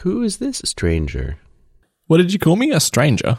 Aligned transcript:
Who 0.00 0.22
is 0.22 0.38
this 0.38 0.62
stranger? 0.64 1.38
What 2.06 2.18
did 2.18 2.32
you 2.32 2.38
call 2.38 2.56
me? 2.56 2.70
A 2.72 2.80
stranger? 2.80 3.38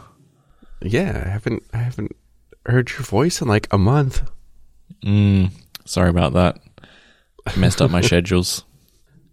Yeah, 0.80 1.22
I 1.26 1.28
haven't 1.28 1.62
I 1.72 1.78
haven't 1.78 2.14
heard 2.66 2.90
your 2.90 3.00
voice 3.02 3.40
in 3.40 3.48
like 3.48 3.66
a 3.72 3.78
month. 3.78 4.22
Mm, 5.04 5.50
sorry 5.84 6.10
about 6.10 6.32
that. 6.34 6.58
I 7.46 7.56
messed 7.56 7.82
up 7.82 7.90
my 7.90 8.00
schedules. 8.10 8.64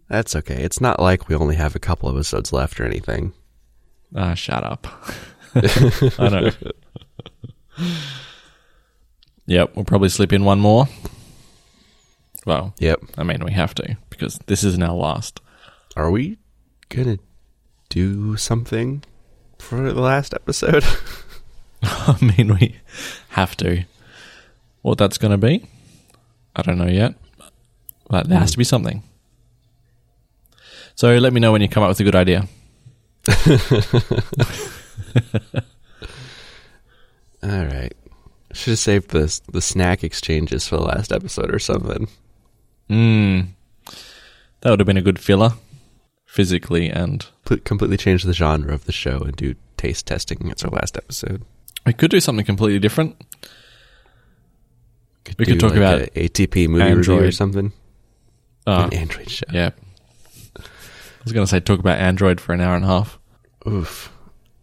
That's 0.08 0.34
okay. 0.34 0.62
It's 0.62 0.80
not 0.80 0.98
like 1.00 1.28
we 1.28 1.36
only 1.36 1.54
have 1.56 1.76
a 1.76 1.80
couple 1.80 2.08
episodes 2.10 2.52
left 2.52 2.80
or 2.80 2.84
anything. 2.84 3.32
Ah, 4.14 4.34
shut 4.34 4.64
up. 4.64 4.86
I 5.54 6.28
know. 6.28 6.50
yep, 9.46 9.74
we'll 9.76 9.84
probably 9.84 10.08
slip 10.08 10.32
in 10.32 10.44
one 10.44 10.58
more. 10.58 10.88
Well, 12.44 12.74
Yep. 12.78 13.02
I 13.18 13.22
mean, 13.22 13.44
we 13.44 13.52
have 13.52 13.74
to 13.74 13.96
because 14.08 14.38
this 14.46 14.64
isn't 14.64 14.82
our 14.82 14.94
last. 14.94 15.40
Are 15.94 16.10
we 16.10 16.38
gonna 16.90 17.18
do 17.88 18.36
something 18.36 19.02
for 19.58 19.90
the 19.90 20.00
last 20.00 20.34
episode? 20.34 20.84
I 21.82 22.18
mean, 22.20 22.54
we 22.54 22.76
have 23.30 23.56
to. 23.58 23.84
What 24.82 24.98
that's 24.98 25.18
to 25.18 25.36
be, 25.38 25.64
I 26.56 26.62
don't 26.62 26.78
know 26.78 26.86
yet. 26.86 27.14
But 28.08 28.28
there 28.28 28.38
has 28.38 28.52
to 28.52 28.58
be 28.58 28.64
something. 28.64 29.02
So 30.94 31.16
let 31.16 31.32
me 31.32 31.40
know 31.40 31.52
when 31.52 31.62
you 31.62 31.68
come 31.68 31.82
up 31.82 31.88
with 31.88 32.00
a 32.00 32.04
good 32.04 32.16
idea. 32.16 32.48
All 37.42 37.64
right. 37.66 37.92
Should 38.52 38.72
have 38.72 38.78
saved 38.78 39.10
the 39.10 39.40
the 39.52 39.62
snack 39.62 40.02
exchanges 40.02 40.66
for 40.66 40.76
the 40.76 40.82
last 40.82 41.12
episode 41.12 41.54
or 41.54 41.58
something. 41.58 42.08
Mm, 42.88 43.48
that 44.60 44.70
would 44.70 44.80
have 44.80 44.86
been 44.86 44.96
a 44.96 45.02
good 45.02 45.20
filler, 45.20 45.52
physically 46.30 46.88
and 46.88 47.26
completely 47.64 47.96
change 47.96 48.22
the 48.22 48.32
genre 48.32 48.72
of 48.72 48.84
the 48.84 48.92
show 48.92 49.18
and 49.18 49.34
do 49.34 49.54
taste 49.76 50.06
testing. 50.06 50.48
It's 50.48 50.64
our 50.64 50.70
last 50.70 50.96
episode. 50.96 51.42
we 51.84 51.92
could 51.92 52.10
do 52.10 52.20
something 52.20 52.44
completely 52.44 52.78
different. 52.78 53.16
We 55.38 55.44
could 55.44 55.58
talk 55.60 55.74
about 55.74 56.02
a 56.02 56.06
ATP 56.28 56.68
movie 56.68 56.94
review 56.94 57.18
or 57.18 57.32
something. 57.32 57.72
Uh, 58.66 58.88
An 58.90 58.94
Android 58.98 59.28
show. 59.28 59.46
yeah. 59.52 59.70
I 60.56 60.62
was 61.24 61.32
going 61.32 61.44
to 61.44 61.50
say 61.50 61.60
talk 61.60 61.80
about 61.80 61.98
Android 61.98 62.40
for 62.40 62.52
an 62.52 62.60
hour 62.60 62.76
and 62.76 62.84
a 62.84 62.88
half. 62.88 63.18
Oof. 63.66 64.12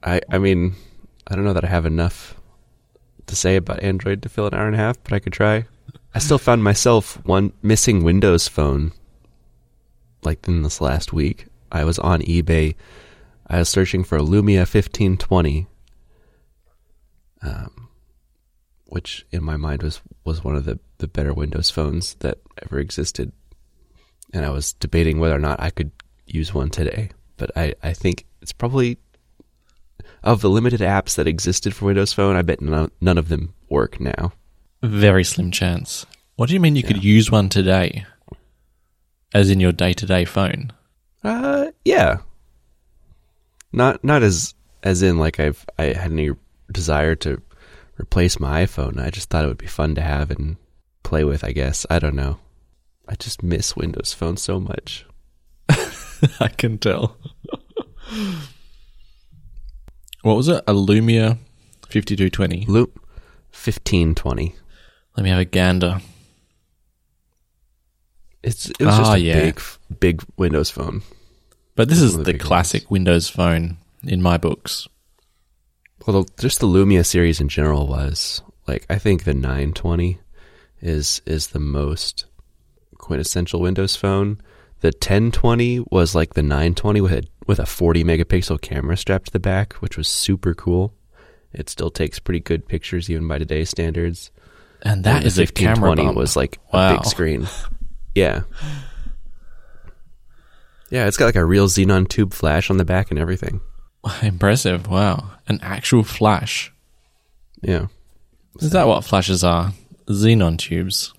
I 0.03 0.21
I 0.29 0.37
mean, 0.37 0.73
I 1.27 1.35
don't 1.35 1.43
know 1.43 1.53
that 1.53 1.65
I 1.65 1.67
have 1.67 1.85
enough 1.85 2.35
to 3.27 3.35
say 3.35 3.57
about 3.57 3.83
Android 3.83 4.21
to 4.23 4.29
fill 4.29 4.47
an 4.47 4.53
hour 4.53 4.67
and 4.67 4.75
a 4.75 4.79
half, 4.79 5.02
but 5.03 5.13
I 5.13 5.19
could 5.19 5.33
try. 5.33 5.65
I 6.15 6.19
still 6.19 6.37
found 6.39 6.63
myself 6.63 7.23
one 7.25 7.52
missing 7.61 8.03
Windows 8.03 8.47
phone. 8.47 8.93
Like 10.23 10.47
in 10.47 10.63
this 10.63 10.81
last 10.81 11.13
week, 11.13 11.45
I 11.71 11.83
was 11.83 11.99
on 11.99 12.21
eBay. 12.21 12.75
I 13.47 13.59
was 13.59 13.69
searching 13.69 14.03
for 14.03 14.17
a 14.17 14.21
Lumia 14.21 14.59
1520, 14.59 15.67
um, 17.41 17.89
which 18.85 19.25
in 19.31 19.43
my 19.43 19.57
mind 19.57 19.83
was 19.83 20.01
was 20.23 20.43
one 20.43 20.55
of 20.55 20.65
the 20.65 20.79
the 20.97 21.07
better 21.07 21.33
Windows 21.33 21.69
phones 21.69 22.15
that 22.15 22.39
ever 22.63 22.79
existed. 22.79 23.31
And 24.33 24.45
I 24.45 24.49
was 24.49 24.73
debating 24.73 25.19
whether 25.19 25.35
or 25.35 25.39
not 25.39 25.61
I 25.61 25.69
could 25.69 25.91
use 26.25 26.53
one 26.53 26.69
today, 26.69 27.11
but 27.37 27.51
I 27.55 27.73
I 27.81 27.93
think 27.93 28.25
it's 28.41 28.53
probably 28.53 28.97
of 30.23 30.41
the 30.41 30.49
limited 30.49 30.81
apps 30.81 31.15
that 31.15 31.27
existed 31.27 31.73
for 31.73 31.85
Windows 31.85 32.13
Phone. 32.13 32.35
I 32.35 32.41
bet 32.41 32.61
none, 32.61 32.91
none 33.02 33.17
of 33.17 33.29
them 33.29 33.53
work 33.69 33.99
now. 33.99 34.33
Very 34.83 35.23
slim 35.23 35.52
chance. 35.52 36.05
What 36.35 36.49
do 36.49 36.53
you 36.53 36.59
mean 36.59 36.75
you 36.75 36.83
could 36.83 37.03
use 37.03 37.31
one 37.31 37.49
today? 37.49 38.05
As 39.33 39.49
in 39.49 39.59
your 39.59 39.71
day 39.71 39.93
to 39.93 40.05
day 40.05 40.25
phone? 40.25 40.71
Uh, 41.28 41.72
yeah. 41.83 42.17
Not 43.73 44.03
not 44.03 44.23
as 44.23 44.53
as 44.83 45.02
in 45.02 45.17
like 45.17 45.39
I've 45.39 45.66
I 45.78 45.86
had 45.86 46.11
any 46.11 46.31
desire 46.72 47.16
to 47.16 47.42
replace 48.00 48.39
my 48.39 48.66
iPhone. 48.66 49.00
I 49.02 49.09
just 49.09 49.30
thought 49.30 49.44
it 49.44 49.48
would 49.48 49.58
be 49.58 49.67
fun 49.67 49.95
to 49.95 50.02
have 50.02 50.32
and 50.32 50.55
play 51.04 51.23
with. 51.23 51.43
I 51.43 51.52
guess 51.52 51.86
I 51.89 51.99
don't 51.99 52.16
know. 52.16 52.39
I 53.08 53.16
just 53.16 53.43
miss 53.43 53.76
Windows 53.76 54.14
Phone 54.14 54.37
so 54.37 54.60
much. 54.60 55.05
I 56.39 56.48
can 56.48 56.77
tell. 56.77 57.17
what 60.21 60.36
was 60.37 60.48
it? 60.48 60.64
A 60.67 60.73
Lumia 60.73 61.37
5220. 61.89 62.66
Loop 62.67 62.99
fifteen 63.52 64.16
twenty. 64.16 64.55
Let 65.16 65.23
me 65.23 65.30
have 65.30 65.39
a 65.39 65.45
gander. 65.45 65.99
It's 68.43 68.70
it 68.70 68.80
was 68.82 68.98
just 68.98 69.11
Ah, 69.11 69.16
a 69.16 69.17
yeah. 69.17 69.39
big 69.39 69.61
big 69.99 70.23
Windows 70.37 70.70
Phone. 70.70 71.02
But 71.77 71.88
this 71.89 72.02
is 72.02 72.17
the 72.17 72.38
classic 72.38 72.92
Windows 72.92 73.30
phone 73.30 73.77
in 74.04 74.21
my 74.21 74.38
books. 74.38 74.88
Well, 76.05 76.23
the, 76.23 76.32
just 76.42 76.60
the 76.60 76.67
Lumia 76.67 77.05
series 77.05 77.39
in 77.39 77.48
general 77.48 77.88
was 77.88 78.42
like 78.67 78.86
I 78.89 78.98
think 78.98 79.23
the 79.23 79.33
920 79.33 80.20
is 80.82 81.21
is 81.26 81.48
the 81.48 81.60
most 81.60 82.26
quintessential 82.98 83.61
Windows 83.61 83.95
phone. 83.95 84.42
The 84.82 84.87
1020 84.89 85.86
was 85.92 86.14
like 86.16 86.33
the 86.33 86.43
920 86.43 86.99
with 87.02 87.14
a 87.14 87.23
with 87.48 87.60
a 87.60 87.66
40 87.66 88.04
megapixel 88.04 88.60
camera 88.61 88.98
strapped 88.98 89.27
to 89.27 89.32
the 89.32 89.39
back, 89.39 89.73
which 89.76 89.98
was 89.98 90.08
super 90.08 90.54
cool. 90.54 90.93
It 91.54 91.70
still 91.70 91.89
takes 91.89 92.20
pretty 92.20 92.42
good 92.42 92.67
pictures 92.67 93.10
even 93.10 93.27
by 93.27 93.37
today's 93.37 93.70
standards. 93.70 94.32
And 94.82 95.04
that 95.05 95.17
And 95.17 95.23
the 95.23 95.27
is 95.27 95.39
a 95.39 95.48
camera 95.48 95.89
1520 95.92 96.05
bump. 96.05 96.17
was 96.17 96.36
like 96.36 96.60
a 96.73 96.76
Wow. 96.76 96.98
big 96.98 97.05
screen. 97.05 97.48
Yeah. 98.16 98.42
Yeah, 100.89 101.08
it's 101.08 101.17
got 101.17 101.25
like 101.25 101.36
a 101.36 101.45
real 101.45 101.67
xenon 101.67 102.08
tube 102.08 102.33
flash 102.33 102.70
on 102.70 102.77
the 102.77 102.86
back 102.86 103.11
and 103.11 103.20
everything. 103.20 103.61
Impressive. 104.21 104.87
Wow. 104.87 105.31
An 105.48 105.59
actual 105.61 106.03
flash. 106.03 106.71
Yeah. 107.61 107.87
Is 108.59 108.71
that 108.71 108.87
what 108.87 109.03
flashes 109.03 109.43
are? 109.43 109.73
Xenon 110.08 110.58
tubes. 110.58 111.14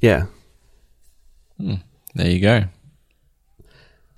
Yeah. 0.00 0.26
There 1.58 2.30
you 2.30 2.40
go. 2.40 2.64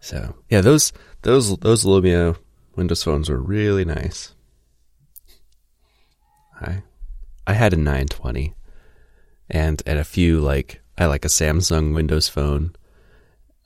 So 0.01 0.35
yeah, 0.49 0.61
those 0.61 0.93
those 1.23 1.57
those 1.59 1.85
Lumia 1.85 2.37
Windows 2.77 3.03
phones 3.03 3.29
were 3.29 3.41
really 3.41 3.85
nice. 3.85 4.35
I 6.61 6.83
I 7.47 7.53
had 7.53 7.73
a 7.73 7.77
920, 7.77 8.55
and 9.51 9.83
and 9.87 9.99
a 9.99 10.05
few 10.05 10.41
like 10.41 10.81
I 10.99 11.07
like 11.07 11.25
a 11.25 11.29
Samsung 11.29 11.95
Windows 11.95 12.29
phone. 12.29 12.75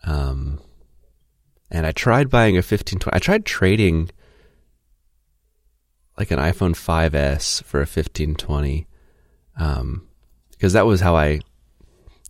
Um, 0.04 0.60
and 1.70 1.86
I 1.86 1.92
tried 1.92 2.30
buying 2.30 2.54
a 2.56 2.58
1520. 2.64 3.14
I 3.14 3.18
tried 3.18 3.44
trading 3.44 4.10
like 6.18 6.30
an 6.30 6.38
iPhone 6.38 6.74
5s 6.74 7.62
for 7.64 7.78
a 7.78 7.82
1520, 7.88 8.86
um, 9.56 10.06
because 10.50 10.72
that 10.74 10.86
was 10.86 11.00
how 11.00 11.16
I. 11.16 11.40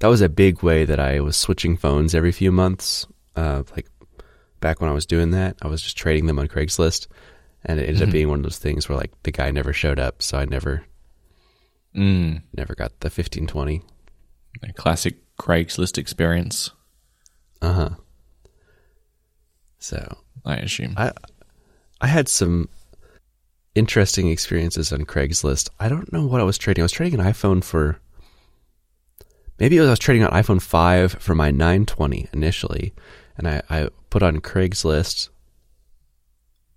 That 0.00 0.08
was 0.08 0.20
a 0.22 0.28
big 0.30 0.62
way 0.62 0.84
that 0.86 0.98
I 0.98 1.20
was 1.20 1.36
switching 1.36 1.76
phones 1.76 2.14
every 2.14 2.32
few 2.32 2.50
months. 2.52 3.06
Uh, 3.36 3.64
like 3.76 3.86
back 4.60 4.80
when 4.80 4.88
I 4.90 4.94
was 4.94 5.04
doing 5.06 5.30
that, 5.32 5.56
I 5.60 5.68
was 5.68 5.82
just 5.82 5.96
trading 5.96 6.26
them 6.26 6.38
on 6.38 6.48
Craigslist, 6.48 7.06
and 7.64 7.78
it 7.78 7.86
ended 7.88 8.02
up 8.02 8.08
Mhm. 8.08 8.12
being 8.12 8.28
one 8.28 8.38
of 8.38 8.42
those 8.44 8.58
things 8.58 8.88
where 8.88 8.96
like 8.96 9.12
the 9.24 9.30
guy 9.32 9.50
never 9.50 9.72
showed 9.72 9.98
up, 9.98 10.22
so 10.22 10.38
I 10.38 10.44
never 10.46 10.84
Mm. 11.94 12.42
never 12.56 12.74
got 12.74 12.98
the 13.00 13.10
1520. 13.10 13.82
A 14.62 14.72
classic 14.72 15.16
Craigslist 15.36 15.98
experience, 15.98 16.70
Uh 17.62 17.72
huh. 17.72 17.90
So 19.80 20.18
I 20.44 20.56
assume. 20.56 20.94
I 20.96 21.12
I 22.00 22.06
had 22.06 22.28
some 22.28 22.68
interesting 23.74 24.28
experiences 24.28 24.92
on 24.92 25.04
Craigslist. 25.04 25.70
I 25.80 25.88
don't 25.88 26.12
know 26.12 26.26
what 26.26 26.40
I 26.40 26.44
was 26.44 26.58
trading. 26.58 26.82
I 26.82 26.84
was 26.84 26.92
trading 26.92 27.18
an 27.18 27.26
iPhone 27.26 27.64
for 27.64 27.98
maybe 29.58 29.76
it 29.76 29.80
was 29.80 29.88
I 29.88 29.92
was 29.92 29.98
trading 29.98 30.22
an 30.22 30.30
iPhone 30.30 30.62
5 30.62 31.12
for 31.12 31.34
my 31.34 31.50
920 31.50 32.28
initially, 32.32 32.94
and 33.36 33.48
I, 33.48 33.62
I 33.68 33.88
put 34.10 34.22
on 34.22 34.40
Craigslist 34.40 35.30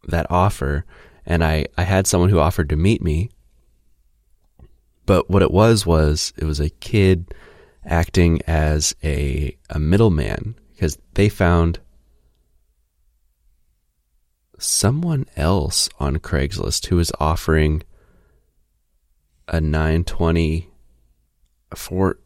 that 0.08 0.28
offer, 0.30 0.86
and 1.26 1.44
I, 1.44 1.66
I 1.78 1.84
had 1.84 2.08
someone 2.08 2.30
who 2.30 2.40
offered 2.40 2.70
to 2.70 2.76
meet 2.76 3.02
me. 3.02 3.30
But 5.06 5.30
what 5.30 5.42
it 5.42 5.52
was 5.52 5.86
was 5.86 6.34
it 6.38 6.46
was 6.46 6.60
a 6.62 6.70
kid 6.70 7.34
acting 7.86 8.42
as 8.48 8.96
a 9.04 9.58
a 9.70 9.78
middleman 9.78 10.56
because 10.72 10.98
they 11.16 11.28
found 11.28 11.80
someone 14.64 15.26
else 15.36 15.90
on 16.00 16.18
Craigslist 16.18 16.88
who 16.88 16.96
was 16.96 17.12
offering 17.20 17.84
a 19.48 19.60
920 19.60 20.70
for 21.76 22.20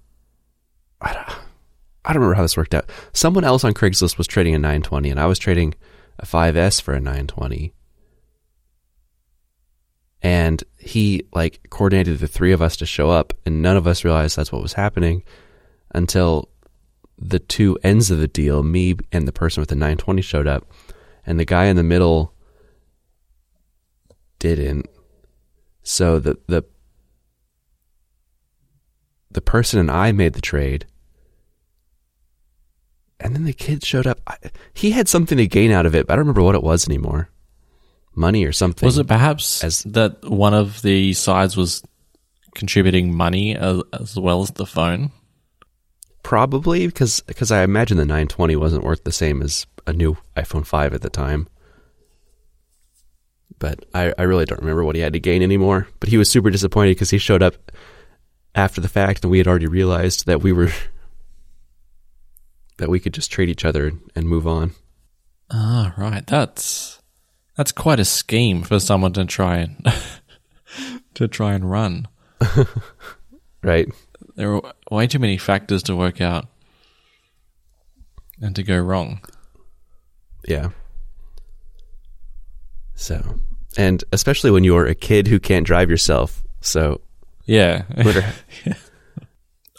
I 1.01 1.13
don't, 1.13 1.27
I 2.05 2.13
don't 2.13 2.21
remember 2.21 2.35
how 2.35 2.41
this 2.41 2.57
worked 2.57 2.73
out. 2.73 2.89
Someone 3.13 3.43
else 3.43 3.63
on 3.63 3.73
Craigslist 3.73 4.17
was 4.17 4.27
trading 4.27 4.55
a 4.55 4.59
920 4.59 5.09
and 5.09 5.19
I 5.19 5.25
was 5.25 5.39
trading 5.39 5.73
a 6.19 6.25
5S 6.25 6.81
for 6.81 6.93
a 6.93 6.99
920. 6.99 7.73
And 10.21 10.63
he 10.77 11.23
like 11.33 11.59
coordinated 11.69 12.19
the 12.19 12.27
three 12.27 12.51
of 12.51 12.61
us 12.61 12.75
to 12.77 12.85
show 12.85 13.09
up 13.09 13.33
and 13.45 13.61
none 13.61 13.77
of 13.77 13.87
us 13.87 14.03
realized 14.03 14.35
that's 14.35 14.51
what 14.51 14.61
was 14.61 14.73
happening 14.73 15.23
until 15.93 16.49
the 17.17 17.39
two 17.39 17.79
ends 17.83 18.11
of 18.11 18.19
the 18.19 18.27
deal, 18.27 18.61
me 18.61 18.95
and 19.11 19.27
the 19.27 19.31
person 19.31 19.61
with 19.61 19.69
the 19.69 19.75
920 19.75 20.21
showed 20.21 20.47
up 20.47 20.67
and 21.27 21.39
the 21.39 21.45
guy 21.45 21.65
in 21.65 21.75
the 21.75 21.83
middle 21.83 22.33
didn't. 24.39 24.87
So 25.83 26.19
the 26.19 26.39
the 26.47 26.63
the 29.29 29.41
person 29.41 29.79
and 29.79 29.91
I 29.91 30.11
made 30.13 30.33
the 30.33 30.41
trade. 30.41 30.87
And 33.19 33.35
then 33.35 33.43
the 33.45 33.53
kid 33.53 33.83
showed 33.83 34.07
up. 34.07 34.21
I, 34.27 34.37
he 34.73 34.91
had 34.91 35.07
something 35.09 35.37
to 35.37 35.47
gain 35.47 35.71
out 35.71 35.85
of 35.85 35.95
it, 35.95 36.07
but 36.07 36.13
I 36.13 36.15
don't 36.15 36.25
remember 36.25 36.43
what 36.43 36.55
it 36.55 36.63
was 36.63 36.87
anymore. 36.87 37.29
Money 38.15 38.45
or 38.45 38.51
something. 38.51 38.85
Was 38.85 38.97
it 38.97 39.07
perhaps 39.07 39.63
As- 39.63 39.83
that 39.83 40.23
one 40.27 40.53
of 40.53 40.81
the 40.81 41.13
sides 41.13 41.57
was 41.57 41.83
contributing 42.55 43.15
money 43.15 43.55
as, 43.55 43.81
as 43.93 44.15
well 44.17 44.41
as 44.41 44.51
the 44.51 44.65
phone? 44.65 45.11
Probably 46.27 46.87
because 46.87 47.21
because 47.21 47.53
I 47.53 47.63
imagine 47.63 47.95
the 47.95 48.03
920 48.03 48.57
wasn't 48.57 48.83
worth 48.83 49.05
the 49.05 49.13
same 49.13 49.41
as 49.41 49.65
a 49.85 49.93
new 49.93 50.17
iPhone 50.35 50.67
5 50.67 50.93
at 50.93 51.01
the 51.01 51.09
time. 51.09 51.47
But 53.59 53.85
I, 53.93 54.13
I 54.17 54.23
really 54.23 54.43
don't 54.43 54.59
remember 54.59 54.83
what 54.83 54.97
he 54.97 55.01
had 55.01 55.13
to 55.13 55.21
gain 55.21 55.41
anymore. 55.41 55.87
But 56.01 56.09
he 56.09 56.17
was 56.17 56.29
super 56.29 56.49
disappointed 56.49 56.95
because 56.95 57.11
he 57.11 57.17
showed 57.17 57.41
up 57.41 57.71
after 58.53 58.81
the 58.81 58.89
fact 58.89 59.23
and 59.23 59.31
we 59.31 59.37
had 59.37 59.47
already 59.47 59.67
realized 59.67 60.25
that 60.25 60.41
we 60.41 60.51
were 60.51 60.69
that 62.77 62.89
we 62.89 62.99
could 62.99 63.13
just 63.13 63.31
trade 63.31 63.47
each 63.47 63.63
other 63.63 63.93
and 64.13 64.27
move 64.27 64.45
on. 64.45 64.73
Ah, 65.49 65.93
right. 65.97 66.27
That's 66.27 67.01
that's 67.55 67.71
quite 67.71 68.01
a 68.01 68.05
scheme 68.05 68.63
for 68.63 68.81
someone 68.81 69.13
to 69.13 69.23
try 69.23 69.59
and 69.59 69.93
to 71.13 71.29
try 71.29 71.53
and 71.53 71.71
run. 71.71 72.09
Right? 73.63 73.89
There 74.37 74.55
are 74.55 74.73
way 74.91 75.07
too 75.07 75.19
many 75.19 75.37
factors 75.37 75.83
to 75.83 75.95
work 75.95 76.21
out 76.21 76.47
and 78.39 78.55
to 78.55 78.63
go 78.63 78.77
wrong. 78.77 79.19
Yeah. 80.47 80.69
So, 82.93 83.39
and 83.77 84.03
especially 84.11 84.51
when 84.51 84.63
you're 84.63 84.85
a 84.85 84.95
kid 84.95 85.27
who 85.27 85.39
can't 85.39 85.65
drive 85.65 85.89
yourself. 85.89 86.43
So, 86.61 87.01
Yeah. 87.45 87.83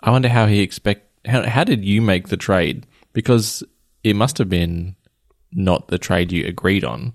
I 0.02 0.10
wonder 0.10 0.28
how 0.28 0.46
he 0.46 0.60
expect 0.60 1.06
how 1.26 1.42
how 1.42 1.64
did 1.64 1.84
you 1.84 2.00
make 2.02 2.28
the 2.28 2.36
trade? 2.36 2.86
Because 3.12 3.62
it 4.04 4.14
must 4.14 4.38
have 4.38 4.48
been 4.48 4.96
not 5.52 5.88
the 5.88 5.98
trade 5.98 6.30
you 6.32 6.46
agreed 6.46 6.84
on 6.84 7.12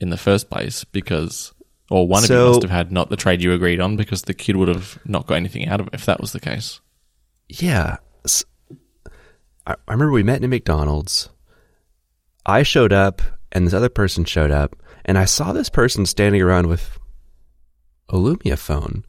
in 0.00 0.10
the 0.10 0.16
first 0.16 0.50
place 0.50 0.84
because 0.84 1.52
or 1.90 2.06
one 2.08 2.24
of 2.24 2.30
you 2.30 2.36
must 2.36 2.62
have 2.62 2.70
had 2.70 2.92
not 2.92 3.10
the 3.10 3.16
trade 3.16 3.42
you 3.42 3.52
agreed 3.52 3.80
on 3.80 3.96
because 3.96 4.22
the 4.22 4.34
kid 4.34 4.56
would 4.56 4.68
have 4.68 4.98
not 5.04 5.26
got 5.26 5.36
anything 5.36 5.68
out 5.68 5.80
of 5.80 5.86
it 5.88 5.94
if 5.94 6.06
that 6.06 6.20
was 6.20 6.32
the 6.32 6.40
case. 6.40 6.80
Yeah. 7.48 7.96
I 9.66 9.74
remember 9.88 10.12
we 10.12 10.22
met 10.22 10.38
in 10.38 10.44
a 10.44 10.48
McDonald's. 10.48 11.28
I 12.44 12.62
showed 12.62 12.92
up 12.92 13.20
and 13.50 13.66
this 13.66 13.74
other 13.74 13.88
person 13.88 14.24
showed 14.24 14.52
up 14.52 14.76
and 15.04 15.18
I 15.18 15.24
saw 15.24 15.52
this 15.52 15.68
person 15.68 16.06
standing 16.06 16.40
around 16.40 16.66
with 16.68 16.98
a 18.08 18.14
Lumia 18.14 18.58
phone. 18.58 19.04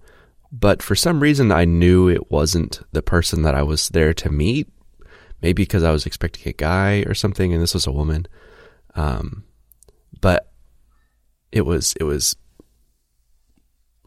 But 0.52 0.82
for 0.82 0.96
some 0.96 1.20
reason, 1.20 1.52
I 1.52 1.66
knew 1.66 2.08
it 2.08 2.32
wasn't 2.32 2.82
the 2.92 3.02
person 3.02 3.42
that 3.42 3.54
I 3.54 3.64
was 3.64 3.90
there 3.90 4.14
to 4.16 4.32
meet. 4.32 4.70
Maybe 5.42 5.64
because 5.64 5.84
I 5.84 5.92
was 5.92 6.06
expecting 6.06 6.50
a 6.50 6.54
guy 6.54 7.04
or 7.06 7.14
something, 7.14 7.54
and 7.54 7.62
this 7.62 7.74
was 7.76 7.86
a 7.86 7.92
woman. 7.92 8.28
Um, 8.96 9.44
but 10.20 10.52
it 11.52 11.62
was 11.62 11.94
it 12.00 12.04
was 12.04 12.36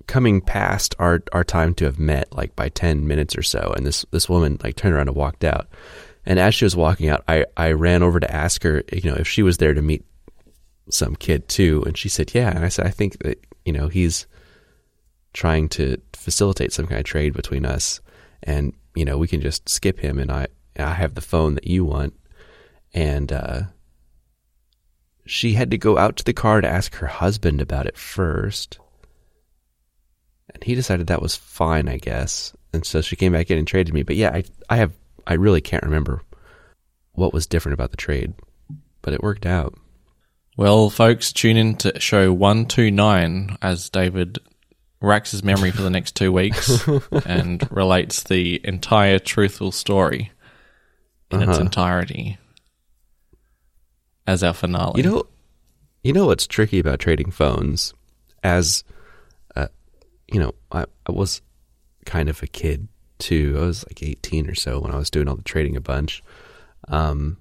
coming 0.06 0.40
past 0.40 0.94
our 0.98 1.22
our 1.32 1.44
time 1.44 1.74
to 1.74 1.84
have 1.84 1.98
met, 1.98 2.32
like 2.32 2.54
by 2.56 2.68
ten 2.68 3.06
minutes 3.06 3.36
or 3.36 3.42
so. 3.42 3.72
And 3.76 3.86
this 3.86 4.04
this 4.10 4.28
woman 4.28 4.58
like 4.62 4.76
turned 4.76 4.94
around 4.94 5.08
and 5.08 5.16
walked 5.16 5.44
out. 5.44 5.68
And 6.26 6.38
as 6.38 6.54
she 6.54 6.64
was 6.64 6.76
walking 6.76 7.08
out, 7.08 7.24
I 7.28 7.46
I 7.56 7.72
ran 7.72 8.02
over 8.02 8.20
to 8.20 8.34
ask 8.34 8.62
her, 8.62 8.82
you 8.92 9.10
know, 9.10 9.16
if 9.16 9.28
she 9.28 9.42
was 9.42 9.58
there 9.58 9.74
to 9.74 9.82
meet 9.82 10.04
some 10.90 11.16
kid 11.16 11.48
too, 11.48 11.82
and 11.86 11.96
she 11.96 12.08
said, 12.08 12.34
yeah. 12.34 12.50
And 12.50 12.64
I 12.64 12.68
said, 12.68 12.86
I 12.86 12.90
think 12.90 13.22
that 13.22 13.44
you 13.64 13.72
know 13.72 13.88
he's 13.88 14.26
trying 15.32 15.68
to 15.70 15.96
facilitate 16.12 16.72
some 16.72 16.86
kind 16.86 16.98
of 16.98 17.04
trade 17.04 17.32
between 17.32 17.64
us 17.64 18.00
and 18.42 18.72
you 18.94 19.04
know 19.04 19.18
we 19.18 19.28
can 19.28 19.40
just 19.40 19.68
skip 19.68 19.98
him 20.00 20.18
and 20.18 20.30
i 20.30 20.46
i 20.78 20.92
have 20.92 21.14
the 21.14 21.20
phone 21.20 21.54
that 21.54 21.66
you 21.66 21.84
want 21.84 22.14
and 22.92 23.32
uh 23.32 23.62
she 25.26 25.52
had 25.52 25.70
to 25.70 25.78
go 25.78 25.96
out 25.96 26.16
to 26.16 26.24
the 26.24 26.32
car 26.32 26.60
to 26.60 26.68
ask 26.68 26.94
her 26.96 27.06
husband 27.06 27.60
about 27.60 27.86
it 27.86 27.96
first 27.96 28.78
and 30.54 30.62
he 30.64 30.74
decided 30.74 31.06
that 31.06 31.22
was 31.22 31.36
fine 31.36 31.88
i 31.88 31.96
guess 31.96 32.52
and 32.72 32.84
so 32.84 33.00
she 33.00 33.16
came 33.16 33.32
back 33.32 33.50
in 33.50 33.58
and 33.58 33.66
traded 33.66 33.92
me 33.94 34.02
but 34.02 34.16
yeah 34.16 34.30
i 34.30 34.44
i 34.68 34.76
have 34.76 34.92
i 35.26 35.34
really 35.34 35.60
can't 35.60 35.82
remember 35.84 36.22
what 37.12 37.32
was 37.32 37.46
different 37.46 37.74
about 37.74 37.90
the 37.90 37.96
trade 37.96 38.32
but 39.02 39.12
it 39.14 39.22
worked 39.22 39.46
out 39.46 39.74
Well, 40.56 40.90
folks, 40.90 41.32
tune 41.32 41.56
in 41.56 41.76
to 41.76 41.98
show 42.00 42.32
129 42.32 43.56
as 43.62 43.88
David 43.88 44.38
racks 45.00 45.30
his 45.30 45.42
memory 45.42 45.70
for 45.70 45.80
the 45.82 45.88
next 45.90 46.14
two 46.16 46.30
weeks 46.32 46.86
and 47.24 47.66
relates 47.70 48.22
the 48.24 48.60
entire 48.64 49.18
truthful 49.18 49.72
story 49.72 50.30
in 51.30 51.40
its 51.42 51.52
Uh-huh. 51.52 51.60
entirety 51.62 52.36
as 54.26 54.42
our 54.42 54.52
finale. 54.52 55.02
You 55.02 55.08
know, 55.10 55.22
you 56.02 56.12
know 56.12 56.26
what's 56.26 56.46
tricky 56.46 56.78
about 56.78 56.98
trading 56.98 57.30
phones? 57.30 57.94
As, 58.42 58.84
you 60.30 60.40
know, 60.40 60.54
I, 60.72 60.84
I 61.06 61.12
was 61.12 61.42
kind 62.06 62.28
of 62.28 62.42
a 62.42 62.46
kid 62.46 62.88
too. 63.18 63.56
I 63.58 63.66
was 63.66 63.84
like 63.88 64.02
18 64.02 64.48
or 64.48 64.54
so 64.54 64.80
when 64.80 64.92
I 64.92 64.96
was 64.96 65.10
doing 65.10 65.28
all 65.28 65.36
the 65.36 65.42
trading 65.42 65.76
a 65.76 65.80
bunch. 65.80 66.22
Um, 66.88 67.38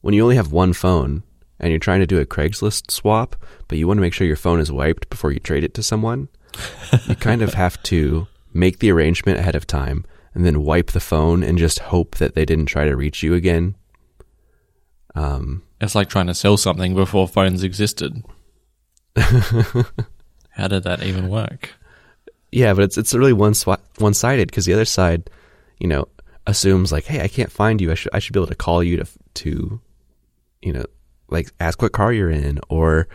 when 0.00 0.14
you 0.14 0.22
only 0.22 0.36
have 0.36 0.52
one 0.52 0.72
phone 0.72 1.22
and 1.60 1.70
you're 1.70 1.78
trying 1.78 2.00
to 2.00 2.06
do 2.06 2.20
a 2.20 2.26
Craigslist 2.26 2.90
swap, 2.90 3.36
but 3.68 3.78
you 3.78 3.86
want 3.86 3.98
to 3.98 4.02
make 4.02 4.14
sure 4.14 4.26
your 4.26 4.36
phone 4.36 4.60
is 4.60 4.72
wiped 4.72 5.08
before 5.10 5.30
you 5.32 5.38
trade 5.38 5.64
it 5.64 5.74
to 5.74 5.82
someone, 5.82 6.28
you 7.06 7.14
kind 7.14 7.42
of 7.42 7.54
have 7.54 7.82
to 7.84 8.26
make 8.52 8.78
the 8.80 8.90
arrangement 8.90 9.38
ahead 9.38 9.54
of 9.54 9.66
time 9.66 10.04
and 10.34 10.44
then 10.44 10.62
wipe 10.62 10.90
the 10.90 11.00
phone 11.00 11.42
and 11.42 11.58
just 11.58 11.78
hope 11.78 12.16
that 12.16 12.34
they 12.34 12.44
didn't 12.44 12.66
try 12.66 12.84
to 12.84 12.96
reach 12.96 13.22
you 13.22 13.34
again. 13.34 13.76
Um, 15.14 15.62
It's 15.80 15.94
like 15.94 16.08
trying 16.08 16.26
to 16.26 16.34
sell 16.34 16.56
something 16.56 16.94
before 16.94 17.28
phones 17.28 17.62
existed. 17.62 18.24
How 19.16 20.68
did 20.68 20.84
that 20.84 21.02
even 21.02 21.28
work? 21.28 21.70
Yeah, 22.52 22.74
but 22.74 22.84
it's 22.84 22.98
it's 22.98 23.14
really 23.14 23.32
one 23.32 23.54
one 23.98 24.14
sided 24.14 24.48
because 24.48 24.66
the 24.66 24.74
other 24.74 24.84
side, 24.84 25.30
you 25.78 25.88
know, 25.88 26.06
assumes 26.46 26.92
like, 26.92 27.04
hey, 27.04 27.22
I 27.22 27.28
can't 27.28 27.50
find 27.50 27.80
you. 27.80 27.90
I 27.90 27.94
should 27.94 28.14
I 28.14 28.18
should 28.18 28.34
be 28.34 28.40
able 28.40 28.48
to 28.48 28.54
call 28.54 28.82
you 28.82 28.98
to 28.98 29.06
to, 29.34 29.80
you 30.60 30.72
know, 30.72 30.84
like 31.28 31.50
ask 31.58 31.80
what 31.80 31.92
car 31.92 32.12
you're 32.12 32.30
in 32.30 32.60
or, 32.68 33.08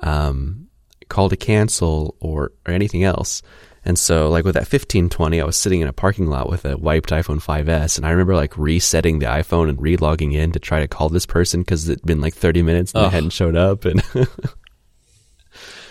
um, 0.00 0.68
call 1.08 1.28
to 1.28 1.36
cancel 1.36 2.16
or 2.20 2.52
or 2.66 2.72
anything 2.72 3.04
else. 3.04 3.42
And 3.84 3.98
so, 3.98 4.28
like 4.28 4.44
with 4.44 4.54
that 4.54 4.66
fifteen 4.66 5.08
twenty, 5.08 5.40
I 5.40 5.44
was 5.44 5.56
sitting 5.56 5.80
in 5.80 5.88
a 5.88 5.92
parking 5.92 6.26
lot 6.26 6.48
with 6.48 6.64
a 6.64 6.76
wiped 6.76 7.10
iPhone 7.10 7.42
5s, 7.42 7.96
and 7.96 8.06
I 8.06 8.10
remember 8.10 8.34
like 8.34 8.56
resetting 8.58 9.18
the 9.18 9.26
iPhone 9.26 9.68
and 9.68 9.80
re-logging 9.80 10.32
in 10.32 10.52
to 10.52 10.58
try 10.58 10.80
to 10.80 10.88
call 10.88 11.08
this 11.08 11.26
person 11.26 11.60
because 11.60 11.88
it'd 11.88 12.04
been 12.04 12.20
like 12.20 12.34
thirty 12.34 12.62
minutes 12.62 12.92
and 12.92 13.04
Ugh. 13.04 13.10
they 13.10 13.14
hadn't 13.14 13.30
showed 13.30 13.56
up. 13.56 13.84
And 13.84 14.02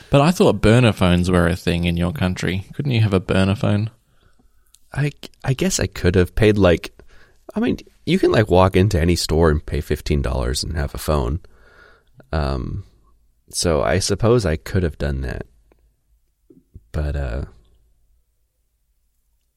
But 0.09 0.21
I 0.21 0.31
thought 0.31 0.61
burner 0.61 0.93
phones 0.93 1.29
were 1.29 1.47
a 1.47 1.55
thing 1.55 1.83
in 1.83 1.97
your 1.97 2.13
country. 2.13 2.65
Couldn't 2.73 2.91
you 2.93 3.01
have 3.01 3.13
a 3.13 3.19
burner 3.19 3.55
phone? 3.55 3.89
I, 4.93 5.11
I 5.43 5.53
guess 5.53 5.79
I 5.79 5.87
could 5.87 6.15
have 6.15 6.33
paid 6.33 6.57
like, 6.57 6.93
I 7.53 7.59
mean, 7.59 7.77
you 8.05 8.17
can 8.17 8.31
like 8.31 8.49
walk 8.49 8.75
into 8.77 8.99
any 8.99 9.15
store 9.17 9.49
and 9.49 9.65
pay 9.65 9.81
fifteen 9.81 10.21
dollars 10.21 10.63
and 10.63 10.77
have 10.77 10.95
a 10.95 10.97
phone. 10.97 11.41
Um, 12.31 12.85
so 13.49 13.81
I 13.81 13.99
suppose 13.99 14.45
I 14.45 14.55
could 14.55 14.83
have 14.83 14.97
done 14.97 15.21
that, 15.21 15.45
but 16.91 17.15
uh, 17.15 17.45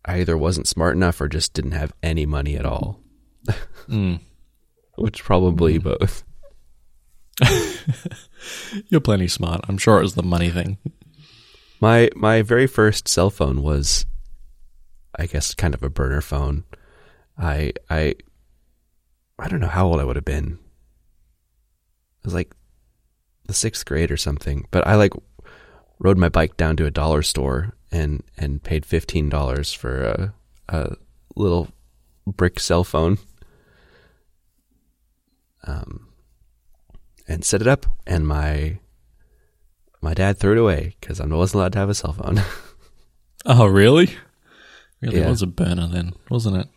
I 0.05 0.21
either 0.21 0.37
wasn't 0.37 0.69
smart 0.69 0.97
enough 0.97 1.21
or 1.21 1.29
just 1.29 1.53
didn't 1.55 1.73
have 1.73 1.93
any 2.03 2.27
money 2.27 2.57
at 2.57 2.67
all, 2.67 3.01
Mm. 3.89 4.21
which 4.97 5.23
probably 5.25 5.79
both. 5.79 6.23
You're 8.89 9.01
plenty 9.01 9.29
smart. 9.29 9.63
I'm 9.69 9.79
sure 9.79 9.99
it 9.99 10.03
was 10.03 10.15
the 10.15 10.23
money 10.23 10.51
thing. 10.51 10.79
My 11.81 12.11
my 12.15 12.43
very 12.43 12.67
first 12.67 13.09
cell 13.09 13.31
phone 13.31 13.63
was, 13.63 14.07
I 15.19 15.27
guess, 15.27 15.55
kind 15.55 15.75
of 15.75 15.83
a 15.83 15.91
burner 15.91 16.21
phone. 16.21 16.65
I 17.39 17.73
I 17.89 18.15
I 19.39 19.49
don't 19.49 19.61
know 19.61 19.67
how 19.67 19.87
old 19.87 20.01
I 20.01 20.05
would 20.05 20.17
have 20.17 20.25
been. 20.25 20.59
It 22.21 22.27
was 22.27 22.35
like 22.35 22.55
the 23.47 23.55
sixth 23.55 23.85
grade 23.87 24.11
or 24.11 24.17
something. 24.17 24.67
But 24.71 24.87
I 24.87 24.97
like 24.97 25.13
rode 25.99 26.19
my 26.19 26.29
bike 26.29 26.57
down 26.57 26.77
to 26.77 26.87
a 26.87 26.91
dollar 26.91 27.23
store 27.23 27.75
and 27.91 28.23
and 28.37 28.63
paid 28.63 28.85
fifteen 28.85 29.29
dollars 29.29 29.73
for 29.73 30.05
a 30.05 30.35
a 30.69 30.97
little 31.35 31.69
brick 32.27 32.61
cell 32.61 32.85
phone. 32.85 33.19
Um, 35.67 36.10
and 37.31 37.45
set 37.45 37.61
it 37.63 37.67
up, 37.69 37.87
and 38.07 38.27
my 38.27 38.79
my 40.03 40.15
dad 40.15 40.39
threw 40.39 40.53
it 40.53 40.59
away 40.59 40.97
because 41.01 41.21
I 41.21 41.27
wasn't 41.27 41.61
allowed 41.61 41.73
to 41.75 41.79
have 41.79 41.89
a 41.91 41.95
cell 41.95 42.13
phone. 42.13 42.43
Oh, 43.47 43.65
really? 43.65 44.11
Really 45.01 45.21
Yeah. 45.21 45.31
was 45.31 45.41
a 45.41 45.47
burner 45.47 45.87
then, 45.89 46.13
wasn't 46.29 46.59
it? 46.59 46.69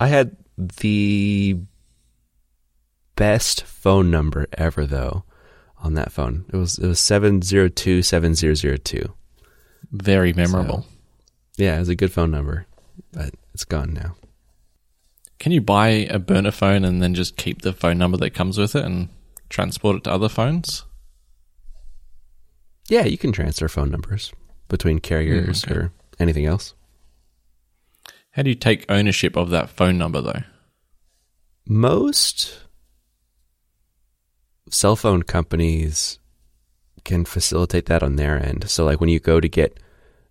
I 0.00 0.08
had 0.08 0.36
the 0.58 1.58
best 3.14 3.62
phone 3.62 4.10
number 4.10 4.46
ever, 4.54 4.84
though, 4.84 5.22
on 5.78 5.94
that 5.94 6.10
phone. 6.10 6.44
It 6.52 6.56
was 6.56 6.78
it 6.78 6.86
was 6.88 6.98
seven 6.98 7.40
zero 7.42 7.68
two 7.68 8.02
seven 8.02 8.34
zero 8.34 8.54
zero 8.54 8.76
two. 8.76 9.14
Very 9.92 10.32
memorable. 10.32 10.86
Yeah, 11.56 11.76
it 11.76 11.80
was 11.80 11.88
a 11.88 11.94
good 11.94 12.10
phone 12.12 12.32
number, 12.32 12.66
but 13.12 13.30
it's 13.52 13.64
gone 13.64 13.92
now. 13.94 14.16
Can 15.38 15.52
you 15.52 15.60
buy 15.60 15.88
a 16.10 16.18
burner 16.18 16.50
phone 16.50 16.84
and 16.84 17.00
then 17.00 17.14
just 17.14 17.36
keep 17.36 17.62
the 17.62 17.72
phone 17.72 17.98
number 17.98 18.16
that 18.18 18.30
comes 18.34 18.58
with 18.58 18.74
it 18.74 18.84
and 18.84 19.08
transport 19.48 19.96
it 19.96 20.04
to 20.04 20.12
other 20.12 20.28
phones? 20.28 20.84
Yeah, 22.88 23.04
you 23.04 23.16
can 23.18 23.32
transfer 23.32 23.68
phone 23.68 23.90
numbers 23.90 24.32
between 24.68 24.98
carriers 24.98 25.62
Mm, 25.62 25.70
okay. 25.70 25.74
or 25.80 25.92
anything 26.18 26.46
else. 26.46 26.74
How 28.32 28.42
do 28.42 28.50
you 28.50 28.56
take 28.56 28.84
ownership 28.90 29.36
of 29.36 29.50
that 29.50 29.70
phone 29.70 29.96
number 29.96 30.20
though? 30.20 30.42
Most 31.66 32.58
cell 34.70 34.96
phone 34.96 35.22
companies 35.22 36.18
can 37.04 37.24
facilitate 37.24 37.86
that 37.86 38.02
on 38.02 38.16
their 38.16 38.42
end. 38.42 38.68
So, 38.70 38.84
like 38.84 39.00
when 39.00 39.10
you 39.10 39.20
go 39.20 39.40
to 39.40 39.48
get 39.48 39.78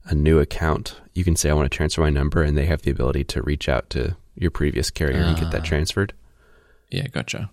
a 0.06 0.14
new 0.16 0.40
account, 0.40 1.00
you 1.14 1.24
can 1.24 1.36
say, 1.36 1.50
I 1.50 1.54
want 1.54 1.72
to 1.72 1.76
transfer 1.76 2.02
my 2.02 2.10
number, 2.10 2.42
and 2.44 2.58
they 2.58 2.66
have 2.66 2.82
the 2.82 2.92
ability 2.92 3.24
to 3.26 3.42
reach 3.42 3.70
out 3.70 3.90
to 3.92 4.16
your 4.36 4.52
previous 4.52 4.90
carrier 4.90 5.22
and 5.22 5.38
get 5.38 5.52
that 5.52 5.62
Ah. 5.62 5.66
transferred. 5.66 6.14
Yeah, 6.90 7.08
gotcha. 7.08 7.52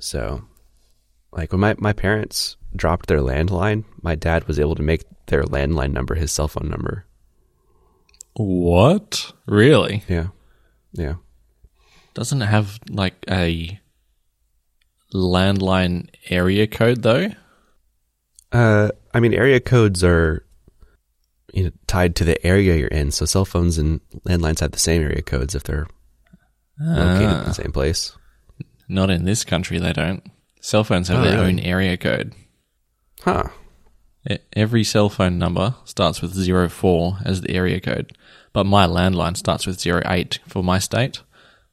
So, 0.00 0.44
like 1.32 1.52
when 1.52 1.60
my, 1.60 1.74
my 1.78 1.92
parents 1.92 2.56
dropped 2.74 3.06
their 3.08 3.20
landline, 3.20 3.84
my 4.02 4.14
dad 4.14 4.44
was 4.46 4.58
able 4.58 4.74
to 4.74 4.82
make 4.82 5.04
their 5.26 5.44
landline 5.44 5.92
number 5.92 6.14
his 6.14 6.32
cell 6.32 6.48
phone 6.48 6.68
number. 6.68 7.04
What? 8.34 9.32
Really? 9.46 10.02
Yeah. 10.08 10.28
Yeah. 10.92 11.14
Doesn't 12.14 12.42
it 12.42 12.46
have 12.46 12.78
like 12.88 13.14
a 13.30 13.78
landline 15.14 16.08
area 16.30 16.66
code 16.66 17.02
though? 17.02 17.28
Uh, 18.52 18.90
I 19.12 19.20
mean, 19.20 19.34
area 19.34 19.60
codes 19.60 20.02
are 20.04 20.44
you 21.52 21.64
know, 21.64 21.70
tied 21.86 22.16
to 22.16 22.24
the 22.24 22.44
area 22.46 22.76
you're 22.76 22.88
in. 22.88 23.10
So 23.10 23.24
cell 23.24 23.44
phones 23.44 23.78
and 23.78 24.00
landlines 24.26 24.60
have 24.60 24.72
the 24.72 24.78
same 24.78 25.02
area 25.02 25.22
codes 25.22 25.54
if 25.54 25.64
they're 25.64 25.86
located 26.78 27.22
in 27.22 27.28
Ah, 27.28 27.44
the 27.44 27.54
same 27.54 27.72
place. 27.72 28.12
not 28.88 29.10
in 29.10 29.24
this 29.24 29.44
country, 29.44 29.78
they 29.78 29.92
don't. 29.92 30.22
Cell 30.66 30.82
phones 30.82 31.06
have 31.06 31.20
Oh, 31.20 31.22
their 31.22 31.34
really? 31.38 31.46
own 31.46 31.58
area 31.60 31.96
code. 31.96 32.32
Huh. 33.22 33.44
Every 34.52 34.82
cell 34.82 35.08
phone 35.08 35.38
number 35.38 35.76
starts 35.84 36.20
with 36.20 36.34
04 36.34 37.18
as 37.24 37.40
the 37.42 37.52
area 37.52 37.78
code, 37.80 38.18
but 38.52 38.66
my 38.66 38.84
landline 38.84 39.36
starts 39.36 39.64
with 39.64 39.86
08 39.86 40.40
for 40.48 40.64
my 40.64 40.80
state. 40.80 41.22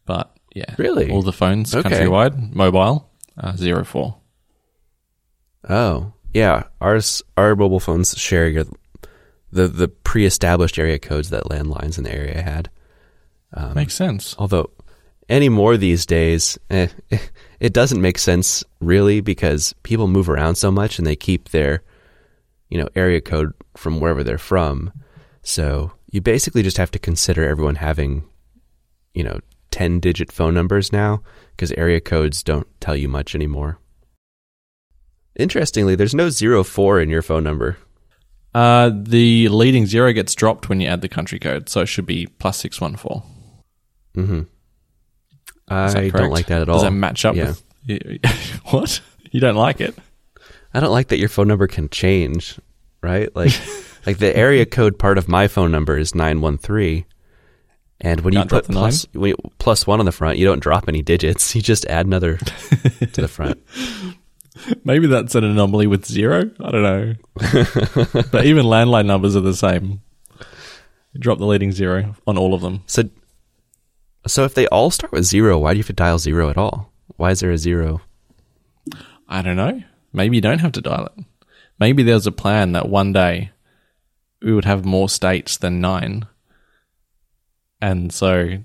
But 0.06 0.32
yeah, 0.54 0.76
Really? 0.78 1.10
all 1.10 1.24
the 1.24 1.34
phones 1.34 1.74
Okay. 1.74 1.90
countrywide, 1.90 2.54
mobile, 2.54 3.10
uh, 3.36 3.54
04. 3.58 4.18
Oh, 5.68 6.14
yeah. 6.32 6.66
Ours, 6.80 7.24
our 7.36 7.56
mobile 7.56 7.80
phones 7.80 8.16
share 8.16 8.48
your, 8.48 8.66
the 9.52 9.68
the 9.68 9.88
pre-established 9.88 10.78
area 10.78 11.00
codes 11.00 11.32
that 11.32 11.46
landlines 11.46 11.98
in 11.98 12.04
the 12.04 12.14
area 12.14 12.44
had. 12.44 12.70
Um, 13.56 13.74
Makes 13.74 13.96
sense. 13.96 14.36
Although 14.38 14.70
anymore 15.30 15.78
these 15.78 16.06
days, 16.06 16.60
eh, 16.70 16.90
it 17.64 17.72
doesn't 17.72 18.02
make 18.02 18.18
sense 18.18 18.62
really 18.82 19.22
because 19.22 19.74
people 19.84 20.10
move 20.10 20.30
around 20.30 20.56
so 20.56 20.70
much 20.70 20.98
and 20.98 21.08
they 21.08 21.16
keep 21.16 21.50
their, 21.50 21.82
you 22.70 22.78
know, 22.78 22.90
area 22.94 23.22
code 23.22 23.54
from 23.78 24.02
wherever 24.02 24.22
they're 24.22 24.38
from. 24.38 24.92
So 25.44 25.94
you 26.12 26.20
basically 26.20 26.62
just 26.62 26.76
have 26.76 26.92
to 26.92 27.00
consider 27.00 27.48
everyone 27.48 27.76
having, 27.76 28.26
you 29.14 29.24
know, 29.24 29.40
10 29.72 30.02
digit 30.02 30.30
phone 30.30 30.54
numbers 30.54 30.92
now 30.92 31.24
because 31.52 31.72
area 31.72 32.02
codes 32.02 32.44
don't 32.44 32.68
tell 32.82 32.98
you 32.98 33.08
much 33.08 33.34
anymore. 33.34 33.80
Interestingly, 35.38 35.96
there's 35.96 36.14
no 36.14 36.30
zero 36.30 36.66
four 36.66 37.00
in 37.00 37.10
your 37.10 37.22
phone 37.22 37.46
number. 37.46 37.78
Uh, 38.54 38.92
the 38.94 39.48
leading 39.48 39.86
zero 39.86 40.12
gets 40.12 40.36
dropped 40.36 40.68
when 40.68 40.82
you 40.82 40.88
add 40.90 41.00
the 41.00 41.08
country 41.08 41.40
code, 41.40 41.70
so 41.70 41.80
it 41.80 41.86
should 41.86 42.06
be 42.06 42.28
plus 42.28 42.58
614. 42.58 43.24
Mm-hmm. 44.18 44.42
Is 44.42 44.44
that 44.44 44.53
I 45.68 46.10
don't 46.10 46.30
like 46.32 46.48
that 46.48 46.62
at 46.62 46.70
all. 46.70 46.76
Does 46.76 46.84
that 46.84 46.92
match 46.92 47.26
up 47.26 47.36
Yeah. 47.36 47.54
with. 47.88 48.62
what? 48.72 49.02
You 49.32 49.40
don't 49.40 49.56
like 49.56 49.82
it? 49.82 49.96
I 50.74 50.80
don't 50.80 50.92
like 50.92 51.10
that 51.10 51.18
your 51.18 51.30
phone 51.30 51.48
number 51.48 51.68
can 51.68 51.90
change, 51.90 52.60
right? 53.02 53.34
Like, 53.36 53.52
like 54.06 54.18
the 54.18 54.36
area 54.36 54.66
code 54.66 54.98
part 54.98 55.18
of 55.18 55.28
my 55.28 55.48
phone 55.48 55.72
number 55.72 55.98
is 55.98 56.16
nine 56.16 56.42
one 56.42 56.58
three, 56.58 57.06
and 58.02 58.22
when 58.22 58.34
you 58.34 58.40
Can't 58.40 58.50
put 58.50 58.66
plus 58.66 59.06
when 59.14 59.30
you, 59.30 59.36
plus 59.60 59.86
one 59.88 60.00
on 60.00 60.06
the 60.06 60.12
front, 60.12 60.38
you 60.38 60.46
don't 60.46 60.60
drop 60.60 60.86
any 60.88 61.02
digits. 61.02 61.56
You 61.56 61.62
just 61.62 61.86
add 61.86 62.06
another 62.06 62.38
to 62.38 63.22
the 63.22 63.28
front. 63.28 63.62
Maybe 64.84 65.08
that's 65.08 65.36
an 65.36 65.44
anomaly 65.44 65.88
with 65.88 66.06
zero. 66.06 66.50
I 66.64 66.72
don't 66.72 66.84
know. 66.84 67.14
but 68.32 68.46
even 68.46 68.66
landline 68.66 69.06
numbers 69.08 69.36
are 69.36 69.42
the 69.42 69.56
same. 69.56 70.02
You 71.14 71.20
drop 71.20 71.38
the 71.40 71.46
leading 71.46 71.72
zero 71.72 72.16
on 72.26 72.38
all 72.38 72.54
of 72.54 72.62
them. 72.62 72.82
So, 72.88 73.04
so 74.28 74.44
if 74.44 74.54
they 74.54 74.68
all 74.68 74.90
start 74.92 75.12
with 75.12 75.24
zero, 75.26 75.58
why 75.60 75.74
do 75.74 75.78
you 75.78 75.82
have 75.84 75.88
to 75.88 75.94
dial 75.94 76.20
zero 76.20 76.50
at 76.50 76.58
all? 76.58 76.92
Why 77.18 77.32
is 77.32 77.40
there 77.42 77.52
a 77.52 77.58
zero? 77.58 78.02
I 79.28 79.42
don't 79.42 79.56
know. 79.58 79.82
Maybe 80.12 80.38
you 80.38 80.42
don't 80.42 80.60
have 80.60 80.72
to 80.74 80.82
dial 80.82 81.08
it. 81.18 81.26
Maybe 81.80 82.04
there's 82.04 82.28
a 82.28 82.32
plan 82.32 82.72
that 82.74 82.88
one 82.90 83.14
day 83.14 83.52
we 84.42 84.54
would 84.54 84.66
have 84.66 84.86
more 84.86 85.10
states 85.10 85.58
than 85.58 85.82
nine. 85.82 86.26
And 87.82 88.14
so 88.14 88.60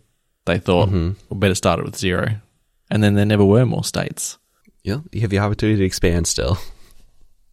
they 0.45 0.59
thought, 0.59 0.88
Mm-hmm. 0.88 1.11
we 1.31 1.38
better 1.38 1.55
start 1.55 1.81
it 1.81 1.85
with 1.85 1.97
zero. 1.97 2.37
And 2.91 3.03
then 3.03 3.15
there 3.15 3.27
never 3.27 3.45
were 3.45 3.67
more 3.67 3.85
states. 3.85 4.38
Know, 4.85 5.05
you 5.12 5.21
have 5.21 5.29
the 5.31 5.38
opportunity 5.41 5.79
to 5.81 5.85
expand 5.85 6.27
still. 6.27 6.57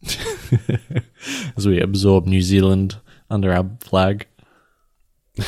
As 1.56 1.66
we 1.66 1.80
absorb 1.80 2.26
New 2.26 2.40
Zealand 2.42 2.96
under 3.28 3.52
our 3.52 3.68
flag. 3.80 4.26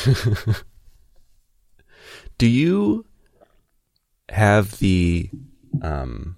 Do 2.39 2.47
you 2.47 3.05
have 4.29 4.79
the 4.79 5.29
um, 5.81 6.37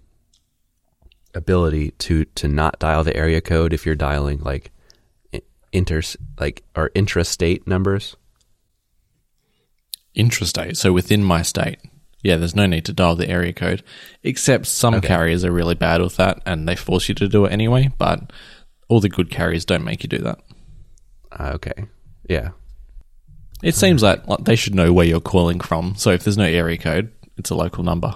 ability 1.34 1.91
to 1.91 2.25
to 2.25 2.48
not 2.48 2.79
dial 2.79 3.03
the 3.03 3.15
area 3.15 3.39
code 3.39 3.72
if 3.72 3.86
you're 3.86 3.96
dialing 3.96 4.39
like 4.39 4.72
inter 5.72 6.01
like 6.39 6.63
or 6.75 6.89
intrastate 6.89 7.65
numbers? 7.65 8.17
intrastate, 10.13 10.75
so 10.75 10.91
within 10.91 11.24
my 11.24 11.41
state. 11.41 11.77
Yeah, 12.22 12.36
there's 12.36 12.55
no 12.55 12.65
need 12.65 12.84
to 12.86 12.93
dial 12.93 13.15
the 13.15 13.29
area 13.29 13.53
code, 13.53 13.81
except 14.24 14.65
some 14.67 14.96
Okay. 14.96 15.08
carriers 15.08 15.46
are 15.46 15.51
really 15.53 15.74
bad 15.74 16.01
with 16.01 16.17
that 16.17 16.41
and 16.46 16.67
they 16.67 16.75
force 16.75 17.08
you 17.10 17.15
to 17.15 17.27
do 17.29 17.46
it 17.46 17.51
anyway, 17.53 17.89
but 17.98 18.34
all 18.89 19.00
the 19.00 19.08
good 19.08 19.31
carriers 19.31 19.63
don't 19.65 19.86
make 19.86 20.03
you 20.03 20.10
do 20.10 20.17
that. 20.17 20.39
Uh, 21.31 21.51
okay, 21.55 21.86
yeah, 22.27 22.50
It 23.63 23.75
seems 23.75 24.01
like, 24.01 24.27
like 24.27 24.44
they 24.44 24.56
should 24.56 24.75
know 24.75 24.91
where 24.94 25.06
you're 25.06 25.20
calling 25.20 25.60
from, 25.60 25.96
so 25.96 26.12
if 26.12 26.24
there's 26.24 26.38
no 26.38 26.46
area 26.46 26.77
code, 26.77 27.12
it's 27.38 27.50
a 27.50 27.56
local 27.56 27.84
number. 27.84 28.15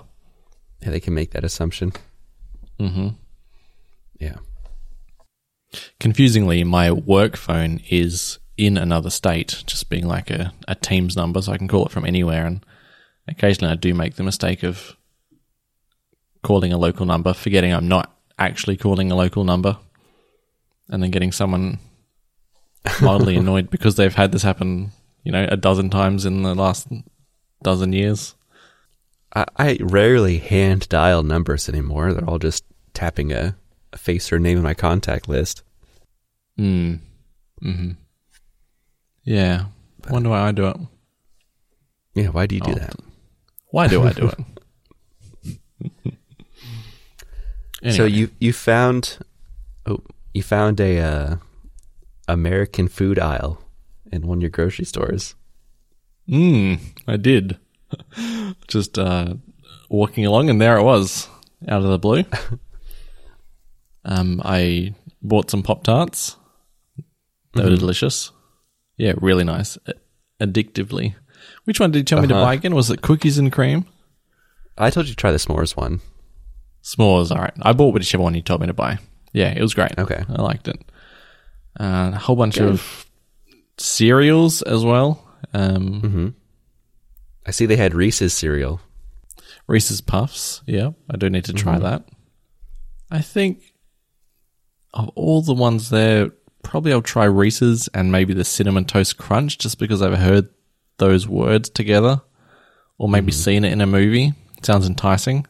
yeah, 0.81 0.89
they 0.89 0.99
can 0.99 1.13
make 1.13 1.31
that 1.31 1.43
assumption. 1.43 1.93
hmm 2.79 3.09
Yeah, 4.19 4.37
Confusingly, 5.99 6.63
my 6.63 6.91
work 6.91 7.35
phone 7.37 7.81
is 7.89 8.39
in 8.57 8.77
another 8.77 9.09
state, 9.09 9.63
just 9.67 9.89
being 9.89 10.07
like 10.07 10.29
a, 10.29 10.53
a 10.67 10.75
Teams 10.75 11.15
number, 11.15 11.41
so 11.41 11.51
I 11.51 11.57
can 11.57 11.67
call 11.67 11.85
it 11.85 11.91
from 11.91 12.05
anywhere. 12.05 12.45
And 12.45 12.65
occasionally 13.27 13.71
I 13.71 13.75
do 13.75 13.93
make 13.93 14.15
the 14.15 14.23
mistake 14.23 14.63
of 14.63 14.95
calling 16.43 16.71
a 16.71 16.77
local 16.77 17.05
number, 17.05 17.33
forgetting 17.33 17.73
I'm 17.73 17.87
not 17.87 18.15
actually 18.39 18.77
calling 18.77 19.11
a 19.11 19.15
local 19.15 19.43
number, 19.43 19.77
and 20.89 21.03
then 21.03 21.11
getting 21.11 21.31
someone 21.31 21.79
mildly 23.01 23.35
annoyed 23.35 23.69
because 23.69 23.95
they've 23.95 24.13
had 24.15 24.31
this 24.31 24.43
happen, 24.43 24.91
you 25.25 25.31
know, 25.31 25.45
a 25.49 25.57
dozen 25.57 25.89
times 25.89 26.25
in 26.25 26.43
the 26.43 26.55
last 26.55 26.87
dozen 27.63 27.91
years. 27.91 28.35
I, 29.35 29.45
I 29.57 29.77
rarely 29.81 30.37
hand 30.37 30.87
dial 30.87 31.23
numbers 31.23 31.67
anymore. 31.67 32.13
They're 32.13 32.29
all 32.29 32.39
just 32.39 32.63
tapping 32.93 33.33
a, 33.33 33.57
a 33.91 33.97
face 33.97 34.31
or 34.31 34.39
name 34.39 34.57
in 34.57 34.63
my 34.63 34.73
contact 34.75 35.27
list. 35.27 35.63
Mm. 36.57 36.99
hmm 37.61 37.91
Yeah. 39.25 39.65
Wonder 40.09 40.29
why 40.29 40.47
I 40.47 40.51
do 40.53 40.67
it. 40.67 40.77
Yeah, 42.13 42.27
why 42.27 42.45
do 42.45 42.55
you 42.55 42.61
do 42.61 42.71
Oh, 42.71 42.75
that? 42.75 42.95
Why 43.71 43.87
do 43.87 44.03
I 44.03 44.13
do 44.13 44.29
it? 44.29 44.39
So 47.91 48.05
you 48.05 48.31
you 48.39 48.51
found 48.51 49.19
oh 49.85 50.01
you 50.33 50.41
found 50.41 50.79
a 50.79 50.99
uh, 50.99 51.35
American 52.27 52.87
food 52.87 53.19
aisle 53.19 53.61
in 54.15 54.27
one 54.27 54.37
of 54.39 54.41
your 54.41 54.49
grocery 54.51 54.85
stores. 54.85 55.35
Mm, 56.29 56.79
I 57.07 57.17
did. 57.17 57.57
Just 58.67 58.97
uh, 58.97 59.35
walking 59.89 60.25
along, 60.25 60.49
and 60.49 60.59
there 60.59 60.77
it 60.77 60.83
was, 60.83 61.27
out 61.67 61.83
of 61.83 61.89
the 61.89 61.99
blue. 61.99 62.23
um, 64.05 64.41
I 64.43 64.93
bought 65.21 65.49
some 65.51 65.63
Pop 65.63 65.83
Tarts. 65.83 66.37
They 67.53 67.63
were 67.63 67.75
delicious. 67.75 68.31
Yeah, 68.97 69.13
really 69.21 69.43
nice. 69.43 69.77
Addictively. 70.41 71.15
Which 71.65 71.79
one 71.79 71.91
did 71.91 71.99
you 71.99 72.03
tell 72.03 72.21
me 72.21 72.27
to 72.27 72.35
Uh-huh. 72.35 72.43
buy 72.45 72.53
again? 72.55 72.75
Was 72.75 72.89
it 72.91 73.01
cookies 73.01 73.37
and 73.37 73.51
cream? 73.51 73.85
I 74.77 74.89
told 74.89 75.05
you 75.07 75.13
to 75.13 75.17
try 75.17 75.31
the 75.31 75.37
s'mores 75.37 75.75
one. 75.77 76.01
S'mores, 76.83 77.31
all 77.31 77.37
right. 77.41 77.53
I 77.61 77.71
bought 77.73 77.93
whichever 77.93 78.23
one 78.23 78.35
you 78.35 78.41
told 78.41 78.61
me 78.61 78.67
to 78.67 78.73
buy. 78.73 78.99
Yeah, 79.31 79.53
it 79.55 79.61
was 79.61 79.73
great. 79.73 79.97
Okay. 79.97 80.23
I 80.27 80.41
liked 80.41 80.67
it. 80.67 80.79
Uh, 81.79 82.11
a 82.13 82.17
whole 82.19 82.35
bunch 82.35 82.57
of 82.59 83.05
cereals 83.77 84.61
as 84.61 84.83
well. 84.83 85.21
Um, 85.53 86.01
hmm 86.01 86.27
I 87.47 87.51
see 87.51 87.67
they 87.67 87.75
had 87.75 87.93
Reese's 87.93 88.33
cereal. 88.33 88.81
Reese's 89.67 90.01
Puffs. 90.01 90.61
Yeah, 90.65 90.91
I 91.09 91.17
do 91.17 91.29
need 91.29 91.45
to 91.45 91.53
try 91.53 91.77
that. 91.77 92.03
I 93.11 93.21
think 93.21 93.61
of 94.93 95.09
all 95.09 95.41
the 95.43 95.53
ones 95.53 95.89
there, 95.91 96.31
probably 96.63 96.91
I'll 96.91 97.03
try 97.03 97.25
Reese's 97.25 97.87
and 97.93 98.11
maybe 98.11 98.33
the 98.33 98.43
Cinnamon 98.43 98.85
Toast 98.85 99.17
Crunch 99.17 99.59
just 99.59 99.77
because 99.77 100.01
I've 100.01 100.17
heard 100.17 100.49
those 100.97 101.27
words 101.27 101.69
together 101.69 102.21
or 102.97 103.07
maybe 103.09 103.31
seen 103.31 103.63
it 103.63 103.71
in 103.71 103.81
a 103.81 103.85
movie. 103.85 104.33
sounds 104.63 104.87
enticing. 104.87 105.45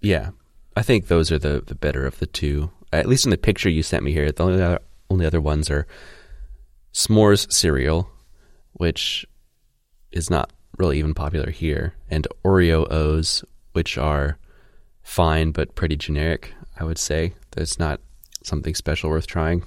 Yeah, 0.00 0.30
I 0.74 0.82
think 0.82 1.08
those 1.08 1.30
are 1.30 1.38
the 1.38 1.62
the 1.66 1.74
better 1.74 2.06
of 2.06 2.18
the 2.18 2.26
two. 2.26 2.70
At 2.92 3.08
least 3.08 3.26
in 3.26 3.30
the 3.30 3.36
picture 3.36 3.68
you 3.68 3.82
sent 3.82 4.04
me 4.04 4.12
here, 4.12 4.30
the 4.32 4.42
only 4.42 4.62
other, 4.62 4.80
only 5.10 5.26
other 5.26 5.40
ones 5.40 5.68
are 5.70 5.86
s'mores 6.94 7.52
cereal, 7.52 8.08
which 8.72 9.26
is 10.12 10.30
not 10.30 10.52
really 10.78 10.98
even 10.98 11.12
popular 11.12 11.50
here, 11.50 11.94
and 12.08 12.26
Oreo 12.44 12.90
O's, 12.90 13.44
which 13.72 13.98
are 13.98 14.38
fine 15.02 15.50
but 15.50 15.74
pretty 15.74 15.96
generic. 15.96 16.54
I 16.78 16.84
would 16.84 16.98
say 16.98 17.34
there's 17.52 17.78
not 17.78 18.00
something 18.42 18.74
special 18.74 19.10
worth 19.10 19.26
trying. 19.26 19.64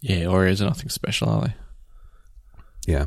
Yeah, 0.00 0.24
Oreos 0.24 0.60
are 0.60 0.64
nothing 0.64 0.88
special, 0.88 1.28
are 1.28 1.40
they? 1.42 1.54
Yeah, 2.86 3.06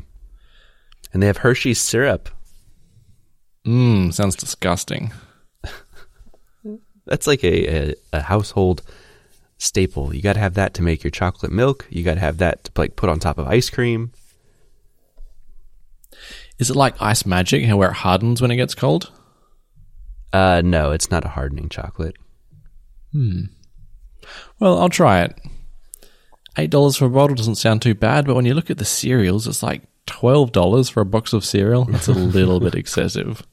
and 1.12 1.22
they 1.22 1.26
have 1.26 1.38
Hershey's 1.38 1.80
syrup. 1.80 2.28
Mmm, 3.66 4.12
sounds 4.12 4.34
disgusting. 4.36 5.12
That's 7.06 7.26
like 7.26 7.44
a, 7.44 7.90
a, 7.90 7.94
a 8.12 8.20
household 8.22 8.82
staple. 9.58 10.14
You 10.14 10.22
got 10.22 10.34
to 10.34 10.38
have 10.38 10.54
that 10.54 10.74
to 10.74 10.82
make 10.82 11.04
your 11.04 11.10
chocolate 11.10 11.52
milk. 11.52 11.86
You 11.90 12.02
got 12.04 12.14
to 12.14 12.20
have 12.20 12.38
that 12.38 12.64
to 12.64 12.72
like 12.76 12.96
put 12.96 13.10
on 13.10 13.18
top 13.18 13.38
of 13.38 13.46
ice 13.46 13.68
cream. 13.68 14.12
Is 16.58 16.70
it 16.70 16.76
like 16.76 17.00
ice 17.00 17.26
magic, 17.26 17.64
how 17.64 17.76
where 17.76 17.90
it 17.90 17.94
hardens 17.94 18.40
when 18.40 18.50
it 18.50 18.56
gets 18.56 18.74
cold? 18.74 19.12
Uh, 20.32 20.62
no, 20.64 20.90
it's 20.90 21.10
not 21.10 21.24
a 21.24 21.28
hardening 21.28 21.68
chocolate. 21.68 22.16
Hmm. 23.12 23.44
Well, 24.58 24.78
I'll 24.78 24.88
try 24.88 25.22
it. 25.22 25.38
Eight 26.56 26.70
dollars 26.70 26.96
for 26.96 27.06
a 27.06 27.10
bottle 27.10 27.36
doesn't 27.36 27.54
sound 27.54 27.82
too 27.82 27.94
bad, 27.94 28.26
but 28.26 28.34
when 28.34 28.44
you 28.44 28.54
look 28.54 28.70
at 28.70 28.78
the 28.78 28.84
cereals, 28.84 29.46
it's 29.46 29.62
like 29.62 29.82
twelve 30.06 30.50
dollars 30.50 30.88
for 30.88 31.00
a 31.00 31.06
box 31.06 31.32
of 31.32 31.44
cereal. 31.44 31.84
That's 31.84 32.08
a 32.08 32.12
little 32.12 32.58
bit 32.58 32.74
excessive. 32.76 33.46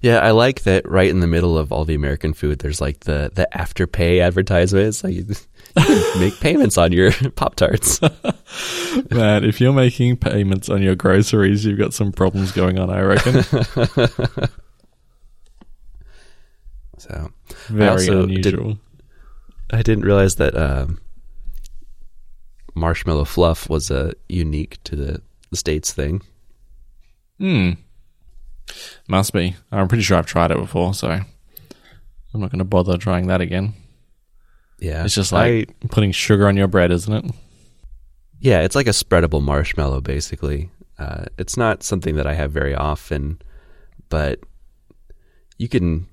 Yeah, 0.00 0.18
I 0.18 0.30
like 0.30 0.62
that. 0.62 0.88
Right 0.88 1.08
in 1.10 1.20
the 1.20 1.26
middle 1.26 1.58
of 1.58 1.72
all 1.72 1.84
the 1.84 1.94
American 1.94 2.32
food, 2.34 2.60
there's 2.60 2.80
like 2.80 3.00
the 3.00 3.30
the 3.34 3.48
afterpay 3.54 4.20
advertisements. 4.20 5.04
Like 5.04 5.14
you 5.14 5.24
can 5.24 6.20
make 6.20 6.38
payments 6.40 6.78
on 6.78 6.92
your 6.92 7.12
Pop 7.36 7.56
Tarts. 7.56 8.00
Man, 9.10 9.44
if 9.44 9.60
you're 9.60 9.72
making 9.72 10.16
payments 10.16 10.68
on 10.68 10.82
your 10.82 10.94
groceries, 10.94 11.64
you've 11.64 11.78
got 11.78 11.94
some 11.94 12.12
problems 12.12 12.52
going 12.52 12.78
on, 12.78 12.90
I 12.90 13.00
reckon. 13.00 13.42
So 16.98 17.30
Very 17.68 17.88
also 17.88 18.22
unusual. 18.24 18.78
I 19.70 19.82
didn't 19.82 20.04
realize 20.04 20.36
that 20.36 20.56
um, 20.56 21.00
marshmallow 22.74 23.24
fluff 23.24 23.68
was 23.68 23.90
a 23.90 24.14
unique 24.28 24.82
to 24.84 24.96
the, 24.96 25.22
the 25.50 25.56
states 25.56 25.92
thing. 25.92 26.22
Hmm. 27.38 27.72
Must 29.08 29.32
be. 29.32 29.56
I'm 29.70 29.88
pretty 29.88 30.02
sure 30.02 30.16
I've 30.18 30.26
tried 30.26 30.50
it 30.50 30.58
before, 30.58 30.94
so 30.94 31.08
I'm 31.10 31.24
not 32.40 32.50
going 32.50 32.58
to 32.58 32.64
bother 32.64 32.98
trying 32.98 33.28
that 33.28 33.40
again. 33.40 33.74
Yeah, 34.78 35.04
It's 35.04 35.14
just 35.14 35.32
like 35.32 35.74
putting 35.90 36.12
sugar 36.12 36.46
on 36.46 36.56
your 36.56 36.68
bread, 36.68 36.90
isn't 36.90 37.12
it? 37.12 37.34
Yeah, 38.38 38.60
it's 38.60 38.76
like 38.76 38.86
a 38.86 38.90
spreadable 38.90 39.42
marshmallow, 39.42 40.02
basically. 40.02 40.70
Uh, 40.98 41.24
it's 41.38 41.56
not 41.56 41.82
something 41.82 42.16
that 42.16 42.26
I 42.26 42.34
have 42.34 42.52
very 42.52 42.74
often, 42.74 43.40
but 44.08 44.40
you 45.56 45.68
can. 45.68 46.06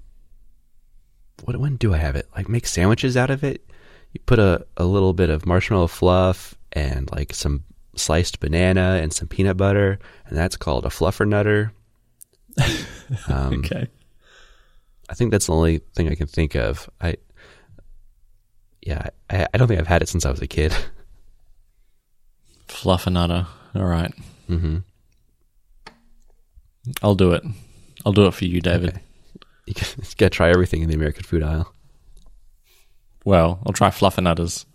What 1.43 1.57
when 1.57 1.75
do 1.75 1.93
I 1.93 1.97
have 1.97 2.15
it? 2.15 2.29
Like 2.35 2.47
make 2.47 2.65
sandwiches 2.65 3.17
out 3.17 3.29
of 3.29 3.43
it. 3.43 3.69
You 4.13 4.21
put 4.25 4.39
a, 4.39 4.65
a 4.77 4.85
little 4.85 5.13
bit 5.13 5.29
of 5.29 5.45
marshmallow 5.45 5.87
fluff 5.87 6.55
and 6.71 7.11
like 7.11 7.33
some 7.33 7.63
sliced 7.95 8.39
banana 8.39 8.99
and 9.01 9.11
some 9.11 9.27
peanut 9.27 9.57
butter, 9.57 9.99
and 10.25 10.37
that's 10.37 10.55
called 10.55 10.85
a 10.85 10.89
fluffernutter. 10.89 11.71
Um, 13.27 13.53
Okay. 13.65 13.87
I 15.09 15.15
think 15.15 15.31
that's 15.31 15.47
the 15.47 15.53
only 15.53 15.79
thing 15.95 16.09
I 16.09 16.15
can 16.15 16.27
think 16.27 16.55
of. 16.55 16.89
I, 17.01 17.15
yeah, 18.81 19.09
I, 19.29 19.47
I 19.53 19.57
don't 19.57 19.67
think 19.67 19.79
I've 19.79 19.87
had 19.87 20.01
it 20.01 20.09
since 20.09 20.25
I 20.25 20.31
was 20.31 20.41
a 20.41 20.47
kid. 20.47 20.73
Fluffernutter. 22.67 23.45
All 23.75 23.85
right. 23.85 24.13
Mm-hmm. 24.49 24.77
I'll 27.01 27.15
do 27.15 27.31
it. 27.33 27.43
I'll 28.05 28.13
do 28.13 28.25
it 28.27 28.33
for 28.33 28.45
you, 28.45 28.61
David. 28.61 28.89
Okay. 28.95 29.01
You 29.67 29.73
got 30.17 30.25
to 30.25 30.29
try 30.29 30.49
everything 30.49 30.81
in 30.81 30.89
the 30.89 30.95
American 30.95 31.23
food 31.23 31.41
aisle. 31.43 31.73
Well, 33.23 33.59
I'll 33.65 33.71
try 33.73 33.89
Fluffernutters. 33.89 34.65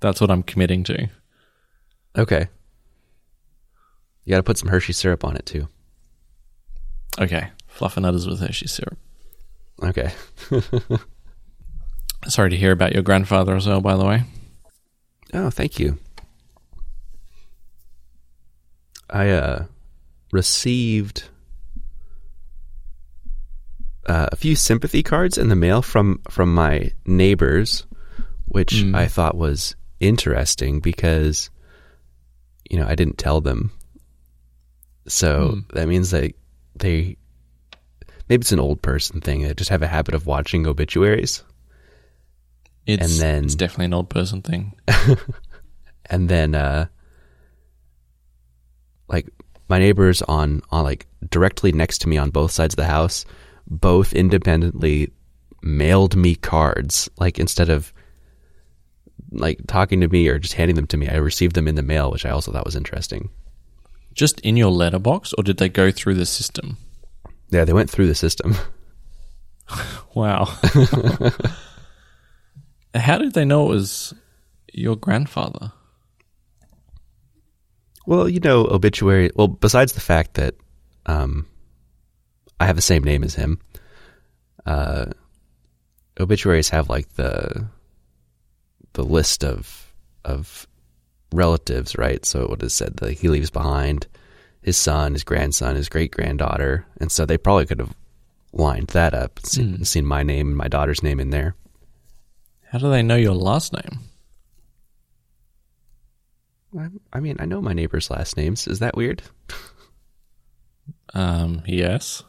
That's 0.00 0.20
what 0.20 0.30
I'm 0.30 0.44
committing 0.44 0.84
to. 0.84 1.08
Okay. 2.16 2.48
You 4.28 4.32
got 4.32 4.40
to 4.40 4.42
put 4.42 4.58
some 4.58 4.68
Hershey 4.68 4.92
syrup 4.92 5.24
on 5.24 5.36
it 5.36 5.46
too. 5.46 5.68
Okay. 7.18 7.48
Fluffernutters 7.74 8.28
with 8.28 8.40
Hershey 8.40 8.66
syrup. 8.68 8.98
Okay. 9.82 10.12
Sorry 12.28 12.50
to 12.50 12.56
hear 12.58 12.72
about 12.72 12.92
your 12.92 13.02
grandfather 13.02 13.56
as 13.56 13.66
well, 13.66 13.80
by 13.80 13.96
the 13.96 14.04
way. 14.04 14.24
Oh, 15.32 15.48
thank 15.48 15.78
you. 15.78 15.96
I 19.08 19.30
uh, 19.30 19.64
received 20.30 21.30
uh, 24.06 24.28
a 24.30 24.36
few 24.36 24.54
sympathy 24.54 25.02
cards 25.02 25.38
in 25.38 25.48
the 25.48 25.56
mail 25.56 25.80
from 25.80 26.20
from 26.28 26.52
my 26.54 26.92
neighbors, 27.06 27.86
which 28.44 28.74
Mm. 28.74 28.94
I 28.94 29.06
thought 29.06 29.38
was 29.38 29.74
interesting 30.00 30.80
because 30.80 31.48
you 32.68 32.78
know 32.78 32.86
I 32.86 32.94
didn't 32.94 33.16
tell 33.16 33.40
them. 33.40 33.70
So 35.08 35.50
Mm. 35.56 35.68
that 35.72 35.88
means 35.88 36.10
that 36.10 36.32
they 36.76 37.16
maybe 38.28 38.40
it's 38.42 38.52
an 38.52 38.60
old 38.60 38.82
person 38.82 39.20
thing. 39.20 39.42
They 39.42 39.54
just 39.54 39.70
have 39.70 39.82
a 39.82 39.86
habit 39.88 40.14
of 40.14 40.26
watching 40.26 40.66
obituaries. 40.66 41.42
It's, 42.86 43.02
And 43.02 43.12
then- 43.20 43.44
it's 43.44 43.54
definitely 43.54 43.86
an 43.86 43.94
old 43.94 44.10
person 44.10 44.42
thing. 44.42 44.74
and 46.10 46.28
then 46.28 46.54
uh 46.54 46.86
like 49.08 49.28
my 49.68 49.78
neighbors 49.78 50.22
on 50.22 50.62
on 50.70 50.84
like 50.84 51.06
directly 51.30 51.72
next 51.72 51.98
to 52.02 52.08
me 52.08 52.16
on 52.18 52.30
both 52.30 52.50
sides 52.50 52.74
of 52.74 52.76
the 52.76 52.84
house 52.86 53.24
both 53.66 54.12
independently 54.14 55.12
mailed 55.62 56.16
me 56.16 56.34
cards 56.34 57.10
like 57.18 57.38
instead 57.38 57.68
of 57.68 57.92
like 59.32 59.60
talking 59.66 60.00
to 60.00 60.08
me 60.08 60.26
or 60.28 60.38
just 60.38 60.54
handing 60.54 60.76
them 60.76 60.86
to 60.86 60.96
me 60.96 61.08
i 61.08 61.16
received 61.16 61.54
them 61.54 61.68
in 61.68 61.74
the 61.74 61.82
mail 61.82 62.10
which 62.10 62.24
i 62.24 62.30
also 62.30 62.50
thought 62.52 62.64
was 62.64 62.76
interesting 62.76 63.28
Just 64.18 64.40
in 64.40 64.56
your 64.56 64.70
letterbox, 64.70 65.32
or 65.38 65.44
did 65.44 65.58
they 65.58 65.68
go 65.68 65.90
through 65.90 66.14
the 66.14 66.26
system? 66.26 66.76
yeah 67.50 67.64
they 67.64 67.72
went 67.72 67.88
through 67.88 68.06
the 68.06 68.14
system 68.14 68.54
Wow. 70.14 70.44
How 72.94 73.18
did 73.18 73.34
they 73.34 73.44
know 73.44 73.66
it 73.66 73.68
was 73.68 74.14
your 74.72 74.96
grandfather? 74.96 75.72
Well, 78.06 78.28
you 78.28 78.40
know, 78.40 78.66
obituary. 78.66 79.30
Well, 79.36 79.48
besides 79.48 79.92
the 79.92 80.00
fact 80.00 80.34
that 80.34 80.54
um, 81.06 81.46
I 82.58 82.66
have 82.66 82.76
the 82.76 82.82
same 82.82 83.04
name 83.04 83.22
as 83.22 83.34
him, 83.34 83.60
uh, 84.64 85.06
obituaries 86.18 86.70
have 86.70 86.88
like 86.88 87.14
the 87.14 87.68
the 88.94 89.04
list 89.04 89.44
of 89.44 89.92
of 90.24 90.66
relatives, 91.32 91.96
right? 91.96 92.24
So 92.24 92.42
it 92.42 92.50
would 92.50 92.62
have 92.62 92.72
said 92.72 92.96
that 92.98 93.12
he 93.18 93.28
leaves 93.28 93.50
behind 93.50 94.06
his 94.62 94.76
son, 94.76 95.12
his 95.12 95.24
grandson, 95.24 95.76
his 95.76 95.88
great 95.88 96.10
granddaughter, 96.10 96.86
and 97.00 97.10
so 97.12 97.24
they 97.24 97.38
probably 97.38 97.66
could 97.66 97.78
have 97.78 97.94
lined 98.52 98.88
that 98.88 99.14
up, 99.14 99.38
and 99.38 99.46
seen, 99.46 99.74
Hmm. 99.76 99.82
seen 99.84 100.04
my 100.06 100.22
name 100.22 100.48
and 100.48 100.56
my 100.56 100.68
daughter's 100.68 101.02
name 101.02 101.20
in 101.20 101.30
there. 101.30 101.54
How 102.70 102.78
do 102.78 102.90
they 102.90 103.02
know 103.02 103.16
your 103.16 103.34
last 103.34 103.72
name? 103.72 104.00
I, 106.78 106.88
I 107.14 107.20
mean, 107.20 107.36
I 107.38 107.46
know 107.46 107.60
my 107.62 107.72
neighbors' 107.72 108.10
last 108.10 108.36
names. 108.36 108.66
Is 108.66 108.80
that 108.80 108.96
weird? 108.96 109.22
Um, 111.14 111.62
yes. 111.66 112.22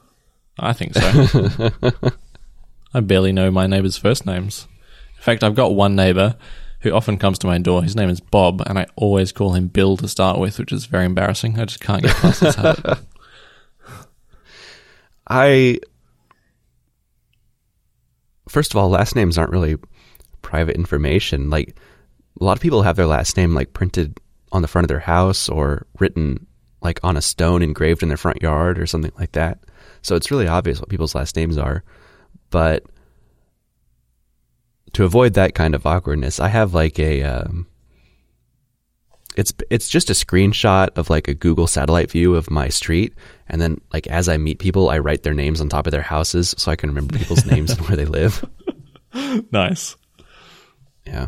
I 0.57 0.71
think 0.73 0.93
so. 0.93 1.71
I 2.93 2.99
barely 3.01 3.31
know 3.33 3.51
my 3.51 3.67
neighbors' 3.67 3.97
first 3.97 4.25
names. 4.25 4.67
In 5.17 5.23
fact, 5.23 5.43
I've 5.43 5.55
got 5.55 5.75
one 5.75 5.95
neighbor 5.95 6.35
who 6.81 6.91
often 6.91 7.17
comes 7.17 7.39
to 7.39 7.47
my 7.47 7.57
door. 7.57 7.83
His 7.83 7.95
name 7.95 8.09
is 8.09 8.19
Bob, 8.19 8.61
and 8.65 8.79
I 8.79 8.87
always 8.95 9.31
call 9.31 9.53
him 9.53 9.67
Bill 9.67 9.97
to 9.97 10.07
start 10.07 10.39
with, 10.39 10.59
which 10.59 10.71
is 10.71 10.85
very 10.85 11.05
embarrassing. 11.05 11.59
I 11.59 11.65
just 11.65 11.81
can't 11.81 12.03
get 12.03 12.15
past 12.15 12.41
this 12.41 12.55
habit. 12.55 12.99
I 15.27 15.79
first 18.49 18.73
of 18.73 18.77
all, 18.77 18.89
last 18.89 19.15
names 19.15 19.37
aren't 19.37 19.51
really 19.51 19.77
private 20.41 20.75
information. 20.75 21.49
Like 21.49 21.77
a 22.39 22.43
lot 22.43 22.57
of 22.57 22.61
people 22.61 22.81
have 22.81 22.95
their 22.95 23.05
last 23.05 23.37
name 23.37 23.53
like 23.53 23.73
printed 23.73 24.19
on 24.51 24.61
the 24.61 24.67
front 24.67 24.83
of 24.85 24.89
their 24.89 24.99
house 24.99 25.47
or 25.47 25.85
written 25.99 26.47
like 26.81 26.99
on 27.03 27.17
a 27.17 27.21
stone 27.21 27.61
engraved 27.61 28.01
in 28.01 28.09
their 28.09 28.17
front 28.17 28.41
yard 28.41 28.79
or 28.79 28.87
something 28.87 29.11
like 29.19 29.33
that. 29.33 29.59
So 30.01 30.15
it's 30.15 30.31
really 30.31 30.47
obvious 30.47 30.79
what 30.79 30.89
people's 30.89 31.15
last 31.15 31.35
names 31.35 31.57
are. 31.57 31.83
But 32.49 32.83
to 34.93 35.03
avoid 35.03 35.33
that 35.33 35.55
kind 35.55 35.75
of 35.75 35.85
awkwardness, 35.85 36.39
I 36.39 36.47
have 36.47 36.73
like 36.73 36.99
a 36.99 37.23
um, 37.23 37.67
it's 39.35 39.53
it's 39.69 39.87
just 39.87 40.09
a 40.09 40.13
screenshot 40.13 40.89
of 40.97 41.09
like 41.09 41.27
a 41.27 41.33
Google 41.33 41.67
satellite 41.67 42.11
view 42.11 42.35
of 42.35 42.49
my 42.49 42.69
street, 42.69 43.13
and 43.47 43.61
then 43.61 43.79
like 43.93 44.07
as 44.07 44.27
I 44.27 44.37
meet 44.37 44.59
people, 44.59 44.89
I 44.89 44.99
write 44.99 45.23
their 45.23 45.33
names 45.33 45.61
on 45.61 45.69
top 45.69 45.87
of 45.87 45.91
their 45.91 46.01
houses 46.01 46.53
so 46.57 46.71
I 46.71 46.75
can 46.75 46.89
remember 46.89 47.17
people's 47.17 47.45
names 47.51 47.71
and 47.71 47.81
where 47.87 47.95
they 47.95 48.05
live. 48.05 48.43
Nice. 49.51 49.95
Yeah. 51.05 51.27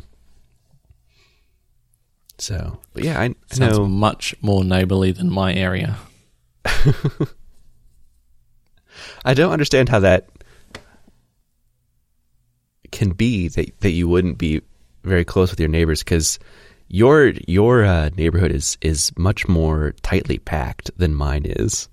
So, 2.38 2.80
but 2.93 3.04
yeah, 3.04 3.19
I, 3.19 3.26
I 3.26 3.36
Sounds 3.54 3.78
know. 3.78 3.88
much 3.88 4.36
more 4.41 4.63
neighborly 4.63 5.12
than 5.12 5.30
my 5.32 5.54
area. 5.54 5.97
I 9.24 9.34
don't 9.36 9.52
understand 9.52 9.89
how 9.89 10.00
that 10.00 10.28
can 12.91 13.12
be 13.12 13.47
that 13.49 13.80
that 13.82 13.91
you 13.91 14.08
wouldn't 14.08 14.38
be 14.38 14.62
very 15.04 15.25
close 15.25 15.51
with 15.51 15.60
your 15.60 15.69
neighbors 15.69 16.04
because 16.04 16.39
your 16.88 17.30
your 17.47 17.84
uh, 17.84 18.10
neighborhood 18.17 18.51
is 18.51 18.77
is 18.82 19.12
much 19.17 19.47
more 19.47 19.93
tightly 20.01 20.38
packed 20.38 20.91
than 20.97 21.13
mine 21.13 21.45
is. 21.45 21.88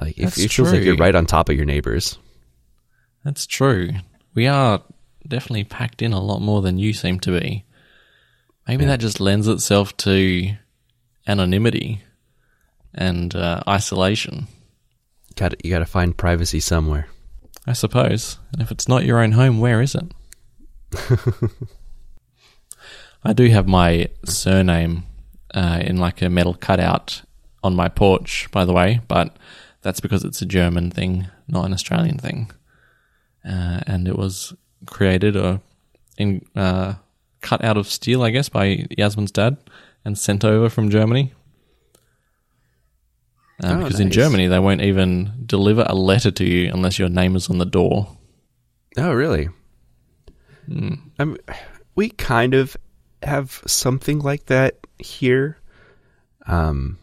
Like 0.00 0.18
it, 0.18 0.22
That's 0.22 0.38
it 0.38 0.52
feels 0.52 0.72
like 0.72 0.82
you're 0.82 0.96
right 0.96 1.14
on 1.14 1.26
top 1.26 1.48
of 1.48 1.56
your 1.56 1.64
neighbors. 1.64 2.18
That's 3.24 3.46
true. 3.46 3.90
We 4.34 4.46
are 4.48 4.82
definitely 5.26 5.64
packed 5.64 6.02
in 6.02 6.12
a 6.12 6.20
lot 6.20 6.40
more 6.40 6.60
than 6.60 6.78
you 6.78 6.92
seem 6.92 7.20
to 7.20 7.38
be. 7.38 7.64
Maybe 8.66 8.84
that 8.84 9.00
just 9.00 9.20
lends 9.20 9.48
itself 9.48 9.96
to 9.98 10.54
anonymity 11.26 12.02
and 12.94 13.34
uh, 13.34 13.62
isolation, 13.68 14.48
Got 15.34 15.64
you 15.64 15.70
got 15.70 15.78
to 15.78 15.86
find 15.86 16.16
privacy 16.16 16.60
somewhere. 16.60 17.06
I 17.66 17.72
suppose. 17.72 18.38
And 18.52 18.62
if 18.62 18.70
it's 18.70 18.88
not 18.88 19.04
your 19.04 19.20
own 19.20 19.32
home, 19.32 19.60
where 19.60 19.80
is 19.80 19.94
it? 19.94 20.12
I 23.24 23.32
do 23.32 23.48
have 23.48 23.68
my 23.68 24.08
surname 24.24 25.04
uh, 25.54 25.80
in 25.82 25.96
like 25.98 26.22
a 26.22 26.28
metal 26.28 26.54
cutout 26.54 27.22
on 27.62 27.76
my 27.76 27.88
porch, 27.88 28.48
by 28.50 28.64
the 28.64 28.72
way, 28.72 29.00
but 29.06 29.36
that's 29.82 30.00
because 30.00 30.24
it's 30.24 30.42
a 30.42 30.46
German 30.46 30.90
thing, 30.90 31.28
not 31.46 31.64
an 31.64 31.72
Australian 31.72 32.18
thing. 32.18 32.50
Uh, 33.44 33.80
and 33.86 34.08
it 34.08 34.16
was 34.16 34.54
created 34.86 35.36
or 35.36 35.60
in 36.18 36.44
uh, 36.56 36.94
cut 37.40 37.62
out 37.64 37.76
of 37.76 37.86
steel, 37.86 38.22
I 38.22 38.30
guess, 38.30 38.48
by 38.48 38.86
Yasmin's 38.96 39.30
dad 39.30 39.56
and 40.04 40.18
sent 40.18 40.44
over 40.44 40.68
from 40.68 40.90
Germany. 40.90 41.32
Uh, 43.62 43.74
Oh, 43.74 43.78
because 43.84 44.00
in. 44.00 44.10
Germany, 44.10 44.46
they 44.46 44.58
won't 44.58 44.82
even 44.82 45.44
deliver 45.46 45.84
a 45.88 45.94
letter 45.94 46.30
to 46.30 46.44
you 46.44 46.70
unless 46.72 46.98
your 46.98 47.08
name 47.08 47.36
is 47.36 47.48
on 47.48 47.58
the 47.58 47.64
door. 47.66 48.16
Oh, 48.96 49.12
really? 49.12 49.48
Hmm. 50.66 50.94
I 51.18 51.24
mean, 51.24 51.38
we 51.94 52.10
kind 52.10 52.54
of 52.54 52.76
have 53.22 53.62
something 53.66 54.18
like 54.20 54.46
that 54.46 54.78
here. 54.98 55.58
Um, 56.46 56.98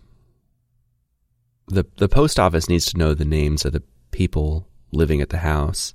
the 1.68 1.86
the 1.98 2.10
post 2.10 2.40
office 2.40 2.68
needs 2.68 2.86
to 2.88 2.98
know 2.98 3.14
the 3.14 3.26
names 3.26 3.64
of 3.66 3.74
the 3.74 3.84
people 4.12 4.68
living 4.92 5.22
at 5.22 5.30
the 5.30 5.38
house, 5.38 5.94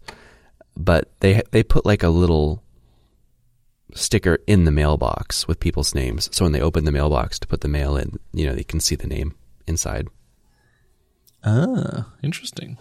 but 0.76 1.10
they 1.20 1.42
they 1.50 1.62
put 1.62 1.84
like 1.84 2.02
a 2.02 2.08
little 2.08 2.62
sticker 3.94 4.38
in 4.46 4.64
the 4.64 4.70
mailbox 4.70 5.46
with 5.46 5.60
people's 5.60 5.94
names. 5.94 6.28
So 6.32 6.44
when 6.44 6.52
they 6.52 6.60
open 6.60 6.84
the 6.84 6.92
mailbox 6.92 7.38
to 7.40 7.46
put 7.46 7.60
the 7.60 7.68
mail 7.68 7.96
in, 7.96 8.18
you 8.32 8.46
know, 8.46 8.54
they 8.54 8.64
can 8.64 8.80
see 8.80 8.94
the 8.94 9.06
name 9.06 9.34
inside. 9.66 10.08
Ah, 11.44 12.06
interesting. 12.22 12.78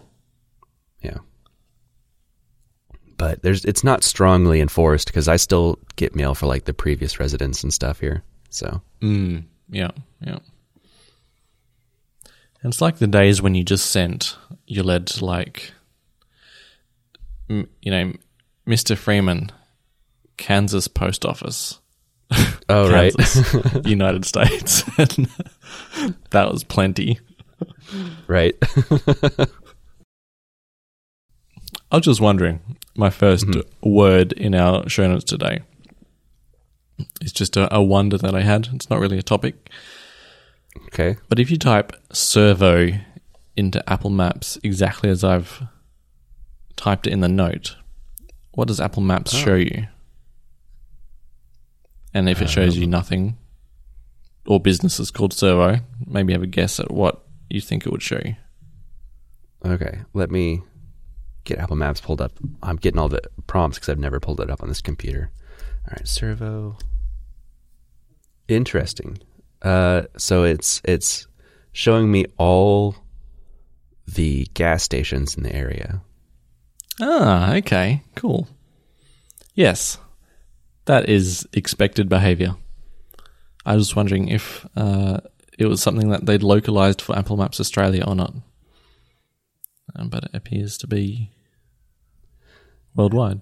Yeah. 1.02 1.18
But 3.18 3.42
there's 3.42 3.64
it's 3.66 3.84
not 3.84 4.04
strongly 4.04 4.62
enforced 4.62 5.08
because 5.08 5.28
I 5.28 5.36
still 5.36 5.80
get 5.96 6.16
mail 6.16 6.34
for 6.36 6.46
like 6.48 6.66
the 6.66 6.74
previous 6.74 7.20
residents 7.20 7.64
and 7.64 7.74
stuff 7.74 8.00
here. 8.00 8.24
So 8.50 8.82
Mm, 9.02 9.46
yeah, 9.70 9.92
yeah. 10.22 10.40
It's 12.64 12.80
like 12.82 12.98
the 12.98 13.08
days 13.08 13.42
when 13.42 13.56
you 13.56 13.64
just 13.66 13.92
sent 13.92 14.38
your 14.66 14.86
lead 14.86 15.08
to 15.08 15.26
like, 15.26 15.74
you 17.50 17.68
know, 17.86 18.14
Mr. 18.66 18.98
Freeman, 18.98 19.52
Kansas 20.38 20.88
Post 20.88 21.26
Office. 21.26 21.80
Oh 22.70 22.90
right. 22.90 23.14
United 23.86 24.26
States. 24.26 24.84
That 26.32 26.52
was 26.52 26.64
plenty. 26.64 27.20
Right. 28.28 28.56
I 31.92 31.98
was 31.98 32.06
just 32.06 32.22
wondering, 32.22 32.60
my 32.96 33.10
1st 33.10 33.46
mm-hmm. 33.46 33.90
word 33.90 34.32
in 34.34 34.56
our 34.56 34.90
show 34.90 35.08
notes 35.08 35.26
today 35.26 35.62
is 37.22 37.32
just 37.32 37.56
a, 37.56 37.74
a 37.74 37.82
wonder 37.84 38.18
that 38.18 38.36
I 38.36 38.42
had. 38.42 38.70
It's 38.74 38.90
not 38.90 39.00
really 39.00 39.20
a 39.20 39.24
topic. 39.24 39.70
okay. 40.88 41.18
But 41.30 41.40
if 41.40 41.52
you 41.52 41.58
type 41.58 41.94
servo 42.12 42.90
into 43.56 43.88
Apple 43.90 44.10
Maps 44.10 44.58
exactly 44.64 45.10
as 45.10 45.24
I've 45.24 45.64
typed 46.76 47.08
it 47.08 47.14
in 47.14 47.20
the 47.20 47.30
note, 47.30 47.76
what 48.52 48.68
does 48.68 48.80
Apple 48.80 49.04
Maps 49.04 49.34
ah. 49.34 49.38
show 49.38 49.56
you? 49.56 49.88
And 52.14 52.30
if 52.30 52.42
it 52.42 52.46
uh, 52.46 52.48
shows 52.48 52.78
you 52.78 52.86
nothing, 52.86 53.38
or 54.46 54.60
businesses 54.60 55.12
called 55.12 55.34
servo, 55.34 55.80
maybe 56.06 56.34
have 56.34 56.44
a 56.44 56.48
guess 56.48 56.80
at 56.80 56.92
what 56.92 57.23
you 57.54 57.62
think 57.62 57.86
it 57.86 57.92
would 57.92 58.02
show 58.02 58.20
you. 58.26 58.36
Okay. 59.64 60.02
Let 60.14 60.32
me 60.32 60.64
get 61.44 61.60
Apple 61.60 61.76
Maps 61.76 62.02
pulled 62.02 62.20
up. 62.20 62.32
I'm 62.64 62.78
getting 62.78 63.00
all 63.00 63.10
the 63.10 63.22
prompts 63.46 63.78
because 63.78 63.90
I've 63.90 64.00
never 64.00 64.20
pulled 64.20 64.42
it 64.42 64.50
up 64.50 64.64
on 64.64 64.70
this 64.70 64.82
computer. 64.82 65.30
All 65.88 65.94
right, 65.96 66.08
servo. 66.08 66.78
Interesting. 68.48 69.20
Uh, 69.62 70.04
so 70.18 70.44
it's 70.44 70.82
it's 70.84 71.28
showing 71.72 72.12
me 72.12 72.26
all 72.38 72.96
the 74.08 74.48
gas 74.56 74.82
stations 74.82 75.38
in 75.38 75.44
the 75.44 75.56
area. 75.56 76.02
Ah, 77.00 77.54
okay, 77.56 78.02
cool. 78.16 78.48
Yes, 79.54 80.00
that 80.86 81.08
is 81.08 81.48
expected 81.54 82.10
behavior. 82.10 82.56
I 83.66 83.76
was 83.76 83.96
wondering 83.96 84.28
if 84.28 84.66
uh, 84.76 85.20
it 85.60 85.66
was 85.68 85.82
something 85.82 86.10
that 86.10 86.26
they'd 86.26 86.44
localized 86.44 87.02
for 87.02 87.18
Apple 87.18 87.38
Maps 87.38 87.60
Australia 87.60 88.04
or 88.06 88.16
not. 88.16 88.34
Um, 89.96 90.10
but 90.10 90.24
it 90.26 90.32
appears 90.34 90.78
to 90.80 90.88
be 90.88 91.30
worldwide. 92.96 93.42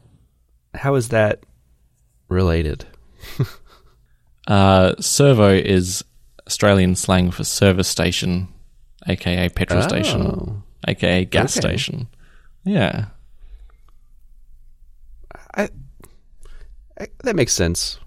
How 0.73 0.95
is 0.95 1.09
that 1.09 1.43
related? 2.29 2.85
Uh, 4.47 4.95
servo 4.99 5.53
is 5.53 6.03
Australian 6.47 6.95
slang 6.95 7.29
for 7.29 7.43
service 7.43 7.87
station, 7.87 8.47
aka 9.07 9.47
petrol 9.49 9.83
station, 9.83 10.21
Oh. 10.23 10.63
aka 10.87 11.25
gas 11.25 11.55
Okay. 11.55 11.61
station. 11.67 12.07
Yeah. 12.65 13.05
I, 15.53 15.69
I 16.99 17.07
that 17.23 17.35
makes 17.35 17.53
sense. 17.53 17.99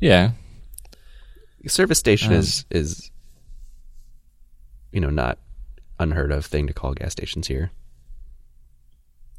Yeah. 0.00 0.32
Service 1.66 1.98
station 1.98 2.32
Um, 2.32 2.38
is 2.38 2.64
is 2.70 3.10
you 4.92 5.00
know 5.00 5.10
not 5.10 5.38
unheard 5.98 6.30
of 6.32 6.46
thing 6.46 6.66
to 6.68 6.72
call 6.72 6.94
gas 6.94 7.12
stations 7.12 7.46
here. 7.48 7.70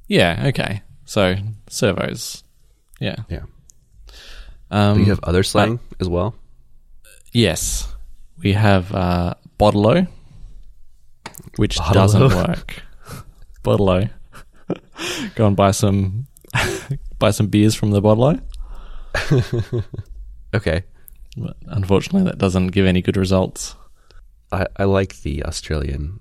Yeah, 0.08 0.46
okay. 0.48 0.82
So 1.06 1.36
servos. 1.70 2.44
Yeah. 3.00 3.16
Yeah. 3.30 3.44
Um, 4.72 4.96
Do 4.98 5.04
you 5.04 5.10
have 5.10 5.20
other 5.24 5.44
slang 5.44 5.80
as 6.00 6.08
well? 6.10 6.36
Yes, 7.32 7.88
we 8.44 8.54
have 8.54 8.94
uh, 8.94 9.34
Bottle-O, 9.58 10.06
which 11.56 11.78
Bottle-O? 11.78 11.94
doesn't 11.94 12.36
work. 12.36 12.84
Bottle-O. 13.64 14.04
Go 15.36 15.48
and 15.48 15.56
buy 15.56 15.72
some 15.72 16.28
buy 17.20 17.32
some 17.32 17.48
beers 17.48 17.74
from 17.76 17.92
the 17.92 18.02
Bottle-O. 18.02 18.40
Okay. 20.54 20.84
But 21.38 21.58
unfortunately, 21.68 22.24
that 22.24 22.38
doesn't 22.38 22.68
give 22.68 22.86
any 22.86 23.02
good 23.02 23.18
results. 23.18 23.76
I, 24.52 24.66
I 24.78 24.84
like 24.86 25.22
the 25.22 25.44
Australian 25.46 26.20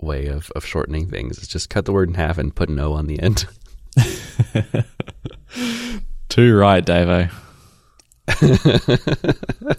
way 0.00 0.26
of, 0.26 0.50
of 0.54 0.64
shortening 0.66 1.08
things. 1.08 1.38
It's 1.38 1.46
just 1.48 1.70
cut 1.70 1.84
the 1.86 1.92
word 1.92 2.08
in 2.08 2.14
half 2.14 2.36
and 2.38 2.54
put 2.54 2.68
an 2.68 2.78
O 2.78 2.92
on 2.92 3.06
the 3.06 3.18
end. 3.20 3.46
Too 6.28 6.56
right, 6.56 6.84
Davo. 6.84 7.30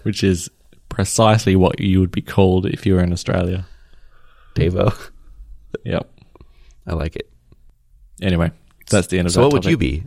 which 0.02 0.24
is 0.24 0.50
precisely 0.88 1.54
what 1.56 1.78
you 1.80 2.00
would 2.00 2.10
be 2.10 2.22
called 2.22 2.66
if 2.66 2.86
you 2.86 2.94
were 2.94 3.02
in 3.02 3.12
Australia. 3.12 3.66
Davo. 4.54 5.10
Yep. 5.84 6.10
I 6.86 6.94
like 6.94 7.16
it. 7.16 7.30
Anyway, 8.22 8.50
That's 8.90 9.08
the 9.08 9.18
end 9.18 9.26
of 9.26 9.32
So 9.32 9.40
that 9.40 9.46
what 9.48 9.52
would 9.52 9.64
you 9.66 9.76
topic. 9.76 9.78
be? 9.78 10.04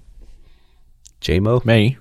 JMO? 1.22 1.64
Me? 1.66 1.98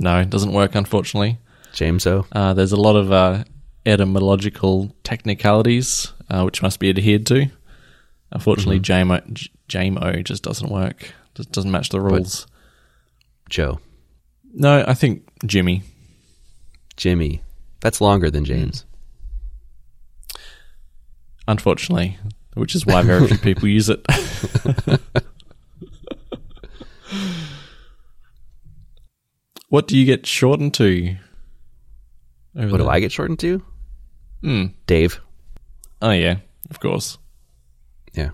No, 0.00 0.18
it 0.18 0.30
doesn't 0.30 0.52
work, 0.52 0.74
unfortunately. 0.74 1.38
Jameso? 1.74 2.26
Uh, 2.32 2.54
there's 2.54 2.72
a 2.72 2.80
lot 2.80 2.96
of 2.96 3.12
uh, 3.12 3.44
etymological 3.84 4.96
technicalities 5.04 6.12
uh, 6.30 6.42
which 6.42 6.62
must 6.62 6.80
be 6.80 6.88
adhered 6.88 7.26
to. 7.26 7.46
Unfortunately, 8.32 8.80
JMO 8.80 10.24
just 10.24 10.42
doesn't 10.42 10.70
work. 10.70 11.12
Just 11.34 11.52
doesn't 11.52 11.70
match 11.70 11.90
the 11.90 12.00
rules. 12.00 12.46
Joe? 13.48 13.78
no, 14.54 14.84
I 14.86 14.94
think 14.94 15.28
Jimmy. 15.44 15.82
Jimmy? 16.96 17.42
That's 17.80 18.00
longer 18.00 18.30
than 18.30 18.44
James. 18.44 18.84
Unfortunately, 21.46 22.16
which 22.54 22.74
is 22.74 22.86
why 22.86 23.02
very 23.02 23.26
few 23.26 23.38
people 23.54 23.68
use 23.68 23.90
it. 23.90 24.04
what 29.70 29.88
do 29.88 29.96
you 29.96 30.04
get 30.04 30.26
shortened 30.26 30.74
to? 30.74 31.16
What 32.52 32.76
do? 32.76 32.88
I 32.88 33.00
get 33.00 33.12
shortened 33.12 33.38
to? 33.38 33.62
Hmm. 34.42 34.66
Dave. 34.86 35.20
Oh 36.02 36.10
yeah, 36.10 36.36
of 36.70 36.80
course. 36.80 37.18
Yeah. 38.12 38.30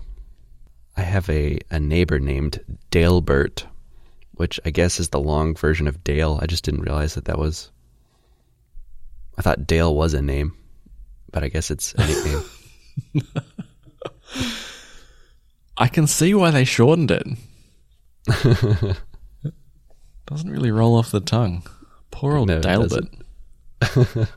I 0.95 1.01
have 1.01 1.29
a, 1.29 1.59
a 1.69 1.79
neighbor 1.79 2.19
named 2.19 2.59
Dalebert, 2.91 3.65
which 4.31 4.59
I 4.65 4.71
guess 4.71 4.99
is 4.99 5.09
the 5.09 5.19
long 5.19 5.55
version 5.55 5.87
of 5.87 6.03
Dale. 6.03 6.39
I 6.41 6.47
just 6.47 6.63
didn't 6.63 6.81
realize 6.81 7.13
that 7.13 7.25
that 7.25 7.37
was. 7.37 7.71
I 9.37 9.43
thought 9.43 9.67
Dale 9.67 9.95
was 9.95 10.15
a 10.15 10.21
name, 10.21 10.55
but 11.31 11.43
I 11.43 11.49
guess 11.49 11.69
it's 11.69 11.93
a 11.93 12.07
nickname. 12.07 12.43
I 15.77 15.87
can 15.87 16.07
see 16.07 16.33
why 16.33 16.49
they 16.49 16.63
shortened 16.63 17.11
it. 17.11 17.27
Doesn't 20.27 20.51
really 20.51 20.71
roll 20.71 20.95
off 20.95 21.09
the 21.11 21.21
tongue. 21.21 21.63
Poor 22.11 22.35
old 22.37 22.49
No, 22.49 22.59
Dalebert. 22.59 23.07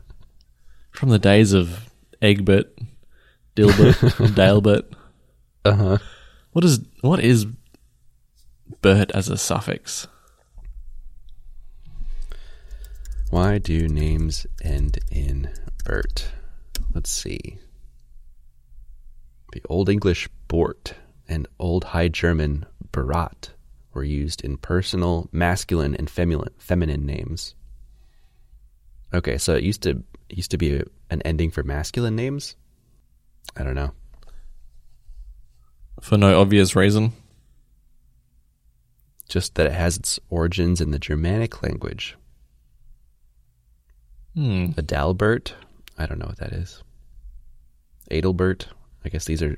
From 0.91 1.09
the 1.09 1.19
days 1.19 1.53
of 1.53 1.89
Egbert, 2.21 2.77
Dilbert, 3.55 3.95
Dalebert. 4.35 4.85
uh 5.65 5.75
huh. 5.75 5.97
What 6.53 6.65
is 6.65 6.79
what 7.01 7.19
is 7.19 7.45
Bert 8.81 9.11
as 9.11 9.29
a 9.29 9.37
suffix? 9.37 10.07
Why 13.29 13.57
do 13.57 13.87
names 13.87 14.45
end 14.63 14.99
in 15.09 15.49
Bert? 15.85 16.31
Let's 16.93 17.09
see. 17.09 17.57
The 19.53 19.61
Old 19.69 19.89
English 19.89 20.29
Bort 20.47 20.95
and 21.27 21.47
Old 21.59 21.85
High 21.85 22.09
German 22.09 22.65
Berat 22.91 23.49
were 23.93 24.03
used 24.03 24.41
in 24.41 24.57
personal, 24.57 25.29
masculine, 25.31 25.95
and 25.95 26.09
feminine, 26.09 26.53
feminine 26.57 27.05
names. 27.05 27.55
Okay, 29.13 29.37
so 29.37 29.55
it 29.55 29.63
used 29.63 29.83
to 29.83 30.03
used 30.29 30.51
to 30.51 30.57
be 30.57 30.75
a, 30.77 30.83
an 31.09 31.21
ending 31.23 31.51
for 31.51 31.63
masculine 31.63 32.15
names. 32.15 32.55
I 33.57 33.63
don't 33.63 33.75
know. 33.75 33.91
For 35.99 36.17
no 36.17 36.39
obvious 36.39 36.75
reason. 36.75 37.13
Just 39.27 39.55
that 39.55 39.67
it 39.67 39.73
has 39.73 39.97
its 39.97 40.19
origins 40.29 40.81
in 40.81 40.91
the 40.91 40.99
Germanic 40.99 41.61
language. 41.61 42.17
Hmm. 44.35 44.67
Adalbert, 44.77 45.53
I 45.97 46.05
don't 46.05 46.19
know 46.19 46.27
what 46.27 46.39
that 46.39 46.53
is. 46.53 46.81
Adelbert, 48.09 48.67
I 49.05 49.09
guess 49.09 49.25
these 49.25 49.41
are 49.41 49.57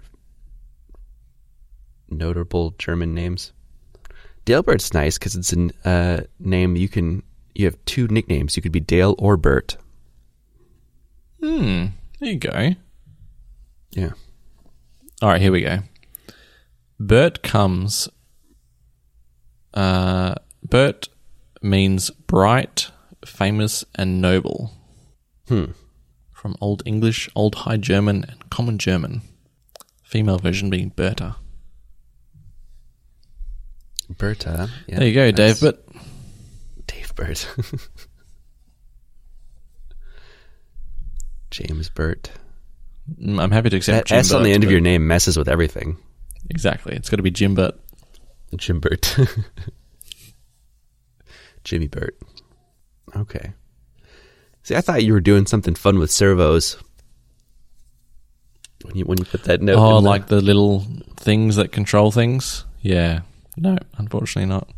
notable 2.10 2.72
German 2.78 3.13
names. 3.13 3.54
Dalebert's 4.45 4.93
nice 4.93 5.17
because 5.17 5.36
it's 5.36 5.53
a 5.53 5.69
uh, 5.86 6.21
name 6.39 6.75
you 6.75 6.89
can. 6.89 7.23
You 7.56 7.65
have 7.65 7.77
two 7.86 8.08
nicknames. 8.08 8.56
You 8.56 8.62
could 8.63 8.71
be 8.71 8.79
Dale 8.79 9.15
or 9.17 9.38
Bert. 9.38 9.77
Hmm. 11.39 11.88
There 12.19 12.32
you 12.32 12.39
go. 12.39 12.71
Yeah. 13.91 14.12
All 15.21 15.29
right, 15.29 15.41
here 15.41 15.51
we 15.51 15.62
go. 15.62 15.79
Bert 16.99 17.43
comes. 17.43 18.10
Uh, 19.73 20.36
Bert 20.63 21.10
means 21.62 22.10
bright, 22.10 22.91
famous, 23.25 23.86
and 23.95 24.21
noble. 24.21 24.71
Hmm. 25.47 25.71
From 26.32 26.56
Old 26.60 26.84
English, 26.86 27.29
Old 27.36 27.56
High 27.56 27.77
German, 27.77 28.25
and 28.27 28.49
Common 28.49 28.77
German. 28.77 29.21
Female 30.03 30.38
version 30.38 30.69
being 30.69 30.89
Berta. 30.89 31.36
Berta. 34.17 34.69
Yeah, 34.88 34.99
there 34.99 35.08
you 35.08 35.13
go, 35.13 35.32
Dave. 35.32 35.60
But 35.62 35.86
Dave 36.88 37.13
Bert. 37.15 37.47
James 41.52 41.89
Bert. 41.89 42.32
mm, 43.21 43.39
I'm 43.41 43.52
happy 43.52 43.69
to 43.69 43.78
accept 43.78 43.95
That 43.95 44.06
Jim 44.08 44.17
S 44.19 44.32
on 44.32 44.43
the 44.43 44.52
end 44.54 44.63
of 44.63 44.71
your 44.71 44.80
name 44.80 45.08
messes 45.08 45.38
with 45.38 45.47
everything. 45.47 45.97
Exactly. 46.49 46.95
It's 46.95 47.10
got 47.10 47.17
to 47.17 47.23
be 47.23 47.32
Jim 47.32 47.56
Burt. 47.56 47.80
Jim 48.56 48.80
Burt. 48.80 49.15
Jimmy 51.63 51.88
Burt. 51.88 52.17
Okay. 53.15 53.54
See, 54.63 54.76
I 54.76 54.82
thought 54.82 55.04
you 55.04 55.13
were 55.13 55.21
doing 55.21 55.45
something 55.45 55.76
fun 55.76 55.99
with 55.99 56.12
servos 56.12 56.78
when 58.84 58.95
you 58.95 59.06
when 59.06 59.17
you 59.17 59.26
put 59.26 59.43
that 59.45 59.62
note. 59.62 59.78
Oh, 59.78 59.97
in 59.99 60.04
the- 60.04 60.10
like 60.10 60.28
the 60.28 60.41
little 60.41 60.86
things 61.17 61.56
that 61.58 61.71
control 61.71 62.12
things? 62.12 62.65
Yeah. 62.82 63.21
No, 63.58 63.78
unfortunately 63.98 64.50
not. 64.50 64.70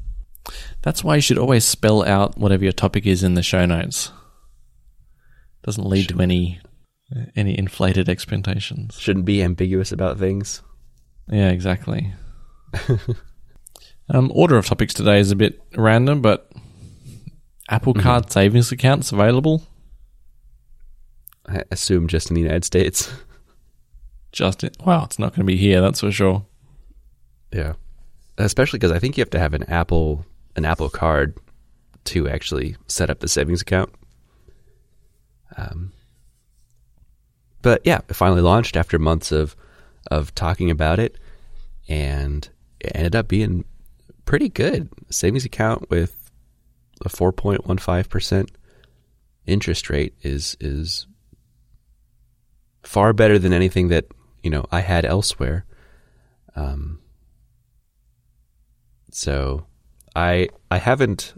That's 0.81 1.03
why 1.03 1.15
you 1.15 1.21
should 1.21 1.37
always 1.37 1.65
spell 1.65 2.03
out 2.03 2.37
whatever 2.37 2.63
your 2.63 2.73
topic 2.73 3.05
is 3.05 3.23
in 3.23 3.33
the 3.33 3.43
show 3.43 3.65
notes. 3.65 4.11
Doesn't 5.63 5.87
lead 5.87 6.09
to 6.09 6.21
any 6.21 6.59
any 7.35 7.57
inflated 7.57 8.09
expectations. 8.09 8.97
shouldn't 8.99 9.25
be 9.25 9.43
ambiguous 9.43 9.91
about 9.91 10.17
things. 10.17 10.61
Yeah, 11.29 11.49
exactly. 11.49 12.13
um, 14.09 14.31
order 14.33 14.57
of 14.57 14.65
topics 14.65 14.93
today 14.93 15.19
is 15.19 15.31
a 15.31 15.35
bit 15.35 15.61
random, 15.75 16.21
but 16.21 16.51
Apple 17.69 17.93
Card 17.93 18.31
savings 18.31 18.71
accounts 18.71 19.11
available. 19.11 19.63
I 21.47 21.63
assume 21.71 22.07
just 22.07 22.29
in 22.29 22.35
the 22.35 22.41
United 22.41 22.65
States. 22.65 23.11
Just 24.31 24.63
in, 24.63 24.71
wow, 24.85 25.05
it's 25.05 25.19
not 25.19 25.31
going 25.31 25.41
to 25.41 25.45
be 25.45 25.57
here. 25.57 25.81
That's 25.81 26.01
for 26.01 26.11
sure. 26.11 26.45
Yeah, 27.51 27.73
especially 28.37 28.79
because 28.79 28.91
I 28.91 28.99
think 28.99 29.17
you 29.17 29.21
have 29.21 29.29
to 29.31 29.39
have 29.39 29.53
an 29.53 29.63
Apple 29.63 30.25
an 30.55 30.65
Apple 30.65 30.89
Card 30.89 31.37
to 32.05 32.29
actually 32.29 32.75
set 32.87 33.09
up 33.09 33.19
the 33.19 33.27
savings 33.27 33.61
account. 33.61 33.91
Um, 35.57 35.91
but 37.61 37.81
yeah, 37.83 37.99
it 38.07 38.13
finally 38.15 38.41
launched 38.41 38.77
after 38.77 38.99
months 38.99 39.31
of 39.31 39.55
of 40.11 40.33
talking 40.35 40.69
about 40.69 40.99
it, 40.99 41.17
and 41.87 42.47
it 42.79 42.91
ended 42.93 43.15
up 43.15 43.27
being 43.27 43.65
pretty 44.25 44.49
good. 44.49 44.89
Savings 45.09 45.45
account 45.45 45.89
with 45.89 46.29
a 47.01 47.09
four 47.09 47.31
point 47.31 47.65
one 47.65 47.77
five 47.77 48.09
percent 48.09 48.51
interest 49.45 49.89
rate 49.89 50.13
is 50.21 50.55
is 50.59 51.07
far 52.83 53.13
better 53.13 53.39
than 53.39 53.53
anything 53.53 53.87
that 53.89 54.05
you 54.43 54.49
know 54.49 54.65
I 54.71 54.81
had 54.81 55.05
elsewhere. 55.05 55.65
Um, 56.55 56.99
so 59.15 59.65
I 60.13 60.49
I 60.69 60.77
haven't 60.77 61.33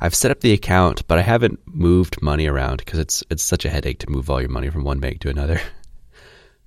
I've 0.00 0.14
set 0.14 0.32
up 0.32 0.40
the 0.40 0.52
account, 0.52 1.06
but 1.06 1.18
I 1.18 1.22
haven't 1.22 1.60
moved 1.64 2.20
money 2.20 2.48
around 2.48 2.78
because 2.78 2.98
it's 2.98 3.22
it's 3.30 3.44
such 3.44 3.64
a 3.64 3.70
headache 3.70 4.00
to 4.00 4.10
move 4.10 4.28
all 4.28 4.40
your 4.40 4.50
money 4.50 4.70
from 4.70 4.82
one 4.82 4.98
bank 4.98 5.20
to 5.20 5.30
another. 5.30 5.60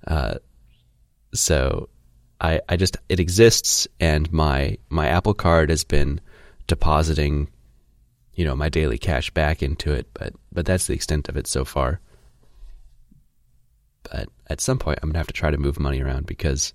Uh, 0.06 0.36
so 1.34 1.90
I 2.40 2.62
I 2.66 2.76
just 2.78 2.96
it 3.10 3.20
exists, 3.20 3.86
and 4.00 4.32
my 4.32 4.78
my 4.88 5.06
Apple 5.08 5.34
Card 5.34 5.68
has 5.68 5.84
been 5.84 6.22
depositing, 6.66 7.50
you 8.32 8.46
know, 8.46 8.56
my 8.56 8.70
daily 8.70 8.96
cash 8.96 9.28
back 9.30 9.62
into 9.62 9.92
it, 9.92 10.08
but 10.14 10.32
but 10.50 10.64
that's 10.64 10.86
the 10.86 10.94
extent 10.94 11.28
of 11.28 11.36
it 11.36 11.46
so 11.46 11.66
far. 11.66 12.00
But 14.04 14.30
at 14.46 14.62
some 14.62 14.78
point, 14.78 15.00
I'm 15.02 15.10
gonna 15.10 15.18
have 15.18 15.26
to 15.26 15.34
try 15.34 15.50
to 15.50 15.58
move 15.58 15.78
money 15.78 16.00
around 16.00 16.24
because 16.24 16.72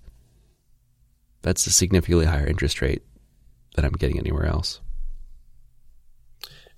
that's 1.42 1.66
a 1.66 1.72
significantly 1.72 2.26
higher 2.26 2.46
interest 2.46 2.80
rate 2.80 3.02
than 3.76 3.84
I'm 3.84 3.92
getting 3.92 4.18
anywhere 4.18 4.46
else. 4.46 4.80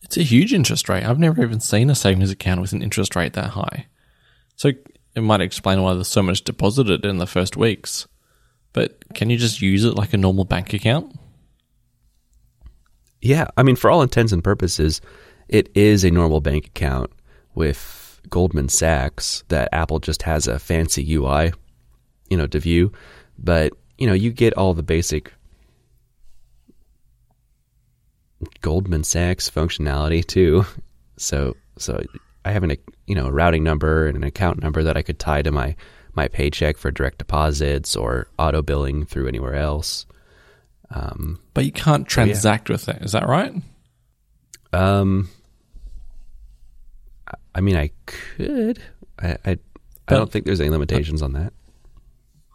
It's 0.03 0.17
a 0.17 0.23
huge 0.23 0.53
interest 0.53 0.89
rate. 0.89 1.05
I've 1.05 1.19
never 1.19 1.43
even 1.43 1.61
seen 1.61 1.91
a 1.91 1.95
savings 1.95 2.31
account 2.31 2.61
with 2.61 2.73
an 2.73 2.83
interest 2.83 3.17
rate 3.17 3.33
that 3.33 3.51
high. 3.51 3.87
So 4.57 4.73
it 5.15 5.23
might 5.23 5.41
explain 5.41 5.83
why 5.83 5.95
there's 5.95 6.09
so 6.09 6.23
much 6.23 6.45
deposited 6.45 7.05
in 7.05 7.19
the 7.19 7.27
first 7.27 7.57
weeks. 7.57 8.07
But 8.73 9.15
can 9.15 9.31
you 9.31 9.37
just 9.37 9.61
use 9.61 9.85
it 9.85 9.95
like 9.95 10.13
a 10.13 10.19
normal 10.19 10.45
bank 10.45 10.73
account? 10.73 11.19
Yeah, 13.21 13.49
I 13.57 13.63
mean, 13.63 13.77
for 13.77 13.91
all 13.91 14.03
intents 14.03 14.33
and 14.33 14.45
purposes, 14.45 15.01
it 15.49 15.71
is 15.75 16.05
a 16.05 16.11
normal 16.11 16.41
bank 16.41 16.67
account 16.67 17.11
with 17.55 18.21
Goldman 18.31 18.69
Sachs 18.69 19.43
that 19.49 19.69
Apple 19.73 19.99
just 19.99 20.23
has 20.23 20.47
a 20.47 20.59
fancy 20.59 21.15
UI, 21.15 21.53
you 22.29 22.37
know, 22.37 22.47
to 22.47 22.61
view. 22.61 22.93
But 23.39 23.73
you 23.97 24.07
know, 24.07 24.13
you 24.13 24.31
get 24.31 24.55
all 24.55 24.75
the 24.75 24.83
basic 24.83 25.33
Goldman 28.61 29.05
Sachs 29.05 29.51
functionality 29.51 30.24
too. 30.24 30.64
So 31.16 31.57
so 31.79 32.03
I 32.44 32.53
have 32.53 32.62
an 32.62 32.77
you 33.07 33.14
know 33.14 33.27
a 33.27 33.33
routing 33.33 33.64
number 33.64 34.07
and 34.07 34.16
an 34.16 34.24
account 34.24 34.62
number 34.62 34.83
that 34.83 34.96
I 34.96 35.03
could 35.03 35.18
tie 35.18 35.42
to 35.42 35.51
my 35.51 35.74
my 36.14 36.29
paycheck 36.29 36.77
for 36.77 36.90
direct 36.90 37.18
deposits 37.18 37.94
or 37.96 38.29
auto 38.38 38.62
billing 38.62 39.05
through 39.07 39.29
anywhere 39.29 39.55
else. 39.55 40.07
Um, 40.90 41.38
But 41.55 41.64
you 41.66 41.72
can't 41.72 42.07
transact 42.09 42.70
with 42.70 42.88
it. 42.88 43.03
Is 43.03 43.12
that 43.12 43.29
right? 43.29 43.53
um, 44.72 45.29
I- 47.55 47.61
mean, 47.61 47.77
I 47.77 47.90
could. 48.07 48.81
I 49.18 49.37
I, 49.44 49.51
I 50.09 50.14
don't 50.14 50.31
think 50.31 50.44
there's 50.46 50.61
any 50.61 50.70
limitations 50.70 51.22
on 51.22 51.33
that. 51.35 51.53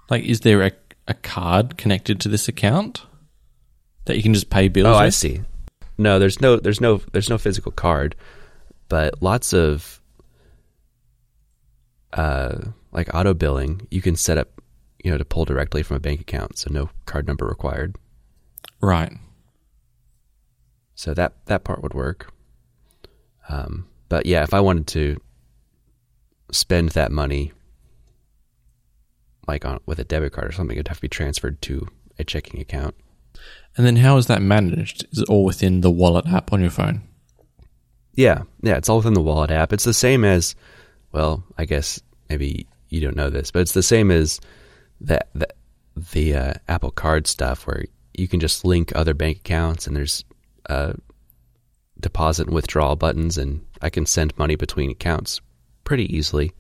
Like, 0.09 0.23
is 0.23 0.39
there 0.41 0.61
a, 0.63 0.71
a 1.07 1.13
card 1.13 1.77
connected 1.77 2.19
to 2.21 2.29
this 2.29 2.47
account 2.47 3.03
that 4.05 4.17
you 4.17 4.23
can 4.23 4.33
just 4.33 4.49
pay 4.49 4.67
bills 4.67 4.87
Oh, 4.87 4.91
with? 4.91 4.99
I 5.01 5.09
see. 5.09 5.41
No, 5.97 6.19
there's 6.19 6.41
no 6.41 6.57
there's 6.57 6.81
no 6.81 6.97
there's 7.11 7.29
no 7.29 7.37
physical 7.37 7.71
card, 7.71 8.15
but 8.89 9.21
lots 9.21 9.53
of 9.53 10.01
uh 12.13 12.59
like 12.91 13.13
auto 13.13 13.33
billing 13.33 13.87
you 13.89 14.01
can 14.01 14.15
set 14.15 14.37
up, 14.37 14.61
you 15.03 15.11
know, 15.11 15.17
to 15.17 15.25
pull 15.25 15.45
directly 15.45 15.83
from 15.83 15.97
a 15.97 15.99
bank 15.99 16.21
account, 16.21 16.57
so 16.57 16.69
no 16.71 16.89
card 17.05 17.27
number 17.27 17.45
required. 17.45 17.95
Right. 18.81 19.13
So 20.95 21.13
that 21.13 21.33
that 21.45 21.63
part 21.63 21.81
would 21.83 21.93
work. 21.93 22.31
Um, 23.49 23.87
but 24.09 24.25
yeah, 24.25 24.43
if 24.43 24.53
I 24.53 24.59
wanted 24.59 24.87
to 24.87 25.21
spend 26.51 26.89
that 26.89 27.11
money 27.11 27.51
like 29.47 29.65
on 29.65 29.79
with 29.85 29.99
a 29.99 30.03
debit 30.03 30.33
card 30.33 30.47
or 30.47 30.51
something, 30.51 30.75
it'd 30.77 30.87
have 30.87 30.97
to 30.97 31.01
be 31.01 31.09
transferred 31.09 31.61
to 31.63 31.87
a 32.17 32.23
checking 32.23 32.61
account. 32.61 32.95
And 33.75 33.85
then 33.85 33.95
how 33.95 34.17
is 34.17 34.27
that 34.27 34.41
managed? 34.41 35.05
Is 35.11 35.19
it 35.19 35.29
all 35.29 35.45
within 35.45 35.81
the 35.81 35.91
wallet 35.91 36.27
app 36.27 36.53
on 36.53 36.61
your 36.61 36.69
phone? 36.69 37.01
Yeah, 38.13 38.43
yeah, 38.61 38.77
it's 38.77 38.89
all 38.89 38.97
within 38.97 39.15
the 39.15 39.21
wallet 39.21 39.49
app. 39.49 39.73
It's 39.73 39.83
the 39.83 39.93
same 39.93 40.23
as, 40.23 40.55
well, 41.11 41.43
I 41.57 41.65
guess 41.65 41.99
maybe 42.29 42.67
you 42.89 43.01
don't 43.01 43.15
know 43.15 43.31
this, 43.31 43.49
but 43.49 43.61
it's 43.61 43.73
the 43.73 43.81
same 43.81 44.11
as 44.11 44.39
the 45.01 45.19
the, 45.33 45.47
the 46.13 46.35
uh, 46.35 46.53
Apple 46.67 46.91
Card 46.91 47.25
stuff, 47.25 47.65
where 47.65 47.85
you 48.13 48.27
can 48.27 48.39
just 48.39 48.63
link 48.63 48.91
other 48.93 49.15
bank 49.15 49.37
accounts, 49.37 49.87
and 49.87 49.95
there's 49.95 50.23
uh, 50.69 50.93
deposit 51.99 52.45
and 52.45 52.55
withdrawal 52.55 52.95
buttons, 52.95 53.39
and 53.39 53.65
I 53.81 53.89
can 53.89 54.05
send 54.05 54.37
money 54.37 54.55
between 54.55 54.91
accounts 54.91 55.41
pretty 55.83 56.15
easily. 56.15 56.51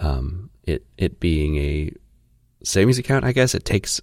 Um, 0.00 0.50
it 0.64 0.84
it 0.98 1.20
being 1.20 1.56
a 1.56 1.92
savings 2.64 2.98
account, 2.98 3.24
I 3.24 3.30
guess 3.30 3.54
it 3.54 3.64
takes 3.64 4.00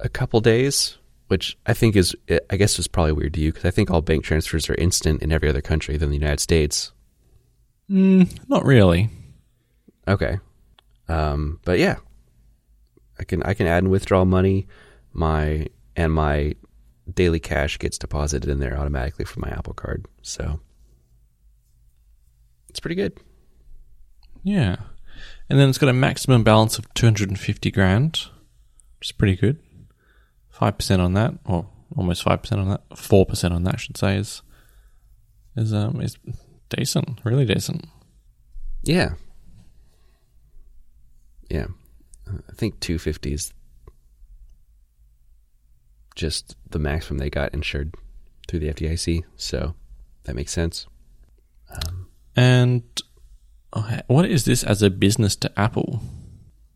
a 0.00 0.08
couple 0.08 0.40
days 0.40 0.98
which 1.28 1.58
I 1.66 1.74
think 1.74 1.94
is, 1.94 2.16
I 2.50 2.56
guess, 2.56 2.78
is 2.78 2.88
probably 2.88 3.12
weird 3.12 3.34
to 3.34 3.40
you 3.40 3.52
because 3.52 3.66
I 3.66 3.70
think 3.70 3.90
all 3.90 4.00
bank 4.02 4.24
transfers 4.24 4.68
are 4.68 4.74
instant 4.74 5.22
in 5.22 5.30
every 5.30 5.48
other 5.48 5.60
country 5.60 5.96
than 5.96 6.08
the 6.08 6.16
United 6.16 6.40
States. 6.40 6.92
Mm, 7.88 8.38
not 8.48 8.64
really. 8.64 9.10
Okay, 10.08 10.38
um, 11.08 11.60
but 11.64 11.78
yeah, 11.78 11.96
I 13.18 13.24
can 13.24 13.42
I 13.42 13.54
can 13.54 13.66
add 13.66 13.82
and 13.82 13.90
withdraw 13.90 14.24
money, 14.24 14.66
my 15.12 15.66
and 15.96 16.12
my 16.12 16.54
daily 17.12 17.40
cash 17.40 17.78
gets 17.78 17.98
deposited 17.98 18.48
in 18.48 18.58
there 18.58 18.78
automatically 18.78 19.26
from 19.26 19.42
my 19.42 19.50
Apple 19.50 19.74
Card, 19.74 20.06
so 20.22 20.60
it's 22.70 22.80
pretty 22.80 22.96
good. 22.96 23.18
Yeah. 24.42 24.76
And 25.50 25.58
then 25.58 25.68
it's 25.68 25.78
got 25.78 25.88
a 25.88 25.94
maximum 25.94 26.44
balance 26.44 26.78
of 26.78 26.92
250 26.94 27.70
grand, 27.70 28.12
which 28.98 29.08
is 29.08 29.12
pretty 29.12 29.34
good. 29.34 29.58
5% 30.60 30.98
on 31.00 31.14
that, 31.14 31.34
or 31.44 31.66
almost 31.96 32.24
5% 32.24 32.52
on 32.58 32.68
that, 32.70 32.88
4% 32.90 33.50
on 33.52 33.64
that, 33.64 33.74
I 33.74 33.78
should 33.78 33.96
say, 33.96 34.16
is, 34.16 34.42
is, 35.56 35.72
um, 35.72 36.00
is 36.00 36.16
decent, 36.68 37.20
really 37.24 37.44
decent. 37.44 37.86
Yeah, 38.82 39.14
yeah, 41.50 41.66
I 42.26 42.52
think 42.54 42.78
two 42.80 42.98
fifty 42.98 43.32
is 43.32 43.52
just 46.14 46.56
the 46.70 46.78
maximum 46.78 47.18
they 47.18 47.30
got 47.30 47.54
insured 47.54 47.94
through 48.46 48.60
the 48.60 48.72
FDIC, 48.72 49.22
so 49.36 49.74
that 50.24 50.36
makes 50.36 50.52
sense. 50.52 50.86
Um, 51.70 52.08
And 52.36 52.82
oh, 53.72 53.98
what 54.06 54.26
is 54.26 54.44
this 54.44 54.62
as 54.62 54.82
a 54.82 54.90
business 54.90 55.36
to 55.36 55.58
Apple? 55.58 56.02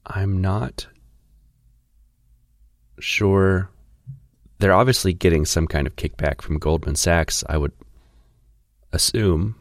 I'm 0.07 0.40
not 0.40 0.87
sure. 3.03 3.69
They're 4.59 4.73
obviously 4.73 5.12
getting 5.12 5.45
some 5.45 5.67
kind 5.67 5.87
of 5.87 5.97
kickback 5.97 6.41
from 6.41 6.59
Goldman 6.59 6.95
Sachs, 6.95 7.43
I 7.49 7.57
would 7.57 7.73
assume, 8.93 9.57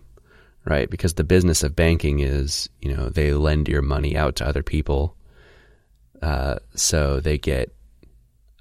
right? 0.65 0.89
Because 0.89 1.15
the 1.15 1.23
business 1.23 1.63
of 1.63 1.75
banking 1.75 2.19
is, 2.19 2.69
you 2.81 2.95
know, 2.95 3.09
they 3.09 3.33
lend 3.33 3.67
your 3.67 3.81
money 3.81 4.15
out 4.15 4.35
to 4.37 4.47
other 4.47 4.63
people. 4.63 5.15
Uh, 6.21 6.57
so 6.75 7.19
they 7.19 7.37
get 7.37 7.73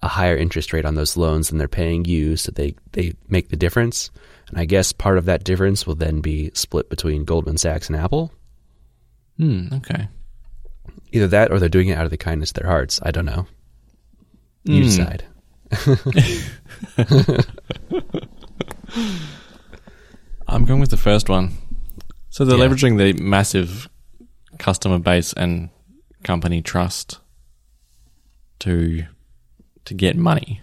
a 0.02 0.08
higher 0.08 0.36
interest 0.36 0.72
rate 0.72 0.86
on 0.86 0.94
those 0.94 1.16
loans 1.16 1.48
than 1.48 1.58
they're 1.58 1.68
paying 1.68 2.06
you. 2.06 2.36
So 2.36 2.52
they, 2.52 2.74
they 2.92 3.12
make 3.28 3.50
the 3.50 3.56
difference. 3.56 4.10
And 4.48 4.58
I 4.58 4.64
guess 4.64 4.92
part 4.92 5.18
of 5.18 5.26
that 5.26 5.44
difference 5.44 5.86
will 5.86 5.94
then 5.94 6.20
be 6.20 6.50
split 6.54 6.88
between 6.88 7.24
Goldman 7.24 7.58
Sachs 7.58 7.88
and 7.88 7.96
Apple. 7.96 8.32
Hmm, 9.36 9.68
okay. 9.74 10.08
Either 11.12 11.28
that 11.28 11.52
or 11.52 11.58
they're 11.58 11.68
doing 11.68 11.88
it 11.88 11.98
out 11.98 12.04
of 12.04 12.10
the 12.10 12.16
kindness 12.16 12.50
of 12.50 12.54
their 12.54 12.70
hearts. 12.70 12.98
I 13.02 13.10
don't 13.10 13.26
know. 13.26 13.46
You 14.64 14.82
Hmm. 14.82 14.82
decide. 14.82 15.24
I'm 20.48 20.64
going 20.64 20.80
with 20.80 20.90
the 20.90 20.96
first 20.96 21.28
one. 21.28 21.52
So 22.28 22.44
they're 22.44 22.58
Yeah. 22.58 22.66
leveraging 22.66 22.98
the 22.98 23.12
massive 23.22 23.88
customer 24.58 24.98
base 24.98 25.32
and 25.32 25.70
company 26.24 26.60
trust 26.62 27.18
to 28.60 29.06
to 29.86 29.94
get 29.94 30.16
money 30.16 30.60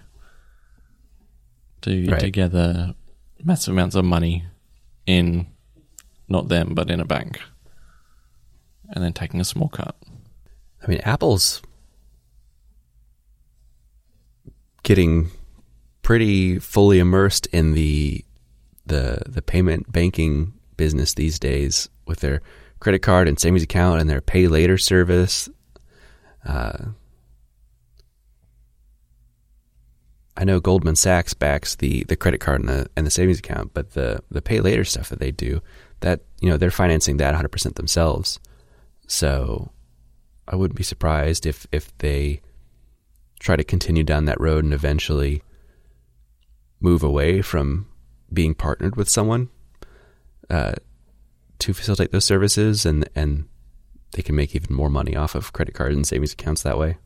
to 1.81 2.05
Right. 2.11 2.19
to 2.19 2.29
gather 2.29 2.93
massive 3.43 3.73
amounts 3.73 3.95
of 3.95 4.05
money 4.05 4.45
in 5.07 5.47
not 6.29 6.47
them 6.49 6.75
but 6.75 6.91
in 6.91 6.99
a 6.99 7.05
bank 7.05 7.41
and 8.89 9.03
then 9.03 9.13
taking 9.13 9.39
a 9.41 9.43
small 9.45 9.67
cut. 9.69 9.95
I 10.83 10.87
mean, 10.87 10.99
Apple's 10.99 11.61
getting 14.87 15.29
pretty 16.01 16.59
fully 16.59 16.97
immersed 16.97 17.45
in 17.47 17.73
the 17.73 18.23
the 18.85 19.21
the 19.27 19.41
payment 19.41 19.91
banking 19.91 20.53
business 20.77 21.13
these 21.13 21.37
days 21.37 21.89
with 22.05 22.21
their 22.21 22.41
credit 22.79 22.99
card 22.99 23.27
and 23.27 23.37
savings 23.37 23.63
account 23.63 23.99
and 23.99 24.09
their 24.09 24.21
pay 24.21 24.47
later 24.47 24.77
service. 24.77 25.49
Uh, 26.45 26.85
I 30.37 30.45
know 30.45 30.61
Goldman 30.61 30.95
Sachs 30.95 31.33
backs 31.33 31.75
the, 31.75 32.05
the 32.05 32.15
credit 32.15 32.39
card 32.39 32.61
and 32.61 32.69
the 32.69 32.89
and 32.95 33.05
the 33.05 33.11
savings 33.11 33.39
account, 33.39 33.73
but 33.73 33.91
the 33.91 34.23
the 34.31 34.41
pay 34.41 34.61
later 34.61 34.85
stuff 34.85 35.09
that 35.09 35.19
they 35.19 35.31
do, 35.31 35.61
that 35.99 36.21
you 36.39 36.49
know 36.49 36.55
they're 36.55 36.71
financing 36.71 37.17
that 37.17 37.35
100% 37.35 37.75
themselves. 37.75 38.39
So 39.05 39.69
I 40.47 40.55
wouldn't 40.55 40.77
be 40.77 40.83
surprised 40.83 41.45
if 41.45 41.67
if 41.73 41.91
they 41.97 42.39
try 43.39 43.55
to 43.55 43.63
continue 43.63 44.03
down 44.03 44.25
that 44.25 44.39
road 44.39 44.63
and 44.63 44.73
eventually 44.73 45.43
move 46.79 47.03
away 47.03 47.41
from 47.41 47.87
being 48.31 48.53
partnered 48.53 48.95
with 48.95 49.09
someone 49.09 49.49
uh, 50.49 50.73
to 51.59 51.73
facilitate 51.73 52.11
those 52.11 52.25
services, 52.25 52.85
and 52.85 53.09
and 53.15 53.47
they 54.11 54.21
can 54.21 54.35
make 54.35 54.55
even 54.55 54.75
more 54.75 54.89
money 54.89 55.15
off 55.15 55.35
of 55.35 55.53
credit 55.53 55.75
cards 55.75 55.95
and 55.95 56.07
savings 56.07 56.33
accounts 56.33 56.63
that 56.63 56.77
way. 56.77 56.97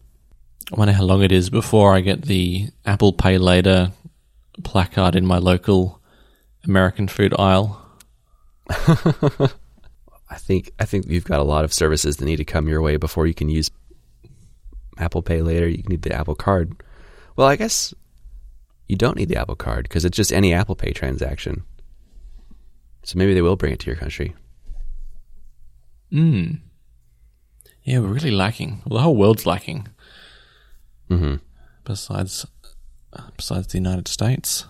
I 0.72 0.76
wonder 0.76 0.94
how 0.94 1.04
long 1.04 1.22
it 1.24 1.32
is 1.32 1.50
before 1.50 1.96
I 1.96 2.02
get 2.02 2.24
the 2.24 2.70
Apple 2.86 3.14
Pay 3.14 3.38
Later 3.38 3.92
placard 4.64 5.16
in 5.16 5.26
my 5.26 5.38
local 5.38 6.02
American 6.66 7.08
food 7.08 7.34
aisle. 7.38 7.82
I 8.70 10.38
think 10.38 10.72
I 10.80 10.86
think 10.86 11.08
you've 11.08 11.26
got 11.26 11.40
a 11.40 11.44
lot 11.44 11.66
of 11.66 11.74
services 11.74 12.18
that 12.18 12.26
need 12.26 12.38
to 12.38 12.46
come 12.46 12.68
your 12.68 12.82
way 12.82 12.98
before 12.98 13.28
you 13.28 13.34
can 13.34 13.50
use 13.50 13.70
Apple 15.02 15.22
Pay 15.22 15.42
later. 15.42 15.68
You 15.68 15.84
need 15.88 16.04
the 16.04 16.14
Apple 16.14 16.36
Card. 16.36 16.82
Well, 17.36 17.48
I 17.48 17.56
guess 17.56 17.94
you 18.88 18.96
don't 18.96 19.18
need 19.18 19.30
the 19.30 19.38
Apple 19.38 19.56
Card 19.56 19.84
because 19.84 20.06
it's 20.06 20.16
just 20.16 20.32
any 20.32 20.54
Apple 20.54 20.76
Pay 20.76 20.92
transaction. 20.92 21.64
So 23.04 23.18
maybe 23.18 23.34
they 23.34 23.42
will 23.42 23.56
bring 23.56 23.74
it 23.74 23.80
to 23.80 23.88
your 23.88 23.96
country. 23.96 24.36
Mm. 26.12 26.60
Yeah, 27.84 28.00
we're 28.00 28.10
really 28.10 28.32
lacking. 28.32 28.82
Well, 28.86 28.98
the 28.98 29.04
whole 29.04 29.16
world's 29.16 29.46
lacking. 29.46 29.88
hmm 31.08 31.36
Besides, 31.84 32.46
besides 33.36 33.68
the 33.68 33.78
United 33.80 34.08
States, 34.08 34.66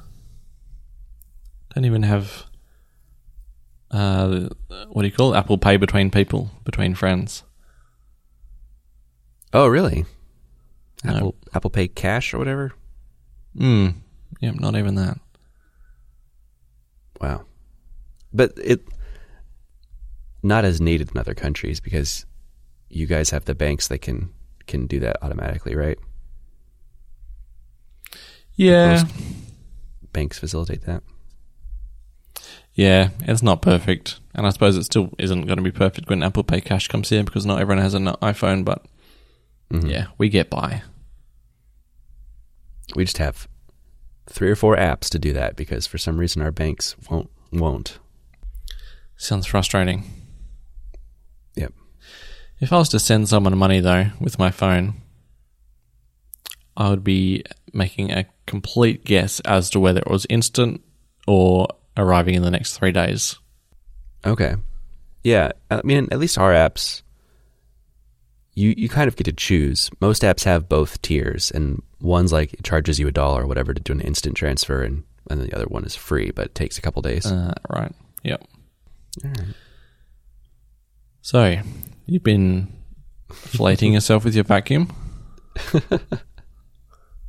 don't 1.75 1.83
even 1.85 2.03
have. 2.03 2.45
Uh, 3.91 4.47
what 4.89 5.01
do 5.01 5.07
you 5.09 5.13
call 5.13 5.33
it? 5.33 5.37
Apple 5.37 5.57
Pay 5.57 5.75
between 5.75 6.09
people, 6.09 6.51
between 6.63 6.95
friends. 6.95 7.43
Oh, 9.53 9.67
really? 9.67 10.05
No. 11.03 11.15
Apple 11.15 11.35
Apple 11.53 11.69
Pay 11.69 11.87
Cash 11.87 12.33
or 12.33 12.37
whatever. 12.37 12.73
Mm. 13.57 13.95
Yep, 14.39 14.55
not 14.59 14.75
even 14.75 14.95
that. 14.95 15.17
Wow. 17.19 17.45
But 18.33 18.53
it 18.63 18.81
not 20.43 20.65
as 20.65 20.79
needed 20.81 21.11
in 21.11 21.17
other 21.17 21.33
countries 21.35 21.79
because 21.79 22.25
you 22.89 23.05
guys 23.07 23.29
have 23.29 23.45
the 23.45 23.55
banks 23.55 23.87
that 23.89 23.99
can 23.99 24.31
can 24.67 24.87
do 24.87 24.99
that 25.01 25.17
automatically, 25.21 25.75
right? 25.75 25.97
Yeah. 28.55 29.03
Banks 30.13 30.37
facilitate 30.39 30.83
that. 30.85 31.03
Yeah, 32.73 33.09
it's 33.21 33.43
not 33.43 33.61
perfect. 33.61 34.19
And 34.33 34.45
I 34.47 34.49
suppose 34.49 34.77
it 34.77 34.83
still 34.83 35.09
isn't 35.17 35.45
going 35.45 35.57
to 35.57 35.63
be 35.63 35.71
perfect 35.71 36.09
when 36.09 36.23
Apple 36.23 36.43
Pay 36.43 36.61
Cash 36.61 36.87
comes 36.87 37.09
here 37.09 37.23
because 37.23 37.45
not 37.45 37.59
everyone 37.59 37.83
has 37.83 37.93
an 37.93 38.05
iPhone, 38.21 38.63
but 38.63 38.85
Mhm. 39.71 39.89
yeah, 39.89 40.07
we 40.17 40.29
get 40.29 40.49
by. 40.49 40.83
We 42.95 43.05
just 43.05 43.17
have 43.19 43.47
three 44.27 44.49
or 44.49 44.55
four 44.55 44.75
apps 44.75 45.09
to 45.09 45.19
do 45.19 45.33
that 45.33 45.55
because 45.55 45.87
for 45.87 45.97
some 45.97 46.17
reason 46.17 46.41
our 46.41 46.51
banks 46.51 46.95
won't 47.09 47.29
won't. 47.51 47.99
Sounds 49.17 49.45
frustrating. 49.45 50.05
Yep. 51.55 51.73
If 52.59 52.73
I 52.73 52.77
was 52.77 52.89
to 52.89 52.99
send 52.99 53.29
someone 53.29 53.57
money 53.57 53.79
though 53.79 54.07
with 54.19 54.39
my 54.39 54.51
phone, 54.51 54.95
I 56.75 56.89
would 56.89 57.03
be 57.03 57.43
making 57.73 58.11
a 58.11 58.25
complete 58.45 59.05
guess 59.05 59.39
as 59.41 59.69
to 59.71 59.79
whether 59.79 59.99
it 59.99 60.09
was 60.09 60.25
instant 60.29 60.81
or 61.27 61.67
arriving 61.97 62.35
in 62.35 62.41
the 62.41 62.51
next 62.51 62.77
three 62.77 62.91
days. 62.91 63.37
Okay. 64.25 64.55
Yeah, 65.23 65.51
I 65.69 65.81
mean 65.83 66.07
at 66.11 66.19
least 66.19 66.37
our 66.37 66.51
apps 66.51 67.03
you 68.53 68.73
you 68.77 68.89
kind 68.89 69.07
of 69.07 69.15
get 69.15 69.25
to 69.25 69.33
choose. 69.33 69.89
Most 69.99 70.23
apps 70.23 70.43
have 70.45 70.69
both 70.69 71.01
tiers 71.01 71.51
and 71.51 71.81
one's 72.01 72.33
like 72.33 72.53
it 72.53 72.63
charges 72.63 72.99
you 72.99 73.07
a 73.07 73.11
dollar 73.11 73.43
or 73.43 73.47
whatever 73.47 73.73
to 73.73 73.81
do 73.81 73.93
an 73.93 74.01
instant 74.01 74.35
transfer 74.35 74.81
and 74.81 75.03
and 75.29 75.39
then 75.39 75.47
the 75.47 75.55
other 75.55 75.65
one 75.65 75.83
is 75.85 75.95
free 75.95 76.31
but 76.31 76.47
it 76.47 76.55
takes 76.55 76.77
a 76.77 76.81
couple 76.81 77.01
days. 77.01 77.25
Uh, 77.25 77.53
right. 77.69 77.93
Yep. 78.23 78.43
Right. 79.23 79.39
So, 81.21 81.57
you've 82.07 82.23
been 82.23 82.73
flating 83.29 83.93
yourself 83.93 84.25
with 84.25 84.33
your 84.33 84.43
vacuum? 84.43 84.91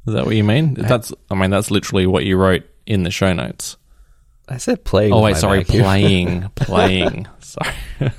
Is 0.06 0.14
that 0.14 0.24
what 0.26 0.34
you 0.34 0.42
mean? 0.42 0.74
That's 0.74 1.12
I 1.30 1.34
mean 1.34 1.50
that's 1.50 1.70
literally 1.70 2.06
what 2.06 2.24
you 2.24 2.36
wrote 2.36 2.64
in 2.86 3.04
the 3.04 3.10
show 3.10 3.32
notes. 3.32 3.76
I 4.48 4.56
said 4.56 4.84
playing. 4.84 5.12
Oh 5.12 5.22
wait, 5.22 5.36
sorry, 5.36 5.62
vacuum. 5.62 5.82
playing, 5.84 6.50
playing. 6.56 7.28
Sorry. 7.38 7.74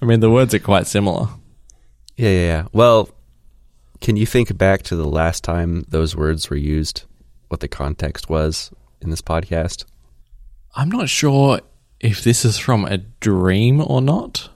I 0.00 0.04
mean 0.04 0.20
the 0.20 0.30
words 0.30 0.54
are 0.54 0.60
quite 0.60 0.86
similar. 0.86 1.28
Yeah, 2.16 2.28
yeah, 2.28 2.46
yeah. 2.46 2.66
Well, 2.72 3.08
can 4.02 4.16
you 4.16 4.26
think 4.26 4.56
back 4.58 4.82
to 4.82 4.96
the 4.96 5.06
last 5.06 5.44
time 5.44 5.84
those 5.88 6.14
words 6.16 6.50
were 6.50 6.56
used? 6.56 7.04
What 7.48 7.60
the 7.60 7.68
context 7.68 8.28
was 8.28 8.70
in 9.00 9.10
this 9.10 9.22
podcast? 9.22 9.84
I'm 10.74 10.90
not 10.90 11.08
sure 11.08 11.60
if 12.00 12.24
this 12.24 12.44
is 12.44 12.58
from 12.58 12.84
a 12.84 12.98
dream 12.98 13.80
or 13.80 14.02
not. 14.02 14.50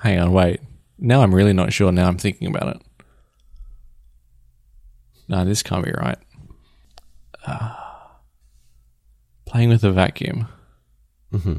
Hang 0.00 0.18
on, 0.18 0.32
wait. 0.32 0.60
Now 0.98 1.22
I'm 1.22 1.34
really 1.34 1.52
not 1.52 1.72
sure. 1.72 1.92
Now 1.92 2.08
I'm 2.08 2.18
thinking 2.18 2.48
about 2.48 2.76
it. 2.76 2.82
No, 5.28 5.44
this 5.44 5.62
can't 5.62 5.84
be 5.84 5.92
right. 5.92 6.18
Uh, 7.46 7.74
playing 9.44 9.68
with 9.68 9.84
a 9.84 9.92
vacuum. 9.92 10.48
hmm 11.30 11.56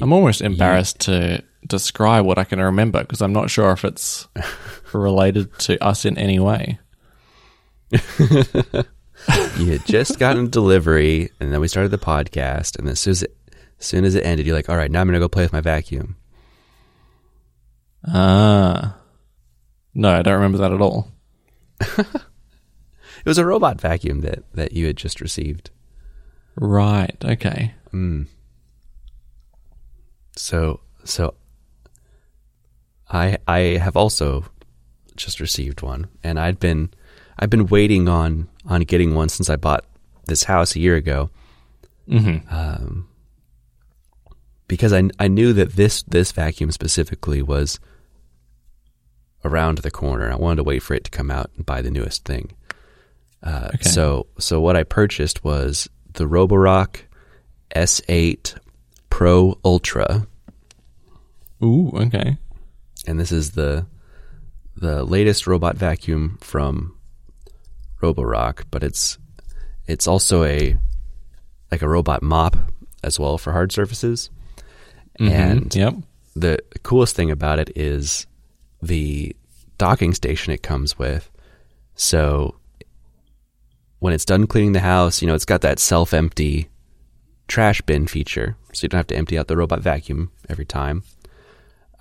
I'm 0.00 0.12
almost 0.12 0.40
embarrassed 0.40 1.00
to 1.00 1.42
describe 1.66 2.24
what 2.24 2.38
I 2.38 2.44
can 2.44 2.60
remember 2.60 3.00
because 3.00 3.22
I'm 3.22 3.32
not 3.32 3.50
sure 3.50 3.72
if 3.72 3.84
it's 3.84 4.28
related 4.92 5.56
to 5.60 5.82
us 5.82 6.04
in 6.04 6.18
any 6.18 6.38
way. 6.38 6.78
You 9.56 9.72
had 9.72 9.86
just 9.86 10.18
gotten 10.18 10.50
delivery, 10.50 11.30
and 11.40 11.52
then 11.52 11.60
we 11.60 11.68
started 11.68 11.90
the 11.90 11.96
podcast, 11.98 12.78
and 12.78 12.88
as 12.88 13.00
soon 13.00 13.12
as 13.12 13.22
it, 13.22 13.36
as 13.78 13.86
soon 13.86 14.04
as 14.04 14.14
it 14.14 14.26
ended, 14.26 14.44
you're 14.44 14.56
like, 14.56 14.68
"All 14.68 14.76
right, 14.76 14.90
now 14.90 15.00
I'm 15.00 15.06
gonna 15.06 15.18
go 15.18 15.28
play 15.28 15.44
with 15.44 15.52
my 15.52 15.62
vacuum." 15.62 16.16
Ah. 18.06 18.98
No, 19.94 20.12
I 20.12 20.22
don't 20.22 20.34
remember 20.34 20.58
that 20.58 20.72
at 20.72 20.80
all. 20.82 21.12
It 23.24 23.30
was 23.30 23.38
a 23.38 23.46
robot 23.46 23.80
vacuum 23.80 24.20
that 24.20 24.42
that 24.52 24.72
you 24.72 24.86
had 24.86 24.98
just 24.98 25.22
received. 25.22 25.70
Right. 26.56 27.16
Okay. 27.24 27.72
Mm. 27.90 28.26
So 30.36 30.80
so 31.04 31.32
I 33.10 33.38
I 33.46 33.58
have 33.78 33.96
also 33.96 34.44
just 35.16 35.40
received 35.40 35.82
one 35.82 36.08
and 36.22 36.38
I'd 36.40 36.58
been 36.58 36.90
I've 37.38 37.50
been 37.50 37.66
waiting 37.66 38.08
on 38.08 38.48
on 38.66 38.80
getting 38.82 39.14
one 39.14 39.28
since 39.28 39.48
I 39.50 39.56
bought 39.56 39.84
this 40.26 40.44
house 40.44 40.74
a 40.74 40.80
year 40.80 40.96
ago 40.96 41.30
hmm 42.08 42.38
um, 42.50 43.08
because 44.68 44.92
I 44.92 45.02
I 45.18 45.28
knew 45.28 45.52
that 45.52 45.72
this 45.72 46.02
this 46.04 46.32
vacuum 46.32 46.70
specifically 46.70 47.42
was 47.42 47.78
around 49.44 49.78
the 49.78 49.90
corner. 49.90 50.30
I 50.32 50.36
wanted 50.36 50.56
to 50.56 50.62
wait 50.64 50.82
for 50.82 50.94
it 50.94 51.04
to 51.04 51.10
come 51.10 51.30
out 51.30 51.50
and 51.56 51.66
buy 51.66 51.82
the 51.82 51.90
newest 51.90 52.24
thing. 52.24 52.52
Uh, 53.42 53.70
Okay. 53.74 53.88
So 53.88 54.26
so 54.38 54.60
what 54.60 54.74
I 54.76 54.82
purchased 54.84 55.44
was 55.44 55.88
the 56.14 56.24
Roborock 56.24 57.00
S8 57.76 58.56
Pro 59.10 59.58
Ultra, 59.64 60.26
Ooh. 61.62 61.90
Okay. 61.94 62.36
And 63.06 63.18
this 63.18 63.32
is 63.32 63.52
the 63.52 63.86
the 64.76 65.04
latest 65.04 65.46
robot 65.46 65.76
vacuum 65.76 66.38
from 66.40 66.96
Roborock, 68.02 68.64
but 68.70 68.82
it's 68.82 69.18
it's 69.86 70.06
also 70.06 70.44
a 70.44 70.76
like 71.70 71.82
a 71.82 71.88
robot 71.88 72.22
mop 72.22 72.56
as 73.02 73.18
well 73.18 73.38
for 73.38 73.52
hard 73.52 73.72
surfaces. 73.72 74.30
Mhm. 75.20 75.30
And 75.30 75.74
yep. 75.74 75.94
the 76.34 76.58
coolest 76.82 77.14
thing 77.14 77.30
about 77.30 77.58
it 77.58 77.70
is 77.76 78.26
the 78.82 79.34
docking 79.78 80.14
station 80.14 80.52
it 80.52 80.62
comes 80.62 80.98
with. 80.98 81.30
So 81.94 82.56
when 84.00 84.12
it's 84.12 84.24
done 84.24 84.46
cleaning 84.46 84.72
the 84.72 84.80
house, 84.80 85.22
you 85.22 85.28
know, 85.28 85.34
it's 85.34 85.44
got 85.44 85.60
that 85.62 85.78
self 85.78 86.12
empty 86.12 86.68
trash 87.48 87.80
bin 87.82 88.06
feature. 88.06 88.56
So 88.72 88.84
you 88.84 88.88
don't 88.88 88.98
have 88.98 89.06
to 89.08 89.16
empty 89.16 89.38
out 89.38 89.48
the 89.48 89.56
robot 89.56 89.80
vacuum 89.80 90.32
every 90.48 90.64
time. 90.64 91.04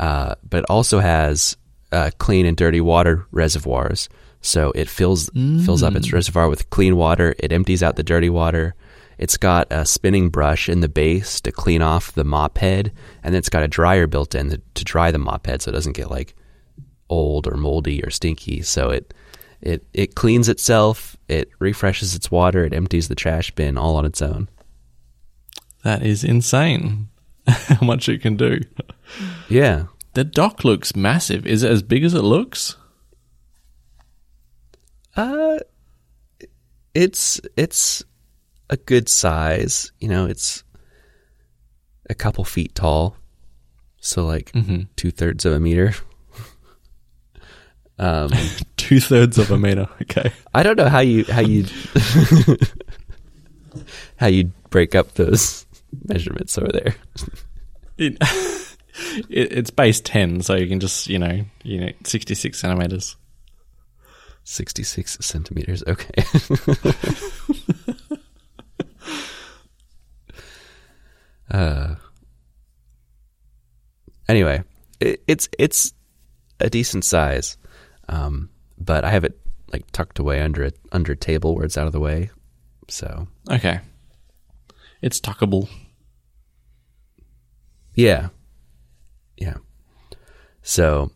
Uh, 0.04 0.36
but 0.49 0.58
it 0.58 0.66
also 0.70 0.99
has 0.99 1.56
uh, 1.93 2.12
clean 2.18 2.45
and 2.45 2.58
dirty 2.58 2.82
water 2.82 3.26
reservoirs. 3.32 4.10
So 4.41 4.74
it 4.76 4.89
fills 4.89 5.30
fills 5.64 5.82
up 5.82 5.95
its 5.95 6.12
reservoir 6.12 6.49
with 6.49 6.70
clean 6.70 6.97
water. 6.97 7.34
It 7.39 7.54
empties 7.54 7.82
out 7.82 7.95
the 7.95 8.04
dirty 8.04 8.30
water. 8.30 8.76
It's 9.18 9.38
got 9.38 9.72
a 9.72 9.86
spinning 9.86 10.30
brush 10.30 10.68
in 10.68 10.82
the 10.82 10.89
base 10.89 11.39
to 11.41 11.54
clean 11.54 11.82
off 11.82 12.12
the 12.12 12.26
mop 12.26 12.58
head, 12.58 12.91
and 13.24 13.34
then 13.34 13.39
it's 13.39 13.47
got 13.47 13.64
a 13.64 13.70
dryer 13.70 14.06
built 14.06 14.36
in 14.36 14.49
to, 14.49 14.62
to 14.74 14.84
dry 14.84 15.10
the 15.12 15.20
mop 15.20 15.47
head 15.47 15.62
so 15.62 15.70
it 15.70 15.74
doesn't 15.74 15.95
get 15.95 16.12
like 16.12 16.36
old 17.10 17.47
or 17.47 17.56
moldy 17.56 18.04
or 18.04 18.10
stinky. 18.10 18.62
So 18.62 18.89
it 18.89 19.14
it 19.62 19.86
it 19.93 20.16
cleans 20.16 20.49
itself, 20.49 21.16
it 21.30 21.49
refreshes 21.60 22.14
its 22.14 22.30
water, 22.30 22.66
it 22.66 22.74
empties 22.74 23.08
the 23.08 23.16
trash 23.16 23.51
bin 23.51 23.78
all 23.78 23.95
on 23.95 24.06
its 24.06 24.22
own. 24.22 24.49
That 25.86 26.04
is 26.04 26.26
insane. 26.26 27.08
How 27.47 27.86
much 27.86 28.10
it 28.10 28.22
can 28.22 28.36
do. 28.36 28.60
Yeah. 29.49 29.86
The 30.14 30.24
dock 30.24 30.64
looks 30.64 30.95
massive. 30.95 31.45
Is 31.47 31.64
it 31.64 31.72
as 31.72 31.82
big 31.84 32.03
as 32.03 32.14
it 32.14 32.22
looks? 32.22 32.76
Uh 35.16 35.59
it's 36.93 37.41
it's 37.57 38.03
a 38.70 38.78
good 38.78 39.09
size. 39.09 39.91
You 39.99 40.09
know, 40.09 40.26
it's 40.28 40.64
a 42.09 42.16
couple 42.16 42.43
feet 42.43 42.76
tall. 42.76 43.18
So 44.01 44.26
like 44.26 44.51
Mhm. 44.51 44.88
two 44.95 45.11
thirds 45.11 45.45
of 45.45 45.53
a 45.53 45.59
meter. 45.59 45.93
um 47.99 48.30
Two 48.78 48.99
thirds 48.99 49.38
of 49.38 49.51
a 49.51 49.57
meter. 49.57 49.88
Okay. 50.03 50.32
I 50.53 50.64
don't 50.64 50.78
know 50.78 50.89
how 50.89 50.99
you 50.99 51.24
how 51.26 51.41
you 51.41 51.66
how 54.18 54.28
you 54.28 54.51
break 54.70 54.95
up 54.95 55.14
those 55.16 55.66
measurements 56.07 56.57
over 56.57 56.72
there. 56.72 56.95
It, 57.97 58.18
it, 59.29 59.51
it's 59.51 59.69
base 59.69 60.01
ten, 60.01 60.41
so 60.41 60.55
you 60.55 60.67
can 60.67 60.79
just 60.79 61.07
you 61.07 61.19
know 61.19 61.41
you 61.63 61.81
know 61.81 61.89
sixty 62.03 62.35
six 62.35 62.59
centimeters. 62.59 63.15
Sixty 64.43 64.83
six 64.83 65.17
centimeters. 65.21 65.83
Okay. 65.87 66.23
uh. 71.51 71.95
Anyway, 74.27 74.63
it, 74.99 75.23
it's 75.27 75.49
it's 75.57 75.93
a 76.59 76.69
decent 76.69 77.05
size, 77.05 77.57
um, 78.09 78.49
but 78.77 79.03
I 79.03 79.11
have 79.11 79.23
it 79.23 79.39
like 79.71 79.89
tucked 79.91 80.19
away 80.19 80.41
under 80.41 80.65
a 80.65 80.71
under 80.91 81.13
a 81.13 81.17
table 81.17 81.55
where 81.55 81.65
it's 81.65 81.77
out 81.77 81.87
of 81.87 81.93
the 81.93 81.99
way. 81.99 82.29
So 82.89 83.27
Okay. 83.49 83.79
It's 85.01 85.19
tuckable. 85.19 85.69
Yeah. 87.93 88.29
Yeah. 89.43 89.57
So 90.61 91.11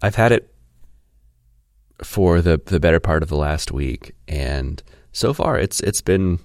I've 0.00 0.14
had 0.14 0.32
it 0.32 0.50
for 2.02 2.40
the 2.40 2.58
the 2.64 2.80
better 2.80 2.98
part 2.98 3.22
of 3.22 3.28
the 3.28 3.36
last 3.36 3.70
week, 3.72 4.14
and 4.26 4.82
so 5.12 5.34
far 5.34 5.58
it's 5.58 5.80
it's 5.80 6.00
been 6.00 6.38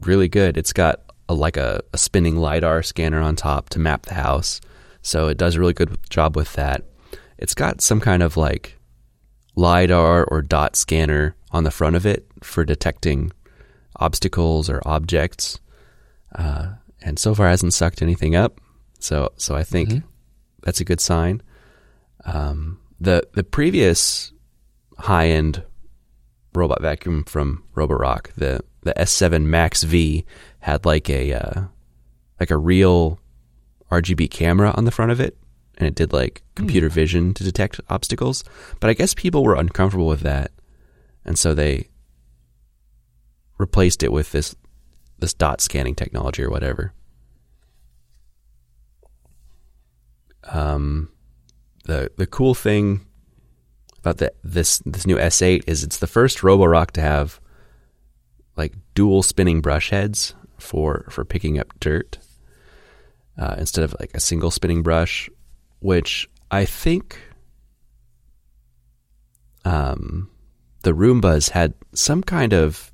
really 0.00 0.28
good. 0.28 0.56
It's 0.56 0.72
got 0.72 1.00
a, 1.28 1.34
like 1.34 1.56
a, 1.56 1.80
a 1.92 1.98
spinning 1.98 2.36
lidar 2.36 2.82
scanner 2.82 3.20
on 3.20 3.36
top 3.36 3.68
to 3.70 3.78
map 3.78 4.06
the 4.06 4.14
house, 4.14 4.60
so 5.02 5.28
it 5.28 5.38
does 5.38 5.54
a 5.54 5.60
really 5.60 5.72
good 5.72 5.96
job 6.10 6.34
with 6.34 6.54
that. 6.54 6.82
It's 7.38 7.54
got 7.54 7.80
some 7.80 8.00
kind 8.00 8.24
of 8.24 8.36
like 8.36 8.76
lidar 9.54 10.24
or 10.24 10.42
dot 10.42 10.74
scanner 10.74 11.36
on 11.52 11.62
the 11.62 11.70
front 11.70 11.94
of 11.94 12.04
it 12.04 12.26
for 12.42 12.64
detecting 12.64 13.30
obstacles 13.94 14.68
or 14.68 14.82
objects, 14.84 15.60
uh, 16.34 16.72
and 17.00 17.20
so 17.20 17.36
far 17.36 17.46
hasn't 17.46 17.74
sucked 17.74 18.02
anything 18.02 18.34
up. 18.34 18.60
So 18.98 19.32
so 19.36 19.54
I 19.54 19.64
think 19.64 19.88
Mhm. 19.90 20.02
that's 20.62 20.80
a 20.80 20.84
good 20.84 21.00
sign. 21.00 21.42
Um, 22.24 22.80
the 23.00 23.26
the 23.34 23.44
previous 23.44 24.32
high 24.98 25.28
end 25.28 25.62
robot 26.54 26.82
vacuum 26.82 27.24
from 27.24 27.62
Roborock, 27.76 28.32
the 28.36 28.60
the 28.82 28.92
S7 28.98 29.46
Max 29.46 29.82
V, 29.84 30.24
had 30.60 30.84
like 30.84 31.08
a 31.10 31.32
uh, 31.32 31.62
like 32.40 32.50
a 32.50 32.56
real 32.56 33.18
RGB 33.90 34.30
camera 34.30 34.72
on 34.76 34.84
the 34.84 34.90
front 34.90 35.12
of 35.12 35.20
it, 35.20 35.36
and 35.76 35.86
it 35.86 35.94
did 35.94 36.12
like 36.12 36.42
computer 36.54 36.88
vision 36.88 37.32
to 37.34 37.44
detect 37.44 37.80
obstacles. 37.88 38.42
But 38.80 38.90
I 38.90 38.94
guess 38.94 39.14
people 39.14 39.44
were 39.44 39.54
uncomfortable 39.54 40.08
with 40.08 40.20
that, 40.20 40.50
and 41.24 41.38
so 41.38 41.54
they 41.54 41.88
replaced 43.58 44.02
it 44.02 44.12
with 44.12 44.32
this 44.32 44.54
this 45.18 45.34
dot 45.34 45.60
scanning 45.60 45.94
technology 45.94 46.42
or 46.42 46.50
whatever. 46.50 46.92
Um, 50.44 51.10
the 51.84 52.10
the 52.16 52.26
cool 52.26 52.54
thing 52.54 53.06
about 53.98 54.18
the 54.18 54.32
this 54.44 54.78
this 54.84 55.06
new 55.06 55.16
S8 55.16 55.64
is 55.66 55.82
it's 55.82 55.98
the 55.98 56.06
first 56.06 56.38
Roborock 56.38 56.92
to 56.92 57.00
have 57.00 57.40
like 58.56 58.74
dual 58.94 59.22
spinning 59.22 59.60
brush 59.60 59.90
heads 59.90 60.34
for 60.58 61.06
for 61.10 61.24
picking 61.24 61.58
up 61.58 61.72
dirt 61.80 62.18
uh, 63.38 63.54
instead 63.58 63.84
of 63.84 63.94
like 64.00 64.10
a 64.14 64.20
single 64.20 64.50
spinning 64.50 64.82
brush, 64.82 65.30
which 65.80 66.28
I 66.50 66.64
think 66.64 67.20
um, 69.64 70.30
the 70.82 70.92
Roombas 70.92 71.50
had 71.50 71.74
some 71.94 72.22
kind 72.22 72.52
of 72.52 72.92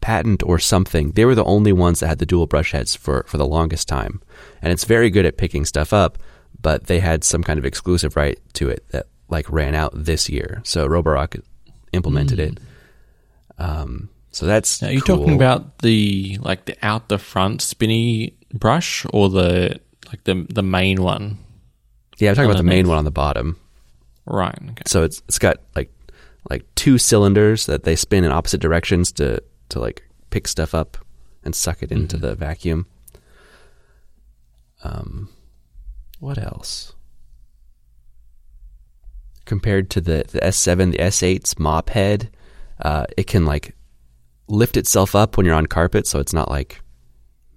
patent 0.00 0.42
or 0.42 0.58
something. 0.58 1.12
They 1.12 1.24
were 1.24 1.34
the 1.34 1.44
only 1.44 1.72
ones 1.72 2.00
that 2.00 2.08
had 2.08 2.18
the 2.18 2.26
dual 2.26 2.46
brush 2.46 2.72
heads 2.72 2.94
for 2.94 3.24
for 3.28 3.38
the 3.38 3.46
longest 3.46 3.88
time, 3.88 4.20
and 4.60 4.72
it's 4.72 4.84
very 4.84 5.10
good 5.10 5.26
at 5.26 5.38
picking 5.38 5.64
stuff 5.64 5.92
up. 5.92 6.18
But 6.60 6.86
they 6.86 7.00
had 7.00 7.24
some 7.24 7.42
kind 7.42 7.58
of 7.58 7.64
exclusive 7.64 8.16
right 8.16 8.38
to 8.54 8.68
it 8.68 8.84
that 8.90 9.06
like 9.28 9.50
ran 9.50 9.74
out 9.74 9.92
this 9.94 10.28
year, 10.28 10.60
so 10.64 10.88
Roborock 10.88 11.40
implemented 11.92 12.38
it. 12.38 12.58
Um, 13.58 14.08
so 14.30 14.46
that's 14.46 14.82
Now, 14.82 14.88
are 14.88 14.92
you 14.92 15.00
cool. 15.00 15.18
talking 15.18 15.34
about 15.34 15.78
the 15.78 16.38
like 16.40 16.64
the 16.64 16.76
out 16.82 17.08
the 17.08 17.18
front 17.18 17.62
spinny 17.62 18.34
brush 18.52 19.06
or 19.12 19.30
the 19.30 19.80
like 20.08 20.24
the 20.24 20.46
the 20.48 20.62
main 20.62 21.02
one? 21.02 21.38
Yeah, 22.18 22.30
I'm 22.30 22.36
talking 22.36 22.50
about 22.50 22.58
the 22.58 22.64
main 22.64 22.88
one 22.88 22.98
on 22.98 23.04
the 23.04 23.10
bottom. 23.10 23.58
Right. 24.26 24.58
Okay. 24.70 24.82
So 24.86 25.02
it's 25.02 25.22
it's 25.28 25.38
got 25.38 25.58
like 25.76 25.90
like 26.50 26.64
two 26.74 26.98
cylinders 26.98 27.66
that 27.66 27.84
they 27.84 27.96
spin 27.96 28.24
in 28.24 28.32
opposite 28.32 28.60
directions 28.60 29.12
to 29.12 29.42
to 29.70 29.80
like 29.80 30.02
pick 30.30 30.48
stuff 30.48 30.74
up 30.74 30.98
and 31.44 31.54
suck 31.54 31.82
it 31.82 31.92
into 31.92 32.16
the 32.16 32.34
vacuum. 32.34 32.86
Um, 34.82 35.28
what 36.20 36.38
else? 36.38 36.92
Compared 39.44 39.90
to 39.90 40.00
the 40.00 40.24
the 40.30 40.40
S7, 40.40 40.92
the 40.92 40.98
S8's 40.98 41.58
mop 41.58 41.90
head, 41.90 42.30
uh, 42.80 43.04
it 43.16 43.26
can 43.26 43.44
like 43.44 43.76
lift 44.48 44.76
itself 44.78 45.14
up 45.14 45.36
when 45.36 45.44
you're 45.44 45.54
on 45.54 45.66
carpet, 45.66 46.06
so 46.06 46.18
it's 46.18 46.32
not 46.32 46.48
like 46.50 46.80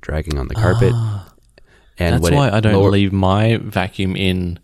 dragging 0.02 0.38
on 0.38 0.48
the 0.50 0.56
carpet. 0.56 0.94
and 1.98 2.22
That's 2.22 2.32
why 2.36 2.50
I 2.50 2.60
don't 2.60 2.74
lower- 2.74 2.92
leave 2.92 3.14
my 3.14 3.58
vacuum 3.64 4.16
in 4.18 4.60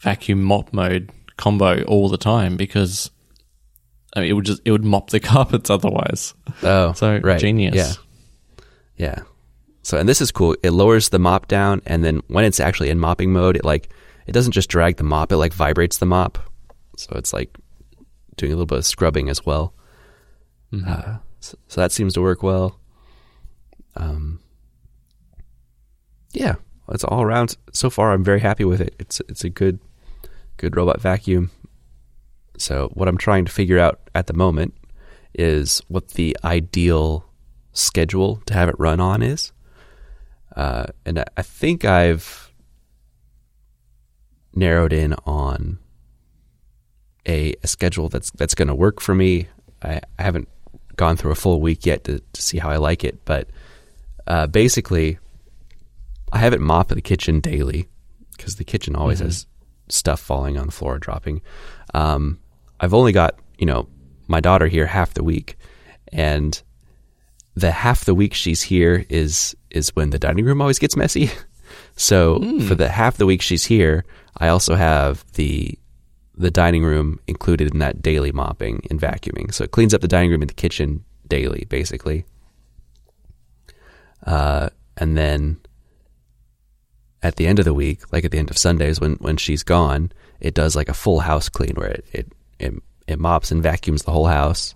vacuum 0.00 0.42
mop 0.42 0.72
mode 0.72 1.10
combo 1.36 1.82
all 1.84 2.08
the 2.08 2.16
time 2.18 2.56
because 2.56 3.10
I 4.16 4.20
mean, 4.20 4.30
it 4.30 4.32
would 4.32 4.44
just 4.46 4.62
it 4.64 4.70
would 4.70 4.84
mop 4.84 5.10
the 5.10 5.20
carpets 5.32 5.68
otherwise. 5.68 6.32
Oh, 6.62 6.92
So 6.94 7.20
right. 7.22 7.38
genius. 7.40 7.74
Yeah. 7.76 7.92
Yeah. 8.96 9.22
So, 9.84 9.98
and 9.98 10.08
this 10.08 10.20
is 10.22 10.32
cool. 10.32 10.56
It 10.62 10.70
lowers 10.70 11.10
the 11.10 11.18
mop 11.18 11.46
down, 11.46 11.82
and 11.86 12.02
then 12.02 12.22
when 12.28 12.44
it's 12.44 12.58
actually 12.58 12.88
in 12.88 12.98
mopping 12.98 13.32
mode, 13.32 13.56
it 13.56 13.64
like 13.64 13.90
it 14.26 14.32
doesn't 14.32 14.52
just 14.52 14.70
drag 14.70 14.96
the 14.96 15.04
mop; 15.04 15.30
it 15.30 15.36
like 15.36 15.52
vibrates 15.52 15.98
the 15.98 16.06
mop. 16.06 16.38
So 16.96 17.12
it's 17.16 17.32
like 17.32 17.56
doing 18.36 18.50
a 18.50 18.56
little 18.56 18.66
bit 18.66 18.78
of 18.78 18.86
scrubbing 18.86 19.28
as 19.28 19.44
well. 19.44 19.74
Uh, 20.86 21.18
so, 21.38 21.58
so 21.68 21.80
that 21.80 21.92
seems 21.92 22.14
to 22.14 22.22
work 22.22 22.42
well. 22.42 22.80
Um, 23.94 24.40
yeah, 26.32 26.54
it's 26.88 27.04
all 27.04 27.22
around. 27.22 27.56
So 27.72 27.90
far, 27.90 28.12
I'm 28.12 28.24
very 28.24 28.40
happy 28.40 28.64
with 28.64 28.80
it. 28.80 28.94
It's 28.98 29.20
it's 29.28 29.44
a 29.44 29.50
good 29.50 29.78
good 30.56 30.76
robot 30.76 31.00
vacuum. 31.00 31.50
So 32.56 32.90
what 32.94 33.08
I'm 33.08 33.18
trying 33.18 33.44
to 33.44 33.52
figure 33.52 33.78
out 33.78 34.00
at 34.14 34.28
the 34.28 34.32
moment 34.34 34.74
is 35.34 35.82
what 35.88 36.10
the 36.10 36.36
ideal 36.42 37.26
schedule 37.72 38.36
to 38.46 38.54
have 38.54 38.68
it 38.68 38.76
run 38.78 39.00
on 39.00 39.22
is. 39.22 39.52
Uh, 40.54 40.86
and 41.04 41.18
I- 41.18 41.42
think 41.42 41.84
I've 41.84 42.52
narrowed 44.54 44.92
in 44.92 45.14
on 45.26 45.78
a, 47.26 47.54
a 47.62 47.66
schedule 47.66 48.08
that's 48.08 48.30
that's 48.32 48.54
going 48.54 48.68
to 48.68 48.74
work 48.74 49.00
for 49.00 49.14
me. 49.14 49.48
I, 49.82 50.00
I 50.18 50.22
haven't 50.22 50.48
gone 50.96 51.16
through 51.16 51.32
a 51.32 51.36
full 51.36 51.60
week 51.60 51.86
yet 51.86 52.04
to, 52.04 52.20
to 52.32 52.42
see 52.42 52.58
how 52.58 52.70
I 52.70 52.76
like 52.76 53.02
it, 53.04 53.24
but 53.24 53.48
uh, 54.26 54.46
basically, 54.46 55.18
I 56.32 56.38
have 56.38 56.52
it 56.52 56.60
mop 56.60 56.88
the 56.88 57.00
kitchen 57.02 57.40
daily 57.40 57.88
because 58.36 58.56
the 58.56 58.64
kitchen 58.64 58.94
always 58.94 59.18
has 59.20 59.46
stuff 59.88 60.20
falling 60.20 60.56
on 60.58 60.66
the 60.66 60.72
floor, 60.72 60.98
dropping. 60.98 61.42
Um, 61.92 62.38
I've 62.80 62.94
only 62.94 63.12
got 63.12 63.38
you 63.58 63.66
know 63.66 63.88
my 64.28 64.40
daughter 64.40 64.66
here 64.66 64.86
half 64.86 65.14
the 65.14 65.24
week, 65.24 65.56
and 66.12 66.60
the 67.54 67.70
half 67.70 68.04
the 68.04 68.14
week 68.14 68.34
she's 68.34 68.62
here 68.62 69.04
is 69.08 69.56
is 69.74 69.94
when 69.94 70.10
the 70.10 70.18
dining 70.18 70.44
room 70.44 70.60
always 70.60 70.78
gets 70.78 70.96
messy. 70.96 71.30
So 71.96 72.40
for 72.66 72.74
the 72.74 72.88
half 72.88 73.16
the 73.16 73.26
week 73.26 73.40
she's 73.40 73.64
here, 73.64 74.04
I 74.38 74.48
also 74.48 74.74
have 74.74 75.24
the 75.34 75.78
the 76.36 76.50
dining 76.50 76.84
room 76.84 77.20
included 77.26 77.72
in 77.72 77.78
that 77.78 78.02
daily 78.02 78.32
mopping 78.32 78.86
and 78.90 79.00
vacuuming. 79.00 79.54
So 79.54 79.64
it 79.64 79.70
cleans 79.70 79.94
up 79.94 80.00
the 80.00 80.08
dining 80.08 80.30
room 80.30 80.42
and 80.42 80.50
the 80.50 80.54
kitchen 80.54 81.04
daily, 81.28 81.66
basically. 81.68 82.24
Uh, 84.26 84.70
and 84.96 85.16
then 85.16 85.58
at 87.22 87.36
the 87.36 87.46
end 87.46 87.58
of 87.58 87.64
the 87.64 87.74
week, 87.74 88.12
like 88.12 88.24
at 88.24 88.30
the 88.30 88.38
end 88.38 88.50
of 88.50 88.58
Sundays 88.58 89.00
when 89.00 89.14
when 89.14 89.36
she's 89.36 89.62
gone, 89.62 90.12
it 90.40 90.54
does 90.54 90.76
like 90.76 90.88
a 90.88 90.94
full 90.94 91.20
house 91.20 91.48
clean 91.48 91.74
where 91.74 91.88
it 91.88 92.06
it 92.12 92.32
it, 92.58 92.74
it 93.06 93.18
mops 93.18 93.50
and 93.50 93.62
vacuums 93.62 94.02
the 94.02 94.12
whole 94.12 94.26
house, 94.26 94.74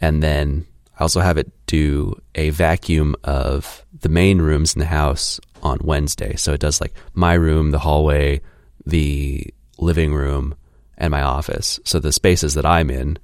and 0.00 0.22
then 0.22 0.66
I 0.98 1.02
also 1.02 1.20
have 1.20 1.38
it 1.38 1.50
do 1.66 2.20
a 2.34 2.50
vacuum 2.50 3.16
of 3.24 3.84
the 4.00 4.08
main 4.08 4.38
rooms 4.40 4.74
in 4.74 4.80
the 4.80 4.86
house 4.86 5.40
on 5.62 5.78
Wednesday. 5.82 6.36
So 6.36 6.52
it 6.52 6.60
does 6.60 6.80
like 6.80 6.94
my 7.14 7.34
room, 7.34 7.70
the 7.70 7.78
hallway, 7.78 8.40
the 8.84 9.46
living 9.78 10.14
room, 10.14 10.54
and 10.98 11.10
my 11.10 11.22
office. 11.22 11.80
So 11.84 11.98
the 11.98 12.12
spaces 12.12 12.54
that 12.54 12.66
I'm 12.66 12.90
in 12.90 13.18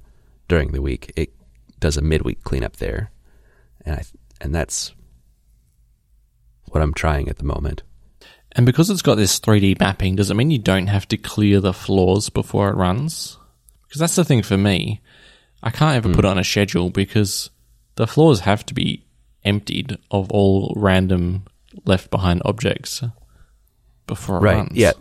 during 0.47 0.71
the 0.71 0.81
week, 0.81 1.11
it 1.15 1.33
does 1.79 1.97
a 1.97 2.01
midweek 2.01 2.43
cleanup 2.43 2.77
there, 2.77 3.11
and 3.85 3.95
I 3.95 4.03
and 4.41 4.53
that's 4.53 4.93
what 6.69 6.81
I'm 6.81 6.93
trying 6.93 7.29
at 7.29 7.37
the 7.37 7.45
moment. 7.45 7.83
And 8.55 8.65
because 8.65 8.89
it's 8.89 9.01
got 9.01 9.15
this 9.15 9.39
3D 9.39 9.79
mapping, 9.79 10.15
does 10.15 10.29
it 10.29 10.35
mean 10.35 10.51
you 10.51 10.59
don't 10.59 10.87
have 10.87 11.07
to 11.07 11.17
clear 11.17 11.59
the 11.59 11.73
floors 11.73 12.29
before 12.29 12.69
it 12.69 12.75
runs? 12.75 13.37
Because 13.87 13.99
that's 13.99 14.15
the 14.15 14.25
thing 14.25 14.43
for 14.43 14.57
me. 14.57 15.01
I 15.63 15.71
can't 15.71 15.95
ever 15.95 16.09
hmm. 16.09 16.15
put 16.15 16.25
it 16.25 16.27
on 16.27 16.37
a 16.37 16.43
schedule 16.43 16.89
because 16.89 17.49
the 17.95 18.05
floors 18.05 18.41
have 18.41 18.65
to 18.67 18.73
be 18.73 19.05
emptied 19.45 19.97
of 20.11 20.31
all 20.31 20.73
random 20.75 21.43
left 21.85 22.09
behind 22.09 22.41
objects 22.45 23.03
before 24.07 24.37
it 24.37 24.41
right 24.41 24.57
runs. 24.57 24.71
yeah. 24.73 24.91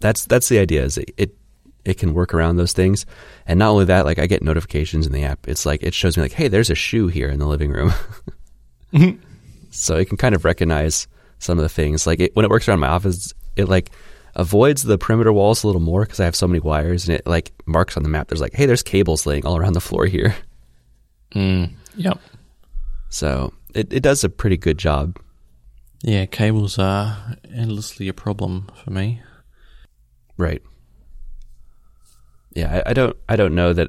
That's 0.00 0.24
that's 0.26 0.48
the 0.48 0.58
idea 0.58 0.84
is 0.84 0.98
it, 0.98 1.10
it 1.16 1.36
it 1.84 1.98
can 1.98 2.14
work 2.14 2.34
around 2.34 2.56
those 2.56 2.72
things. 2.72 3.06
And 3.46 3.58
not 3.58 3.70
only 3.70 3.86
that 3.86 4.04
like 4.04 4.18
i 4.18 4.26
get 4.26 4.42
notifications 4.42 5.06
in 5.06 5.12
the 5.12 5.24
app. 5.24 5.48
It's 5.48 5.66
like 5.66 5.82
it 5.82 5.94
shows 5.94 6.16
me 6.16 6.22
like 6.22 6.32
hey 6.32 6.48
there's 6.48 6.70
a 6.70 6.74
shoe 6.74 7.08
here 7.08 7.28
in 7.28 7.38
the 7.38 7.46
living 7.46 7.72
room. 7.72 7.92
So 9.70 9.96
it 9.96 10.06
can 10.08 10.16
kind 10.16 10.34
of 10.34 10.44
recognize 10.44 11.06
some 11.38 11.58
of 11.58 11.62
the 11.62 11.68
things. 11.68 12.06
Like 12.06 12.20
it, 12.20 12.34
when 12.34 12.44
it 12.44 12.50
works 12.50 12.68
around 12.68 12.80
my 12.80 12.88
office 12.88 13.34
it 13.56 13.68
like 13.68 13.90
avoids 14.34 14.82
the 14.82 14.98
perimeter 14.98 15.32
walls 15.32 15.62
a 15.62 15.66
little 15.66 15.82
more 15.82 16.02
because 16.04 16.20
i 16.20 16.24
have 16.24 16.36
so 16.36 16.46
many 16.46 16.60
wires 16.60 17.08
and 17.08 17.18
it 17.18 17.26
like 17.26 17.52
marks 17.66 17.96
on 17.96 18.02
the 18.02 18.08
map. 18.08 18.28
There's 18.28 18.40
like 18.40 18.54
hey 18.54 18.66
there's 18.66 18.82
cables 18.82 19.26
laying 19.26 19.44
all 19.44 19.56
around 19.56 19.74
the 19.74 19.80
floor 19.80 20.06
here. 20.06 20.34
Mm, 21.34 21.74
yep. 21.96 22.18
so 23.10 23.52
it, 23.74 23.92
it 23.92 24.00
does 24.02 24.24
a 24.24 24.28
pretty 24.28 24.56
good 24.56 24.78
job 24.78 25.18
Yeah, 26.02 26.26
cables 26.26 26.78
are 26.78 27.36
endlessly 27.54 28.08
a 28.08 28.12
problem 28.14 28.68
for 28.82 28.90
me. 28.90 29.22
right 30.36 30.62
Yeah, 32.54 32.82
I, 32.86 32.90
I 32.90 32.92
don't 32.92 33.16
I 33.28 33.36
don't 33.36 33.54
know 33.54 33.72
that 33.72 33.88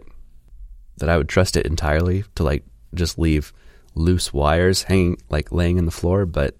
that 0.98 1.10
I 1.10 1.18
would 1.18 1.30
trust 1.30 1.56
it 1.56 1.66
entirely 1.66 2.24
to 2.36 2.44
like 2.44 2.64
just 2.94 3.18
leave 3.18 3.54
loose 3.96 4.34
wires 4.34 4.84
hanging 4.84 5.18
like 5.30 5.52
laying 5.52 5.78
in 5.78 5.86
the 5.86 5.92
floor, 5.92 6.26
but 6.26 6.56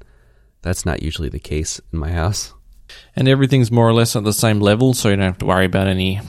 that's 0.62 0.86
not 0.86 1.04
usually 1.04 1.30
the 1.30 1.40
case 1.40 1.80
in 1.92 2.00
my 2.00 2.12
house. 2.12 2.54
And 3.16 3.28
everything's 3.28 3.72
more 3.72 3.88
or 3.88 3.94
less 3.94 4.16
at 4.16 4.24
the 4.24 4.34
same 4.34 4.60
level, 4.60 4.94
so 4.94 5.10
you 5.10 5.16
don't 5.16 5.26
have 5.26 5.38
to 5.40 5.46
worry 5.46 5.66
about 5.66 5.88
any 5.88 6.22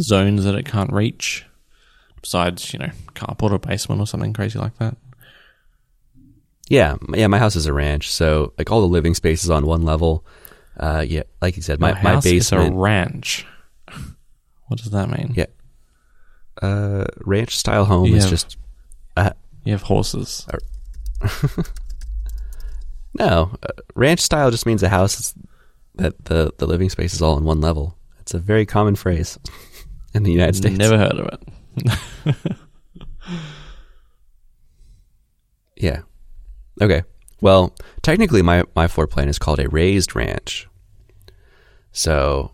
zones 0.00 0.44
that 0.44 0.54
it 0.56 0.66
can't 0.66 0.92
reach. 0.92 1.44
Besides, 2.20 2.72
you 2.72 2.80
know, 2.80 2.90
carport 3.14 3.52
or 3.52 3.58
basement 3.60 4.00
or 4.00 4.06
something 4.06 4.32
crazy 4.32 4.58
like 4.58 4.76
that. 4.78 4.96
Yeah, 6.68 6.96
yeah, 7.14 7.26
my 7.28 7.38
house 7.38 7.56
is 7.56 7.66
a 7.66 7.72
ranch, 7.72 8.10
so 8.10 8.52
like 8.58 8.70
all 8.70 8.80
the 8.82 8.86
living 8.88 9.14
space 9.14 9.42
is 9.44 9.50
on 9.50 9.64
one 9.66 9.82
level. 9.82 10.24
Uh, 10.78 11.04
yeah, 11.06 11.22
like 11.40 11.56
you 11.56 11.62
said, 11.62 11.80
my, 11.80 11.92
my 12.02 12.12
house 12.12 12.26
is 12.26 12.52
a 12.52 12.70
ranch. 12.70 13.46
What 14.68 14.78
does 14.78 14.90
that 14.90 15.08
mean? 15.08 15.32
Yeah. 15.34 15.46
uh, 16.62 17.06
ranch 17.24 17.56
style 17.56 17.84
home 17.86 18.12
is 18.14 18.24
Yeah. 18.24 18.30
just 18.30 18.56
uh, 19.16 19.30
You 19.64 19.72
have 19.72 19.82
horses. 19.82 20.46
no 23.18 23.50
uh, 23.62 23.68
ranch 23.94 24.20
style 24.20 24.50
just 24.50 24.66
means 24.66 24.82
a 24.82 24.88
house 24.88 25.16
that's- 25.16 25.34
that 25.94 26.24
the 26.26 26.52
the 26.58 26.66
living 26.66 26.88
space 26.90 27.12
is 27.12 27.20
all 27.22 27.36
in 27.38 27.44
one 27.44 27.60
level. 27.60 27.96
It's 28.20 28.34
a 28.34 28.38
very 28.38 28.64
common 28.66 28.94
phrase 28.94 29.36
in 30.14 30.22
the 30.22 30.30
United 30.30 30.54
States. 30.54 30.76
Never 30.78 30.96
heard 30.98 31.18
of 31.18 31.28
it. 31.32 31.42
Yeah. 35.76 36.00
Okay. 36.80 37.02
Well, 37.40 37.74
technically, 38.02 38.42
my 38.42 38.64
my 38.74 38.88
floor 38.88 39.06
plan 39.06 39.28
is 39.28 39.38
called 39.38 39.60
a 39.60 39.68
raised 39.68 40.14
ranch. 40.16 40.66
So 41.92 42.52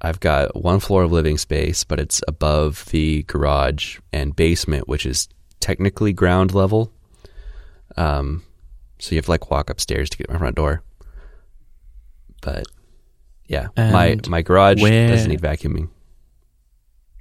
I've 0.00 0.20
got 0.20 0.54
one 0.60 0.80
floor 0.80 1.02
of 1.04 1.12
living 1.12 1.38
space, 1.38 1.84
but 1.84 1.98
it's 2.00 2.22
above 2.28 2.84
the 2.86 3.22
garage 3.24 3.98
and 4.12 4.34
basement, 4.36 4.88
which 4.88 5.06
is 5.06 5.28
technically 5.60 6.12
ground 6.12 6.52
level. 6.54 6.92
Um, 7.96 8.42
so 8.98 9.10
you 9.12 9.18
have 9.18 9.24
to 9.26 9.30
like 9.30 9.50
walk 9.50 9.70
upstairs 9.70 10.10
to 10.10 10.18
get 10.18 10.30
my 10.30 10.38
front 10.38 10.56
door. 10.56 10.82
But 12.42 12.64
yeah, 13.46 13.68
my 13.76 14.06
And 14.06 14.28
my 14.28 14.42
garage 14.42 14.80
where- 14.82 15.08
doesn't 15.08 15.28
need 15.30 15.40
vacuuming. 15.40 15.88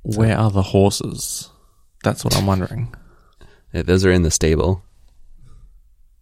Where 0.04 0.38
are 0.38 0.50
the 0.50 0.62
horses? 0.62 1.50
That's 2.04 2.24
what 2.24 2.36
I'm 2.38 2.46
wondering. 2.46 2.94
Yeah, 3.74 3.82
those 3.90 4.06
are 4.06 4.12
in 4.12 4.22
the 4.22 4.32
stable, 4.32 4.82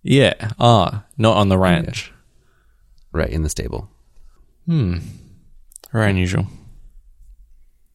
Yeah. 0.03 0.51
Ah, 0.59 1.05
not 1.17 1.37
on 1.37 1.49
the 1.49 1.57
ranch. 1.57 2.11
right 3.11 3.29
in 3.29 3.43
the 3.43 3.49
stable. 3.49 3.89
Hmm. 4.65 4.97
Very 5.91 6.09
unusual. 6.11 6.47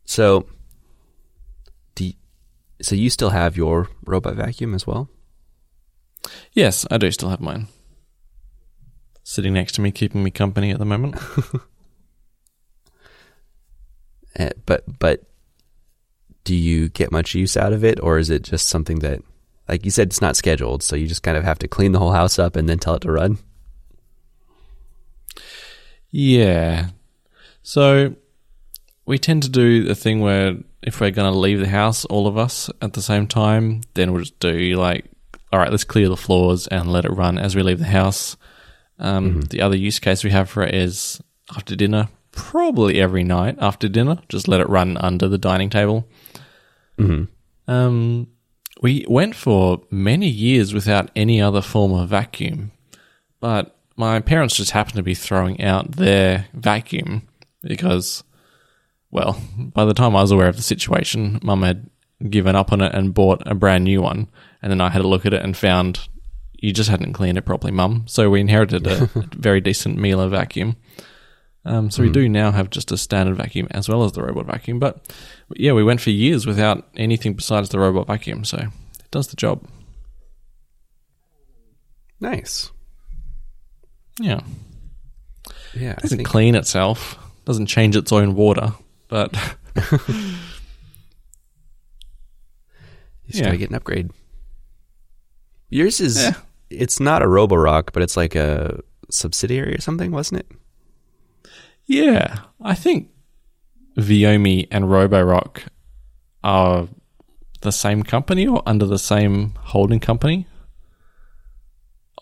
So, 0.05 0.47
do 1.95 2.05
you, 2.07 2.13
so 2.81 2.95
you 2.95 3.09
still 3.11 3.31
have 3.31 3.57
your 3.57 3.89
robot 4.05 4.35
vacuum 4.35 4.75
as 4.75 4.87
well? 4.87 5.09
Yes, 6.53 6.87
I 6.91 6.99
do 6.99 7.11
still 7.11 7.29
have 7.31 7.41
mine. 7.41 7.69
Sitting 9.25 9.53
next 9.55 9.73
to 9.77 9.81
me, 9.81 9.91
keeping 9.93 10.23
me 10.25 10.31
company 10.31 10.71
at 10.71 10.79
the 10.79 10.85
moment. 10.85 11.17
Eh, 14.37 14.49
but 14.65 14.99
but 14.99 15.25
do 16.45 16.55
you 16.55 16.89
get 16.89 17.13
much 17.13 17.35
use 17.35 17.55
out 17.55 17.75
of 17.75 17.85
it, 17.85 18.01
or 18.01 18.17
is 18.17 18.31
it 18.31 18.43
just 18.43 18.67
something 18.67 19.01
that, 19.01 19.21
like 19.73 19.87
you 19.87 19.91
said, 19.91 20.09
it's 20.09 20.21
not 20.21 20.37
scheduled, 20.37 20.83
so 20.83 20.97
you 20.97 21.07
just 21.07 21.23
kind 21.23 21.39
of 21.39 21.45
have 21.45 21.59
to 21.61 21.67
clean 21.67 21.93
the 21.93 21.99
whole 21.99 22.13
house 22.13 22.39
up 22.39 22.57
and 22.57 22.69
then 22.69 22.79
tell 22.79 22.95
it 22.95 23.01
to 23.01 23.11
run? 23.11 23.39
Yeah. 26.11 26.91
So 27.63 28.17
we 29.07 29.17
tend 29.17 29.45
to 29.45 29.49
do 29.49 29.83
the 29.83 29.95
thing 29.95 30.21
where 30.21 30.57
if 30.83 31.01
we're 31.01 31.11
going 31.11 31.33
to 31.33 31.39
leave 31.39 31.59
the 31.59 31.69
house, 31.69 32.05
all 32.05 32.27
of 32.27 32.37
us 32.37 32.69
at 32.83 32.93
the 32.93 33.01
same 33.01 33.27
time, 33.27 33.81
then 33.95 34.13
we'll 34.13 34.25
just 34.25 34.39
do 34.41 34.77
like, 34.77 35.07
all 35.51 35.59
right, 35.59 35.71
let's 35.71 35.85
clear 35.85 36.11
the 36.11 36.19
floors 36.19 36.67
and 36.67 36.93
let 36.93 37.07
it 37.07 37.13
run 37.13 37.39
as 37.39 37.57
we 37.57 37.63
leave 37.63 37.79
the 37.79 37.87
house. 37.87 38.37
Um, 38.99 39.41
The 39.41 39.63
other 39.63 39.77
use 39.77 39.99
case 40.01 40.23
we 40.23 40.33
have 40.33 40.51
for 40.51 40.63
it 40.65 40.75
is 40.75 41.19
after 41.57 41.75
dinner, 41.75 42.11
probably 42.31 43.01
every 43.01 43.25
night 43.25 43.57
after 43.59 43.89
dinner, 43.89 44.19
just 44.29 44.49
let 44.49 44.61
it 44.61 44.69
run 44.69 44.99
under 44.99 45.29
the 45.29 45.39
dining 45.39 45.71
table. 45.71 46.07
Mm-hmm. 46.99 47.25
Um, 47.73 48.27
we 48.83 49.07
went 49.09 49.35
for 49.35 49.81
many 49.91 50.29
years 50.29 50.75
without 50.75 51.11
any 51.15 51.41
other 51.41 51.63
form 51.63 51.93
of 51.93 52.09
vacuum, 52.09 52.73
but 53.41 53.77
my 53.97 54.21
parents 54.21 54.57
just 54.57 54.73
happened 54.73 54.97
to 54.97 55.03
be 55.03 55.15
throwing 55.15 55.63
out 55.63 55.93
their 55.93 56.47
vacuum 56.53 57.29
because, 57.63 58.25
well, 59.11 59.41
by 59.57 59.85
the 59.85 59.95
time 59.95 60.17
I 60.17 60.23
was 60.23 60.33
aware 60.33 60.49
of 60.49 60.57
the 60.57 60.63
situation, 60.63 61.39
mum 61.43 61.63
had 61.63 61.89
given 62.29 62.57
up 62.57 62.73
on 62.73 62.81
it 62.81 62.95
and 62.95 63.15
bought 63.15 63.43
a 63.47 63.55
brand 63.55 63.85
new 63.85 64.03
one. 64.03 64.29
And 64.61 64.71
then 64.71 64.81
I 64.81 64.91
had 64.91 65.03
a 65.03 65.09
look 65.09 65.27
at 65.27 65.35
it 65.35 65.43
and 65.43 65.57
found 65.57 66.09
you 66.55 66.73
just 66.73 66.91
hadn't 66.91 67.13
cleaned 67.13 67.39
it 67.39 67.43
properly, 67.43 67.73
mum. 67.73 68.05
So 68.07 68.31
we 68.31 68.41
inherited 68.41 68.87
a 68.87 69.07
very 69.35 69.61
decent 69.61 69.99
Miele 69.99 70.29
vacuum. 70.29 70.77
Um, 71.65 71.91
so 71.91 72.03
we 72.03 72.11
do 72.11 72.29
now 72.29 72.51
have 72.51 72.71
just 72.71 72.91
a 72.91 72.97
standard 72.97 73.37
vacuum 73.37 73.69
as 73.71 73.89
well 73.89 74.03
as 74.03 74.13
the 74.13 74.23
robot 74.23 74.47
vacuum. 74.47 74.81
But 74.81 75.05
yeah, 75.57 75.73
we 75.73 75.83
went 75.85 76.01
for 76.01 76.11
years 76.11 76.47
without 76.47 76.87
anything 76.97 77.35
besides 77.35 77.69
the 77.71 77.79
robot 77.79 78.07
vacuum. 78.07 78.45
So 78.45 78.59
it 78.59 79.11
does 79.11 79.29
the 79.29 79.37
job. 79.37 79.65
Nice. 82.21 82.71
Yeah. 84.21 84.41
Yeah, 85.75 85.95
I 85.97 86.03
doesn't 86.03 86.19
think, 86.19 86.29
clean 86.29 86.55
itself, 86.55 87.19
doesn't 87.47 87.67
change 87.67 87.97
its 87.97 88.13
own 88.13 88.35
water, 88.35 88.75
but 89.09 89.33
you 89.77 89.83
just 93.27 93.39
yeah. 93.41 93.45
gotta 93.47 93.57
get 93.57 93.71
an 93.71 93.77
upgrade. 93.77 94.11
Yours 95.71 96.01
is 96.01 96.23
Yeah. 96.23 96.35
it's 96.71 97.01
not 97.01 97.23
a 97.23 97.27
Roborock, 97.27 97.93
but 97.93 98.03
it's 98.03 98.17
like 98.17 98.35
a 98.35 98.81
subsidiary 99.11 99.75
or 99.75 99.81
something, 99.81 100.11
wasn't 100.11 100.41
it? 100.41 100.47
yeah, 101.87 102.41
I 102.61 102.75
think 102.75 103.09
Viomi 103.97 104.67
and 104.71 104.87
Roborock 104.87 105.63
are 106.43 106.89
the 107.61 107.73
same 107.73 108.03
company 108.03 108.47
or 108.47 108.63
under 108.67 108.87
the 108.87 108.99
same 108.99 109.55
holding 109.59 110.01
company 110.01 110.47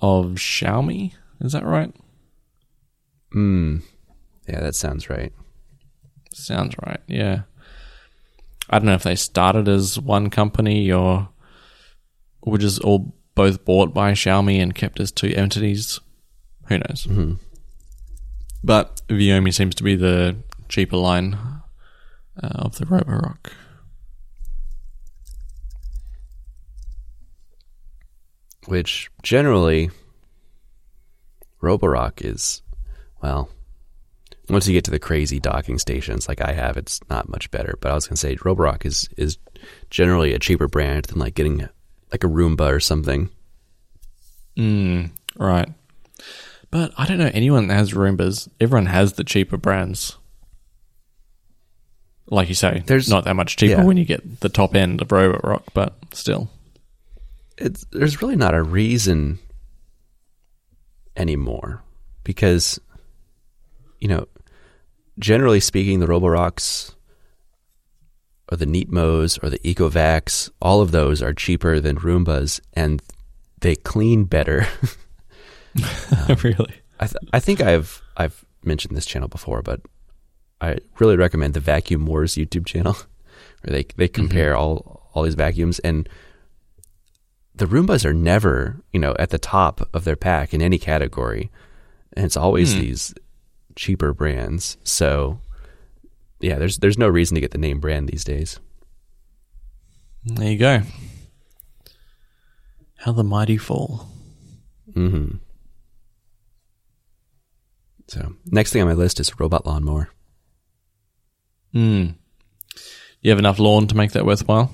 of 0.03 0.33
Xiaomi. 0.37 1.13
Is 1.41 1.53
that 1.53 1.65
right? 1.65 1.95
Hmm. 3.33 3.79
Yeah, 4.49 4.61
that 4.61 4.75
sounds 4.75 5.09
right. 5.09 5.33
Sounds 6.35 6.75
right. 6.85 7.01
Yeah. 7.07 7.43
I 8.69 8.79
don't 8.79 8.87
know 8.87 8.95
if 8.95 9.03
they 9.03 9.17
started 9.17 9.69
as 9.69 9.99
one 9.99 10.31
company 10.31 10.91
or 10.93 11.29
were 12.45 12.59
just 12.59 12.81
all 12.83 13.15
both 13.35 13.65
bought 13.65 13.95
by 13.95 14.13
Xiaomi 14.13 14.61
and 14.61 14.75
kept 14.75 15.01
as 15.01 15.13
two 15.13 15.33
entities. 15.35 16.01
Who 16.69 16.79
knows? 16.79 17.05
hmm 17.05 17.35
But 18.63 19.01
Viomi 19.09 19.53
seems 19.53 19.75
to 19.77 19.83
be 19.83 19.97
the 19.97 20.37
cheaper 20.69 20.97
line 20.97 21.37
uh, 22.43 22.49
of 22.49 22.79
the 22.79 22.87
Roborock. 22.87 23.53
Which 28.67 29.11
generally, 29.23 29.91
Roborock 31.63 32.25
is, 32.25 32.63
well, 33.23 33.49
once 34.49 34.67
you 34.67 34.75
get 34.75 34.85
to 34.85 34.91
the 34.91 34.99
crazy 34.99 35.41
docking 35.41 35.79
stations 35.79 36.29
like 36.29 36.41
I 36.41 36.53
have, 36.53 36.77
it's 36.77 37.01
not 37.09 37.29
much 37.29 37.51
better. 37.51 37.77
But 37.81 37.93
I 37.93 37.95
was 37.95 38.07
gonna 38.07 38.17
say 38.17 38.37
Roborock 38.37 38.85
is 38.85 39.09
is 39.17 39.39
generally 39.91 40.35
a 40.35 40.39
cheaper 40.39 40.69
brand 40.69 41.07
than 41.07 41.19
like 41.19 41.35
getting 41.35 41.69
like 42.13 42.25
a 42.25 42.29
Roomba 42.29 42.71
or 42.71 42.81
something. 42.81 43.31
Mm, 44.57 45.11
right. 45.37 45.69
But 46.71 46.93
I 46.97 47.07
don't 47.07 47.19
know 47.19 47.31
anyone 47.33 47.69
that 47.69 47.75
has 47.75 47.93
Roombas. 47.93 48.49
Everyone 48.61 48.87
has 48.87 49.15
the 49.15 49.25
cheaper 49.25 49.57
brands. 49.57 50.17
Like 52.31 52.49
you 52.49 52.55
say, 52.55 52.83
There's- 52.87 53.09
not 53.09 53.25
that 53.25 53.35
much 53.35 53.57
cheaper 53.57 53.81
yeah. 53.81 53.85
when 53.85 53.97
you 53.97 54.05
get 54.05 54.41
the 54.41 54.49
top 54.49 54.75
end 54.77 55.03
of 55.03 55.09
Roborock, 55.09 55.65
but 55.75 55.95
still. 56.13 56.49
It's 57.59 57.85
there's 57.93 58.23
really 58.23 58.37
not 58.37 58.55
a 58.55 58.63
reason 58.63 59.39
anymore 61.17 61.83
because 62.25 62.79
you 63.99 64.09
know 64.09 64.27
generally 65.19 65.61
speaking 65.61 66.01
the 66.01 66.07
Roborocks 66.07 66.95
or 68.51 68.57
the 68.57 68.65
Neatos 68.67 69.43
or 69.43 69.51
the 69.51 69.59
Ecovacs 69.59 70.49
all 70.63 70.81
of 70.81 70.91
those 70.93 71.21
are 71.21 71.35
cheaper 71.35 71.81
than 71.81 71.99
Roombas 71.99 72.61
and 72.75 73.03
they 73.61 73.75
clean 73.77 74.25
better. 74.25 74.67
Um, 76.29 76.37
really? 76.43 76.81
I 76.99 77.07
th- 77.07 77.17
I 77.33 77.39
think 77.41 77.61
I've 77.61 78.03
I've 78.17 78.45
mentioned 78.65 78.97
this 78.97 79.07
channel 79.07 79.29
before, 79.29 79.63
but 79.63 79.81
I 80.61 80.79
really 80.99 81.17
recommend 81.17 81.55
the 81.55 81.61
Vacuum 81.61 82.07
Wars 82.07 82.35
YouTube 82.35 82.67
channel, 82.67 82.97
where 83.63 83.73
they 83.77 83.87
they 83.97 84.09
compare 84.09 84.57
all 84.57 85.11
all 85.15 85.23
these 85.23 85.35
vacuums, 85.35 85.79
and 85.81 86.09
the 87.55 87.67
Roombas 87.67 88.05
are 88.05 88.15
never 88.15 88.77
you 88.93 89.01
know 89.01 89.15
at 89.19 89.31
the 89.31 89.39
top 89.39 89.89
of 89.95 90.05
their 90.05 90.17
pack 90.17 90.53
in 90.55 90.61
any 90.63 90.79
category, 90.79 91.51
and 92.15 92.25
it's 92.25 92.37
always 92.37 92.73
Hmm. 92.75 92.81
these 92.81 93.15
cheaper 93.77 94.13
brands. 94.13 94.77
So 94.85 95.41
yeah, 96.41 96.59
there's 96.59 96.79
there's 96.79 96.99
no 96.99 97.09
reason 97.09 97.35
to 97.37 97.41
get 97.41 97.51
the 97.53 97.59
name 97.59 97.81
brand 97.81 98.09
these 98.09 98.25
days. 98.25 98.61
There 100.25 100.51
you 100.51 100.59
go. 100.59 100.83
How 102.99 103.13
the 103.13 103.25
mighty 103.25 103.57
fall. 103.57 104.07
Mm-hmm. 104.93 105.37
So 108.09 108.35
next 108.47 108.73
thing 108.73 108.83
on 108.83 108.89
my 108.89 108.95
list 108.95 109.21
is 109.21 109.39
robot 109.41 109.65
lawnmower. 109.65 110.11
Hmm. 111.73 112.07
You 113.21 113.31
have 113.31 113.39
enough 113.39 113.59
lawn 113.59 113.87
to 113.89 113.97
make 113.97 114.13
that 114.13 114.25
worthwhile? 114.25 114.73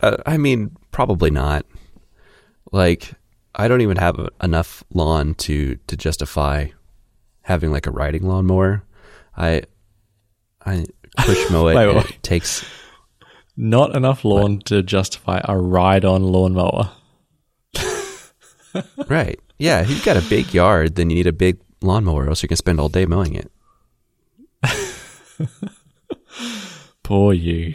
Uh, 0.00 0.16
I 0.26 0.36
mean, 0.36 0.76
probably 0.90 1.30
not. 1.30 1.66
Like, 2.72 3.12
I 3.54 3.68
don't 3.68 3.80
even 3.80 3.96
have 3.96 4.28
enough 4.42 4.84
lawn 4.94 5.34
to 5.34 5.76
to 5.86 5.96
justify 5.96 6.68
having 7.42 7.72
like 7.72 7.86
a 7.86 7.90
riding 7.90 8.26
lawnmower. 8.26 8.84
I 9.36 9.62
I 10.64 10.84
push 11.18 11.50
mow 11.50 11.66
it. 11.68 11.74
Wait, 11.74 11.88
and 11.88 11.96
wait. 11.96 12.10
It 12.10 12.22
takes 12.22 12.64
Not 13.56 13.96
enough 13.96 14.24
lawn 14.24 14.60
to 14.66 14.82
justify 14.82 15.40
a 15.44 15.58
ride 15.58 16.04
on 16.04 16.22
lawnmower. 16.22 16.90
right. 19.08 19.40
Yeah, 19.58 19.80
if 19.80 19.90
you've 19.90 20.04
got 20.04 20.16
a 20.16 20.28
big 20.28 20.54
yard, 20.54 20.94
then 20.94 21.10
you 21.10 21.16
need 21.16 21.26
a 21.26 21.32
big 21.32 21.58
lawnmower, 21.82 22.26
or 22.26 22.28
else 22.28 22.42
you 22.42 22.48
can 22.48 22.56
spend 22.56 22.78
all 22.78 22.88
day 22.88 23.06
mowing 23.06 23.34
it. 23.34 23.50
Poor 27.02 27.32
you. 27.32 27.74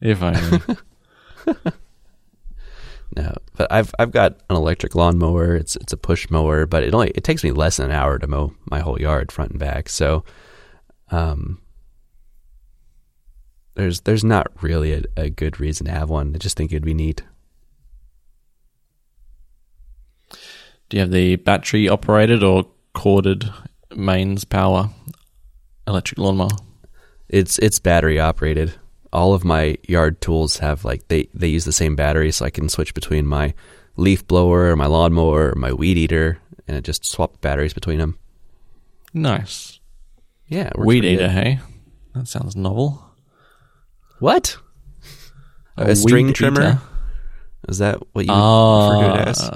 If 0.00 0.22
only. 0.22 0.60
No, 3.16 3.34
but 3.56 3.70
I've 3.72 3.92
I've 3.98 4.12
got 4.12 4.38
an 4.48 4.56
electric 4.56 4.94
lawnmower. 4.94 5.56
It's 5.56 5.74
it's 5.76 5.92
a 5.92 5.96
push 5.96 6.30
mower, 6.30 6.64
but 6.66 6.84
it 6.84 6.94
only 6.94 7.10
it 7.10 7.24
takes 7.24 7.42
me 7.42 7.50
less 7.50 7.78
than 7.78 7.86
an 7.86 7.96
hour 7.96 8.18
to 8.18 8.26
mow 8.26 8.54
my 8.70 8.80
whole 8.80 9.00
yard 9.00 9.32
front 9.32 9.50
and 9.50 9.58
back. 9.58 9.88
So, 9.88 10.24
um, 11.10 11.60
there's 13.74 14.02
there's 14.02 14.22
not 14.22 14.46
really 14.62 14.92
a, 14.92 15.02
a 15.16 15.28
good 15.28 15.58
reason 15.58 15.86
to 15.86 15.92
have 15.92 16.08
one. 16.08 16.32
I 16.34 16.38
just 16.38 16.56
think 16.56 16.70
it'd 16.70 16.84
be 16.84 16.94
neat. 16.94 17.22
Do 20.88 20.96
you 20.96 21.00
have 21.00 21.10
the 21.10 21.36
battery 21.36 21.88
operated 21.88 22.44
or 22.44 22.66
corded 22.94 23.50
mains 23.94 24.44
power 24.44 24.90
electric 25.86 26.18
lawnmower? 26.18 26.50
It's 27.30 27.58
it's 27.58 27.78
battery 27.78 28.18
operated. 28.18 28.74
All 29.12 29.34
of 29.34 29.44
my 29.44 29.76
yard 29.88 30.20
tools 30.20 30.58
have 30.58 30.84
like 30.84 31.06
they 31.08 31.28
they 31.32 31.48
use 31.48 31.64
the 31.64 31.72
same 31.72 31.94
battery, 31.96 32.30
so 32.32 32.44
I 32.44 32.50
can 32.50 32.68
switch 32.68 32.92
between 32.92 33.26
my 33.26 33.54
leaf 33.96 34.26
blower, 34.26 34.74
my 34.76 34.86
lawnmower, 34.86 35.54
my 35.56 35.72
weed 35.72 35.96
eater, 35.96 36.38
and 36.66 36.76
it 36.76 36.82
just 36.84 37.04
swap 37.04 37.40
batteries 37.40 37.72
between 37.72 37.98
them. 37.98 38.18
Nice. 39.14 39.78
Yeah, 40.48 40.68
it 40.68 40.76
works 40.76 40.86
Weed 40.86 41.04
eater, 41.04 41.22
good. 41.28 41.30
hey? 41.30 41.58
That 42.14 42.26
sounds 42.28 42.56
novel. 42.56 43.04
What? 44.18 44.56
A 45.76 45.90
A, 45.90 45.96
string 45.96 46.26
weed 46.26 46.34
trimmer? 46.34 46.60
eater? 46.60 46.80
Is 47.68 47.78
that 47.78 47.98
what 48.12 48.26
you 48.26 48.32
Ah. 48.32 48.90
refer 48.90 49.14
to 49.14 49.20
it 49.22 49.28
as? 49.28 49.50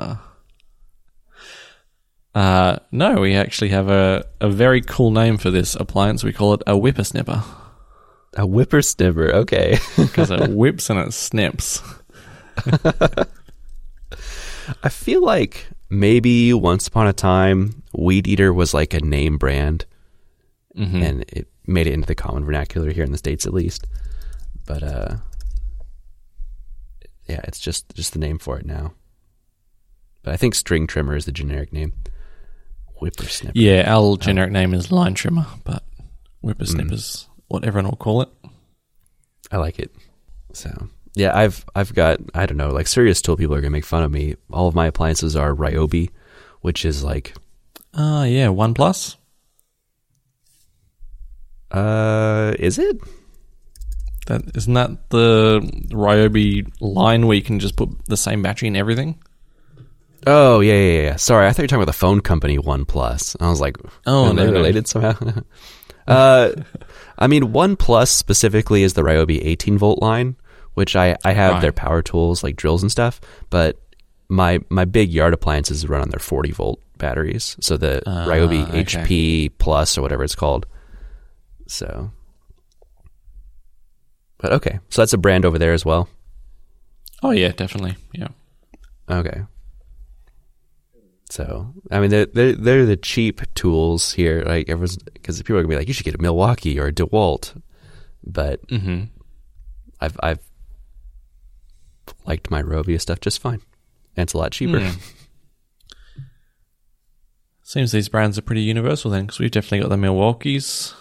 Uh, 2.35 2.77
no, 2.91 3.20
we 3.20 3.35
actually 3.35 3.68
have 3.70 3.89
a, 3.89 4.25
a 4.41 4.49
very 4.49 4.81
cool 4.81 5.11
name 5.11 5.39
for 5.39 5.51
this 5.51 5.75
appliance. 5.77 6.25
We 6.25 6.33
call 6.33 6.55
it 6.55 6.62
a 6.66 6.72
whippersnipper 6.75 7.45
A 8.37 8.47
whippersnipper. 8.47 9.32
Okay. 9.32 9.78
because 9.97 10.30
it 10.30 10.51
whips 10.51 10.91
and 10.91 10.99
it 10.99 11.12
snips. 11.14 11.80
I 14.82 14.89
feel 14.89 15.22
like 15.22 15.66
maybe 15.91 16.53
once 16.55 16.87
upon 16.89 17.07
a 17.07 17.12
time, 17.12 17.82
Weed 17.93 18.26
Eater 18.26 18.53
was 18.53 18.72
like 18.74 18.95
a 18.95 19.01
name 19.01 19.37
brand, 19.39 19.85
Mhm. 20.76 21.03
and 21.05 21.22
it 21.28 21.49
made 21.66 21.87
it 21.87 21.93
into 21.93 22.07
the 22.07 22.14
common 22.14 22.45
vernacular 22.45 22.91
here 22.91 23.05
in 23.05 23.12
the 23.12 23.18
states, 23.18 23.47
at 23.47 23.53
least. 23.55 23.87
But 24.66 24.82
uh, 24.82 25.16
yeah, 27.28 27.41
it's 27.45 27.59
just 27.61 27.95
just 27.95 28.12
the 28.14 28.18
name 28.18 28.39
for 28.39 28.59
it 28.59 28.66
now. 28.66 28.95
But 30.22 30.32
I 30.32 30.37
think 30.37 30.55
string 30.55 30.87
trimmer 30.87 31.14
is 31.16 31.26
the 31.26 31.32
generic 31.32 31.72
name. 31.72 31.93
Whippersnipper. 33.01 33.53
Yeah, 33.55 33.85
our 33.87 34.16
generic 34.16 34.51
name 34.53 34.72
is 34.72 34.91
line 34.91 35.14
trimmer, 35.14 35.47
but 35.64 35.82
whippersnipper's 36.43 37.28
what 37.28 37.34
everyone 37.62 37.88
will 37.90 37.96
call 37.96 38.22
it. 38.22 38.28
I 39.52 39.59
like 39.59 39.78
it. 39.78 39.94
So 40.52 40.70
yeah, 41.14 41.36
I've 41.36 41.64
I've 41.74 41.94
got 41.94 42.18
I 42.34 42.46
don't 42.46 42.57
know 42.57 42.70
like 42.70 42.86
serious 42.86 43.20
tool 43.22 43.36
people 43.36 43.55
are 43.55 43.61
gonna 43.61 43.70
make 43.70 43.84
fun 43.84 44.02
of 44.02 44.11
me. 44.11 44.34
All 44.52 44.66
of 44.68 44.74
my 44.74 44.86
appliances 44.86 45.36
are 45.36 45.55
Ryobi, 45.55 46.11
which 46.62 46.84
is 46.84 47.05
like 47.05 47.34
Ah, 47.94 48.24
yeah, 48.24 48.46
OnePlus. 48.48 49.16
uh 51.70 52.55
is 52.59 52.78
it? 52.78 53.00
That 54.26 54.42
isn't 54.57 54.72
that 54.74 55.11
the 55.11 55.61
Ryobi 55.90 56.66
line 56.80 57.26
where 57.26 57.36
you 57.36 57.42
can 57.42 57.61
just 57.61 57.76
put 57.76 57.90
the 58.07 58.16
same 58.16 58.42
battery 58.42 58.68
in 58.68 58.76
everything? 58.76 59.20
Oh 60.26 60.61
yeah 60.61 60.74
yeah 60.74 61.02
yeah. 61.02 61.16
Sorry, 61.16 61.46
I 61.46 61.50
thought 61.52 61.59
you 61.59 61.64
were 61.64 61.68
talking 61.68 61.82
about 61.82 61.92
the 61.92 61.98
phone 61.98 62.20
company 62.20 62.59
OnePlus. 62.59 63.36
I 63.40 63.50
was 63.50 63.61
like, 63.61 63.76
Oh, 64.07 64.26
are 64.26 64.34
they 64.34 64.44
no, 64.44 64.50
no. 64.50 64.52
related 64.52 64.88
somehow? 64.88 65.14
uh, 66.07 66.50
I 67.19 67.27
mean 67.27 67.53
OnePlus 67.53 68.09
specifically 68.09 68.83
is 68.83 68.95
the 68.95 69.03
Ryobi 69.03 69.41
18 69.45 69.79
volt 69.79 70.03
line, 70.03 70.37
which 70.75 70.97
I 70.97 71.17
I 71.25 71.33
have 71.33 71.53
Right. 71.55 71.62
their 71.62 71.73
power 71.73 72.03
tools 72.03 72.43
like 72.43 72.57
drills 72.57 72.83
and 72.83 72.91
stuff, 72.91 73.21
but 73.51 73.79
my 74.29 74.61
my 74.69 74.85
big 74.85 75.12
yard 75.12 75.33
appliances 75.35 75.89
run 75.89 76.01
on 76.03 76.11
their 76.11 76.19
40 76.21 76.51
volt 76.53 76.81
batteries. 76.99 77.57
So 77.61 77.77
the 77.77 78.03
Ah, 78.07 78.27
Ryobi 78.27 78.62
okay. 78.69 78.85
HP 78.85 79.51
Plus 79.59 79.97
or 79.99 80.03
whatever 80.03 80.25
it's 80.25 80.35
called. 80.35 80.67
So, 81.67 82.11
but 84.39 84.53
okay, 84.53 84.81
so 84.91 85.03
that's 85.03 85.12
a 85.12 85.19
brand 85.19 85.45
over 85.45 85.59
there 85.59 85.73
as 85.73 85.85
well. 85.85 86.09
Oh 87.23 87.31
yeah, 87.31 87.53
definitely. 87.53 87.97
Yeah. 88.12 88.29
Okay. 89.09 89.43
So 91.31 91.72
I 91.91 92.01
mean, 92.01 92.11
they're 92.11 92.27
they're, 92.27 92.53
they're 92.53 92.87
the 92.87 92.97
cheap 92.97 93.41
tools 93.55 94.12
here. 94.12 94.43
Like 94.47 94.68
everyone's 94.68 94.99
because 94.99 95.39
people 95.43 95.57
are 95.57 95.62
gonna 95.62 95.75
be 95.75 95.79
like, 95.79 95.89
you 95.89 95.95
should 95.95 96.05
get 96.05 96.14
a 96.14 96.22
Milwaukee 96.22 96.79
or 96.79 96.87
a 96.89 96.93
Dewalt, 96.93 97.61
but 98.22 98.64
Mm-hmm. 98.68 99.05
I've 100.01 100.16
I've 100.22 100.41
liked 102.27 102.51
my 102.51 102.62
Ryobi 102.62 103.01
stuff 103.01 103.20
just 103.20 103.41
fine, 103.41 103.61
and 104.16 104.25
it's 104.25 104.35
a 104.35 104.39
lot 104.39 104.53
cheaper. 104.53 104.81
Hmm. 104.81 104.99
Seems 107.62 107.93
these 107.93 108.11
brands 108.11 108.37
are 108.39 108.43
pretty 108.43 108.61
universal 108.61 109.11
then, 109.11 109.25
because 109.25 109.39
we've 109.39 109.51
definitely 109.51 109.81
got 109.81 109.89
the 109.89 109.97
Milwaukees, 109.97 110.93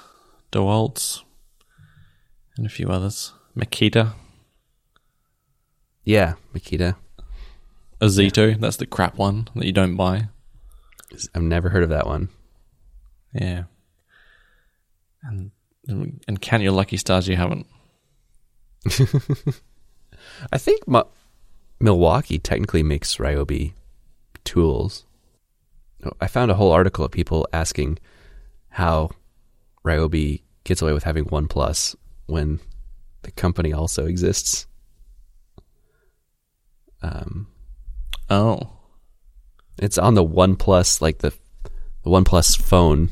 DeWalt's, 0.54 1.22
and 2.56 2.66
a 2.66 2.70
few 2.70 2.88
others. 2.88 3.34
Makita, 3.58 4.14
Yeah, 6.06 6.36
Makita. 6.56 6.96
Ozito, 8.04 8.60
that's 8.60 8.76
the 8.76 8.86
crap 8.86 9.18
one 9.18 9.48
that 9.56 9.66
you 9.66 9.72
don't 9.72 9.96
buy. 9.96 10.28
I've 11.34 11.42
never 11.42 11.70
heard 11.70 11.84
of 11.84 11.90
that 11.90 12.06
one. 12.06 12.28
Yeah. 13.34 13.64
And 15.24 15.52
and 15.88 16.42
count 16.42 16.64
your 16.64 16.74
lucky 16.74 16.98
stars 16.98 17.30
you 17.30 17.38
haven't. 17.38 17.66
I 20.52 20.58
think 20.58 20.82
Milwaukee 21.80 22.40
technically 22.40 22.84
makes 22.84 23.16
Ryobi 23.18 23.74
tools. 24.44 25.06
I 26.20 26.28
found 26.28 26.52
a 26.52 26.56
whole 26.56 26.74
article 26.74 27.06
of 27.06 27.12
people 27.12 27.48
asking 27.54 28.00
how 28.70 29.12
Ryobi 29.86 30.42
gets 30.66 30.82
away 30.82 30.92
with 30.92 31.04
having 31.04 31.26
OnePlus 31.26 31.96
when 32.26 32.60
the 33.22 33.32
company 33.32 33.72
also 33.72 34.06
exists. 34.06 34.68
Um, 37.02 37.48
Oh. 38.34 38.70
it's 39.78 39.98
on 39.98 40.14
the 40.16 40.24
OnePlus, 40.24 41.02
like 41.02 41.20
the 41.20 41.34
the 42.04 42.10
OnePlus 42.10 42.58
phone, 42.62 43.10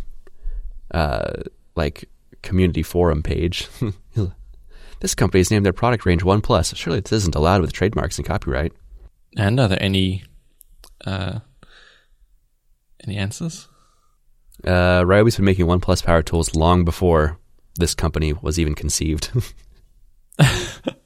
uh, 0.91 1.43
like 1.75 2.09
community 2.41 2.83
forum 2.83 3.23
page. 3.23 3.67
this 4.99 5.15
company's 5.15 5.49
named 5.49 5.65
their 5.65 5.73
product 5.73 6.05
range 6.05 6.23
OnePlus. 6.23 6.75
Surely 6.75 6.99
this 6.99 7.13
isn't 7.13 7.35
allowed 7.35 7.61
with 7.61 7.71
trademarks 7.71 8.17
and 8.17 8.27
copyright. 8.27 8.73
And 9.37 9.59
are 9.59 9.67
there 9.67 9.81
any 9.81 10.23
uh 11.05 11.39
any 13.03 13.17
answers? 13.17 13.67
Uh, 14.63 15.01
Ryobi's 15.01 15.37
been 15.37 15.45
making 15.45 15.65
OnePlus 15.65 16.03
power 16.03 16.21
tools 16.21 16.55
long 16.55 16.85
before 16.85 17.39
this 17.75 17.95
company 17.95 18.33
was 18.33 18.59
even 18.59 18.75
conceived. 18.75 19.31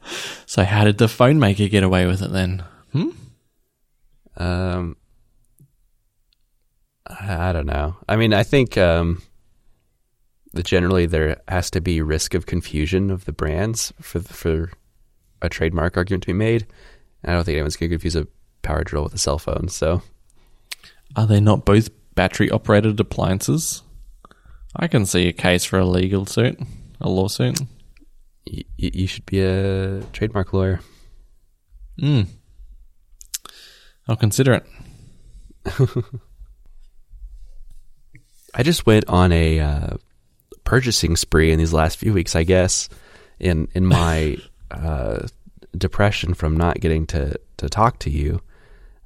So 0.46 0.64
how 0.64 0.84
did 0.84 1.00
the 1.00 1.08
phone 1.08 1.40
maker 1.40 1.68
get 1.68 1.84
away 1.84 2.06
with 2.06 2.22
it 2.22 2.32
then? 2.32 2.64
Hmm? 2.94 3.10
Um, 4.38 4.96
I 7.08 7.50
I 7.50 7.54
don't 7.54 7.66
know. 7.68 7.96
I 8.10 8.16
mean, 8.16 8.34
I 8.34 8.44
think 8.44 8.78
um, 8.78 9.22
that 10.54 10.66
generally 10.66 11.06
there 11.06 11.42
has 11.48 11.70
to 11.72 11.82
be 11.82 12.02
risk 12.02 12.34
of 12.34 12.46
confusion 12.46 13.12
of 13.12 13.26
the 13.26 13.34
brands 13.34 13.94
for 14.02 14.20
for 14.22 14.72
a 15.42 15.50
trademark 15.50 15.98
argument 15.98 16.24
to 16.24 16.28
be 16.28 16.34
made. 16.34 16.66
I 17.24 17.34
don't 17.34 17.44
think 17.44 17.56
anyone's 17.56 17.76
going 17.76 17.90
to 17.90 17.96
confuse 17.96 18.16
a 18.16 18.28
power 18.62 18.84
drill 18.84 19.04
with 19.04 19.14
a 19.14 19.18
cell 19.18 19.38
phone. 19.40 19.68
So 19.68 20.02
Are 21.16 21.26
they 21.28 21.40
not 21.40 21.66
both 21.66 21.90
battery 22.16 22.50
operated 22.50 23.00
appliances? 23.00 23.82
I 24.76 24.88
can 24.88 25.06
see 25.06 25.28
a 25.28 25.34
case 25.34 25.64
for 25.66 25.80
a 25.80 25.86
legal 25.86 26.26
suit, 26.26 26.60
a 27.02 27.10
lawsuit. 27.10 27.60
Y- 28.52 28.64
y- 28.80 28.92
you 28.94 29.08
should 29.08 29.26
be 29.26 29.42
a 29.42 30.02
trademark 30.14 30.54
lawyer. 30.54 30.80
Mm. 32.00 32.28
I'll 34.08 34.16
consider 34.16 34.54
it. 34.54 34.66
I 38.54 38.64
just 38.64 38.86
went 38.86 39.06
on 39.08 39.32
a 39.32 39.60
uh, 39.60 39.98
purchasing 40.64 41.16
spree 41.16 41.52
in 41.52 41.60
these 41.60 41.74
last 41.74 41.98
few 41.98 42.14
weeks, 42.14 42.36
I 42.36 42.44
guess, 42.44 42.88
in 43.40 43.68
in 43.74 43.86
my 43.86 44.38
uh, 44.72 45.28
depression 45.78 46.34
from 46.34 46.56
not 46.56 46.80
getting 46.80 47.06
to 47.08 47.36
to 47.58 47.70
talk 47.70 48.00
to 48.00 48.10
you. 48.10 48.42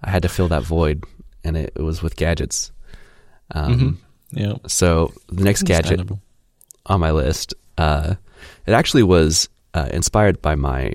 I 0.03 0.09
had 0.09 0.21
to 0.23 0.29
fill 0.29 0.47
that 0.49 0.63
void, 0.63 1.03
and 1.43 1.57
it, 1.57 1.73
it 1.75 1.81
was 1.81 2.01
with 2.01 2.15
gadgets. 2.15 2.71
Um, 3.51 3.99
Yeah. 4.31 4.53
So 4.67 5.13
the 5.27 5.43
next 5.43 5.63
gadget 5.63 6.01
on 6.85 6.99
my 6.99 7.11
list, 7.11 7.53
uh, 7.77 8.15
it 8.67 8.71
actually 8.71 9.03
was 9.03 9.49
uh, 9.73 9.89
inspired 9.91 10.41
by 10.41 10.55
my 10.55 10.93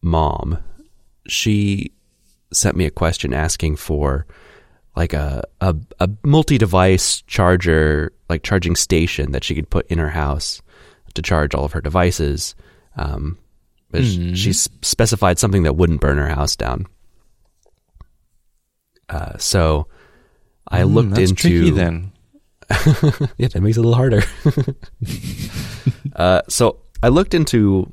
mom. 0.00 0.58
She 1.26 1.92
sent 2.52 2.76
me 2.76 2.84
a 2.86 2.90
question 2.90 3.32
asking 3.34 3.76
for 3.76 4.26
like 4.96 5.12
a, 5.12 5.44
a, 5.60 5.76
a 6.00 6.08
multi-device 6.24 7.22
charger, 7.22 8.12
like 8.28 8.42
charging 8.42 8.74
station 8.74 9.32
that 9.32 9.44
she 9.44 9.54
could 9.54 9.70
put 9.70 9.86
in 9.88 9.98
her 9.98 10.10
house 10.10 10.60
to 11.14 11.22
charge 11.22 11.54
all 11.54 11.64
of 11.64 11.72
her 11.72 11.80
devices. 11.80 12.54
Um, 12.96 13.38
but 13.90 14.02
Mhm. 14.02 14.36
she 14.36 14.52
specified 14.52 15.38
something 15.38 15.62
that 15.62 15.76
wouldn't 15.76 16.00
burn 16.00 16.18
her 16.18 16.28
house 16.28 16.56
down. 16.56 16.86
Uh, 19.08 19.36
so 19.38 19.86
I 20.68 20.82
Mm, 20.82 20.92
looked 20.94 21.18
into 21.18 21.34
tricky 21.34 21.70
then. 21.70 22.12
yeah, 23.38 23.48
that 23.48 23.60
makes 23.62 23.76
it 23.78 23.80
a 23.80 23.88
little 23.88 23.94
harder. 23.94 24.22
uh, 26.16 26.42
so 26.48 26.80
I 27.02 27.08
looked 27.08 27.32
into 27.34 27.90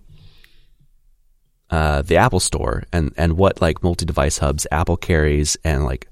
uh, 1.70 2.02
the 2.04 2.18
Apple 2.18 2.40
Store 2.40 2.84
and 2.94 3.14
and 3.18 3.38
what 3.38 3.62
like 3.62 3.84
multi-device 3.84 4.38
hubs 4.38 4.68
Apple 4.72 4.98
carries 4.98 5.58
and 5.64 5.86
like 5.86 6.08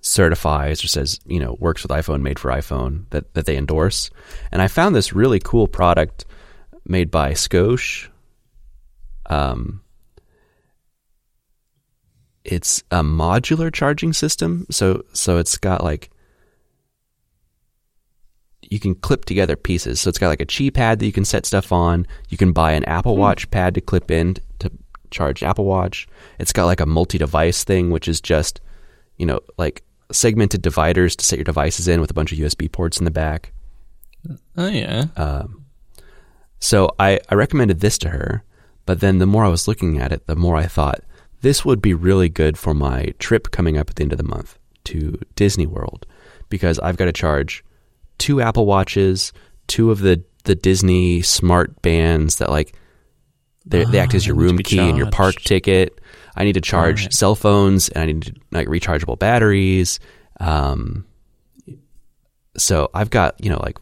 certifies 0.00 0.84
or 0.84 0.88
says 0.88 1.20
you 1.26 1.40
know 1.40 1.56
works 1.60 1.82
with 1.82 1.92
iPhone, 1.92 2.22
made 2.22 2.38
for 2.38 2.50
iPhone 2.50 3.08
that 3.10 3.32
that 3.34 3.46
they 3.46 3.56
endorse. 3.56 4.10
And 4.50 4.60
I 4.60 4.68
found 4.68 4.94
this 4.94 5.12
really 5.12 5.40
cool 5.40 5.68
product 5.68 6.24
made 6.84 7.10
by 7.10 7.32
Scosche. 7.32 8.08
Um, 9.28 9.82
it's 12.44 12.82
a 12.90 13.02
modular 13.02 13.72
charging 13.72 14.12
system, 14.12 14.66
so 14.70 15.04
so 15.12 15.38
it's 15.38 15.56
got 15.56 15.84
like 15.84 16.10
you 18.62 18.80
can 18.80 18.96
clip 18.96 19.24
together 19.24 19.54
pieces. 19.54 20.00
So 20.00 20.08
it's 20.08 20.18
got 20.18 20.28
like 20.28 20.40
a 20.40 20.46
Qi 20.46 20.74
pad 20.74 20.98
that 20.98 21.06
you 21.06 21.12
can 21.12 21.24
set 21.24 21.46
stuff 21.46 21.70
on. 21.72 22.06
You 22.28 22.36
can 22.36 22.52
buy 22.52 22.72
an 22.72 22.84
Apple 22.84 23.16
Watch 23.16 23.48
pad 23.50 23.74
to 23.74 23.80
clip 23.80 24.10
in 24.10 24.36
to 25.10 25.16
charge 25.16 25.42
Apple 25.42 25.64
Watch. 25.64 26.06
It's 26.38 26.52
got 26.52 26.66
like 26.66 26.80
a 26.80 26.86
multi-device 26.86 27.64
thing, 27.64 27.90
which 27.90 28.08
is 28.08 28.20
just, 28.20 28.60
you 29.16 29.26
know, 29.26 29.40
like 29.58 29.82
segmented 30.12 30.62
dividers 30.62 31.16
to 31.16 31.24
set 31.24 31.38
your 31.38 31.44
devices 31.44 31.88
in 31.88 32.00
with 32.00 32.10
a 32.10 32.14
bunch 32.14 32.32
of 32.32 32.38
USB 32.38 32.70
ports 32.70 32.98
in 32.98 33.04
the 33.04 33.10
back. 33.10 33.52
Oh 34.56 34.68
yeah. 34.68 35.06
Um, 35.16 35.64
so 36.58 36.90
I, 36.98 37.20
I 37.28 37.34
recommended 37.34 37.80
this 37.80 37.98
to 37.98 38.10
her, 38.10 38.42
but 38.86 39.00
then 39.00 39.18
the 39.18 39.26
more 39.26 39.44
I 39.44 39.48
was 39.48 39.68
looking 39.68 39.98
at 39.98 40.12
it, 40.12 40.26
the 40.26 40.36
more 40.36 40.56
I 40.56 40.66
thought 40.66 41.00
this 41.42 41.64
would 41.64 41.82
be 41.82 41.94
really 41.94 42.28
good 42.28 42.58
for 42.58 42.74
my 42.74 43.14
trip 43.18 43.50
coming 43.50 43.76
up 43.76 43.90
at 43.90 43.96
the 43.96 44.02
end 44.02 44.12
of 44.12 44.18
the 44.18 44.24
month 44.24 44.58
to 44.84 45.18
Disney 45.34 45.66
World 45.66 46.06
because 46.48 46.78
I've 46.78 46.96
got 46.96 47.06
to 47.06 47.12
charge 47.12 47.64
two 48.18 48.40
Apple 48.40 48.66
Watches, 48.66 49.32
two 49.66 49.90
of 49.90 50.00
the, 50.00 50.22
the 50.44 50.54
Disney 50.54 51.22
smart 51.22 51.82
bands 51.82 52.36
that 52.36 52.50
like 52.50 52.74
they 53.66 53.84
they 53.84 53.98
act 53.98 54.14
Ah, 54.14 54.16
as 54.16 54.26
your 54.26 54.36
to 54.36 54.40
room 54.42 54.58
key 54.58 54.78
and 54.78 54.96
your 54.96 55.10
park 55.10 55.34
ticket. 55.36 56.00
I 56.36 56.44
need 56.44 56.52
to 56.54 56.60
charge 56.60 57.02
Right. 57.02 57.12
cell 57.12 57.34
phones 57.34 57.88
and 57.88 58.02
I 58.02 58.06
need 58.06 58.22
to, 58.24 58.34
like 58.52 58.68
rechargeable 58.68 59.18
batteries. 59.18 59.98
Um, 60.38 61.04
so 62.56 62.90
I've 62.94 63.10
got 63.10 63.42
you 63.42 63.50
know 63.50 63.60
like 63.62 63.78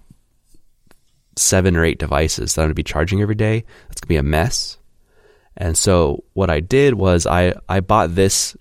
seven 1.37 1.77
or 1.77 1.85
eight 1.85 1.99
devices 1.99 2.55
that 2.55 2.63
I'm 2.63 2.67
going 2.67 2.71
to 2.71 2.75
be 2.75 2.83
charging 2.85 3.21
every 3.21 3.35
day. 3.35 3.65
That's 3.89 4.01
going 4.01 4.07
to 4.07 4.09
be 4.09 4.17
a 4.17 4.23
mess. 4.23 4.79
And 5.57 5.77
so 5.77 6.25
what 6.33 6.51
I 6.51 6.61
did 6.61 6.95
was 6.95 7.27
I, 7.27 7.55
I 7.69 7.81
bought 7.81 8.15
this 8.15 8.57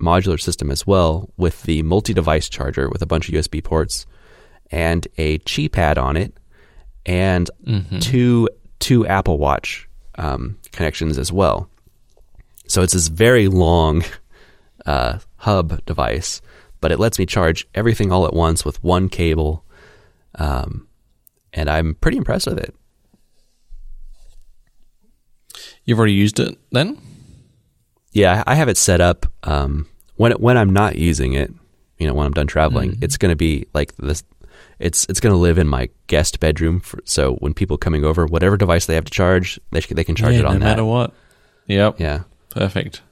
modular 0.00 0.40
system 0.40 0.70
as 0.70 0.86
well 0.86 1.30
with 1.36 1.62
the 1.62 1.82
multi-device 1.82 2.48
charger 2.48 2.88
with 2.88 3.02
a 3.02 3.06
bunch 3.06 3.28
of 3.28 3.34
USB 3.34 3.62
ports 3.62 4.06
and 4.70 5.06
a 5.18 5.38
Qi 5.40 5.70
pad 5.70 5.98
on 5.98 6.16
it 6.16 6.36
and 7.06 7.50
Mm-hmm. 7.66 7.98
two 7.98 8.48
two 8.80 9.06
Apple 9.06 9.38
Watch 9.38 9.88
um, 10.16 10.58
connections 10.72 11.18
as 11.18 11.32
well. 11.32 11.68
So 12.66 12.82
it's 12.82 12.92
this 12.92 13.08
very 13.08 13.48
long 13.48 14.04
uh, 14.86 15.18
hub 15.36 15.84
device, 15.84 16.40
but 16.80 16.92
it 16.92 16.98
lets 16.98 17.18
me 17.18 17.26
charge 17.26 17.66
everything 17.74 18.12
all 18.12 18.26
at 18.26 18.34
once 18.34 18.64
with 18.64 18.82
one 18.82 19.08
cable. 19.08 19.64
Um, 20.36 20.88
and 21.52 21.68
I'm 21.68 21.94
pretty 21.96 22.16
impressed 22.16 22.46
with 22.46 22.58
it. 22.58 22.74
You've 25.84 25.98
already 25.98 26.14
used 26.14 26.38
it 26.40 26.58
then? 26.70 26.98
Yeah, 28.12 28.42
I 28.46 28.54
have 28.54 28.68
it 28.68 28.76
set 28.76 29.00
up. 29.00 29.26
Um, 29.42 29.88
when 30.16 30.32
it, 30.32 30.40
when 30.40 30.56
I'm 30.56 30.72
not 30.72 30.96
using 30.96 31.32
it, 31.32 31.52
you 31.98 32.06
know, 32.06 32.14
when 32.14 32.26
I'm 32.26 32.32
done 32.32 32.46
traveling, 32.46 32.98
it's 33.00 33.16
going 33.16 33.30
to 33.32 33.36
be 33.36 33.66
like 33.74 33.94
this. 33.96 34.22
It's 34.82 35.06
it's 35.08 35.20
going 35.20 35.32
to 35.32 35.38
live 35.38 35.58
in 35.58 35.68
my 35.68 35.88
guest 36.06 36.40
bedroom. 36.40 36.80
For, 36.80 37.00
so 37.04 37.34
when 37.36 37.54
people 37.54 37.78
coming 37.78 38.04
over, 38.04 38.26
whatever 38.26 38.56
device 38.56 38.86
they 38.86 38.94
have 38.94 39.04
to 39.04 39.10
charge, 39.10 39.60
they 39.70 39.80
sh- 39.80 39.88
they 39.88 40.04
can 40.04 40.14
charge 40.14 40.34
yeah, 40.34 40.40
it 40.40 40.44
on 40.46 40.54
no 40.54 40.58
that. 40.60 40.64
matter 40.64 40.84
what. 40.84 41.12
Yep. 41.66 42.00
Yeah. 42.00 42.22
Perfect. 42.50 43.02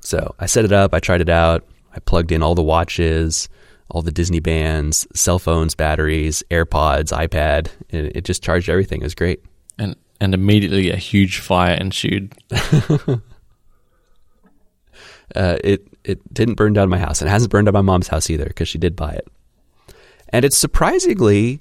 So 0.00 0.34
I 0.38 0.46
set 0.46 0.64
it 0.64 0.72
up. 0.72 0.94
I 0.94 1.00
tried 1.00 1.20
it 1.20 1.28
out. 1.28 1.66
I 1.94 2.00
plugged 2.00 2.32
in 2.32 2.42
all 2.42 2.54
the 2.54 2.62
watches, 2.62 3.48
all 3.88 4.02
the 4.02 4.12
Disney 4.12 4.40
bands, 4.40 5.06
cell 5.14 5.38
phones, 5.38 5.74
batteries, 5.74 6.42
AirPods, 6.50 7.12
iPad, 7.12 7.68
and 7.90 8.12
it 8.14 8.24
just 8.24 8.42
charged 8.42 8.68
everything. 8.68 9.00
It 9.00 9.04
was 9.04 9.14
great. 9.14 9.42
And 9.78 9.96
and 10.20 10.34
immediately 10.34 10.90
a 10.90 10.96
huge 10.96 11.38
fire 11.38 11.74
ensued. 11.74 12.34
Uh, 15.34 15.56
it 15.62 15.86
it 16.02 16.34
didn't 16.34 16.54
burn 16.54 16.72
down 16.72 16.88
my 16.88 16.98
house, 16.98 17.20
and 17.20 17.28
it 17.28 17.30
hasn't 17.30 17.52
burned 17.52 17.66
down 17.66 17.72
my 17.72 17.80
mom's 17.80 18.08
house 18.08 18.30
either 18.30 18.46
because 18.46 18.68
she 18.68 18.78
did 18.78 18.96
buy 18.96 19.12
it. 19.12 19.28
And 20.30 20.44
it's 20.44 20.56
surprisingly 20.56 21.60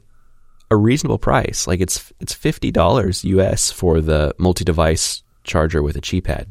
a 0.72 0.78
reasonable 0.78 1.18
price. 1.18 1.68
Like 1.68 1.82
it's 1.82 2.14
it's 2.20 2.34
fifty 2.34 2.72
dollars 2.72 3.24
US 3.26 3.72
for 3.72 4.02
the 4.02 4.34
multi-device 4.38 5.24
charger 5.44 5.82
with 5.82 5.96
a 5.96 6.02
Qi 6.02 6.24
pad. 6.24 6.48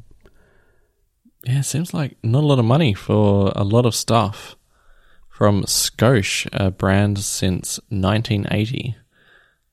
Yeah, 1.45 1.61
it 1.61 1.65
seems 1.65 1.95
like 1.95 2.17
not 2.23 2.43
a 2.43 2.47
lot 2.47 2.59
of 2.59 2.65
money 2.65 2.95
for 2.95 3.53
a 3.55 3.65
lot 3.65 3.87
of 3.87 3.95
stuff. 3.95 4.57
From 5.31 5.63
Scosche, 5.63 6.49
a 6.53 6.69
brand 6.73 7.21
since 7.21 7.79
1980. 7.91 8.97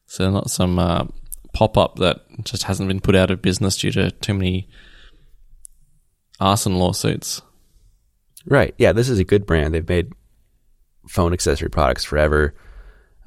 So 0.06 0.30
not 0.30 0.52
some 0.52 0.78
uh, 0.78 1.06
pop 1.54 1.76
up 1.76 1.96
that 1.96 2.22
just 2.44 2.64
hasn't 2.64 2.88
been 2.88 3.00
put 3.00 3.16
out 3.16 3.32
of 3.32 3.42
business 3.42 3.78
due 3.78 3.90
to 3.94 4.12
too 4.12 4.36
many 4.36 4.70
arson 6.40 6.76
lawsuits. 6.76 7.42
Right. 8.46 8.76
Yeah, 8.78 8.92
this 8.92 9.10
is 9.10 9.18
a 9.18 9.24
good 9.24 9.48
brand. 9.48 9.74
They've 9.74 9.90
made 9.90 10.14
phone 11.08 11.34
accessory 11.34 11.70
products 11.70 12.04
forever, 12.04 12.54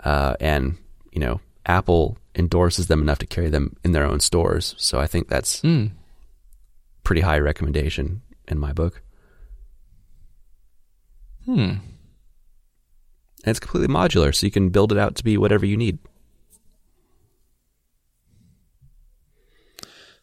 uh, 0.04 0.34
and 0.40 0.76
you 1.12 1.20
know 1.20 1.40
Apple 1.66 2.18
endorses 2.34 2.86
them 2.86 3.00
enough 3.02 3.18
to 3.18 3.26
carry 3.26 3.48
them 3.50 3.76
in 3.84 3.92
their 3.92 4.04
own 4.04 4.20
stores. 4.20 4.74
So 4.78 5.00
I 5.00 5.06
think 5.06 5.28
that's 5.28 5.60
Hmm. 5.60 5.86
pretty 7.04 7.20
high 7.22 7.38
recommendation 7.38 8.22
in 8.46 8.58
my 8.58 8.72
book. 8.72 9.02
Hmm. 11.44 11.60
And 13.44 13.50
it's 13.52 13.60
completely 13.60 13.92
modular, 13.92 14.34
so 14.34 14.46
you 14.46 14.50
can 14.50 14.68
build 14.70 14.92
it 14.92 14.98
out 14.98 15.14
to 15.16 15.24
be 15.24 15.36
whatever 15.38 15.64
you 15.66 15.76
need. 15.76 15.98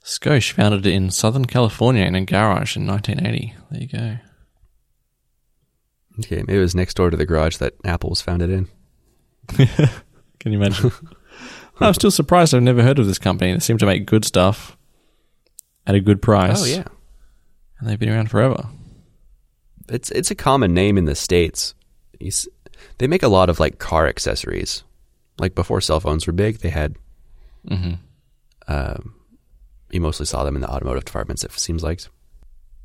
Scosche 0.03 0.51
founded 0.51 0.86
in 0.86 1.10
Southern 1.10 1.45
California 1.45 2.03
in 2.06 2.14
a 2.16 2.24
garage 2.24 2.76
in 2.78 2.86
1980. 2.86 3.56
There 3.72 3.82
you 3.82 3.88
go. 3.88 4.18
Okay, 6.20 6.38
maybe 6.38 6.55
it 6.57 6.59
was 6.61 6.76
next 6.76 6.95
door 6.95 7.09
to 7.09 7.18
the 7.18 7.26
garage 7.26 7.57
that 7.57 7.74
Apple 7.84 8.09
was 8.11 8.22
founded 8.22 8.49
in. 8.49 8.68
Can 10.39 10.51
you 10.51 10.59
imagine? 10.61 10.91
I'm 11.80 11.93
still 11.93 12.11
surprised 12.11 12.53
I've 12.55 12.63
never 12.63 12.82
heard 12.84 12.99
of 12.99 13.07
this 13.07 13.20
company. 13.20 13.51
They 13.53 13.59
seem 13.59 13.78
to 13.80 13.86
make 13.86 14.05
good 14.05 14.24
stuff 14.24 14.78
at 15.86 15.95
a 15.95 15.99
good 15.99 16.22
price. 16.22 16.61
Oh 16.61 16.66
yeah, 16.66 16.86
And 17.80 17.89
they've 17.89 17.99
been 17.99 18.09
around 18.09 18.32
forever. 18.32 18.68
it's 19.89 20.09
it's 20.11 20.32
a 20.32 20.36
common 20.36 20.74
name 20.74 20.97
in 20.97 21.05
the 21.05 21.16
states. 21.16 21.74
You 22.20 22.28
s- 22.28 22.47
They 22.97 23.07
make 23.07 23.24
a 23.24 23.28
lot 23.28 23.49
of 23.49 23.59
like 23.59 23.78
car 23.78 24.07
accessories. 24.07 24.84
Like 25.38 25.53
before 25.53 25.82
cell 25.82 25.99
phones 25.99 26.26
were 26.28 26.34
big, 26.34 26.59
they 26.59 26.70
had. 26.70 26.95
hmm 27.68 27.95
Um, 28.70 29.16
you 29.91 29.99
mostly 29.99 30.26
saw 30.26 30.43
them 30.45 30.55
in 30.55 30.61
the 30.61 30.70
automotive 30.70 31.03
departments. 31.03 31.43
It 31.43 31.51
seems 31.51 31.84
like. 31.84 32.01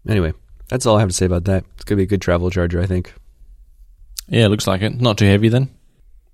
Anyway, 0.08 0.32
that's 0.68 0.84
all 0.86 0.96
I 0.96 1.00
have 1.00 1.08
to 1.10 1.14
say 1.14 1.26
about 1.26 1.44
that. 1.44 1.64
It's 1.74 1.84
gonna 1.84 1.98
be 1.98 2.02
a 2.02 2.06
good 2.06 2.20
travel 2.22 2.50
charger, 2.50 2.80
I 2.82 2.86
think. 2.86 3.14
Yeah, 4.30 4.46
looks 4.46 4.66
like 4.66 4.80
it. 4.82 5.00
Not 5.00 5.18
too 5.18 5.26
heavy 5.26 5.48
then. 5.48 5.68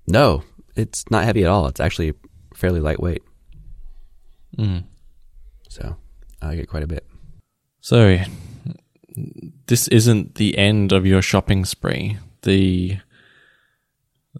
No, 0.07 0.43
it's 0.75 1.03
not 1.11 1.25
heavy 1.25 1.43
at 1.43 1.49
all. 1.49 1.67
It's 1.67 1.79
actually 1.79 2.13
fairly 2.55 2.79
lightweight. 2.79 3.23
Mm. 4.57 4.83
So 5.69 5.97
I 6.41 6.55
get 6.55 6.69
quite 6.69 6.83
a 6.83 6.87
bit. 6.87 7.05
So, 7.81 8.17
this 9.67 9.87
isn't 9.89 10.35
the 10.35 10.57
end 10.57 10.91
of 10.91 11.05
your 11.05 11.21
shopping 11.21 11.65
spree. 11.65 12.17
The 12.43 12.97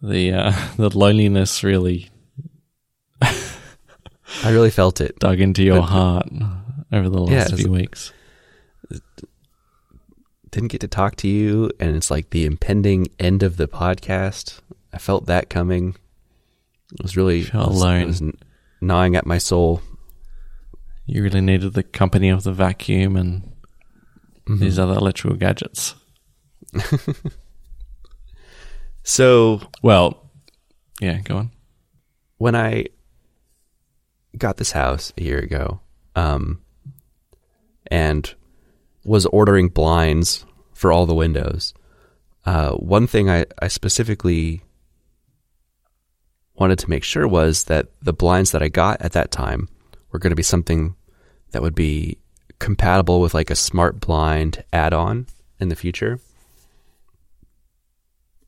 the 0.01 0.31
uh, 0.31 0.53
the 0.77 0.95
loneliness 0.97 1.63
really 1.63 2.09
I 4.43 4.51
really 4.51 4.69
felt 4.69 5.01
it. 5.01 5.17
dug 5.19 5.39
into 5.39 5.63
your 5.63 5.79
But- 5.79 5.85
heart 5.87 6.29
over 6.91 7.09
the 7.09 7.19
last 7.21 7.49
Yeah, 7.51 7.55
few 7.57 7.71
weeks. 7.71 8.13
Didn't 10.57 10.71
get 10.71 10.81
to 10.81 10.87
talk 10.87 11.15
to 11.17 11.27
you, 11.27 11.69
and 11.79 11.95
it's 11.95 12.09
like 12.09 12.31
the 12.31 12.43
impending 12.45 13.07
end 13.19 13.43
of 13.43 13.57
the 13.57 13.67
podcast. 13.67 14.59
I 14.91 14.97
felt 14.97 15.27
that 15.27 15.51
coming. 15.51 15.95
It 16.93 17.03
was 17.03 17.15
really 17.15 17.41
it 17.41 17.53
was- 17.53 17.75
alone. 17.79 18.01
It 18.01 18.05
was 18.07 18.23
gnawing 18.81 19.15
at 19.15 19.27
my 19.27 19.37
soul. 19.37 19.81
You 21.05 21.21
really 21.21 21.41
needed 21.41 21.73
the 21.73 21.83
company 21.83 22.29
of 22.29 22.43
the 22.43 22.51
vacuum 22.53 23.15
and 23.15 23.43
Mm-hmm. 24.49 24.59
these 24.63 24.79
other 24.79 24.93
electrical 24.93 25.37
gadgets. 25.37 25.93
So 29.03 29.61
Well, 29.81 30.29
yeah, 30.99 31.19
go 31.19 31.37
on. 31.37 31.51
when 32.37 32.55
I 32.55 32.85
got 34.37 34.57
this 34.57 34.71
house 34.71 35.13
a 35.17 35.23
year 35.23 35.39
ago, 35.39 35.79
um, 36.15 36.61
and 37.89 38.33
was 39.05 39.25
ordering 39.27 39.69
blinds 39.69 40.45
for 40.77 40.91
all 40.91 41.07
the 41.07 41.15
windows, 41.15 41.73
uh, 42.45 42.71
one 42.73 43.07
thing 43.07 43.29
I, 43.29 43.45
I 43.59 43.67
specifically 43.67 44.61
wanted 46.53 46.77
to 46.79 46.89
make 46.89 47.03
sure 47.03 47.27
was 47.27 47.63
that 47.65 47.87
the 48.01 48.13
blinds 48.13 48.51
that 48.51 48.61
I 48.61 48.67
got 48.67 49.01
at 49.01 49.13
that 49.13 49.31
time 49.31 49.69
were 50.11 50.19
going 50.19 50.31
to 50.31 50.35
be 50.35 50.43
something 50.43 50.95
that 51.51 51.63
would 51.63 51.75
be 51.75 52.19
compatible 52.59 53.21
with 53.21 53.33
like 53.33 53.49
a 53.49 53.55
smart 53.55 53.99
blind 53.99 54.63
add-on 54.71 55.25
in 55.59 55.69
the 55.69 55.75
future. 55.75 56.19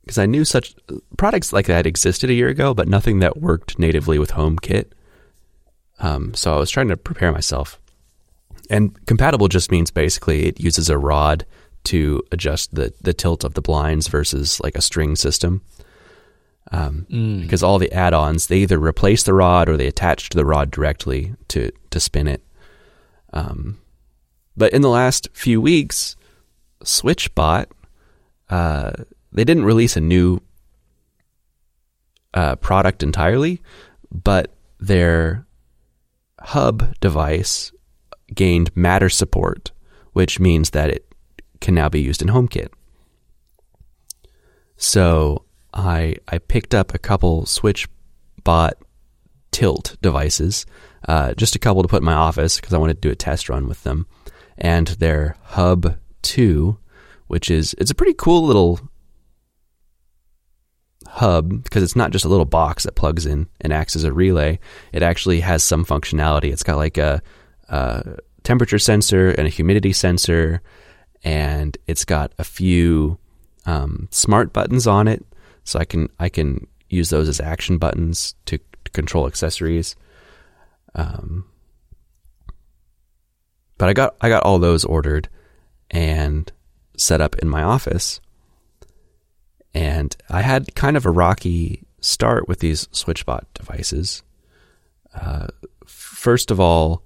Because 0.02 0.20
I 0.20 0.28
knew 0.28 0.46
such 0.46 0.76
products 1.18 1.52
like 1.52 1.66
that 1.66 1.88
existed 1.88 2.30
a 2.30 2.34
year 2.34 2.48
ago, 2.48 2.76
but 2.76 2.88
nothing 2.88 3.20
that 3.20 3.38
worked 3.38 3.80
natively 3.80 4.20
with 4.20 4.32
HomeKit. 4.32 4.92
Um, 6.00 6.34
so 6.36 6.54
I 6.54 6.60
was 6.60 6.70
trying 6.70 6.90
to 6.90 6.98
prepare 6.98 7.32
myself. 7.32 7.80
And 8.70 9.04
compatible 9.08 9.48
just 9.48 9.72
means 9.72 9.90
basically 9.90 10.46
it 10.46 10.60
uses 10.60 10.90
a 10.90 10.98
rod 10.98 11.46
to 11.86 12.22
adjust 12.32 12.76
the, 12.76 12.94
the 13.02 13.14
tilt 13.14 13.44
of 13.44 13.54
the 13.54 13.62
blinds 13.62 14.08
versus 14.08 14.60
like 14.60 14.76
a 14.76 14.82
string 14.82 15.16
system. 15.16 15.62
Um, 16.72 17.08
Because 17.42 17.64
all 17.64 17.80
the 17.80 17.92
add-ons 17.92 18.48
they 18.48 18.60
either 18.60 18.78
replace 18.78 19.24
the 19.24 19.34
rod 19.34 19.70
or 19.70 19.78
they 19.78 19.88
attach 19.88 20.30
to 20.30 20.38
the 20.38 20.46
rod 20.46 20.70
directly 20.70 21.34
to 21.48 21.72
to 21.90 22.00
spin 22.00 22.28
it. 22.28 22.44
Um, 23.34 23.80
but 24.56 24.72
in 24.74 24.82
the 24.82 24.90
last 24.90 25.30
few 25.34 25.62
weeks, 25.62 26.16
SwitchBot 26.84 27.66
uh, 28.50 28.92
they 29.32 29.44
didn't 29.44 29.66
release 29.66 29.96
a 29.98 30.02
new 30.02 30.42
uh, 32.34 32.56
product 32.58 33.04
entirely, 33.04 33.62
but 34.12 34.54
their 34.80 35.46
hub 36.40 36.96
device 37.00 37.72
gained 38.34 38.76
Matter 38.76 39.10
support, 39.10 39.72
which 40.14 40.40
means 40.40 40.72
that 40.72 40.90
it 40.90 41.06
can 41.62 41.76
now 41.76 41.90
be 41.90 42.02
used 42.02 42.22
in 42.22 42.30
HomeKit. 42.30 42.70
So 44.78 45.44
I 45.74 46.16
I 46.28 46.38
picked 46.38 46.74
up 46.74 46.94
a 46.94 47.00
couple 47.00 47.44
SwitchBot 47.44 48.74
tilt 49.52 49.98
devices, 50.02 50.66
uh, 51.08 51.34
just 51.34 51.56
a 51.56 51.60
couple 51.60 51.82
to 51.82 51.90
put 51.90 52.02
in 52.02 52.06
my 52.06 52.14
office 52.14 52.60
because 52.60 52.74
I 52.74 52.78
wanted 52.78 53.02
to 53.02 53.08
do 53.08 53.12
a 53.12 53.16
test 53.16 53.50
run 53.50 53.68
with 53.68 53.84
them, 53.84 54.08
and 54.58 54.88
their 54.88 55.36
Hub 55.44 55.98
Two, 56.22 56.78
which 57.28 57.52
is 57.52 57.76
it's 57.78 57.92
a 57.92 57.96
pretty 57.96 58.14
cool 58.14 58.44
little 58.44 58.80
hub 61.08 61.64
because 61.64 61.82
it's 61.82 61.96
not 61.96 62.12
just 62.12 62.26
a 62.26 62.30
little 62.30 62.46
box 62.46 62.84
that 62.84 62.96
plugs 62.96 63.26
in 63.26 63.48
and 63.62 63.74
acts 63.74 63.96
as 63.96 64.04
a 64.04 64.14
relay. 64.14 64.60
It 64.94 65.02
actually 65.02 65.40
has 65.42 65.64
some 65.64 65.84
functionality. 65.84 66.52
It's 66.52 66.64
got 66.64 66.78
like 66.78 66.98
a, 66.98 67.22
a 67.68 68.18
temperature 68.44 68.80
sensor 68.80 69.30
and 69.30 69.48
a 69.48 69.50
humidity 69.50 69.92
sensor, 69.92 70.62
and 71.24 71.78
it's 71.88 72.06
got 72.06 72.34
a 72.38 72.44
few 72.44 73.18
um, 73.66 74.08
smart 74.12 74.54
buttons 74.54 74.88
on 74.88 75.08
it, 75.08 75.26
so 75.64 75.80
I 75.80 75.86
can 75.86 76.10
I 76.20 76.30
can 76.30 76.68
use 76.90 77.10
those 77.10 77.30
as 77.30 77.40
action 77.40 77.78
buttons 77.78 78.36
to, 78.46 78.58
to 78.58 78.92
control 78.92 79.28
accessories. 79.28 79.96
Um, 80.96 81.46
but 83.78 83.90
I 83.90 83.94
got 83.94 84.16
I 84.22 84.30
got 84.30 84.44
all 84.44 84.60
those 84.60 84.84
ordered 84.86 85.30
and 85.92 86.52
set 86.98 87.22
up 87.22 87.36
in 87.38 87.50
my 87.50 87.64
office. 87.64 88.20
And 89.74 90.16
I 90.30 90.42
had 90.42 90.76
kind 90.76 90.98
of 90.98 91.06
a 91.06 91.12
rocky 91.12 91.84
start 92.02 92.48
with 92.48 92.60
these 92.60 92.88
SwitchBot 92.88 93.46
devices. 93.54 94.24
Uh, 95.14 95.48
first 95.86 96.52
of 96.52 96.60
all, 96.60 97.04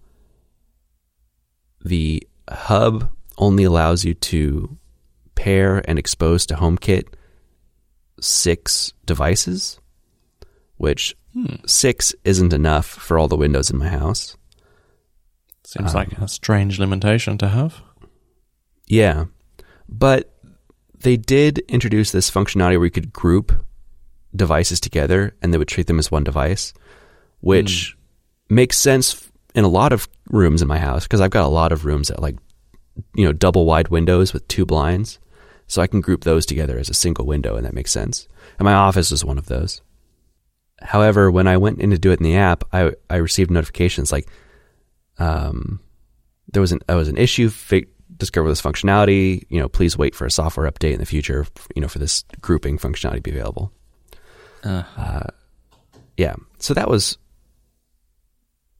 the 1.83 2.25
hub 2.49 3.09
only 3.37 3.63
allows 3.63 4.03
you 4.05 4.13
to 4.13 4.77
pair 5.35 5.83
and 5.89 5.97
expose 5.97 6.45
to 6.47 6.55
HomeKit 6.55 7.07
six 8.19 8.93
devices, 9.05 9.79
which 10.77 11.15
hmm. 11.33 11.55
six 11.65 12.15
isn't 12.23 12.53
enough 12.53 12.85
for 12.85 13.17
all 13.17 13.27
the 13.27 13.35
windows 13.35 13.69
in 13.69 13.77
my 13.77 13.89
house. 13.89 14.37
Seems 15.65 15.91
um, 15.91 15.95
like 15.95 16.11
a 16.13 16.27
strange 16.27 16.79
limitation 16.79 17.37
to 17.39 17.49
have. 17.49 17.81
Yeah. 18.87 19.25
But 19.87 20.33
they 20.99 21.17
did 21.17 21.59
introduce 21.67 22.11
this 22.11 22.31
functionality 22.31 22.77
where 22.77 22.85
you 22.85 22.91
could 22.91 23.13
group 23.13 23.65
devices 24.35 24.79
together 24.79 25.35
and 25.41 25.53
they 25.53 25.57
would 25.57 25.67
treat 25.67 25.87
them 25.87 25.99
as 25.99 26.11
one 26.11 26.23
device, 26.23 26.73
which 27.41 27.95
hmm. 28.49 28.55
makes 28.55 28.77
sense 28.77 29.29
in 29.55 29.63
a 29.63 29.69
lot 29.69 29.93
of 29.93 30.07
rooms 30.29 30.61
in 30.61 30.67
my 30.67 30.79
house 30.79 31.03
because 31.03 31.21
I've 31.21 31.31
got 31.31 31.45
a 31.45 31.47
lot 31.47 31.71
of 31.71 31.85
rooms 31.85 32.07
that 32.07 32.21
like, 32.21 32.35
you 33.15 33.25
know, 33.25 33.33
double 33.33 33.65
wide 33.65 33.89
windows 33.89 34.33
with 34.33 34.47
two 34.47 34.65
blinds. 34.65 35.19
So 35.67 35.81
I 35.81 35.87
can 35.87 36.01
group 36.01 36.23
those 36.23 36.45
together 36.45 36.77
as 36.77 36.89
a 36.89 36.93
single 36.93 37.25
window 37.25 37.55
and 37.55 37.65
that 37.65 37.73
makes 37.73 37.91
sense. 37.91 38.27
And 38.59 38.65
my 38.65 38.73
office 38.73 39.11
is 39.11 39.25
one 39.25 39.37
of 39.37 39.47
those. 39.47 39.81
However, 40.81 41.31
when 41.31 41.47
I 41.47 41.57
went 41.57 41.79
in 41.79 41.91
to 41.91 41.97
do 41.97 42.11
it 42.11 42.19
in 42.19 42.23
the 42.23 42.35
app, 42.35 42.63
I, 42.73 42.91
I 43.09 43.15
received 43.17 43.49
notifications 43.49 44.11
like, 44.11 44.27
um, 45.17 45.79
there 46.51 46.61
was 46.61 46.71
an, 46.71 46.81
there 46.87 46.97
was 46.97 47.07
an 47.07 47.17
issue, 47.17 47.49
fi- 47.49 47.87
discover 48.17 48.49
this 48.49 48.61
functionality, 48.61 49.43
you 49.49 49.59
know, 49.59 49.69
please 49.69 49.97
wait 49.97 50.13
for 50.13 50.25
a 50.25 50.31
software 50.31 50.69
update 50.69 50.93
in 50.93 50.99
the 50.99 51.05
future, 51.05 51.47
you 51.75 51.81
know, 51.81 51.87
for 51.87 51.99
this 51.99 52.23
grouping 52.41 52.77
functionality 52.77 53.15
to 53.15 53.21
be 53.21 53.31
available. 53.31 53.71
Uh, 54.97 55.27
Yeah. 56.17 56.35
So 56.59 56.73
that 56.73 56.89
was 56.89 57.17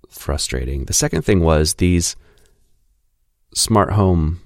frustrating. 0.09 0.85
The 0.85 0.93
second 0.93 1.23
thing 1.23 1.39
was 1.39 1.75
these 1.75 2.15
smart 3.55 3.91
home 3.93 4.41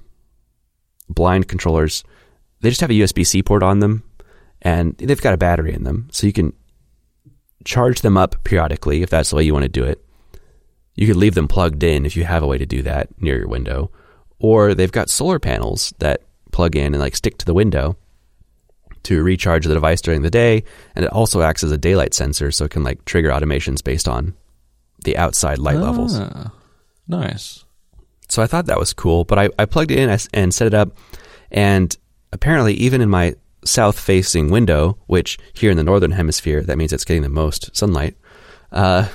blind 1.09 1.47
controllers, 1.47 2.03
they 2.61 2.69
just 2.69 2.81
have 2.81 2.89
a 2.89 2.93
USB 2.93 3.25
C 3.25 3.41
port 3.41 3.63
on 3.63 3.79
them 3.79 4.03
and 4.61 4.95
they've 4.97 5.21
got 5.21 5.33
a 5.33 5.37
battery 5.37 5.73
in 5.73 5.83
them. 5.83 6.07
So 6.11 6.27
you 6.27 6.33
can 6.33 6.53
charge 7.63 8.01
them 8.01 8.17
up 8.17 8.43
periodically 8.43 9.03
if 9.03 9.09
that's 9.09 9.29
the 9.29 9.35
way 9.35 9.43
you 9.43 9.53
want 9.53 9.63
to 9.63 9.69
do 9.69 9.83
it. 9.83 10.03
You 10.95 11.05
could 11.05 11.15
leave 11.15 11.35
them 11.35 11.47
plugged 11.47 11.83
in 11.83 12.05
if 12.05 12.17
you 12.17 12.23
have 12.23 12.41
a 12.43 12.47
way 12.47 12.57
to 12.57 12.65
do 12.65 12.81
that 12.83 13.09
near 13.21 13.37
your 13.37 13.47
window. 13.47 13.91
Or 14.39 14.73
they've 14.73 14.91
got 14.91 15.09
solar 15.09 15.39
panels 15.39 15.93
that 15.99 16.21
plug 16.51 16.75
in 16.75 16.93
and 16.93 16.99
like 16.99 17.15
stick 17.15 17.37
to 17.37 17.45
the 17.45 17.53
window 17.53 17.97
to 19.03 19.23
recharge 19.23 19.65
the 19.65 19.73
device 19.73 20.01
during 20.01 20.23
the 20.23 20.29
day. 20.31 20.63
And 20.95 21.05
it 21.05 21.11
also 21.11 21.41
acts 21.41 21.63
as 21.63 21.71
a 21.71 21.77
daylight 21.77 22.13
sensor 22.13 22.51
so 22.51 22.65
it 22.65 22.71
can 22.71 22.83
like 22.83 23.05
trigger 23.05 23.29
automations 23.29 23.83
based 23.83 24.07
on 24.07 24.33
the 25.03 25.17
outside 25.17 25.59
light 25.59 25.77
levels. 25.77 26.17
ah, 26.19 26.51
Nice. 27.07 27.63
So 28.30 28.41
I 28.41 28.47
thought 28.47 28.65
that 28.65 28.80
was 28.80 28.93
cool, 28.93 29.23
but 29.23 29.39
I, 29.39 29.49
I 29.57 29.65
plugged 29.65 29.91
it 29.91 29.99
in 29.99 30.17
and 30.34 30.53
set 30.53 30.67
it 30.67 30.73
up. 30.73 30.97
And 31.51 31.95
apparently, 32.34 32.73
even 32.73 33.01
in 33.01 33.09
my 33.09 33.36
south 33.63 33.99
facing 33.99 34.49
window, 34.49 34.97
which 35.07 35.38
here 35.53 35.71
in 35.71 35.78
the 35.78 35.84
northern 35.84 36.11
hemisphere, 36.11 36.61
that 36.61 36.78
means 36.78 36.91
it's 36.91 37.05
getting 37.05 37.23
the 37.23 37.30
most 37.30 37.75
sunlight, 37.75 38.17
uh, 38.71 39.07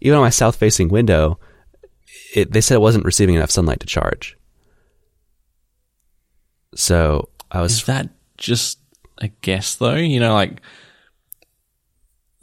even 0.00 0.16
on 0.16 0.22
my 0.22 0.30
south 0.30 0.56
facing 0.56 0.88
window, 0.88 1.38
it, 2.34 2.52
they 2.52 2.60
said 2.60 2.74
it 2.74 2.80
wasn't 2.80 3.04
receiving 3.04 3.34
enough 3.34 3.50
sunlight 3.50 3.80
to 3.80 3.86
charge. 3.86 4.36
So 6.74 7.30
I 7.50 7.62
was 7.62 7.72
Is 7.72 7.84
that 7.84 8.10
just 8.36 8.78
a 9.18 9.28
guess, 9.28 9.76
though? 9.76 9.94
You 9.94 10.20
know, 10.20 10.34
like 10.34 10.60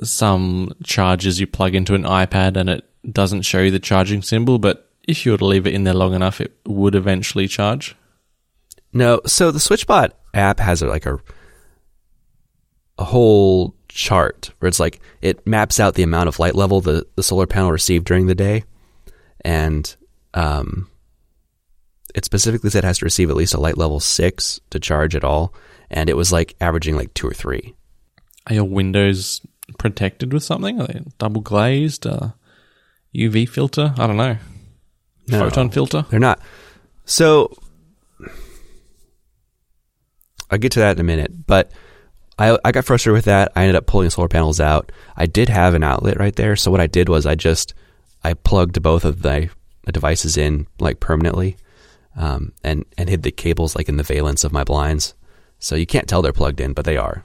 some 0.03 0.73
chargers 0.83 1.39
you 1.39 1.47
plug 1.47 1.75
into 1.75 1.93
an 1.93 2.03
iPad 2.03 2.57
and 2.57 2.69
it 2.69 2.89
doesn't 3.11 3.43
show 3.43 3.59
you 3.59 3.71
the 3.71 3.79
charging 3.79 4.21
symbol, 4.21 4.57
but 4.57 4.90
if 5.07 5.25
you 5.25 5.31
were 5.31 5.37
to 5.37 5.45
leave 5.45 5.67
it 5.67 5.73
in 5.73 5.83
there 5.83 5.93
long 5.93 6.13
enough, 6.13 6.41
it 6.41 6.55
would 6.65 6.95
eventually 6.95 7.47
charge. 7.47 7.95
No, 8.93 9.21
so 9.25 9.51
the 9.51 9.59
SwitchBot 9.59 10.11
app 10.33 10.59
has 10.59 10.81
a, 10.81 10.87
like 10.87 11.05
a 11.05 11.19
a 12.97 13.03
whole 13.03 13.75
chart 13.87 14.51
where 14.59 14.67
it's 14.67 14.79
like 14.79 15.01
it 15.21 15.45
maps 15.47 15.79
out 15.79 15.95
the 15.95 16.03
amount 16.03 16.29
of 16.29 16.39
light 16.39 16.55
level 16.55 16.81
the, 16.81 17.05
the 17.15 17.23
solar 17.23 17.47
panel 17.47 17.71
received 17.71 18.05
during 18.05 18.27
the 18.27 18.35
day, 18.35 18.63
and 19.43 19.95
um, 20.33 20.89
it 22.13 22.25
specifically 22.25 22.69
said 22.69 22.83
it 22.83 22.87
has 22.87 22.99
to 22.99 23.05
receive 23.05 23.29
at 23.29 23.35
least 23.35 23.53
a 23.53 23.59
light 23.59 23.77
level 23.77 23.99
six 23.99 24.59
to 24.69 24.79
charge 24.79 25.15
at 25.15 25.23
all, 25.23 25.53
and 25.89 26.09
it 26.09 26.17
was 26.17 26.31
like 26.31 26.55
averaging 26.61 26.95
like 26.95 27.13
two 27.13 27.27
or 27.27 27.33
three. 27.33 27.75
Are 28.47 28.55
your 28.55 28.65
windows 28.65 29.41
protected 29.77 30.33
with 30.33 30.43
something? 30.43 30.81
Are 30.81 30.87
they 30.87 31.01
double 31.17 31.41
glazed? 31.41 32.05
Uh, 32.05 32.31
UV 33.15 33.47
filter? 33.47 33.93
I 33.97 34.07
don't 34.07 34.17
know. 34.17 34.37
No. 35.27 35.39
Photon 35.39 35.69
filter? 35.69 36.05
They're 36.09 36.19
not. 36.19 36.39
So 37.05 37.53
I'll 40.49 40.57
get 40.57 40.73
to 40.73 40.79
that 40.79 40.97
in 40.97 41.01
a 41.01 41.03
minute, 41.03 41.47
but 41.47 41.71
I 42.37 42.57
I 42.65 42.71
got 42.71 42.85
frustrated 42.85 43.15
with 43.15 43.25
that. 43.25 43.51
I 43.55 43.61
ended 43.63 43.75
up 43.75 43.85
pulling 43.85 44.09
solar 44.09 44.27
panels 44.27 44.59
out. 44.59 44.91
I 45.15 45.25
did 45.25 45.49
have 45.49 45.73
an 45.73 45.83
outlet 45.83 46.19
right 46.19 46.35
there, 46.35 46.55
so 46.55 46.71
what 46.71 46.81
I 46.81 46.87
did 46.87 47.07
was 47.07 47.25
I 47.25 47.35
just 47.35 47.73
I 48.23 48.33
plugged 48.33 48.81
both 48.81 49.05
of 49.05 49.21
the, 49.21 49.49
the 49.85 49.91
devices 49.91 50.37
in 50.37 50.67
like 50.79 50.99
permanently, 50.99 51.57
um, 52.15 52.53
and 52.63 52.85
and 52.97 53.09
hid 53.09 53.23
the 53.23 53.31
cables 53.31 53.75
like 53.75 53.89
in 53.89 53.97
the 53.97 54.03
valence 54.03 54.43
of 54.43 54.51
my 54.51 54.63
blinds, 54.63 55.13
so 55.59 55.75
you 55.75 55.85
can't 55.85 56.07
tell 56.07 56.21
they're 56.21 56.33
plugged 56.33 56.59
in, 56.59 56.73
but 56.73 56.85
they 56.85 56.97
are. 56.97 57.23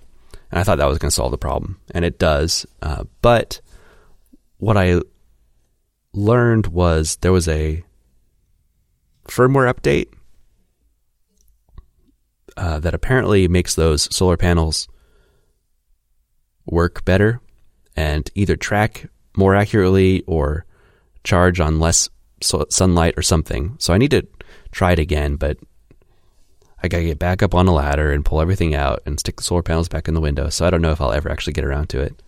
And 0.50 0.60
I 0.60 0.62
thought 0.62 0.78
that 0.78 0.88
was 0.88 0.98
going 0.98 1.10
to 1.10 1.14
solve 1.14 1.32
the 1.32 1.38
problem, 1.38 1.80
and 1.92 2.04
it 2.04 2.18
does. 2.20 2.64
Uh, 2.80 3.04
but 3.20 3.60
what 4.58 4.76
I 4.76 5.00
learned 6.16 6.68
was 6.68 7.16
there 7.16 7.32
was 7.32 7.48
a 7.48 7.84
firmware 9.28 9.72
update 9.72 10.08
uh, 12.56 12.78
that 12.80 12.94
apparently 12.94 13.48
makes 13.48 13.74
those 13.74 14.14
solar 14.14 14.36
panels 14.36 14.88
work 16.64 17.04
better 17.04 17.40
and 17.96 18.30
either 18.34 18.56
track 18.56 19.08
more 19.36 19.54
accurately 19.54 20.22
or 20.26 20.64
charge 21.24 21.60
on 21.60 21.80
less 21.80 22.08
sunlight 22.40 23.14
or 23.16 23.22
something. 23.22 23.76
So 23.78 23.92
I 23.92 23.98
need 23.98 24.10
to 24.12 24.26
try 24.70 24.92
it 24.92 24.98
again, 24.98 25.36
but 25.36 25.58
I 26.82 26.88
gotta 26.88 27.04
get 27.04 27.18
back 27.18 27.42
up 27.42 27.54
on 27.54 27.66
a 27.66 27.74
ladder 27.74 28.12
and 28.12 28.24
pull 28.24 28.40
everything 28.40 28.74
out 28.74 29.02
and 29.06 29.18
stick 29.18 29.36
the 29.36 29.42
solar 29.42 29.62
panels 29.62 29.88
back 29.88 30.08
in 30.08 30.14
the 30.14 30.20
window. 30.20 30.48
So 30.50 30.66
I 30.66 30.70
don't 30.70 30.82
know 30.82 30.92
if 30.92 31.00
I'll 31.00 31.12
ever 31.12 31.30
actually 31.30 31.54
get 31.54 31.64
around 31.64 31.88
to 31.90 32.00
it. 32.00 32.22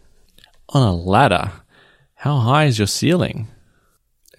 On 0.71 0.83
a 0.83 0.95
ladder? 0.95 1.53
How 2.15 2.39
high 2.39 2.65
is 2.65 2.79
your 2.79 2.87
ceiling? 2.87 3.49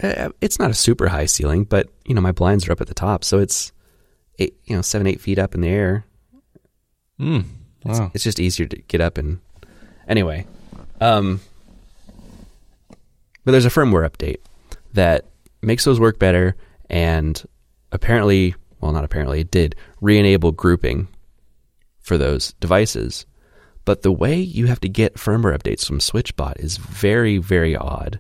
Uh, 0.02 0.30
It's 0.42 0.60
not 0.60 0.72
a 0.72 0.76
super 0.76 1.08
high 1.08 1.26
ceiling, 1.26 1.64
but 1.66 1.90
you 2.06 2.16
know 2.16 2.22
my 2.22 2.32
blinds 2.32 2.68
are 2.68 2.72
up 2.72 2.82
at 2.82 2.88
the 2.88 2.94
top, 2.94 3.24
so 3.24 3.40
it's 3.40 3.72
eight, 4.40 4.58
you 4.66 4.76
know, 4.76 4.82
seven, 4.82 5.08
eight 5.08 5.22
feet 5.22 5.40
up 5.40 5.54
in 5.56 5.62
the 5.62 5.68
air. 5.70 6.06
Hmm. 7.18 7.42
It's, 7.86 8.00
it's 8.16 8.24
just 8.24 8.40
easier 8.40 8.68
to 8.68 8.78
get 8.84 9.02
up 9.02 9.18
and 9.18 9.40
anyway. 10.08 10.46
Um, 11.02 11.40
but 13.46 13.52
there's 13.52 13.66
a 13.66 13.70
firmware 13.70 14.10
update 14.10 14.38
that 14.94 15.26
makes 15.62 15.86
those 15.86 16.00
work 16.00 16.20
better, 16.20 16.56
and 16.90 17.42
apparently, 17.92 18.56
well, 18.82 18.92
not 18.92 19.04
apparently, 19.04 19.42
it 19.42 19.52
did 19.52 19.76
re-enable 20.02 20.52
grouping 20.52 21.08
for 22.00 22.18
those 22.18 22.54
devices. 22.60 23.26
But 23.86 24.02
the 24.02 24.12
way 24.12 24.40
you 24.40 24.68
have 24.68 24.82
to 24.82 24.90
get 24.90 25.16
firmware 25.16 25.58
updates 25.58 25.86
from 25.86 26.00
SwitchBot 26.00 26.60
is 26.60 26.78
very, 26.78 27.38
very 27.38 27.76
odd. 27.76 28.20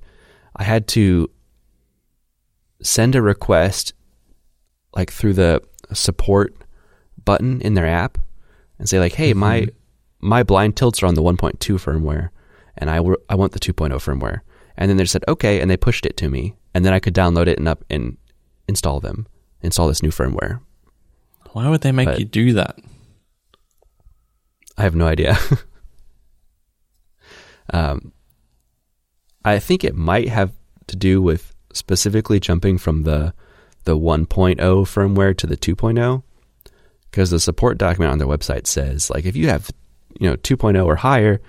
I 0.55 0.63
had 0.63 0.87
to 0.89 1.29
send 2.81 3.15
a 3.15 3.21
request 3.21 3.93
like 4.95 5.11
through 5.11 5.33
the 5.33 5.61
support 5.93 6.55
button 7.25 7.61
in 7.61 7.73
their 7.73 7.87
app 7.87 8.17
and 8.77 8.87
say 8.89 8.99
like, 8.99 9.13
"Hey, 9.13 9.33
my 9.33 9.67
my 10.19 10.43
blind 10.43 10.75
tilts 10.75 11.01
are 11.03 11.07
on 11.07 11.15
the 11.15 11.21
1.2 11.21 11.77
firmware, 11.77 12.29
and 12.77 12.89
I 12.89 12.97
w- 12.97 13.17
I 13.29 13.35
want 13.35 13.53
the 13.53 13.59
2.0 13.59 13.91
firmware." 13.99 14.39
And 14.77 14.89
then 14.89 14.97
they 14.97 15.05
said, 15.05 15.23
"Okay," 15.27 15.59
and 15.61 15.69
they 15.69 15.77
pushed 15.77 16.05
it 16.05 16.17
to 16.17 16.29
me, 16.29 16.55
and 16.73 16.85
then 16.85 16.93
I 16.93 16.99
could 16.99 17.13
download 17.13 17.47
it 17.47 17.59
and 17.59 17.67
up 17.67 17.83
and 17.89 18.17
install 18.67 18.99
them, 18.99 19.27
install 19.61 19.87
this 19.87 20.03
new 20.03 20.09
firmware. 20.11 20.59
Why 21.53 21.69
would 21.69 21.81
they 21.81 21.91
make 21.91 22.07
But- 22.07 22.19
you 22.19 22.25
do 22.25 22.53
that? 22.53 22.77
I 24.77 24.83
have 24.83 24.95
no 24.95 25.07
idea. 25.07 25.37
um, 27.73 28.13
I 29.43 29.59
think 29.59 29.83
it 29.83 29.95
might 29.95 30.29
have 30.29 30.53
to 30.87 30.95
do 30.95 31.21
with 31.21 31.53
specifically 31.73 32.39
jumping 32.39 32.77
from 32.77 33.03
the 33.03 33.33
the 33.85 33.97
1.0 33.97 34.57
firmware 34.57 35.35
to 35.37 35.47
the 35.47 35.57
2.0 35.57 36.23
because 37.09 37.29
the 37.29 37.39
support 37.39 37.77
document 37.77 38.11
on 38.11 38.17
their 38.17 38.27
website 38.27 38.67
says 38.67 39.09
like 39.09 39.25
if 39.25 39.35
you 39.35 39.47
have 39.47 39.71
you 40.19 40.29
know 40.29 40.35
2.0 40.37 40.85
or 40.85 40.95
higher 40.95 41.41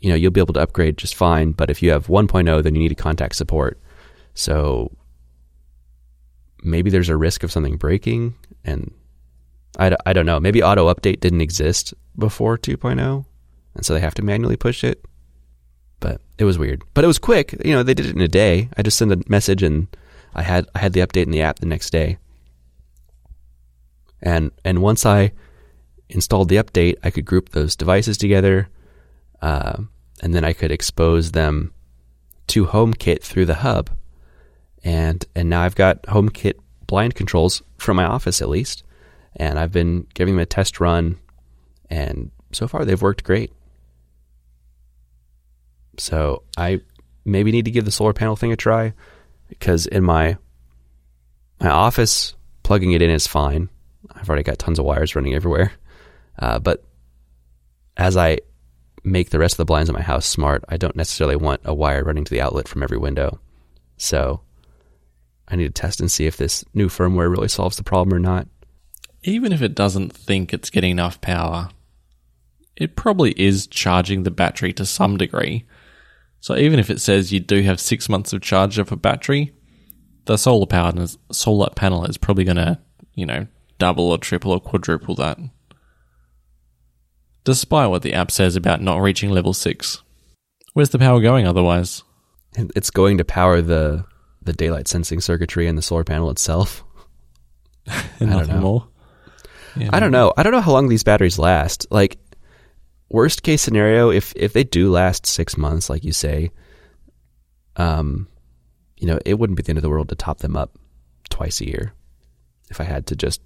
you 0.00 0.08
know 0.08 0.14
you'll 0.14 0.30
be 0.30 0.40
able 0.40 0.54
to 0.54 0.60
upgrade 0.60 0.96
just 0.96 1.14
fine 1.14 1.52
but 1.52 1.70
if 1.70 1.82
you 1.82 1.90
have 1.90 2.06
1.0 2.06 2.62
then 2.62 2.74
you 2.74 2.80
need 2.80 2.88
to 2.88 2.94
contact 2.94 3.36
support. 3.36 3.80
So 4.34 4.92
maybe 6.62 6.90
there's 6.90 7.08
a 7.08 7.16
risk 7.16 7.42
of 7.42 7.52
something 7.52 7.76
breaking 7.76 8.34
and 8.64 8.92
I, 9.78 9.96
I 10.06 10.12
don't 10.12 10.26
know. 10.26 10.40
Maybe 10.40 10.62
auto 10.62 10.92
update 10.92 11.20
didn't 11.20 11.40
exist 11.40 11.94
before 12.16 12.58
2.0 12.58 13.24
and 13.74 13.86
so 13.86 13.94
they 13.94 14.00
have 14.00 14.14
to 14.14 14.22
manually 14.22 14.56
push 14.56 14.84
it 14.84 15.04
but 16.00 16.20
it 16.38 16.44
was 16.44 16.58
weird. 16.58 16.82
But 16.94 17.04
it 17.04 17.08
was 17.08 17.18
quick. 17.18 17.54
You 17.64 17.72
know 17.72 17.82
they 17.82 17.94
did 17.94 18.06
it 18.06 18.14
in 18.14 18.20
a 18.20 18.28
day. 18.28 18.68
I 18.76 18.82
just 18.82 18.98
sent 18.98 19.12
a 19.12 19.22
message 19.28 19.62
and 19.62 19.88
i 20.34 20.42
had 20.42 20.66
i 20.74 20.78
had 20.78 20.92
the 20.92 21.00
update 21.00 21.24
in 21.24 21.30
the 21.30 21.42
app 21.42 21.58
the 21.58 21.66
next 21.66 21.90
day. 21.90 22.18
And 24.22 24.50
and 24.64 24.82
once 24.82 25.06
i 25.06 25.32
installed 26.08 26.48
the 26.48 26.56
update 26.56 26.96
i 27.02 27.10
could 27.10 27.24
group 27.24 27.50
those 27.50 27.76
devices 27.76 28.16
together 28.16 28.68
uh, 29.42 29.82
and 30.22 30.34
then 30.34 30.44
i 30.44 30.52
could 30.52 30.72
expose 30.72 31.32
them 31.32 31.72
to 32.46 32.66
homekit 32.66 33.22
through 33.22 33.46
the 33.46 33.56
hub. 33.56 33.90
And 34.84 35.24
and 35.34 35.50
now 35.50 35.62
i've 35.62 35.76
got 35.76 36.02
homekit 36.02 36.54
blind 36.86 37.14
controls 37.14 37.62
from 37.76 37.96
my 37.96 38.04
office 38.04 38.40
at 38.40 38.48
least. 38.48 38.84
And 39.36 39.58
i've 39.58 39.72
been 39.72 40.06
giving 40.14 40.34
them 40.34 40.42
a 40.42 40.46
test 40.46 40.80
run 40.80 41.18
and 41.90 42.30
so 42.52 42.66
far 42.68 42.84
they've 42.84 43.00
worked 43.00 43.24
great 43.24 43.52
so 45.98 46.42
I 46.56 46.80
maybe 47.24 47.52
need 47.52 47.66
to 47.66 47.70
give 47.70 47.84
the 47.84 47.90
solar 47.90 48.12
panel 48.12 48.36
thing 48.36 48.52
a 48.52 48.56
try 48.56 48.94
because 49.48 49.86
in 49.86 50.04
my 50.04 50.36
my 51.60 51.68
office 51.68 52.34
plugging 52.62 52.92
it 52.92 53.02
in 53.02 53.10
is 53.10 53.26
fine. 53.26 53.68
I've 54.12 54.28
already 54.28 54.44
got 54.44 54.58
tons 54.58 54.78
of 54.78 54.84
wires 54.84 55.16
running 55.16 55.34
everywhere. 55.34 55.72
Uh, 56.38 56.58
but 56.58 56.84
as 57.96 58.16
I 58.16 58.38
make 59.04 59.30
the 59.30 59.38
rest 59.38 59.54
of 59.54 59.58
the 59.58 59.64
blinds 59.64 59.88
in 59.88 59.94
my 59.94 60.02
house 60.02 60.26
smart, 60.26 60.64
I 60.68 60.76
don't 60.76 60.96
necessarily 60.96 61.36
want 61.36 61.62
a 61.64 61.74
wire 61.74 62.04
running 62.04 62.24
to 62.24 62.30
the 62.30 62.40
outlet 62.40 62.68
from 62.68 62.82
every 62.82 62.98
window. 62.98 63.40
So 63.96 64.40
I 65.48 65.56
need 65.56 65.74
to 65.74 65.80
test 65.80 66.00
and 66.00 66.10
see 66.10 66.26
if 66.26 66.36
this 66.36 66.64
new 66.74 66.88
firmware 66.88 67.30
really 67.30 67.48
solves 67.48 67.76
the 67.76 67.84
problem 67.84 68.14
or 68.14 68.20
not. 68.20 68.46
Even 69.24 69.52
if 69.52 69.62
it 69.62 69.74
doesn't 69.74 70.12
think 70.12 70.52
it's 70.52 70.70
getting 70.70 70.92
enough 70.92 71.20
power, 71.20 71.70
it 72.76 72.94
probably 72.94 73.32
is 73.32 73.66
charging 73.66 74.22
the 74.22 74.30
battery 74.30 74.72
to 74.74 74.86
some 74.86 75.16
degree. 75.16 75.64
So 76.48 76.56
even 76.56 76.78
if 76.80 76.88
it 76.88 76.98
says 76.98 77.30
you 77.30 77.40
do 77.40 77.60
have 77.60 77.78
six 77.78 78.08
months 78.08 78.32
of 78.32 78.40
charge 78.40 78.78
of 78.78 78.90
a 78.90 78.96
battery, 78.96 79.52
the 80.24 80.38
solar 80.38 80.64
power 80.64 80.94
solar 81.30 81.68
panel 81.68 82.06
is 82.06 82.16
probably 82.16 82.44
going 82.44 82.56
to, 82.56 82.78
you 83.14 83.26
know, 83.26 83.46
double 83.78 84.10
or 84.10 84.16
triple 84.16 84.52
or 84.52 84.58
quadruple 84.58 85.14
that. 85.16 85.38
Despite 87.44 87.90
what 87.90 88.00
the 88.00 88.14
app 88.14 88.30
says 88.30 88.56
about 88.56 88.80
not 88.80 89.02
reaching 89.02 89.28
level 89.28 89.52
six, 89.52 90.02
where's 90.72 90.88
the 90.88 90.98
power 90.98 91.20
going 91.20 91.46
otherwise? 91.46 92.02
It's 92.56 92.88
going 92.88 93.18
to 93.18 93.26
power 93.26 93.60
the 93.60 94.06
the 94.40 94.54
daylight 94.54 94.88
sensing 94.88 95.20
circuitry 95.20 95.66
and 95.66 95.76
the 95.76 95.82
solar 95.82 96.02
panel 96.02 96.30
itself. 96.30 96.82
And 97.86 97.94
I 98.20 98.20
don't 98.20 98.30
nothing 98.30 98.54
know. 98.54 98.60
more. 98.62 98.88
Yeah, 99.76 99.90
I 99.92 100.00
don't 100.00 100.12
know. 100.12 100.32
I 100.34 100.44
don't 100.44 100.52
know 100.52 100.62
how 100.62 100.72
long 100.72 100.88
these 100.88 101.04
batteries 101.04 101.38
last. 101.38 101.88
Like 101.90 102.16
worst 103.08 103.42
case 103.42 103.62
scenario, 103.62 104.10
if 104.10 104.32
if 104.36 104.52
they 104.52 104.64
do 104.64 104.90
last 104.90 105.26
six 105.26 105.56
months, 105.56 105.88
like 105.90 106.04
you 106.04 106.12
say, 106.12 106.50
um, 107.76 108.28
you 108.98 109.06
know, 109.06 109.18
it 109.24 109.38
wouldn't 109.38 109.56
be 109.56 109.62
the 109.62 109.70
end 109.70 109.78
of 109.78 109.82
the 109.82 109.90
world 109.90 110.08
to 110.08 110.14
top 110.14 110.38
them 110.38 110.56
up 110.56 110.78
twice 111.30 111.60
a 111.60 111.66
year. 111.66 111.92
If 112.70 112.80
I 112.80 112.84
had 112.84 113.06
to 113.06 113.16
just, 113.16 113.40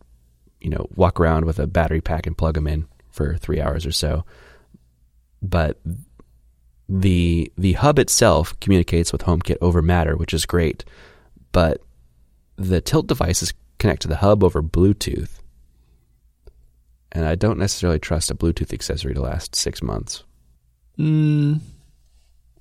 you 0.60 0.70
know, 0.70 0.88
walk 0.94 1.20
around 1.20 1.44
with 1.44 1.58
a 1.58 1.66
battery 1.66 2.00
pack 2.00 2.26
and 2.26 2.36
plug 2.36 2.54
them 2.54 2.66
in 2.66 2.86
for 3.10 3.36
three 3.36 3.60
hours 3.60 3.86
or 3.86 3.92
so, 3.92 4.24
but 5.40 5.80
the 6.88 7.52
the 7.56 7.74
hub 7.74 7.98
itself 7.98 8.58
communicates 8.60 9.12
with 9.12 9.22
HomeKit 9.22 9.58
over 9.60 9.82
Matter, 9.82 10.16
which 10.16 10.34
is 10.34 10.46
great, 10.46 10.84
but 11.52 11.80
the 12.56 12.80
tilt 12.80 13.06
devices 13.06 13.52
connect 13.78 14.02
to 14.02 14.08
the 14.08 14.16
hub 14.16 14.44
over 14.44 14.62
Bluetooth 14.62 15.41
and 17.12 17.26
I 17.26 17.34
don't 17.34 17.58
necessarily 17.58 17.98
trust 17.98 18.30
a 18.30 18.34
Bluetooth 18.34 18.72
accessory 18.72 19.14
to 19.14 19.20
last 19.20 19.54
six 19.54 19.82
months. 19.82 20.24
Mm, 20.98 21.60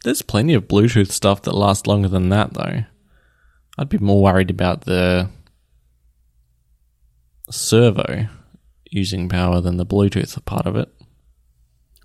there's 0.04 0.22
plenty 0.22 0.54
of 0.54 0.68
Bluetooth 0.68 1.12
stuff 1.12 1.42
that 1.44 1.56
lasts 1.56 1.88
longer 1.88 2.10
than 2.10 2.30
that, 2.30 2.54
though. 2.54 2.84
I'd 3.78 3.90
be 3.90 3.98
more 3.98 4.22
worried 4.22 4.50
about 4.50 4.82
the 4.82 5.30
servo 7.50 8.28
using 8.90 9.30
power 9.30 9.62
than 9.62 9.78
the 9.78 9.86
Bluetooth 9.86 10.44
part 10.46 10.66
of 10.66 10.76
it. 10.76 10.90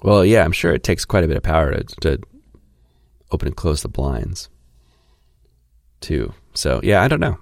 Well, 0.02 0.24
yeah, 0.24 0.44
I'm 0.44 0.52
sure 0.52 0.72
it 0.72 0.84
takes 0.84 1.04
quite 1.04 1.24
a 1.24 1.28
bit 1.28 1.36
of 1.36 1.42
power 1.42 1.72
to, 1.72 1.84
to 2.02 2.20
open 3.32 3.48
and 3.48 3.56
close 3.56 3.82
the 3.82 3.88
blinds, 3.88 4.48
too. 6.00 6.32
So, 6.54 6.80
yeah, 6.84 7.02
I 7.02 7.08
don't 7.08 7.20
know. 7.20 7.38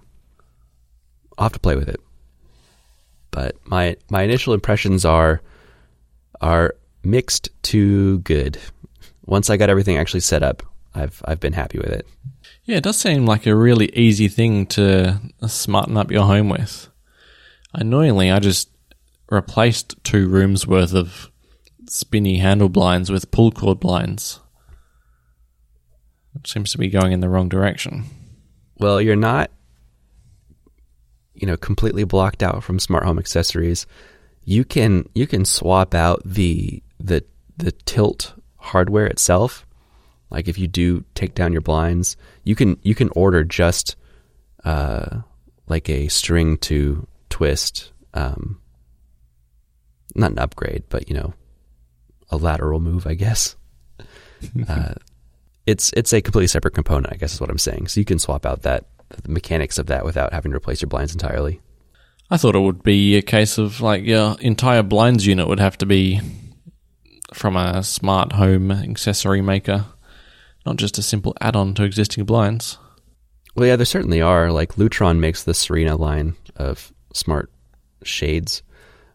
I'll 1.37 1.47
have 1.47 1.53
to 1.53 1.61
play 1.61 1.77
with 1.77 1.89
it. 1.89 2.01
But 3.35 3.57
my 3.65 3.97
my 4.11 4.23
initial 4.23 4.55
impressions 4.55 5.05
are 5.05 5.43
are 6.41 6.77
mixed 7.03 7.49
to 7.65 8.21
good. 8.21 8.59
Once 9.27 9.51
I 9.51 9.57
got 9.57 9.69
everything 9.69 9.97
actually 9.97 10.21
set 10.21 10.45
up, 10.45 10.63
I've 10.95 11.21
I've 11.25 11.41
been 11.41 11.53
happy 11.53 11.79
with 11.79 11.91
it. 11.91 12.07
Yeah, 12.63 12.77
it 12.77 12.85
does 12.85 12.97
seem 12.97 13.27
like 13.27 13.45
a 13.47 13.57
really 13.57 13.91
easy 13.93 14.29
thing 14.29 14.67
to 14.69 15.21
smarten 15.49 15.97
up 15.97 16.13
your 16.13 16.27
home 16.27 16.49
with. 16.49 16.89
Annoyingly, 17.73 18.31
I 18.31 18.39
just 18.39 18.71
replaced 19.29 19.97
two 20.05 20.29
rooms 20.29 20.65
worth 20.65 20.95
of 20.95 21.29
spinny 21.89 22.39
handle 22.39 22.69
blinds 22.69 23.11
with 23.11 23.33
pull 23.33 23.51
cord 23.51 23.81
blinds. 23.81 24.39
Which 26.35 26.53
seems 26.53 26.71
to 26.71 26.79
be 26.79 26.89
going 26.89 27.11
in 27.11 27.19
the 27.19 27.29
wrong 27.29 27.49
direction. 27.49 28.05
Well, 28.79 29.01
you're 29.01 29.17
not 29.17 29.51
you 31.35 31.47
know 31.47 31.57
completely 31.57 32.05
blocked 32.05 32.43
out 32.43 32.63
from 32.63 32.79
smart 32.79 33.05
home 33.05 33.19
accessories. 33.19 33.87
You 34.45 34.65
can 34.65 35.09
you 35.15 35.27
can 35.27 35.45
swap 35.45 35.95
out 35.95 36.23
the 36.25 36.83
the 36.99 37.25
the 37.57 37.73
tilt 37.73 38.35
hardware 38.57 39.07
itself. 39.07 39.67
Like 40.31 40.49
if 40.49 40.59
you 40.59 40.67
do 40.67 41.05
take 41.15 41.35
down 41.35 41.53
your 41.53 41.61
blinds, 41.61 42.17
you 42.43 42.55
can 42.55 42.79
you 42.83 42.95
can 42.95 43.11
order 43.11 43.45
just 43.45 43.97
uh, 44.65 45.21
like 45.69 45.89
a 45.89 46.09
string 46.09 46.57
to 46.59 47.07
twist, 47.31 47.93
um, 48.15 48.61
not 50.15 50.33
an 50.33 50.39
upgrade, 50.39 50.85
but 50.89 51.09
you 51.09 51.15
know, 51.15 51.35
a 52.31 52.37
lateral 52.37 52.81
move, 52.81 53.07
I 53.07 53.15
guess. 53.15 53.57
uh, 54.69 54.95
it's 55.67 55.93
it's 55.97 56.13
a 56.13 56.21
completely 56.21 56.49
separate 56.49 56.75
component, 56.75 57.13
I 57.13 57.17
guess 57.17 57.35
is 57.35 57.41
what 57.41 57.51
I'm 57.51 57.59
saying. 57.59 57.89
So 57.89 58.01
you 58.01 58.05
can 58.05 58.19
swap 58.19 58.45
out 58.45 58.63
that 58.63 58.87
the 59.23 59.31
mechanics 59.33 59.79
of 59.79 59.87
that 59.87 60.05
without 60.05 60.33
having 60.33 60.53
to 60.53 60.57
replace 60.57 60.83
your 60.83 60.89
blinds 60.89 61.13
entirely. 61.13 61.61
I 62.31 62.37
thought 62.37 62.57
it 62.57 62.61
would 62.61 62.83
be 62.83 63.17
a 63.17 63.23
case 63.23 63.59
of 63.59 63.81
like 63.81 64.05
your 64.05 64.37
entire 64.41 64.83
blinds 64.83 65.27
unit 65.27 65.47
would 65.47 65.61
have 65.61 65.79
to 65.79 65.87
be 65.87 66.21
from 67.33 67.57
a 67.57 67.83
smart 67.83 68.33
home 68.33 68.71
accessory 68.71 69.43
maker, 69.43 69.87
not 70.65 70.77
just 70.77 70.99
a 70.99 71.03
simple 71.03 71.35
add-on 71.41 71.75
to 71.75 71.85
existing 71.85 72.25
blinds. 72.25 72.79
Well, 73.55 73.67
yeah, 73.67 73.77
there 73.77 73.87
certainly 73.87 74.21
are. 74.21 74.51
Like 74.51 74.75
Lutron 74.75 75.19
makes 75.19 75.45
the 75.45 75.55
Serena 75.55 75.97
line 75.97 76.35
of 76.57 76.93
smart 77.13 77.51
shades, 78.03 78.63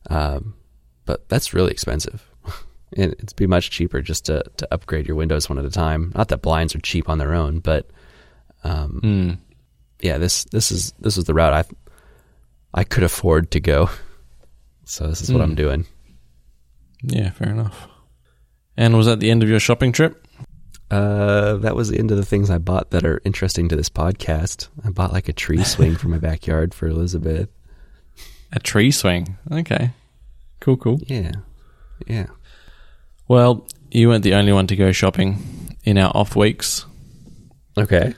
um, 0.10 0.54
but 1.06 1.28
that's 1.30 1.54
really 1.54 1.72
expensive. 1.72 2.26
and 2.96 3.14
it'd 3.14 3.36
be 3.36 3.48
much 3.48 3.70
cheaper 3.72 4.02
just 4.02 4.26
to, 4.26 4.44
to 4.58 4.68
upgrade 4.74 5.08
your 5.08 5.18
windows 5.18 5.50
one 5.50 5.60
at 5.60 5.66
a 5.66 5.70
time. 5.70 6.12
Not 6.16 6.30
that 6.30 6.42
blinds 6.42 6.76
are 6.76 6.80
cheap 6.80 7.10
on 7.10 7.18
their 7.18 7.34
own, 7.34 7.60
but 7.60 7.90
um, 8.64 9.00
Mm. 9.04 9.38
Yeah, 10.02 10.18
this 10.18 10.44
this 10.46 10.72
is 10.72 10.94
this 11.00 11.18
is 11.18 11.26
the 11.26 11.34
route 11.34 11.54
I 11.54 11.64
I 12.74 12.84
could 12.84 13.04
afford 13.04 13.52
to 13.52 13.60
go. 13.60 13.90
So 14.86 15.08
this 15.08 15.22
is 15.22 15.32
what 15.32 15.40
Hmm. 15.40 15.52
I'm 15.52 15.56
doing. 15.56 15.86
Yeah, 17.04 17.30
fair 17.32 17.50
enough. 17.50 17.88
And 18.76 18.96
was 18.98 19.06
that 19.08 19.20
the 19.20 19.30
end 19.32 19.44
of 19.44 19.50
your 19.50 19.60
shopping 19.60 19.92
trip? 19.92 20.26
Uh, 20.92 21.58
that 21.58 21.76
was 21.76 21.90
the 21.90 22.00
end 22.00 22.10
of 22.12 22.18
the 22.18 22.26
things 22.26 22.50
I 22.50 22.58
bought 22.58 22.90
that 22.92 23.06
are 23.06 23.22
interesting 23.24 23.70
to 23.70 23.76
this 23.76 23.90
podcast. 23.90 24.70
I 24.84 24.90
bought 24.90 25.14
like 25.14 25.30
a 25.30 25.34
tree 25.34 25.64
swing 25.64 25.96
for 25.96 26.08
my 26.08 26.18
backyard 26.30 26.74
for 26.74 26.88
Elizabeth. 26.88 27.50
A 28.52 28.60
tree 28.60 28.90
swing. 28.92 29.38
Okay. 29.52 29.92
Cool, 30.60 30.78
cool. 30.78 31.00
Yeah, 31.06 31.32
yeah. 32.08 32.26
Well, 33.28 33.68
you 33.92 34.08
weren't 34.10 34.24
the 34.24 34.34
only 34.34 34.52
one 34.52 34.66
to 34.68 34.76
go 34.76 34.92
shopping 34.92 35.76
in 35.84 35.98
our 36.00 36.12
off 36.16 36.36
weeks. 36.36 36.86
Okay. 37.78 38.16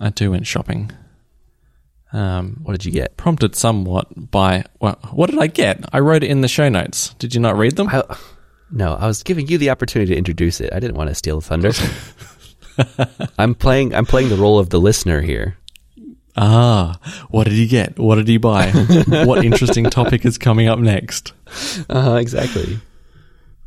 I 0.00 0.10
too 0.10 0.30
went 0.30 0.46
shopping. 0.46 0.90
Um, 2.12 2.60
What 2.62 2.72
did 2.72 2.84
you 2.84 2.92
get? 2.92 3.16
prompted 3.16 3.54
somewhat 3.56 4.30
by 4.30 4.64
well, 4.80 4.98
what 5.12 5.30
did 5.30 5.38
I 5.38 5.46
get? 5.46 5.84
I 5.92 6.00
wrote 6.00 6.22
it 6.22 6.30
in 6.30 6.40
the 6.42 6.48
show 6.48 6.68
notes. 6.68 7.14
Did 7.18 7.34
you 7.34 7.40
not 7.40 7.56
read 7.56 7.76
them? 7.76 7.88
I, 7.88 8.02
no, 8.70 8.94
I 8.94 9.06
was 9.06 9.22
giving 9.22 9.46
you 9.48 9.58
the 9.58 9.70
opportunity 9.70 10.12
to 10.12 10.18
introduce 10.18 10.60
it. 10.60 10.72
I 10.72 10.80
didn't 10.80 10.96
want 10.96 11.08
to 11.08 11.14
steal 11.14 11.40
the 11.40 11.46
thunder. 11.46 11.72
I'm 13.38 13.54
playing. 13.54 13.94
I'm 13.94 14.06
playing 14.06 14.28
the 14.30 14.36
role 14.36 14.58
of 14.58 14.70
the 14.70 14.80
listener 14.80 15.20
here. 15.20 15.56
Ah, 16.36 16.98
what 17.30 17.44
did 17.44 17.52
he 17.52 17.66
get? 17.66 17.98
What 17.98 18.14
did 18.16 18.28
he 18.28 18.38
buy? 18.38 18.70
what 19.26 19.44
interesting 19.44 19.84
topic 19.84 20.24
is 20.24 20.38
coming 20.38 20.68
up 20.68 20.78
next? 20.78 21.32
Uh, 21.90 22.18
exactly. 22.20 22.78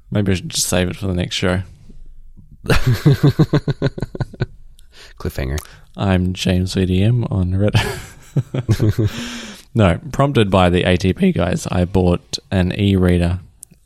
Maybe 0.09 0.31
I 0.31 0.35
should 0.35 0.49
just 0.49 0.67
save 0.67 0.89
it 0.89 0.95
for 0.95 1.05
the 1.07 1.13
next 1.13 1.35
show. 1.35 1.61
Cliffhanger. 5.19 5.59
I'm 5.97 6.33
James 6.33 6.75
VDM 6.75 7.31
on 7.31 7.51
Reddit. 7.51 7.89
no, 9.75 9.99
prompted 10.11 10.51
by 10.51 10.69
the 10.69 10.83
ATP 10.83 11.33
guys, 11.33 11.67
I 11.67 11.85
bought 11.85 12.37
an 12.51 12.77
e-reader 12.77 13.39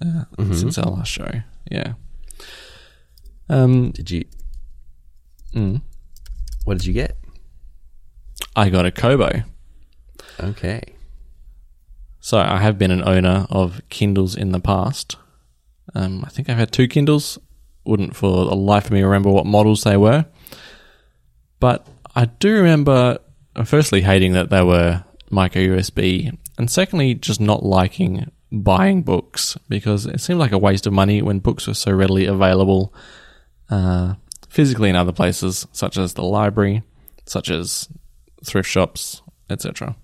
uh, 0.03 0.23
since 0.53 0.77
our 0.77 0.91
last 0.91 1.09
show. 1.11 1.29
Yeah. 1.69 1.93
Um, 3.47 3.91
Did 3.91 4.11
you? 4.11 4.25
mm, 5.53 5.81
What 6.65 6.77
did 6.77 6.85
you 6.85 6.93
get? 6.93 7.17
I 8.55 8.69
got 8.69 8.85
a 8.85 8.91
Kobo. 8.91 9.43
Okay. 10.39 10.81
So 12.19 12.39
I 12.39 12.57
have 12.57 12.77
been 12.77 12.91
an 12.91 13.07
owner 13.07 13.47
of 13.49 13.81
Kindles 13.89 14.35
in 14.35 14.51
the 14.51 14.59
past. 14.59 15.15
Um, 15.95 16.23
I 16.25 16.29
think 16.29 16.49
I've 16.49 16.57
had 16.57 16.71
two 16.71 16.87
Kindles. 16.87 17.37
Wouldn't 17.85 18.15
for 18.15 18.45
the 18.45 18.55
life 18.55 18.85
of 18.85 18.91
me 18.91 19.01
remember 19.01 19.31
what 19.31 19.45
models 19.45 19.83
they 19.83 19.97
were. 19.97 20.25
But 21.59 21.87
I 22.15 22.25
do 22.25 22.53
remember, 22.53 23.19
uh, 23.55 23.63
firstly, 23.63 24.01
hating 24.01 24.33
that 24.33 24.49
they 24.49 24.63
were 24.63 25.03
micro 25.29 25.61
USB, 25.61 26.35
and 26.57 26.69
secondly, 26.69 27.13
just 27.13 27.39
not 27.39 27.63
liking 27.63 28.31
buying 28.51 29.03
books 29.03 29.57
because 29.67 30.05
it 30.05 30.19
seemed 30.19 30.39
like 30.39 30.51
a 30.51 30.57
waste 30.57 30.87
of 30.87 30.93
money 30.93 31.21
when 31.21 31.39
books 31.39 31.67
were 31.67 31.73
so 31.73 31.91
readily 31.91 32.25
available 32.25 32.93
uh, 33.69 34.15
physically 34.49 34.89
in 34.89 34.95
other 34.95 35.11
places, 35.11 35.67
such 35.71 35.97
as 35.97 36.13
the 36.13 36.23
library, 36.23 36.83
such 37.25 37.49
as 37.49 37.87
thrift 38.43 38.69
shops, 38.69 39.21
etc. 39.49 39.95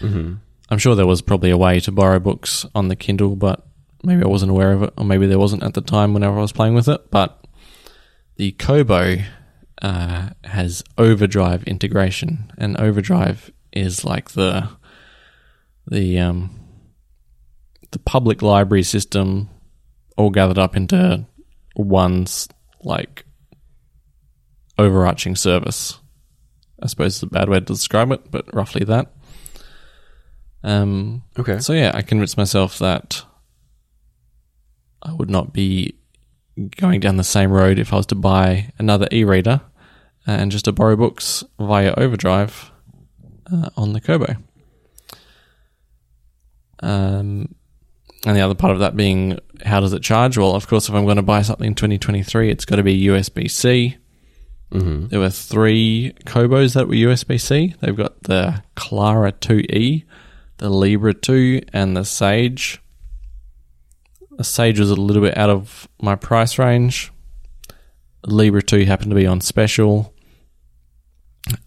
Mm-hmm. 0.00 0.34
I'm 0.68 0.78
sure 0.78 0.94
there 0.94 1.06
was 1.06 1.22
probably 1.22 1.50
a 1.50 1.56
way 1.56 1.80
to 1.80 1.92
borrow 1.92 2.18
books 2.18 2.66
on 2.74 2.88
the 2.88 2.96
Kindle, 2.96 3.36
but 3.36 3.66
maybe 4.02 4.22
I 4.22 4.28
wasn't 4.28 4.50
aware 4.50 4.72
of 4.72 4.82
it, 4.82 4.92
or 4.96 5.04
maybe 5.04 5.26
there 5.26 5.38
wasn't 5.38 5.62
at 5.62 5.74
the 5.74 5.80
time 5.80 6.14
whenever 6.14 6.38
I 6.38 6.42
was 6.42 6.52
playing 6.52 6.74
with 6.74 6.88
it. 6.88 7.10
But 7.10 7.46
the 8.36 8.52
Kobo 8.52 9.18
uh, 9.82 10.30
has 10.44 10.82
Overdrive 10.96 11.64
integration, 11.64 12.50
and 12.56 12.78
Overdrive 12.80 13.50
is 13.72 14.04
like 14.04 14.30
the 14.30 14.68
the 15.86 16.18
um, 16.18 16.58
the 17.90 17.98
public 17.98 18.40
library 18.42 18.84
system 18.84 19.50
all 20.16 20.30
gathered 20.30 20.58
up 20.58 20.76
into 20.76 21.26
one's 21.76 22.48
like 22.82 23.24
overarching 24.78 25.36
service. 25.36 25.98
I 26.82 26.86
suppose 26.86 27.16
is 27.16 27.22
a 27.22 27.26
bad 27.26 27.48
way 27.48 27.58
to 27.60 27.64
describe 27.64 28.10
it, 28.12 28.30
but 28.30 28.52
roughly 28.54 28.84
that. 28.84 29.12
Um, 30.64 31.22
Okay. 31.38 31.58
so 31.58 31.72
yeah, 31.72 31.90
I 31.94 32.02
convinced 32.02 32.36
myself 32.36 32.78
that 32.78 33.24
I 35.02 35.12
would 35.12 35.30
not 35.30 35.52
be 35.52 35.94
going 36.76 37.00
down 37.00 37.16
the 37.16 37.24
same 37.24 37.50
road 37.50 37.78
if 37.78 37.92
I 37.92 37.96
was 37.96 38.06
to 38.06 38.14
buy 38.14 38.72
another 38.78 39.08
e-reader 39.10 39.60
and 40.26 40.52
just 40.52 40.64
to 40.66 40.72
borrow 40.72 40.96
books 40.96 41.44
via 41.58 41.94
Overdrive 41.96 42.70
uh, 43.52 43.70
on 43.76 43.92
the 43.92 44.00
Kobo. 44.00 44.36
Um, 46.80 47.54
and 48.24 48.36
the 48.36 48.40
other 48.40 48.54
part 48.54 48.72
of 48.72 48.80
that 48.80 48.96
being 48.96 49.38
how 49.64 49.80
does 49.80 49.92
it 49.92 50.02
charge? 50.02 50.36
Well, 50.36 50.54
of 50.54 50.66
course, 50.66 50.88
if 50.88 50.94
I'm 50.94 51.04
going 51.04 51.16
to 51.16 51.22
buy 51.22 51.42
something 51.42 51.66
in 51.66 51.74
2023, 51.74 52.50
it's 52.50 52.64
got 52.64 52.76
to 52.76 52.82
be 52.82 53.06
USB 53.06 53.50
C. 53.50 53.96
Mm-hmm. 54.72 55.08
There 55.08 55.20
were 55.20 55.30
three 55.30 56.14
Kobos 56.24 56.74
that 56.74 56.88
were 56.88 56.94
USB 56.94 57.40
C. 57.40 57.74
They've 57.80 57.96
got 57.96 58.22
the 58.22 58.62
Clara 58.74 59.32
2E, 59.32 60.04
the 60.58 60.70
Libra 60.70 61.14
2, 61.14 61.62
and 61.72 61.96
the 61.96 62.04
Sage. 62.04 62.80
The 64.30 64.44
Sage 64.44 64.80
was 64.80 64.90
a 64.90 64.96
little 64.96 65.22
bit 65.22 65.36
out 65.36 65.50
of 65.50 65.88
my 66.00 66.16
price 66.16 66.58
range. 66.58 67.11
Libra 68.26 68.62
2 68.62 68.84
happened 68.84 69.10
to 69.10 69.16
be 69.16 69.26
on 69.26 69.40
special. 69.40 70.14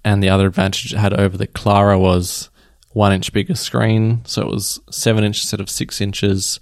And 0.04 0.24
the 0.24 0.30
other 0.30 0.48
advantage 0.48 0.94
it 0.94 0.98
had 0.98 1.14
over 1.14 1.38
the 1.38 1.48
Clara 1.48 2.00
was 2.00 2.50
one 2.92 3.12
inch 3.12 3.34
bigger 3.34 3.56
screen. 3.56 4.24
So 4.26 4.42
it 4.42 4.48
was 4.48 4.80
seven 4.90 5.24
inches 5.24 5.44
instead 5.44 5.60
of 5.60 5.70
six 5.70 6.00
inches. 6.00 6.60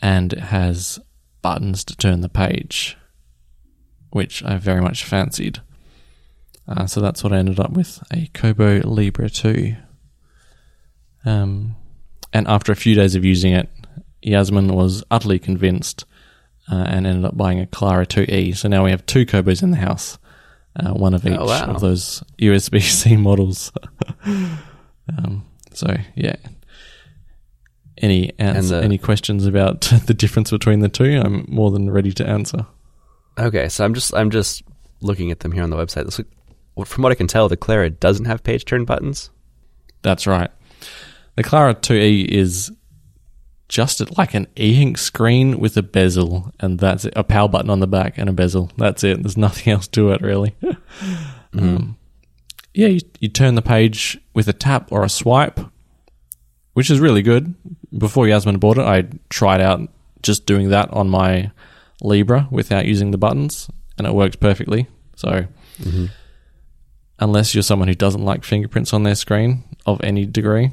And 0.00 0.32
it 0.32 0.40
has 0.40 0.98
buttons 1.42 1.84
to 1.84 1.96
turn 1.96 2.20
the 2.20 2.28
page 2.28 2.96
which 4.10 4.44
I 4.44 4.56
very 4.58 4.80
much 4.80 5.04
fancied. 5.04 5.60
Uh, 6.68 6.86
so 6.86 7.00
that's 7.00 7.24
what 7.24 7.32
I 7.32 7.38
ended 7.38 7.58
up 7.58 7.72
with 7.72 8.02
a 8.12 8.26
Kobo 8.34 8.80
Libra 8.80 9.30
2. 9.30 9.74
Um, 11.24 11.76
and 12.32 12.46
after 12.46 12.70
a 12.70 12.76
few 12.76 12.94
days 12.94 13.14
of 13.14 13.24
using 13.24 13.52
it, 13.52 13.68
Yasmin 14.22 14.68
was 14.68 15.02
utterly 15.10 15.38
convinced 15.38 16.04
uh, 16.70 16.84
and 16.88 17.06
ended 17.06 17.24
up 17.24 17.36
buying 17.36 17.58
a 17.60 17.66
Clara 17.66 18.06
2E. 18.06 18.56
So 18.56 18.68
now 18.68 18.84
we 18.84 18.90
have 18.90 19.04
two 19.06 19.26
Kobos 19.26 19.62
in 19.62 19.70
the 19.70 19.76
house, 19.78 20.18
uh, 20.76 20.92
one 20.92 21.14
of 21.14 21.26
each 21.26 21.36
Oh, 21.38 21.46
wow. 21.46 21.66
of 21.66 21.80
those 21.80 22.22
USB 22.38 22.80
C 22.82 23.16
models. 23.28 23.72
um, 24.24 25.44
so 25.72 25.96
yeah. 26.14 26.36
Any 27.98 28.32
answer, 28.38 28.78
the- 28.78 28.84
any 28.84 28.96
questions 28.98 29.44
about 29.46 29.80
the 30.06 30.14
difference 30.14 30.50
between 30.50 30.80
the 30.80 30.88
two? 30.88 31.20
I'm 31.22 31.44
more 31.48 31.70
than 31.70 31.90
ready 31.90 32.12
to 32.12 32.26
answer. 32.26 32.66
Okay, 33.38 33.68
so 33.68 33.84
I'm 33.84 33.94
just 33.94 34.14
I'm 34.14 34.30
just 34.30 34.62
looking 35.02 35.30
at 35.30 35.40
them 35.40 35.52
here 35.52 35.62
on 35.62 35.70
the 35.70 35.76
website. 35.76 36.04
This 36.04 36.20
from 36.86 37.02
what 37.02 37.12
I 37.12 37.14
can 37.14 37.26
tell, 37.26 37.48
the 37.48 37.56
Clara 37.58 37.90
doesn't 37.90 38.24
have 38.24 38.42
page 38.42 38.64
turn 38.64 38.84
buttons. 38.86 39.30
That's 40.02 40.26
right. 40.26 40.50
The 41.36 41.42
Clara 41.42 41.74
2E 41.74 42.24
is 42.26 42.72
just 43.70 44.18
like 44.18 44.34
an 44.34 44.48
e-ink 44.58 44.98
screen 44.98 45.60
with 45.60 45.76
a 45.76 45.82
bezel, 45.82 46.52
and 46.58 46.80
that's 46.80 47.04
it. 47.04 47.12
A 47.14 47.22
power 47.22 47.48
button 47.48 47.70
on 47.70 47.78
the 47.78 47.86
back 47.86 48.18
and 48.18 48.28
a 48.28 48.32
bezel. 48.32 48.68
That's 48.76 49.04
it. 49.04 49.22
There's 49.22 49.36
nothing 49.36 49.72
else 49.72 49.86
to 49.88 50.10
it, 50.10 50.20
really. 50.20 50.56
um, 51.56 51.96
yeah, 52.74 52.88
you, 52.88 53.00
you 53.20 53.28
turn 53.28 53.54
the 53.54 53.62
page 53.62 54.18
with 54.34 54.48
a 54.48 54.52
tap 54.52 54.90
or 54.90 55.04
a 55.04 55.08
swipe, 55.08 55.60
which 56.72 56.90
is 56.90 56.98
really 56.98 57.22
good. 57.22 57.54
Before 57.96 58.26
Yasmin 58.26 58.58
bought 58.58 58.76
it, 58.76 58.82
I 58.82 59.08
tried 59.28 59.60
out 59.60 59.88
just 60.20 60.46
doing 60.46 60.70
that 60.70 60.90
on 60.90 61.08
my 61.08 61.52
Libra 62.02 62.48
without 62.50 62.86
using 62.86 63.12
the 63.12 63.18
buttons, 63.18 63.70
and 63.96 64.04
it 64.04 64.14
works 64.14 64.34
perfectly. 64.34 64.88
So, 65.14 65.46
unless 67.20 67.54
you're 67.54 67.62
someone 67.62 67.86
who 67.86 67.94
doesn't 67.94 68.24
like 68.24 68.42
fingerprints 68.42 68.92
on 68.92 69.04
their 69.04 69.14
screen 69.14 69.62
of 69.86 70.00
any 70.02 70.26
degree, 70.26 70.72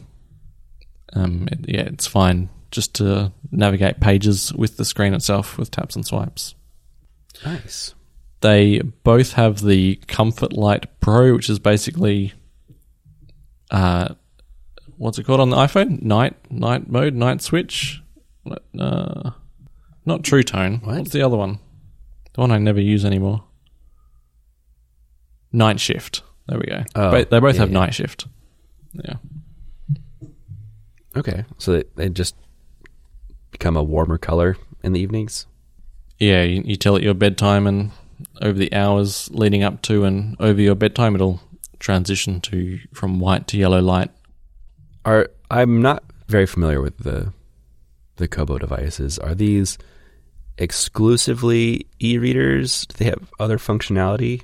um, 1.14 1.48
it, 1.52 1.60
yeah, 1.68 1.82
it's 1.82 2.08
fine 2.08 2.50
just 2.72 2.94
to 2.96 3.32
navigate 3.52 4.00
pages 4.00 4.54
with 4.54 4.78
the 4.78 4.86
screen 4.86 5.14
itself 5.14 5.58
with 5.58 5.72
taps 5.72 5.96
and 5.96 6.06
swipes. 6.06 6.56
Nice. 7.46 7.94
They 8.42 8.80
both 8.82 9.34
have 9.34 9.62
the 9.62 9.96
Comfort 10.08 10.54
Light 10.54 11.00
Pro, 11.00 11.34
which 11.34 11.50
is 11.50 11.60
basically, 11.60 12.34
uh, 13.72 14.14
what's 14.98 15.18
it 15.18 15.24
called 15.26 15.40
on 15.40 15.50
the 15.50 15.56
iPhone? 15.58 16.02
Night 16.02 16.36
night 16.52 16.90
mode, 16.90 17.14
night 17.16 17.42
switch. 17.42 18.02
Uh, 18.80 19.32
not 20.06 20.24
True 20.24 20.44
Tone. 20.44 20.80
What? 20.84 21.00
What's 21.00 21.12
the 21.12 21.22
other 21.24 21.36
one? 21.38 21.60
The 22.34 22.42
one 22.42 22.52
I 22.52 22.58
never 22.60 22.80
use 22.80 23.04
anymore. 23.06 23.44
Night 25.52 25.80
Shift. 25.80 26.22
There 26.48 26.60
we 26.60 26.66
go. 26.68 26.84
Oh, 26.96 27.12
But 27.12 27.30
they 27.30 27.40
both 27.40 27.56
yeah, 27.56 27.62
have 27.62 27.72
yeah. 27.72 27.80
Night 27.80 27.94
Shift. 27.94 28.28
Yeah. 28.94 29.16
Okay, 31.16 31.46
so 31.58 31.74
they, 31.74 31.84
they 31.96 32.10
just 32.10 32.36
become 33.52 33.78
a 33.78 33.84
warmer 33.84 34.18
color 34.18 34.58
in 34.84 34.94
the 34.94 35.00
evenings. 35.00 35.46
Yeah, 36.20 36.44
you, 36.44 36.64
you 36.66 36.76
tell 36.76 36.96
it 36.96 37.04
your 37.04 37.14
bedtime, 37.14 37.68
and 37.68 37.92
over 38.42 38.58
the 38.58 38.74
hours 38.74 39.30
leading 39.32 39.64
up 39.64 39.82
to 39.84 40.04
and 40.04 40.36
over 40.40 40.62
your 40.62 40.76
bedtime, 40.76 41.16
it'll 41.16 41.42
transition 41.80 42.42
to 42.42 42.80
from 42.94 43.20
white 43.20 43.48
to 43.48 43.58
yellow 43.58 43.82
light. 43.82 44.12
Are 45.06 45.30
I'm 45.50 45.82
not 45.82 46.04
very 46.28 46.46
familiar 46.46 46.82
with 46.82 46.98
the 47.00 47.34
the 48.18 48.28
Kobo 48.28 48.58
devices. 48.58 49.18
Are 49.20 49.36
these 49.36 49.78
exclusively 50.58 51.86
e-readers? 52.00 52.86
Do 52.88 52.96
they 52.98 53.06
have 53.06 53.32
other 53.40 53.58
functionality? 53.58 54.42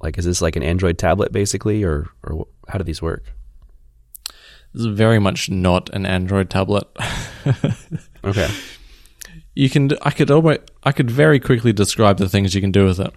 Like, 0.00 0.18
is 0.18 0.26
this 0.26 0.42
like 0.42 0.56
an 0.56 0.62
Android 0.62 0.98
tablet 0.98 1.32
basically, 1.32 1.82
or 1.82 2.08
or 2.22 2.46
how 2.68 2.78
do 2.78 2.84
these 2.84 3.02
work? 3.02 3.24
This 4.72 4.84
is 4.84 4.86
very 4.86 5.18
much 5.18 5.48
not 5.50 5.88
an 5.90 6.04
Android 6.04 6.50
tablet. 6.50 6.86
Okay. 8.26 8.48
you 9.54 9.70
can, 9.70 9.90
I 10.02 10.10
could 10.10 10.30
almost, 10.30 10.60
I 10.82 10.92
could 10.92 11.10
very 11.10 11.40
quickly 11.40 11.72
describe 11.72 12.18
the 12.18 12.28
things 12.28 12.54
you 12.54 12.60
can 12.60 12.72
do 12.72 12.84
with 12.84 13.00
it. 13.00 13.12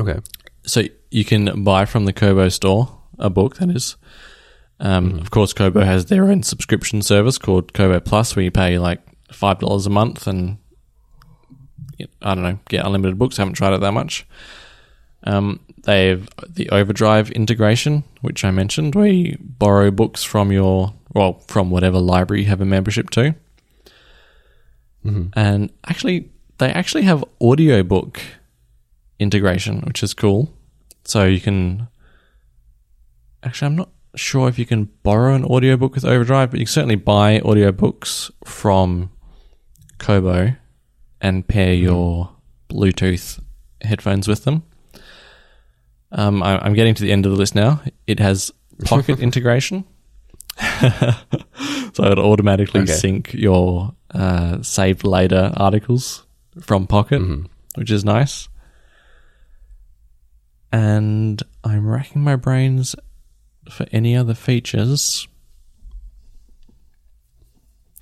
Okay. 0.00 0.20
So 0.64 0.82
you 1.10 1.24
can 1.24 1.64
buy 1.64 1.84
from 1.84 2.04
the 2.04 2.12
Kobo 2.12 2.48
store 2.48 2.94
a 3.18 3.30
book 3.30 3.56
that 3.56 3.70
is. 3.70 3.96
Um, 4.80 5.18
Of 5.18 5.30
course, 5.30 5.52
Kobo 5.52 5.80
has 5.80 6.06
their 6.06 6.30
own 6.30 6.42
subscription 6.42 7.02
service 7.02 7.38
called 7.38 7.72
Kobo 7.72 7.98
Plus, 8.00 8.36
where 8.36 8.44
you 8.44 8.50
pay 8.50 8.78
like 8.78 9.00
five 9.32 9.58
dollars 9.58 9.86
a 9.86 9.90
month 9.90 10.26
and 10.26 10.58
I 12.22 12.34
don't 12.34 12.44
know, 12.44 12.58
get 12.68 12.84
unlimited 12.84 13.18
books. 13.18 13.38
I 13.38 13.42
haven't 13.42 13.54
tried 13.54 13.72
it 13.74 13.80
that 13.80 13.92
much. 13.92 14.26
Um, 15.24 15.60
they 15.84 16.08
have 16.08 16.28
the 16.48 16.70
Overdrive 16.70 17.30
integration, 17.32 18.04
which 18.20 18.44
I 18.44 18.50
mentioned, 18.52 18.94
where 18.94 19.08
you 19.08 19.36
borrow 19.40 19.90
books 19.90 20.22
from 20.22 20.52
your 20.52 20.94
well 21.12 21.40
from 21.48 21.70
whatever 21.70 21.98
library 21.98 22.42
you 22.42 22.48
have 22.48 22.60
a 22.60 22.64
membership 22.66 23.10
to. 23.10 23.34
And 25.34 25.72
actually, 25.86 26.30
they 26.58 26.70
actually 26.70 27.04
have 27.04 27.24
audiobook 27.40 28.20
integration, 29.18 29.80
which 29.82 30.02
is 30.02 30.14
cool. 30.14 30.52
So 31.04 31.24
you 31.24 31.40
can 31.40 31.88
actually, 33.42 33.66
I'm 33.66 33.76
not 33.76 33.90
sure 34.14 34.48
if 34.48 34.58
you 34.58 34.66
can 34.66 34.90
borrow 35.02 35.34
an 35.34 35.44
audiobook 35.44 35.94
with 35.94 36.04
Overdrive, 36.04 36.50
but 36.50 36.60
you 36.60 36.66
can 36.66 36.72
certainly 36.72 36.96
buy 36.96 37.40
audiobooks 37.40 38.30
from 38.44 39.10
Kobo 39.98 40.54
and 41.20 41.46
pair 41.46 41.72
your 41.72 42.30
Bluetooth 42.68 43.40
headphones 43.82 44.28
with 44.28 44.44
them. 44.44 44.62
Um, 46.12 46.42
I, 46.42 46.58
I'm 46.58 46.74
getting 46.74 46.94
to 46.94 47.02
the 47.02 47.12
end 47.12 47.26
of 47.26 47.32
the 47.32 47.38
list 47.38 47.54
now. 47.54 47.82
It 48.06 48.18
has 48.18 48.52
Pocket 48.84 49.18
integration, 49.18 49.84
so 51.92 52.04
it'll 52.04 52.30
automatically 52.32 52.82
Okay. 52.82 52.92
sync 52.92 53.32
your 53.34 53.94
uh, 54.12 54.62
saved 54.62 55.04
later 55.04 55.52
articles 55.56 56.24
from 56.60 56.86
Pocket, 56.86 57.22
which 57.76 57.90
is 57.90 58.04
nice. 58.04 58.48
And 60.72 61.42
I'm 61.64 61.86
racking 61.86 62.22
my 62.22 62.36
brains 62.36 62.94
for 63.70 63.86
any 63.92 64.16
other 64.16 64.34
features. 64.34 65.26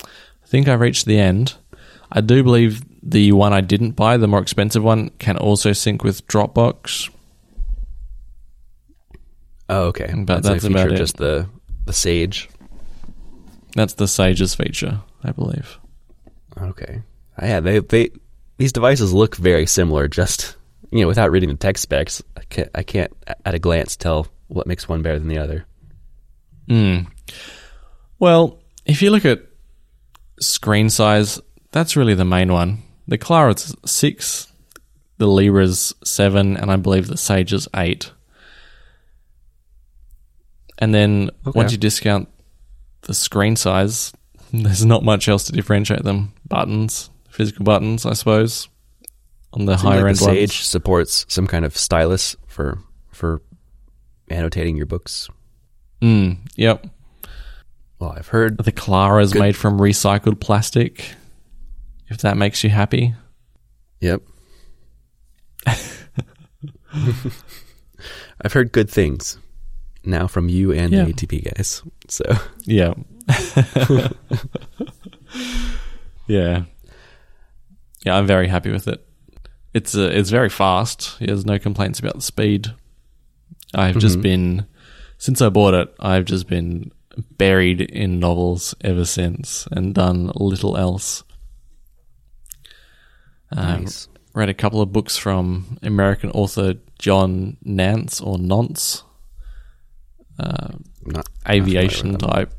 I 0.02 0.46
think 0.46 0.68
I've 0.68 0.80
reached 0.80 1.06
the 1.06 1.18
end. 1.18 1.54
I 2.10 2.20
do 2.20 2.42
believe 2.42 2.82
the 3.02 3.32
one 3.32 3.52
I 3.52 3.60
didn't 3.60 3.92
buy, 3.92 4.16
the 4.16 4.28
more 4.28 4.40
expensive 4.40 4.82
one, 4.82 5.10
can 5.18 5.36
also 5.36 5.72
sync 5.72 6.02
with 6.02 6.26
Dropbox. 6.26 7.10
Oh, 9.68 9.86
okay. 9.86 10.12
But 10.16 10.42
that's 10.42 10.62
feature 10.64 10.72
about 10.72 10.92
it. 10.92 10.96
Just 10.96 11.16
the 11.16 11.48
the 11.86 11.92
Sage. 11.92 12.48
That's 13.74 13.94
the 13.94 14.08
Sages 14.08 14.54
feature, 14.54 15.00
I 15.24 15.32
believe. 15.32 15.78
Okay. 16.60 17.02
Uh, 17.40 17.46
yeah, 17.46 17.60
they 17.60 17.78
they 17.80 18.10
these 18.58 18.72
devices 18.72 19.12
look 19.12 19.36
very 19.36 19.66
similar. 19.66 20.08
Just 20.08 20.56
you 20.90 21.00
know, 21.00 21.08
without 21.08 21.30
reading 21.30 21.48
the 21.48 21.56
tech 21.56 21.78
specs, 21.78 22.22
I 22.36 22.42
can't, 22.48 22.70
I 22.74 22.82
can't 22.82 23.12
at 23.44 23.54
a 23.54 23.58
glance 23.58 23.96
tell 23.96 24.28
what 24.48 24.66
makes 24.66 24.88
one 24.88 25.02
better 25.02 25.18
than 25.18 25.28
the 25.28 25.38
other. 25.38 25.66
Mm. 26.68 27.06
Well, 28.18 28.60
if 28.84 29.02
you 29.02 29.10
look 29.10 29.24
at 29.24 29.42
screen 30.40 30.90
size, 30.90 31.40
that's 31.72 31.96
really 31.96 32.14
the 32.14 32.24
main 32.24 32.52
one. 32.52 32.82
The 33.08 33.18
Clara's 33.18 33.74
six, 33.84 34.50
the 35.18 35.26
Libra's 35.26 35.94
seven, 36.04 36.56
and 36.56 36.70
I 36.70 36.76
believe 36.76 37.06
the 37.06 37.16
Sage 37.16 37.52
is 37.52 37.68
eight. 37.74 38.10
And 40.78 40.94
then 40.94 41.30
Okay. 41.46 41.58
once 41.58 41.72
you 41.72 41.78
discount 41.78 42.28
the 43.02 43.14
screen 43.14 43.56
size, 43.56 44.12
there's 44.52 44.84
not 44.84 45.02
much 45.04 45.28
else 45.28 45.44
to 45.44 45.52
differentiate 45.52 46.02
them. 46.04 46.32
Buttons, 46.48 47.10
physical 47.30 47.64
buttons, 47.64 48.04
I 48.06 48.12
suppose, 48.14 48.68
on 49.52 49.64
the 49.64 49.76
Seems 49.76 49.82
higher 49.82 50.00
like 50.02 50.08
end 50.08 50.16
the 50.18 50.24
Sage 50.24 50.38
ones. 50.50 50.54
supports 50.54 51.26
some 51.28 51.46
kind 51.46 51.64
of 51.64 51.76
stylus 51.76 52.36
for 52.46 52.78
for 53.10 53.40
annotating 54.28 54.76
your 54.76 54.86
books. 54.86 55.28
Mm, 56.02 56.38
yep. 56.56 56.86
Well, 57.98 58.12
I've 58.16 58.28
heard. 58.28 58.58
The 58.58 58.72
Clara 58.72 59.22
is 59.22 59.32
Good. 59.32 59.40
made 59.40 59.56
from 59.56 59.78
recycled 59.78 60.40
plastic. 60.40 61.14
If 62.08 62.18
that 62.18 62.36
makes 62.36 62.62
you 62.62 62.68
happy. 62.70 63.14
Yep. 64.00 64.20
I've 68.44 68.52
heard 68.52 68.72
good 68.72 68.90
things 68.90 69.38
now 70.06 70.26
from 70.26 70.48
you 70.48 70.72
and 70.72 70.92
Yeah. 70.92 71.04
the 71.04 71.12
ATP 71.12 71.54
guys. 71.56 71.82
So 72.08 72.24
Yeah. 72.64 72.94
yeah. 76.26 76.64
Yeah, 78.04 78.16
I'm 78.16 78.26
very 78.26 78.48
happy 78.48 78.70
with 78.70 78.86
it. 78.88 79.04
It's 79.74 79.94
uh, 79.94 80.10
it's 80.12 80.30
very 80.30 80.48
fast. 80.48 81.18
There's 81.18 81.44
no 81.44 81.58
complaints 81.58 81.98
about 81.98 82.14
the 82.14 82.22
speed. 82.22 82.72
I've 83.74 83.98
just 83.98 84.20
been 84.22 84.66
since 85.18 85.42
I 85.42 85.48
bought 85.48 85.74
it, 85.74 85.94
I've 86.00 86.24
just 86.24 86.46
been 86.48 86.92
buried 87.36 87.80
in 87.80 88.18
novels 88.20 88.74
ever 88.82 89.04
since 89.04 89.66
and 89.72 89.94
done 89.94 90.30
little 90.34 90.76
else. 90.76 91.24
Um, 93.52 93.82
nice. 93.82 94.08
read 94.34 94.48
a 94.48 94.54
couple 94.54 94.80
of 94.80 94.92
books 94.92 95.16
from 95.16 95.78
American 95.82 96.30
author 96.30 96.74
John 96.98 97.56
Nance 97.62 98.20
or 98.20 98.38
Nance. 98.38 99.02
Uh, 100.38 100.74
Not 101.04 101.26
aviation 101.48 102.16
type, 102.18 102.52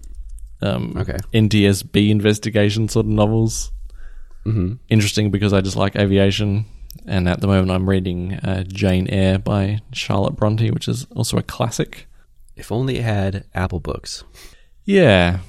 um, 0.61 0.95
Okay. 0.97 1.17
NTSB 1.33 2.09
investigation 2.09 2.87
sort 2.89 3.05
of 3.05 3.11
novels. 3.11 3.71
interesting 4.89 5.29
because 5.29 5.51
I 5.53 5.61
just 5.61 5.75
like 5.75 5.95
aviation. 5.95 6.65
And 7.05 7.27
at 7.29 7.41
the 7.41 7.47
moment, 7.47 7.69
I'm 7.71 7.87
reading 7.87 8.33
uh, 8.35 8.63
Jane 8.63 9.07
Eyre 9.09 9.37
by 9.39 9.81
Charlotte 9.93 10.35
Bronte, 10.35 10.71
which 10.71 10.87
is 10.87 11.05
also 11.15 11.37
a 11.37 11.43
classic. 11.43 12.07
If 12.55 12.71
only 12.71 12.97
it 12.97 13.03
had 13.03 13.45
Apple 13.53 13.79
Books. 13.79 14.23
Yeah. 14.85 15.39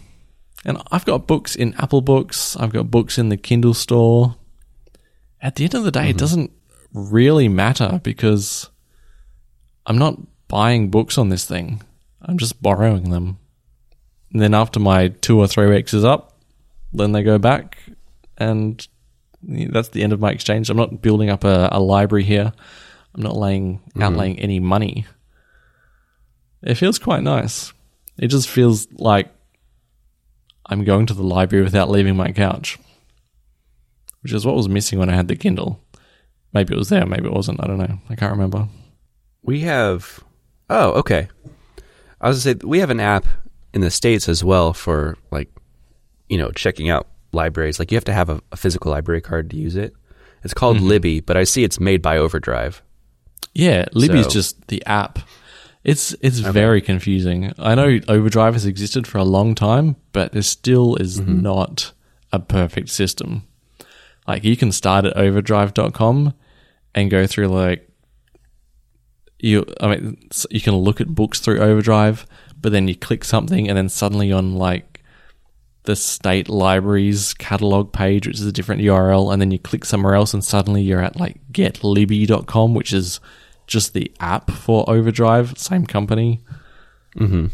And 0.65 0.83
I've 0.91 1.05
got 1.07 1.27
books 1.29 1.55
in 1.55 1.75
Apple 1.79 2.01
Books, 2.03 2.57
I've 2.57 2.73
got 2.73 2.91
books 2.91 3.17
in 3.17 3.29
the 3.31 3.37
Kindle 3.37 3.73
store. 3.75 4.35
At 5.41 5.55
the 5.55 5.65
end 5.65 5.75
of 5.75 5.85
the 5.85 5.93
day, 5.93 6.11
it 6.11 6.19
doesn't 6.19 6.51
really 6.93 7.49
matter 7.49 8.01
because 8.03 8.69
I'm 9.87 9.97
not 9.97 10.19
buying 10.49 10.91
books 10.91 11.17
on 11.17 11.29
this 11.29 11.45
thing. 11.45 11.81
I'm 12.29 12.39
just 12.39 12.61
borrowing 12.61 13.11
them. 13.11 13.39
And 14.33 14.43
then 14.43 14.55
after 14.55 14.79
my 14.79 15.09
two 15.09 15.39
or 15.39 15.49
three 15.49 15.67
weeks 15.67 15.95
is 15.95 16.05
up, 16.05 16.39
then 16.93 17.13
they 17.13 17.23
go 17.23 17.39
back, 17.39 17.79
and 18.37 18.87
that's 19.43 19.89
the 19.89 20.03
end 20.03 20.13
of 20.13 20.21
my 20.21 20.31
exchange. 20.31 20.69
I'm 20.69 20.77
not 20.77 21.01
building 21.01 21.31
up 21.31 21.45
a, 21.45 21.69
a 21.73 21.81
library 21.81 22.25
here. 22.25 22.53
I'm 23.15 23.23
not 23.23 23.37
laying 23.37 23.81
outlaying 23.97 24.35
mm-hmm. 24.35 24.45
any 24.45 24.61
money. 24.61 25.07
It 26.63 26.75
feels 26.75 26.99
quite 26.99 27.23
nice. 27.23 27.73
It 28.19 28.29
just 28.29 28.49
feels 28.49 28.89
like 28.93 29.29
I'm 30.67 30.85
going 30.85 31.07
to 31.07 31.15
the 31.15 31.23
library 31.23 31.65
without 31.65 31.89
leaving 31.89 32.17
my 32.17 32.33
couch, 32.33 32.79
which 34.23 34.33
is 34.33 34.45
what 34.45 34.57
was 34.57 34.69
missing 34.69 34.99
when 34.99 35.09
I 35.09 35.15
had 35.15 35.29
the 35.29 35.37
Kindle. 35.37 35.81
Maybe 36.53 36.75
it 36.75 36.79
was 36.79 36.89
there, 36.89 37.07
maybe 37.07 37.27
it 37.27 37.33
wasn't. 37.33 37.63
I 37.63 37.67
don't 37.67 37.79
know. 37.79 38.01
I 38.11 38.17
can't 38.17 38.33
remember. 38.33 38.69
We 39.43 39.61
have. 39.61 40.21
Oh, 40.69 40.93
okay. 40.93 41.29
I 42.21 42.29
was 42.29 42.45
gonna 42.45 42.59
say 42.59 42.67
we 42.67 42.81
have 42.81 42.91
an 42.91 43.01
app 43.01 43.27
in 43.73 43.81
the 43.81 43.91
states 43.91 44.29
as 44.29 44.43
well 44.43 44.73
for 44.73 45.17
like, 45.31 45.51
you 46.29 46.39
know, 46.39 46.51
checking 46.51 46.91
out 46.91 47.07
libraries. 47.33 47.79
Like 47.79 47.91
you 47.91 47.97
have 47.97 48.05
to 48.05 48.13
have 48.13 48.31
a, 48.31 48.41
a 48.53 48.57
physical 48.57 48.91
library 48.91 49.21
card 49.21 49.51
to 49.51 49.57
use 49.57 49.77
it. 49.77 49.95
It's 50.43 50.55
called 50.55 50.79
mm-hmm. 50.79 50.89
Libby, 50.89 51.21
but 51.21 51.37
I 51.37 51.45
see 51.45 51.65
it's 51.65 51.81
made 51.81 52.03
by 52.03 52.17
Overdrive. 52.17 52.83
Yeah, 53.55 53.87
Libby's 53.93 54.25
So- 54.25 54.31
just 54.31 54.69
the 54.69 54.85
app. 54.87 55.19
It's 55.85 56.15
it's 56.21 56.41
very 56.41 56.83
confusing. 56.83 57.53
I 57.57 57.75
know 57.75 58.01
Overdrive 58.09 58.55
has 58.55 58.67
existed 58.67 59.07
for 59.07 59.19
a 59.19 59.25
long 59.25 59.55
time, 59.55 59.97
but 60.13 60.33
there 60.33 60.43
still 60.43 60.97
is 60.97 61.21
mm-hmm. 61.21 61.41
not 61.41 61.93
a 62.33 62.41
perfect 62.41 62.91
system. 62.91 63.45
Like 64.27 64.45
you 64.45 64.57
can 64.57 64.73
start 64.73 65.07
at 65.07 65.17
overdrive.com 65.17 66.35
and 66.95 67.11
go 67.11 67.27
through 67.27 67.49
like 67.49 67.88
you 69.39 69.65
I 69.81 69.89
mean 69.89 70.29
you 70.51 70.61
can 70.61 70.75
look 70.75 71.01
at 71.01 71.15
books 71.15 71.41
through 71.41 71.61
Overdrive, 71.61 72.27
but 72.61 72.73
then 72.73 72.89
you 72.89 72.97
click 72.97 73.25
something 73.25 73.69
and 73.69 73.77
then 73.77 73.89
suddenly 73.89 74.33
on 74.33 74.55
like 74.57 75.03
the 75.85 75.97
state 75.97 76.49
library's 76.49 77.33
catalog 77.35 77.93
page, 77.93 78.27
which 78.27 78.37
is 78.37 78.47
a 78.47 78.53
different 78.53 78.83
URL, 78.83 79.33
and 79.33 79.41
then 79.41 79.51
you 79.51 79.59
click 79.59 79.85
somewhere 79.85 80.15
else 80.15 80.35
and 80.35 80.45
suddenly 80.45 80.83
you're 80.83 81.03
at 81.03 81.17
like 81.17 81.41
getlibby.com, 81.51 82.75
which 82.75 82.93
is 82.93 83.21
just 83.67 83.95
the 83.95 84.13
app 84.21 84.51
for 84.51 84.89
Overdrive, 84.89 85.57
same 85.57 85.87
company. 85.87 86.41
Mm-hmm. 87.17 87.47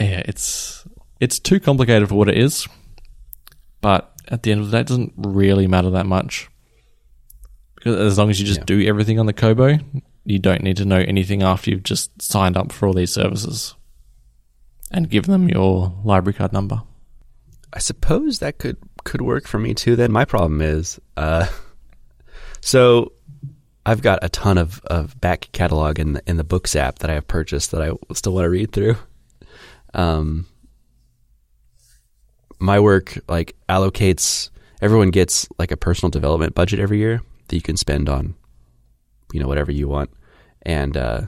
Yeah, 0.00 0.22
it's 0.24 0.84
it's 1.20 1.38
too 1.38 1.60
complicated 1.60 2.08
for 2.08 2.16
what 2.16 2.28
it 2.28 2.38
is. 2.38 2.66
But 3.80 4.10
at 4.28 4.42
the 4.42 4.50
end 4.50 4.62
of 4.62 4.70
the 4.70 4.72
day, 4.72 4.80
it 4.80 4.86
doesn't 4.86 5.12
really 5.16 5.66
matter 5.66 5.90
that 5.90 6.06
much. 6.06 6.48
As 7.84 8.16
long 8.18 8.30
as 8.30 8.40
you 8.40 8.46
just 8.46 8.60
Yeah. 8.60 8.64
do 8.66 8.82
everything 8.86 9.18
on 9.18 9.26
the 9.26 9.32
Kobo, 9.32 9.78
you 10.24 10.38
don't 10.38 10.62
need 10.62 10.76
to 10.78 10.84
know 10.84 10.98
anything 10.98 11.42
after 11.42 11.70
you've 11.70 11.82
just 11.82 12.10
signed 12.22 12.56
up 12.56 12.72
for 12.72 12.86
all 12.88 12.94
these 12.94 13.12
services. 13.12 13.74
And 14.90 15.10
give 15.10 15.26
them 15.26 15.48
your 15.48 15.92
library 16.04 16.34
card 16.34 16.52
number. 16.52 16.82
I 17.72 17.78
suppose 17.80 18.38
that 18.38 18.58
could 18.58 18.76
could 19.04 19.20
work 19.20 19.46
for 19.46 19.58
me 19.58 19.74
too. 19.74 19.96
Then 19.96 20.12
my 20.12 20.24
problem 20.24 20.62
is, 20.62 20.98
uh, 21.16 21.46
so 22.60 23.12
I've 23.84 24.00
got 24.00 24.20
a 24.22 24.30
ton 24.30 24.56
of, 24.56 24.80
of 24.86 25.20
back 25.20 25.48
catalog 25.52 25.98
in 25.98 26.14
the 26.14 26.22
in 26.26 26.36
the 26.36 26.44
books 26.44 26.74
app 26.76 27.00
that 27.00 27.10
I 27.10 27.14
have 27.14 27.26
purchased 27.28 27.70
that 27.72 27.82
I 27.82 27.90
still 28.14 28.32
want 28.32 28.44
to 28.44 28.50
read 28.50 28.72
through. 28.72 28.96
Um, 29.92 30.46
my 32.58 32.80
work 32.80 33.18
like 33.28 33.56
allocates 33.68 34.48
everyone 34.80 35.10
gets 35.10 35.48
like 35.58 35.70
a 35.70 35.76
personal 35.76 36.10
development 36.10 36.54
budget 36.54 36.80
every 36.80 36.98
year 36.98 37.20
that 37.48 37.56
you 37.56 37.62
can 37.62 37.76
spend 37.76 38.08
on, 38.08 38.34
you 39.32 39.40
know, 39.40 39.48
whatever 39.48 39.72
you 39.72 39.88
want, 39.88 40.10
and 40.62 40.96
uh, 40.96 41.22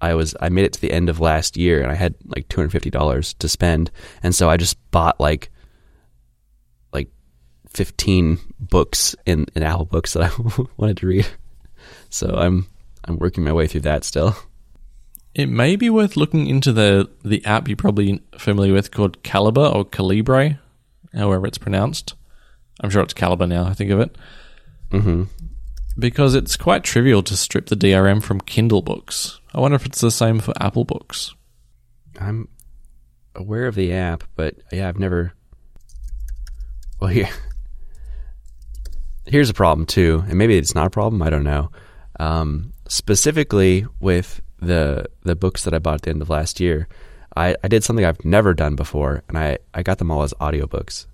I 0.00 0.14
was 0.14 0.34
I 0.40 0.48
made 0.48 0.64
it 0.64 0.72
to 0.74 0.80
the 0.80 0.92
end 0.92 1.08
of 1.08 1.20
last 1.20 1.56
year 1.56 1.82
and 1.82 1.90
I 1.90 1.94
had 1.94 2.14
like 2.24 2.48
two 2.48 2.60
hundred 2.60 2.72
fifty 2.72 2.90
dollars 2.90 3.34
to 3.34 3.48
spend, 3.48 3.90
and 4.22 4.34
so 4.34 4.48
I 4.48 4.56
just 4.56 4.78
bought 4.90 5.20
like 5.20 5.50
like 6.92 7.08
fifteen 7.68 8.38
books 8.58 9.14
in, 9.26 9.46
in 9.54 9.62
Apple 9.62 9.84
Books 9.84 10.14
that 10.14 10.22
I 10.22 10.62
wanted 10.76 10.96
to 10.98 11.06
read. 11.06 11.26
So 12.08 12.34
I'm 12.34 12.66
I'm 13.04 13.18
working 13.18 13.44
my 13.44 13.52
way 13.52 13.66
through 13.66 13.82
that 13.82 14.04
still. 14.04 14.36
It 15.34 15.48
may 15.48 15.76
be 15.76 15.90
worth 15.90 16.16
looking 16.16 16.46
into 16.46 16.72
the 16.72 17.10
the 17.24 17.44
app 17.44 17.68
you're 17.68 17.76
probably 17.76 18.22
familiar 18.38 18.72
with 18.72 18.90
called 18.90 19.22
Calibre 19.22 19.68
or 19.68 19.84
Calibre, 19.84 20.58
however 21.14 21.46
it's 21.46 21.58
pronounced. 21.58 22.14
I'm 22.80 22.88
sure 22.88 23.02
it's 23.02 23.14
Calibre 23.14 23.46
now. 23.46 23.66
I 23.66 23.74
think 23.74 23.90
of 23.90 24.00
it 24.00 24.16
Mm-hmm. 24.90 25.22
because 25.98 26.34
it's 26.34 26.56
quite 26.56 26.82
trivial 26.84 27.22
to 27.24 27.36
strip 27.36 27.66
the 27.66 27.76
DRM 27.76 28.22
from 28.22 28.40
Kindle 28.40 28.82
books. 28.82 29.40
I 29.54 29.60
wonder 29.60 29.76
if 29.76 29.86
it's 29.86 30.00
the 30.00 30.10
same 30.10 30.40
for 30.40 30.52
Apple 30.60 30.84
books. 30.84 31.34
I'm 32.20 32.48
aware 33.34 33.66
of 33.66 33.74
the 33.74 33.92
app, 33.92 34.24
but 34.36 34.56
yeah, 34.72 34.88
I've 34.88 34.98
never. 34.98 35.32
Well, 37.00 37.10
here, 37.18 37.28
here's 39.26 39.50
a 39.50 39.54
problem 39.54 39.86
too, 39.86 40.24
and 40.28 40.36
maybe 40.38 40.56
it's 40.56 40.74
not 40.74 40.86
a 40.86 40.90
problem. 40.90 41.22
I 41.22 41.30
don't 41.30 41.44
know. 41.44 41.70
Um, 42.18 42.72
specifically 42.88 43.86
with 44.00 44.40
the 44.60 45.06
the 45.22 45.36
books 45.36 45.64
that 45.64 45.72
I 45.74 45.78
bought 45.78 45.94
at 45.94 46.02
the 46.02 46.10
end 46.10 46.22
of 46.22 46.28
last 46.30 46.60
year, 46.60 46.88
I, 47.36 47.56
I 47.64 47.68
did 47.68 47.84
something 47.84 48.04
I've 48.04 48.24
never 48.24 48.54
done 48.54 48.76
before, 48.76 49.22
and 49.28 49.38
I, 49.38 49.58
I 49.72 49.82
got 49.82 49.98
them 49.98 50.10
all 50.10 50.22
as 50.22 50.34
audiobooks. 50.34 51.06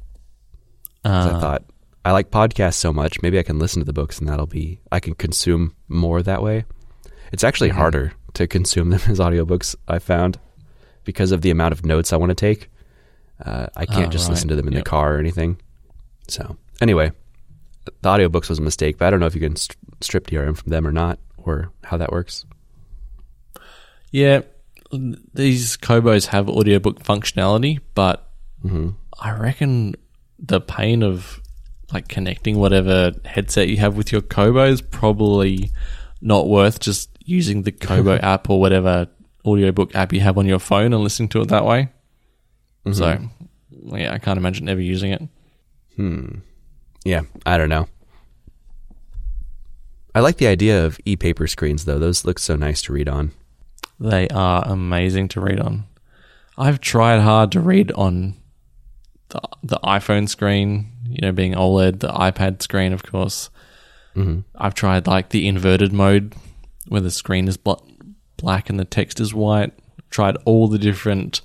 'Cause 1.04 1.26
I 1.26 1.30
Uh, 1.30 1.40
thought 1.40 1.64
I 2.06 2.12
like 2.12 2.30
podcasts 2.30 2.74
so 2.74 2.92
much, 2.92 3.20
maybe 3.22 3.38
I 3.38 3.42
can 3.42 3.58
listen 3.58 3.80
to 3.80 3.84
the 3.86 3.92
books, 3.92 4.18
and 4.18 4.28
that'll 4.28 4.46
be 4.46 4.80
I 4.92 5.00
can 5.00 5.14
consume 5.14 5.74
more 5.88 6.22
that 6.22 6.42
way. 6.42 6.64
It's 7.32 7.42
actually 7.44 7.70
harder 7.70 8.12
to 8.34 8.46
consume 8.46 8.90
them 8.94 9.00
as 9.08 9.18
audiobooks. 9.18 9.74
I 9.88 9.98
found 9.98 10.38
because 11.04 11.32
of 11.32 11.42
the 11.42 11.50
amount 11.50 11.72
of 11.72 11.84
notes 11.84 12.12
I 12.12 12.16
want 12.16 12.30
to 12.30 12.34
take. 12.34 12.70
Uh, 13.44 13.66
I 13.76 13.86
can't 13.86 14.06
Ah, 14.06 14.10
just 14.10 14.24
right. 14.28 14.34
listen 14.34 14.48
to 14.48 14.56
them 14.56 14.66
in 14.68 14.74
Yep. 14.74 14.84
the 14.84 14.88
car 14.90 15.16
or 15.16 15.18
anything. 15.18 15.58
So 16.28 16.56
anyway, 16.80 17.12
the 17.84 18.08
audiobooks 18.08 18.48
was 18.48 18.58
a 18.58 18.62
mistake, 18.62 18.98
but 18.98 19.06
I 19.06 19.10
don't 19.10 19.20
know 19.20 19.26
if 19.26 19.34
you 19.34 19.40
can 19.40 19.56
st- 19.56 19.76
strip 20.00 20.26
DRM 20.28 20.56
from 20.56 20.70
them 20.70 20.86
or 20.86 20.92
not, 20.92 21.18
or 21.36 21.70
how 21.84 21.96
that 21.98 22.12
works. 22.12 22.44
yeah, 24.12 24.40
these 25.34 25.76
Kobos 25.76 26.26
have 26.26 26.48
audiobook 26.48 27.02
functionality, 27.02 27.80
but 27.94 28.30
hmm 28.62 28.90
I 29.20 29.32
reckon 29.32 29.94
the 30.38 30.60
pain 30.60 31.02
of 31.02 31.40
like 31.92 32.08
connecting 32.08 32.58
whatever 32.58 33.12
headset 33.24 33.68
you 33.68 33.76
have 33.78 33.96
with 33.96 34.12
your 34.12 34.20
Kobo 34.20 34.64
is 34.66 34.82
probably 34.82 35.70
not 36.20 36.48
worth 36.48 36.80
just 36.80 37.10
using 37.24 37.62
the 37.62 37.72
Kobo 37.72 38.16
app 38.22 38.50
or 38.50 38.60
whatever 38.60 39.08
audiobook 39.44 39.94
app 39.94 40.12
you 40.12 40.20
have 40.20 40.38
on 40.38 40.46
your 40.46 40.58
phone 40.58 40.92
and 40.92 41.02
listening 41.02 41.28
to 41.30 41.40
it 41.40 41.48
that 41.48 41.64
way. 41.64 41.90
So, 42.92 43.18
yeah, 43.96 44.12
I 44.12 44.18
can't 44.18 44.38
imagine 44.38 44.68
ever 44.68 44.80
using 44.80 45.12
it. 45.12 45.22
Hmm. 45.96 46.26
Yeah, 47.04 47.22
I 47.44 47.58
don't 47.58 47.68
know. 47.68 47.88
I 50.14 50.20
like 50.20 50.38
the 50.38 50.46
idea 50.46 50.84
of 50.84 50.98
e-paper 51.04 51.46
screens, 51.46 51.84
though. 51.84 51.98
Those 51.98 52.24
look 52.24 52.38
so 52.38 52.56
nice 52.56 52.80
to 52.82 52.92
read 52.92 53.08
on. 53.08 53.32
They 53.98 54.28
are 54.28 54.64
amazing 54.66 55.28
to 55.28 55.40
read 55.40 55.60
on. 55.60 55.84
I've 56.56 56.80
tried 56.80 57.20
hard 57.20 57.52
to 57.52 57.60
read 57.60 57.92
on 57.92 58.34
the, 59.28 59.40
the 59.62 59.78
iPhone 59.84 60.28
screen, 60.28 60.90
you 61.16 61.26
know, 61.26 61.32
being 61.32 61.54
OLED, 61.54 62.00
the 62.00 62.08
iPad 62.08 62.62
screen, 62.62 62.92
of 62.92 63.02
course. 63.02 63.50
hmm 64.14 64.40
I've 64.54 64.74
tried 64.74 65.06
like 65.06 65.30
the 65.30 65.48
inverted 65.48 65.92
mode 65.92 66.34
where 66.88 67.00
the 67.00 67.10
screen 67.10 67.48
is 67.48 67.56
bl- 67.56 67.74
black 68.36 68.68
and 68.70 68.78
the 68.78 68.84
text 68.84 69.18
is 69.20 69.34
white. 69.34 69.72
Tried 70.10 70.36
all 70.44 70.68
the 70.68 70.78
different 70.78 71.40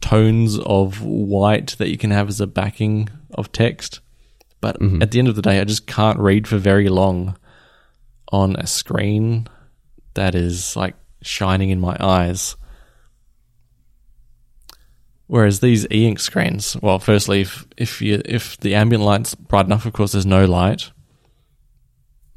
tones 0.00 0.58
of 0.58 1.02
white 1.02 1.76
that 1.78 1.88
you 1.90 1.98
can 1.98 2.10
have 2.10 2.28
as 2.28 2.40
a 2.40 2.46
backing 2.46 3.08
of 3.34 3.52
text. 3.52 4.00
But 4.60 4.76
at 5.02 5.10
the 5.10 5.18
end 5.18 5.28
of 5.28 5.36
the 5.36 5.42
day, 5.42 5.60
I 5.60 5.64
just 5.64 5.86
can't 5.86 6.18
read 6.18 6.48
for 6.48 6.58
very 6.58 6.88
long 6.88 7.36
on 8.32 8.56
a 8.56 8.66
screen 8.66 9.46
that 10.14 10.34
is 10.34 10.76
like 10.76 10.94
shining 11.22 11.70
in 11.70 11.80
my 11.80 11.96
eyes. 12.00 12.56
Whereas 15.30 15.60
these 15.60 15.86
e-ink 15.92 16.18
screens, 16.18 16.76
well, 16.82 16.98
firstly, 16.98 17.42
if 17.42 17.64
if 17.76 18.02
you 18.02 18.20
if 18.24 18.56
the 18.56 18.74
ambient 18.74 19.04
light's 19.04 19.36
bright 19.36 19.64
enough, 19.64 19.86
of 19.86 19.92
course, 19.92 20.10
there's 20.10 20.26
no 20.26 20.44
light. 20.44 20.90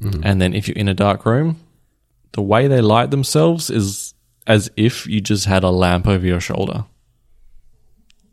Hmm. 0.00 0.20
And 0.22 0.40
then 0.40 0.54
if 0.54 0.68
you're 0.68 0.76
in 0.76 0.86
a 0.86 0.94
dark 0.94 1.26
room, 1.26 1.58
the 2.34 2.40
way 2.40 2.68
they 2.68 2.80
light 2.80 3.10
themselves 3.10 3.68
is 3.68 4.14
as 4.46 4.70
if 4.76 5.08
you 5.08 5.20
just 5.20 5.46
had 5.46 5.64
a 5.64 5.70
lamp 5.70 6.06
over 6.06 6.24
your 6.24 6.38
shoulder. 6.38 6.84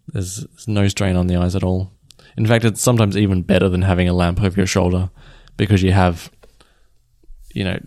There's, 0.10 0.42
there's 0.42 0.68
no 0.68 0.88
strain 0.90 1.16
on 1.16 1.26
the 1.26 1.38
eyes 1.38 1.56
at 1.56 1.64
all. 1.64 1.92
In 2.38 2.46
fact, 2.46 2.64
it's 2.64 2.84
sometimes 2.84 3.18
even 3.18 3.42
better 3.42 3.68
than 3.68 3.82
having 3.82 4.08
a 4.08 4.14
lamp 4.14 4.44
over 4.44 4.60
your 4.60 4.68
shoulder 4.68 5.10
because 5.58 5.82
you 5.82 5.92
have, 5.92 6.30
you 7.56 7.64
know, 7.64 7.80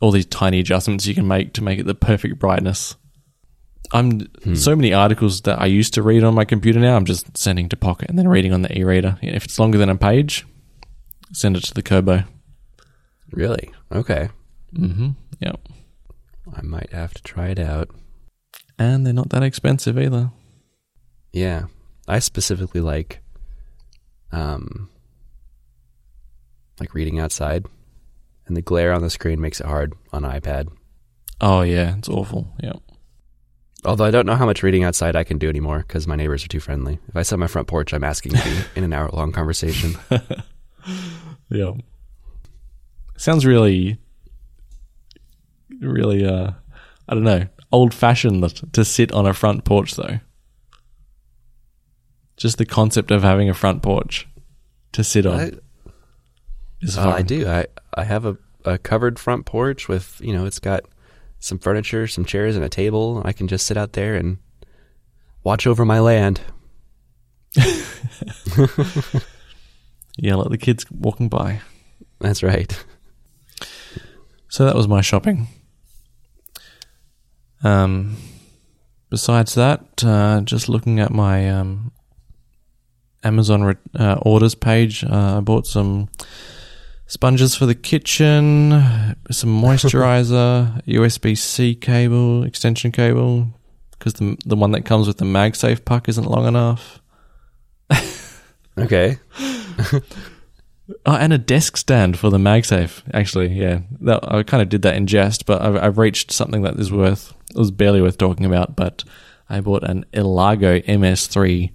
all 0.00 0.10
these 0.10 0.26
tiny 0.26 0.58
adjustments 0.58 1.06
you 1.06 1.14
can 1.14 1.28
make 1.28 1.52
to 1.52 1.62
make 1.62 1.78
it 1.78 1.86
the 1.86 1.94
perfect 1.94 2.40
brightness. 2.40 2.96
I'm 3.92 4.28
so 4.56 4.74
many 4.74 4.92
articles 4.92 5.42
that 5.42 5.60
I 5.60 5.66
used 5.66 5.94
to 5.94 6.02
read 6.02 6.24
on 6.24 6.34
my 6.34 6.44
computer 6.44 6.80
now. 6.80 6.96
I'm 6.96 7.04
just 7.04 7.36
sending 7.36 7.68
to 7.68 7.76
Pocket 7.76 8.08
and 8.08 8.18
then 8.18 8.28
reading 8.28 8.52
on 8.52 8.62
the 8.62 8.78
e-reader. 8.78 9.18
If 9.22 9.44
it's 9.44 9.58
longer 9.58 9.78
than 9.78 9.88
a 9.88 9.96
page, 9.96 10.46
send 11.32 11.56
it 11.56 11.64
to 11.64 11.74
the 11.74 11.82
Kobo. 11.82 12.24
Really? 13.30 13.70
Okay. 13.92 14.28
Mm-hmm. 14.74 15.10
Yep. 15.40 15.60
I 16.54 16.62
might 16.62 16.92
have 16.92 17.14
to 17.14 17.22
try 17.22 17.48
it 17.48 17.58
out. 17.58 17.90
And 18.78 19.06
they're 19.06 19.12
not 19.12 19.30
that 19.30 19.42
expensive 19.42 19.98
either. 19.98 20.30
Yeah. 21.32 21.66
I 22.08 22.18
specifically 22.18 22.80
like 22.80 23.20
um 24.32 24.90
like 26.80 26.94
reading 26.94 27.18
outside. 27.18 27.66
And 28.46 28.56
the 28.56 28.62
glare 28.62 28.92
on 28.92 29.02
the 29.02 29.10
screen 29.10 29.40
makes 29.40 29.60
it 29.60 29.66
hard 29.66 29.94
on 30.12 30.22
iPad. 30.22 30.68
Oh 31.40 31.62
yeah, 31.62 31.96
it's 31.96 32.08
awful. 32.08 32.54
Yep. 32.62 32.80
Although 33.86 34.04
I 34.04 34.10
don't 34.10 34.26
know 34.26 34.34
how 34.34 34.46
much 34.46 34.62
reading 34.62 34.84
outside 34.84 35.16
I 35.16 35.24
can 35.24 35.38
do 35.38 35.48
anymore 35.48 35.78
because 35.86 36.06
my 36.06 36.16
neighbors 36.16 36.44
are 36.44 36.48
too 36.48 36.60
friendly. 36.60 36.98
If 37.08 37.16
I 37.16 37.22
sit 37.22 37.34
on 37.34 37.40
my 37.40 37.46
front 37.46 37.68
porch, 37.68 37.94
I'm 37.94 38.04
asking 38.04 38.32
to 38.32 38.44
be 38.44 38.56
in 38.74 38.84
an 38.84 38.92
hour 38.92 39.08
long 39.12 39.32
conversation. 39.32 39.96
Yeah. 41.48 41.72
Sounds 43.16 43.46
really, 43.46 43.98
really, 45.80 46.26
uh, 46.26 46.50
I 47.08 47.14
don't 47.14 47.24
know, 47.24 47.46
old 47.72 47.94
fashioned 47.94 48.72
to 48.72 48.84
sit 48.84 49.12
on 49.12 49.26
a 49.26 49.32
front 49.32 49.64
porch 49.64 49.94
though. 49.94 50.20
Just 52.36 52.58
the 52.58 52.66
concept 52.66 53.10
of 53.10 53.22
having 53.22 53.48
a 53.48 53.54
front 53.54 53.82
porch 53.82 54.28
to 54.92 55.02
sit 55.02 55.24
on 55.24 55.40
I, 55.40 55.52
is 56.82 56.98
uh. 56.98 57.10
I 57.10 57.22
do. 57.22 57.48
I, 57.48 57.66
I 57.94 58.04
have 58.04 58.26
a, 58.26 58.36
a 58.64 58.76
covered 58.76 59.18
front 59.18 59.46
porch 59.46 59.88
with, 59.88 60.20
you 60.22 60.34
know, 60.34 60.44
it's 60.44 60.58
got 60.58 60.84
some 61.46 61.58
furniture, 61.58 62.06
some 62.06 62.24
chairs, 62.24 62.56
and 62.56 62.64
a 62.64 62.68
table. 62.68 63.22
I 63.24 63.32
can 63.32 63.46
just 63.46 63.66
sit 63.66 63.76
out 63.76 63.92
there 63.92 64.16
and 64.16 64.38
watch 65.44 65.66
over 65.66 65.84
my 65.84 66.00
land. 66.00 66.40
Yell 70.16 70.42
at 70.42 70.50
the 70.50 70.58
kids 70.58 70.90
walking 70.90 71.28
by. 71.28 71.60
That's 72.18 72.42
right. 72.42 72.84
So 74.48 74.64
that 74.64 74.74
was 74.74 74.88
my 74.88 75.00
shopping. 75.02 75.46
Um, 77.62 78.16
besides 79.08 79.54
that, 79.54 80.02
uh, 80.04 80.40
just 80.40 80.68
looking 80.68 80.98
at 80.98 81.12
my 81.12 81.48
um, 81.48 81.92
Amazon 83.22 83.62
re- 83.62 83.74
uh, 83.94 84.18
orders 84.22 84.54
page, 84.54 85.04
uh, 85.04 85.38
I 85.38 85.40
bought 85.40 85.66
some 85.66 86.08
sponges 87.06 87.54
for 87.54 87.66
the 87.66 87.74
kitchen, 87.74 88.70
some 89.30 89.60
moisturizer, 89.62 90.84
USB 90.86 91.36
C 91.36 91.74
cable, 91.74 92.44
extension 92.44 92.92
cable, 92.92 93.48
because 93.92 94.14
the 94.14 94.36
the 94.44 94.56
one 94.56 94.72
that 94.72 94.84
comes 94.84 95.06
with 95.06 95.18
the 95.18 95.24
MagSafe 95.24 95.84
puck 95.84 96.08
isn't 96.08 96.26
long 96.26 96.46
enough. 96.46 97.00
Okay. 98.78 99.18
Oh, 101.04 101.16
and 101.16 101.32
a 101.32 101.38
desk 101.38 101.76
stand 101.76 102.16
for 102.16 102.30
the 102.30 102.38
MagSafe. 102.38 103.02
Actually, 103.12 103.48
yeah, 103.48 103.80
that, 104.02 104.20
I 104.32 104.44
kind 104.44 104.62
of 104.62 104.68
did 104.68 104.82
that 104.82 104.94
in 104.94 105.08
jest, 105.08 105.44
but 105.44 105.60
I've, 105.60 105.76
I've 105.76 105.98
reached 105.98 106.30
something 106.30 106.62
that 106.62 106.78
is 106.78 106.92
worth. 106.92 107.34
It 107.50 107.58
was 107.58 107.72
barely 107.72 108.00
worth 108.00 108.18
talking 108.18 108.46
about, 108.46 108.76
but 108.76 109.02
I 109.48 109.60
bought 109.60 109.82
an 109.82 110.06
Elago 110.12 110.84
MS3. 110.84 111.72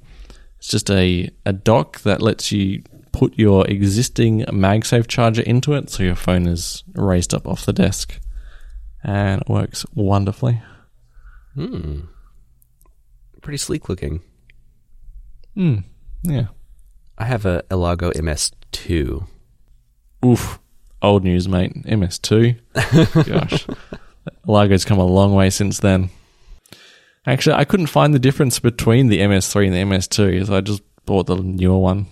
It's 0.60 0.68
just 0.68 0.90
a 0.90 1.30
a 1.46 1.52
dock 1.52 2.00
that 2.02 2.22
lets 2.22 2.52
you 2.54 2.84
put 3.22 3.38
your 3.38 3.68
existing 3.68 4.40
MagSafe 4.46 5.06
charger 5.06 5.44
into 5.44 5.74
it, 5.74 5.92
so 5.92 6.02
your 6.02 6.16
phone 6.16 6.48
is 6.48 6.84
raised 6.96 7.36
up 7.36 7.48
off 7.48 7.68
the 7.68 7.72
desk, 7.72 8.20
and 9.04 9.42
it 9.42 9.48
works 9.48 9.86
wonderfully. 9.94 10.60
Hmm. 11.54 12.00
Pretty 13.44 13.60
sleek 13.60 13.90
looking. 13.90 14.24
Hmm. 15.54 15.82
Yeah. 16.24 16.48
I 17.16 17.26
have 17.26 17.46
a 17.46 17.62
Elago 17.70 18.12
MS2. 18.12 19.28
Oof. 20.26 20.58
Old 21.04 21.24
news, 21.24 21.48
mate. 21.48 21.76
MS2. 21.86 22.58
Gosh. 23.28 23.68
Elago's 24.48 24.84
come 24.84 24.98
a 24.98 25.06
long 25.06 25.36
way 25.36 25.52
since 25.52 25.80
then. 25.80 26.10
Actually, 27.28 27.58
I 27.58 27.66
couldn't 27.66 27.86
find 27.86 28.16
the 28.16 28.20
difference 28.20 28.58
between 28.58 29.10
the 29.10 29.20
MS3 29.20 29.68
and 29.68 29.76
the 29.76 29.96
MS2, 29.96 30.48
so 30.48 30.58
I 30.58 30.62
just 30.62 30.82
bought 31.06 31.28
the 31.28 31.36
newer 31.36 31.78
one. 31.78 32.08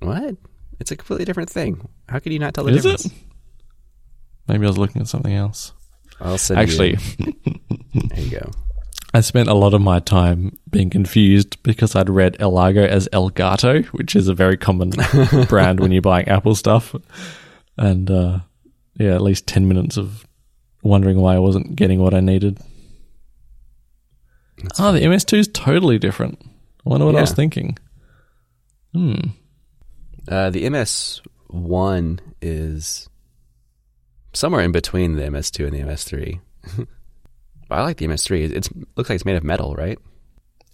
What? 0.00 0.36
It's 0.78 0.90
a 0.90 0.96
completely 0.96 1.24
different 1.26 1.50
thing. 1.50 1.88
How 2.08 2.18
could 2.18 2.32
you 2.32 2.38
not 2.38 2.54
tell 2.54 2.64
the 2.64 2.72
Is 2.72 2.82
difference? 2.82 3.06
it? 3.06 3.12
Maybe 4.48 4.64
I 4.64 4.68
was 4.68 4.78
looking 4.78 5.02
at 5.02 5.08
something 5.08 5.32
else. 5.34 5.72
I'll 6.20 6.38
send 6.38 6.60
Actually, 6.60 6.96
you. 7.18 7.34
There 7.94 8.20
you 8.20 8.30
go. 8.30 8.50
I 9.12 9.20
spent 9.20 9.48
a 9.48 9.54
lot 9.54 9.74
of 9.74 9.80
my 9.80 9.98
time 9.98 10.56
being 10.70 10.90
confused 10.90 11.60
because 11.64 11.96
I'd 11.96 12.08
read 12.08 12.36
Elago 12.38 12.86
as 12.86 13.08
Elgato, 13.12 13.84
which 13.86 14.14
is 14.14 14.28
a 14.28 14.34
very 14.34 14.56
common 14.56 14.92
brand 15.48 15.80
when 15.80 15.90
you're 15.90 16.00
buying 16.02 16.28
Apple 16.28 16.54
stuff. 16.54 16.94
And 17.76 18.08
uh, 18.10 18.40
yeah, 18.94 19.14
at 19.14 19.22
least 19.22 19.48
10 19.48 19.66
minutes 19.66 19.96
of 19.96 20.24
wondering 20.82 21.18
why 21.20 21.34
I 21.34 21.40
wasn't 21.40 21.74
getting 21.74 22.00
what 22.00 22.14
I 22.14 22.20
needed. 22.20 22.58
oh, 24.78 24.92
the 24.92 25.00
MS2 25.00 25.38
is 25.38 25.48
totally 25.48 25.98
different. 25.98 26.38
I 26.86 26.90
wonder 26.90 27.06
what 27.06 27.16
I 27.16 27.22
was 27.22 27.32
thinking. 27.32 27.76
Hmm. 28.94 29.14
Uh, 30.30 30.48
the 30.48 30.64
MS1 30.64 32.20
is 32.40 33.08
somewhere 34.32 34.62
in 34.62 34.72
between 34.72 35.16
the 35.16 35.22
MS2 35.22 35.66
and 35.66 35.72
the 35.72 35.80
MS3. 35.80 36.40
but 37.68 37.78
I 37.78 37.82
like 37.82 37.96
the 37.96 38.06
MS3. 38.06 38.52
It 38.52 38.68
looks 38.96 39.10
like 39.10 39.16
it's 39.16 39.24
made 39.24 39.36
of 39.36 39.42
metal, 39.42 39.74
right? 39.74 39.98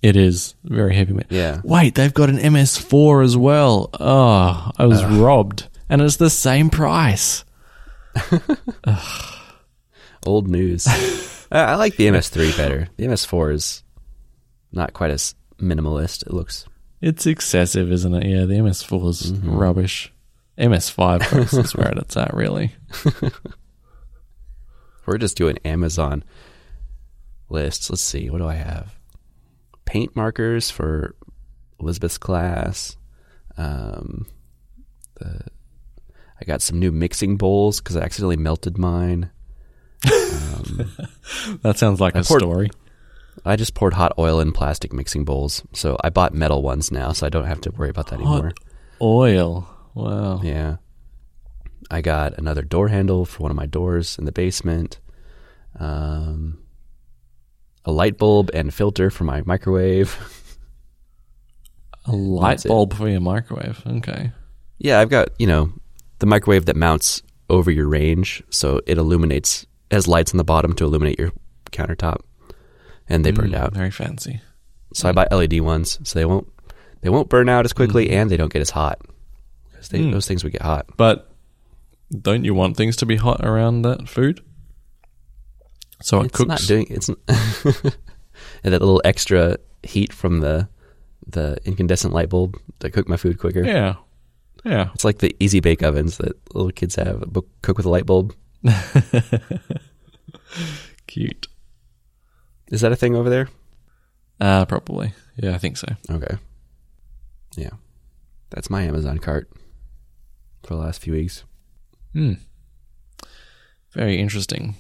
It 0.03 0.15
is 0.15 0.55
very 0.63 0.95
heavy. 0.95 1.15
metal. 1.15 1.35
Yeah. 1.35 1.63
Wait, 1.65 1.95
they've 1.95 2.13
got 2.13 2.29
an 2.29 2.37
MS4 2.37 3.25
as 3.25 3.37
well. 3.37 3.89
Oh, 3.99 4.71
I 4.77 4.87
was 4.87 5.03
robbed. 5.05 5.69
And 5.89 6.03
it's 6.03 6.17
the 6.17 6.31
same 6.31 6.69
price. 6.69 7.45
Old 10.27 10.49
news. 10.49 10.87
uh, 10.87 11.47
I 11.51 11.77
like 11.77 11.97
the 11.97 12.09
MS3 12.09 12.57
better. 12.57 12.89
The 12.97 13.07
MS4 13.07 13.55
is 13.55 13.83
not 14.73 14.93
quite 14.93 15.11
as 15.11 15.35
minimalist. 15.59 16.27
It 16.27 16.35
looks. 16.35 16.67
It's 17.01 17.27
excessive, 17.27 17.93
isn't 17.93 18.15
it? 18.15 18.27
Yeah, 18.27 18.45
the 18.47 18.55
MS4 18.55 19.09
is 19.11 19.33
rubbish. 19.33 20.13
MS5 20.59 21.53
is 21.59 21.75
where 21.77 21.93
it's 21.97 22.17
at, 22.17 22.35
really. 22.35 22.75
We're 25.07 25.19
just 25.19 25.37
doing 25.37 25.59
Amazon 25.65 26.25
lists. 27.49 27.91
Let's 27.91 28.03
see. 28.03 28.29
What 28.31 28.39
do 28.39 28.49
I 28.49 28.55
have? 28.55 28.97
Paint 29.85 30.17
markers 30.17 30.71
for 30.71 31.15
Elizabeth's 31.79 32.19
class. 32.19 32.97
Um, 33.57 34.27
the 35.17 35.43
I 36.41 36.45
got 36.45 36.61
some 36.61 36.79
new 36.79 36.93
mixing 36.93 37.37
bowls 37.37 37.81
because 37.81 37.97
I 37.97 38.03
accidentally 38.03 38.37
melted 38.37 38.79
mine. 38.79 39.31
Um, 40.07 40.91
That 41.63 41.79
sounds 41.79 42.01
like 42.01 42.15
a 42.15 42.23
poured- 42.23 42.41
story. 42.43 42.71
I 43.45 43.57
just 43.57 43.75
poured 43.75 43.95
hot 43.95 44.13
oil 44.19 44.41
in 44.41 44.53
plastic 44.53 44.93
mixing 44.93 45.25
bowls, 45.25 45.63
so 45.73 45.97
I 46.03 46.11
bought 46.11 46.35
metal 46.35 46.63
ones 46.63 46.91
now, 46.91 47.13
so 47.13 47.27
I 47.27 47.31
don't 47.31 47.47
have 47.47 47.61
to 47.63 47.71
worry 47.71 47.91
about 47.91 48.09
that 48.09 48.17
anymore. 48.17 48.53
Oil. 49.01 49.69
Wow. 49.95 50.41
Yeah. 50.43 50.77
I 51.91 52.01
got 52.01 52.37
another 52.39 52.63
door 52.63 52.89
handle 52.89 53.25
for 53.25 53.43
one 53.43 53.51
of 53.51 53.57
my 53.57 53.67
doors 53.67 54.19
in 54.19 54.25
the 54.25 54.33
basement. 54.33 54.99
Um, 55.79 56.59
a 57.85 57.93
light 57.93 58.19
bulb 58.19 58.51
and 58.53 58.75
filter 58.75 59.11
for 59.11 59.25
my 59.25 59.43
microwave. 59.45 60.19
A 62.07 62.13
light 62.13 62.65
bulb 62.65 62.95
for 62.95 63.09
your 63.09 63.21
microwave. 63.21 63.83
Okay. 63.87 64.33
yeah, 64.79 65.01
I've 65.01 65.11
got, 65.11 65.29
you 65.39 65.47
know, 65.47 65.73
the 66.19 66.27
microwave 66.27 66.67
that 66.67 66.77
mounts 66.77 67.23
over 67.49 67.71
your 67.71 67.89
range, 67.89 68.43
so 68.51 68.81
it 68.87 68.99
illuminates, 68.99 69.67
has 69.91 70.09
lights 70.09 70.33
on 70.33 70.39
the 70.39 70.45
bottom 70.45 70.73
to 70.75 70.85
illuminate 70.85 71.19
your 71.19 71.33
countertop. 71.71 72.21
And 73.09 73.25
they 73.25 73.31
burned 73.31 73.53
Mm, 73.55 73.59
out. 73.59 73.73
Very 73.75 73.91
fancy. 73.91 74.41
So 74.95 75.09
I 75.09 75.13
buy 75.13 75.27
LED 75.31 75.61
ones, 75.61 75.99
so 76.05 76.19
they 76.19 76.25
won't 76.25 76.49
they 77.03 77.09
won't 77.11 77.29
burn 77.29 77.49
out 77.49 77.65
as 77.65 77.73
quickly 77.73 78.11
and 78.11 78.31
they 78.31 78.37
don't 78.37 78.53
get 78.53 78.63
as 78.63 78.71
hot 78.71 79.01
because 79.71 79.89
Mm. 79.91 80.13
those 80.13 80.27
things 80.27 80.43
would 80.43 80.53
get 80.53 80.63
hot. 80.63 80.87
But 80.97 81.31
don't 82.11 82.45
you 82.45 82.55
want 82.55 82.77
things 82.77 82.97
to 82.97 83.07
be 83.07 83.17
hot 83.17 83.45
around 83.45 83.83
that 83.83 84.09
food? 84.09 84.41
So 86.03 86.21
it 86.21 86.27
it's 86.27 86.37
cooks. 86.37 86.49
not 86.49 86.61
doing 86.67 86.87
it's 86.91 87.09
and 88.65 88.73
that 88.73 88.81
little 88.81 89.01
extra 89.05 89.57
heat 89.83 90.13
from 90.13 90.41
the 90.41 90.69
the 91.29 91.59
incandescent 91.65 92.13
light 92.15 92.29
bulb 92.29 92.57
to 92.81 92.91
cook 92.91 93.09
my 93.09 93.17
food 93.17 93.39
quicker. 93.39 93.65
yeah. 93.65 93.97
Yeah. 94.65 94.91
It's 94.95 95.05
like 95.05 95.19
the 95.19 95.35
easy 95.39 95.61
bake 95.61 95.83
ovens 95.85 96.17
that 96.19 96.33
little 96.55 96.73
kids 96.73 96.97
have, 96.97 97.23
cook 97.63 97.77
with 97.77 97.87
a 97.87 97.91
light 97.91 98.05
bulb. 98.07 98.35
Cute. 101.07 101.47
Is 102.71 102.81
that 102.81 102.93
a 102.93 102.97
thing 102.97 103.15
over 103.15 103.31
there? 103.31 103.49
Uh, 104.41 104.65
probably. 104.67 105.13
Yeah, 105.37 105.55
I 105.55 105.59
think 105.59 105.77
so. 105.77 105.89
Okay. 106.11 106.37
Yeah. 107.57 107.71
That's 108.51 108.71
my 108.71 108.83
Amazon 108.83 109.19
cart 109.19 109.51
for 110.63 110.75
the 110.75 110.81
last 110.81 111.01
few 111.01 111.13
weeks. 111.13 111.45
Hmm. 112.13 112.35
Very 113.93 114.19
interesting. 114.19 114.75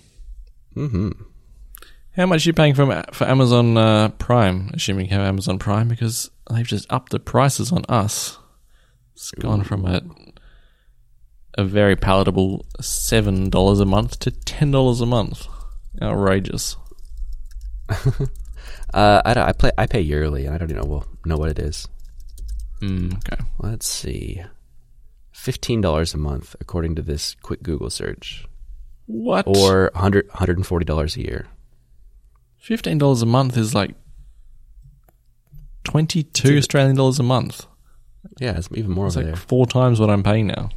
hmm 0.74 1.10
How 2.16 2.26
much 2.26 2.44
are 2.46 2.50
you 2.50 2.54
paying 2.54 2.74
for 2.74 3.02
for 3.12 3.24
Amazon 3.26 3.76
uh, 3.76 4.08
Prime? 4.10 4.70
Assuming 4.74 5.06
you 5.06 5.12
have 5.12 5.26
Amazon 5.26 5.58
Prime, 5.58 5.88
because 5.88 6.30
they've 6.50 6.66
just 6.66 6.90
upped 6.92 7.12
the 7.12 7.18
prices 7.20 7.72
on 7.72 7.84
us. 7.88 8.38
It's 9.14 9.30
gone 9.32 9.64
from 9.64 9.86
a 9.86 10.02
a 11.58 11.64
very 11.64 11.96
palatable 11.96 12.66
seven 12.80 13.48
dollars 13.48 13.80
a 13.80 13.86
month 13.86 14.18
to 14.20 14.30
ten 14.30 14.70
dollars 14.70 15.00
a 15.00 15.06
month. 15.06 15.46
Outrageous. 16.02 16.76
Uh, 18.92 19.20
I, 19.24 19.34
don't- 19.34 19.48
I 19.48 19.52
play. 19.52 19.70
I 19.78 19.86
pay 19.86 20.00
yearly, 20.00 20.46
and 20.46 20.54
I 20.54 20.58
don't 20.58 20.70
even 20.70 20.88
know 20.88 21.04
know 21.24 21.36
what 21.36 21.50
it 21.50 21.58
is. 21.58 21.86
Mm, 22.82 23.14
okay. 23.18 23.40
Let's 23.58 23.86
see, 23.86 24.42
fifteen 25.32 25.80
dollars 25.80 26.14
a 26.14 26.18
month 26.18 26.56
according 26.60 26.94
to 26.96 27.02
this 27.02 27.36
quick 27.42 27.62
Google 27.62 27.90
search, 27.90 28.46
What? 29.06 29.46
or 29.46 29.90
100 29.94 30.28
140 30.28 30.84
dollars 30.84 31.16
a 31.16 31.20
year. 31.22 31.46
fifteen 32.58 32.98
dollars 32.98 33.22
a 33.22 33.26
month 33.26 33.56
is 33.56 33.74
like 33.74 33.94
twenty 35.84 36.22
two 36.22 36.56
Australian 36.58 36.96
dollars 36.96 37.18
a 37.18 37.22
month. 37.22 37.66
Yeah, 38.40 38.56
it's 38.56 38.68
even 38.74 38.90
more 38.90 39.06
It's 39.06 39.16
like 39.16 39.26
there. 39.26 39.36
four 39.36 39.66
times 39.66 40.00
what 40.00 40.10
I'm 40.10 40.22
paying 40.22 40.46
now. 40.48 40.70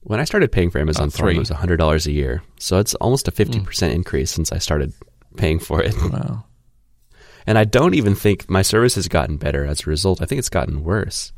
When 0.00 0.20
I 0.20 0.24
started 0.24 0.50
paying 0.52 0.70
for 0.70 0.78
Amazon 0.80 1.08
Uh, 1.08 1.10
Prime, 1.10 1.26
three. 1.28 1.36
it 1.36 1.38
was 1.40 1.48
hundred 1.50 1.76
dollars 1.78 2.06
a 2.06 2.12
year. 2.12 2.42
So 2.58 2.78
it's 2.78 2.94
almost 2.96 3.28
a 3.28 3.30
fifty 3.30 3.60
percent 3.60 3.94
increase 3.94 4.30
since 4.30 4.52
I 4.52 4.58
started 4.58 4.92
paying 5.36 5.58
for 5.58 5.82
it. 5.82 5.94
Wow. 6.02 6.44
And 7.48 7.56
I 7.56 7.64
don't 7.64 7.94
even 7.94 8.14
think 8.14 8.48
my 8.50 8.60
service 8.60 8.94
has 8.96 9.08
gotten 9.08 9.38
better 9.38 9.64
as 9.64 9.86
a 9.86 9.90
result. 9.90 10.20
I 10.20 10.26
think 10.26 10.38
it's 10.38 10.50
gotten 10.50 10.84
worse 10.84 11.32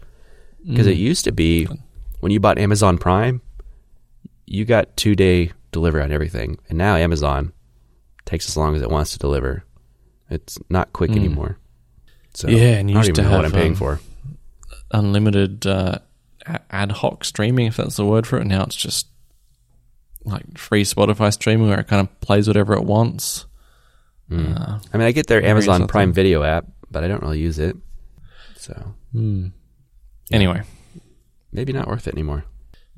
because 0.66 0.87
Mm. 0.89 0.91
it 0.91 0.97
used 0.97 1.24
to 1.24 1.32
be 1.32 1.69
when 2.19 2.32
you 2.32 2.41
bought 2.41 2.59
Amazon 2.59 2.99
Prime, 2.99 3.41
you 4.45 4.65
got 4.65 4.97
two 4.97 5.15
day 5.15 5.53
delivery 5.70 6.03
on 6.03 6.11
everything, 6.11 6.59
and 6.69 6.77
now 6.77 6.97
Amazon 6.97 7.53
takes 8.27 8.49
as 8.49 8.57
long 8.57 8.74
as 8.74 8.82
it 8.82 8.91
wants 8.91 9.12
to 9.12 9.19
deliver. 9.19 9.62
It's 10.28 10.59
not 10.69 10.93
quick 10.93 11.12
Mm. 11.12 11.16
anymore. 11.16 11.59
So 12.35 12.49
Yeah, 12.49 12.78
and 12.78 12.91
you 12.91 12.97
I 12.97 13.03
don't 13.03 13.09
used 13.09 13.09
even 13.11 13.15
to 13.15 13.23
know 13.31 13.37
what 13.37 13.45
have, 13.45 13.55
I'm 13.55 13.59
paying 13.61 13.73
um, 13.73 13.77
for. 13.77 14.01
unlimited 14.91 15.66
uh, 15.66 15.99
ad 16.70 16.91
hoc 16.93 17.24
streaming, 17.24 17.66
if 17.66 17.77
that's 17.77 17.97
the 17.97 18.05
word 18.05 18.27
for 18.27 18.39
it. 18.39 18.47
Now 18.47 18.65
it's 18.65 18.74
just 18.77 19.07
like 20.24 20.59
free 20.59 20.82
Spotify 20.85 21.32
streaming 21.32 21.69
where 21.69 21.78
it 21.81 21.87
kind 21.89 22.01
of 22.07 22.20
plays 22.20 22.47
whatever 22.49 22.74
it 22.74 22.85
wants. 22.85 23.47
Mm. 24.31 24.61
Uh, 24.61 24.78
I 24.93 24.97
mean, 24.98 25.07
I 25.07 25.12
get 25.12 25.27
their 25.27 25.44
Amazon 25.44 25.82
other 25.82 25.86
Prime. 25.86 26.12
Video 26.12 26.43
app, 26.43 26.66
but 26.90 27.02
I 27.02 27.09
don't 27.09 27.23
really 27.23 27.40
use 27.40 27.59
it. 27.59 27.77
So 28.57 28.94
hmm. 29.12 29.48
Anyway, 30.31 30.62
maybe 31.52 31.73
not 31.73 31.89
worth 31.89 32.07
it 32.07 32.15
anymore. 32.15 32.44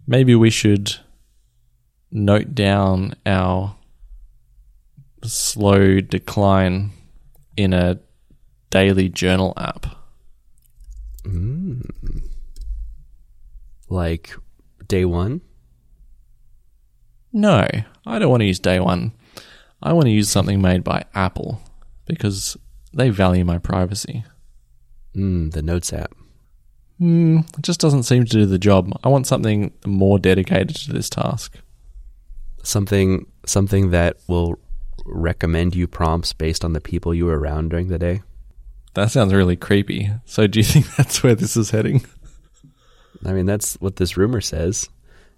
maybe 0.06 0.34
we 0.34 0.50
should 0.50 0.96
note 2.10 2.54
down 2.54 3.14
our 3.24 3.76
slow 5.24 6.00
decline 6.00 6.90
in 7.56 7.72
a 7.72 7.98
daily 8.70 9.08
journal 9.08 9.54
app. 9.56 9.86
Mm. 11.24 11.88
Like 13.88 14.34
day 14.88 15.04
one. 15.04 15.40
No, 17.32 17.66
I 18.04 18.18
don't 18.18 18.30
want 18.30 18.40
to 18.42 18.46
use 18.46 18.58
day 18.58 18.80
one. 18.80 19.12
I 19.82 19.92
want 19.92 20.06
to 20.06 20.10
use 20.12 20.30
something 20.30 20.60
made 20.60 20.84
by 20.84 21.04
Apple 21.14 21.60
because 22.06 22.56
they 22.92 23.10
value 23.10 23.44
my 23.44 23.58
privacy. 23.58 24.24
Mm, 25.16 25.52
the 25.52 25.62
Notes 25.62 25.92
app. 25.92 26.12
Hmm, 26.98 27.38
it 27.58 27.62
just 27.62 27.80
doesn't 27.80 28.04
seem 28.04 28.24
to 28.24 28.30
do 28.30 28.46
the 28.46 28.58
job. 28.58 28.92
I 29.02 29.08
want 29.08 29.26
something 29.26 29.72
more 29.84 30.18
dedicated 30.18 30.76
to 30.76 30.92
this 30.92 31.10
task. 31.10 31.56
Something 32.62 33.26
something 33.44 33.90
that 33.90 34.18
will 34.28 34.58
recommend 35.04 35.74
you 35.74 35.88
prompts 35.88 36.32
based 36.32 36.64
on 36.64 36.74
the 36.74 36.80
people 36.80 37.12
you 37.12 37.26
were 37.26 37.38
around 37.38 37.70
during 37.70 37.88
the 37.88 37.98
day. 37.98 38.22
That 38.94 39.10
sounds 39.10 39.34
really 39.34 39.56
creepy. 39.56 40.10
So, 40.26 40.46
do 40.46 40.60
you 40.60 40.64
think 40.72 40.94
that's 40.96 41.22
where 41.22 41.34
this 41.34 41.56
is 41.56 41.70
heading? 41.70 42.04
I 43.24 43.32
mean, 43.32 43.46
that's 43.46 43.74
what 43.80 43.96
this 43.96 44.16
rumor 44.16 44.40
says. 44.40 44.88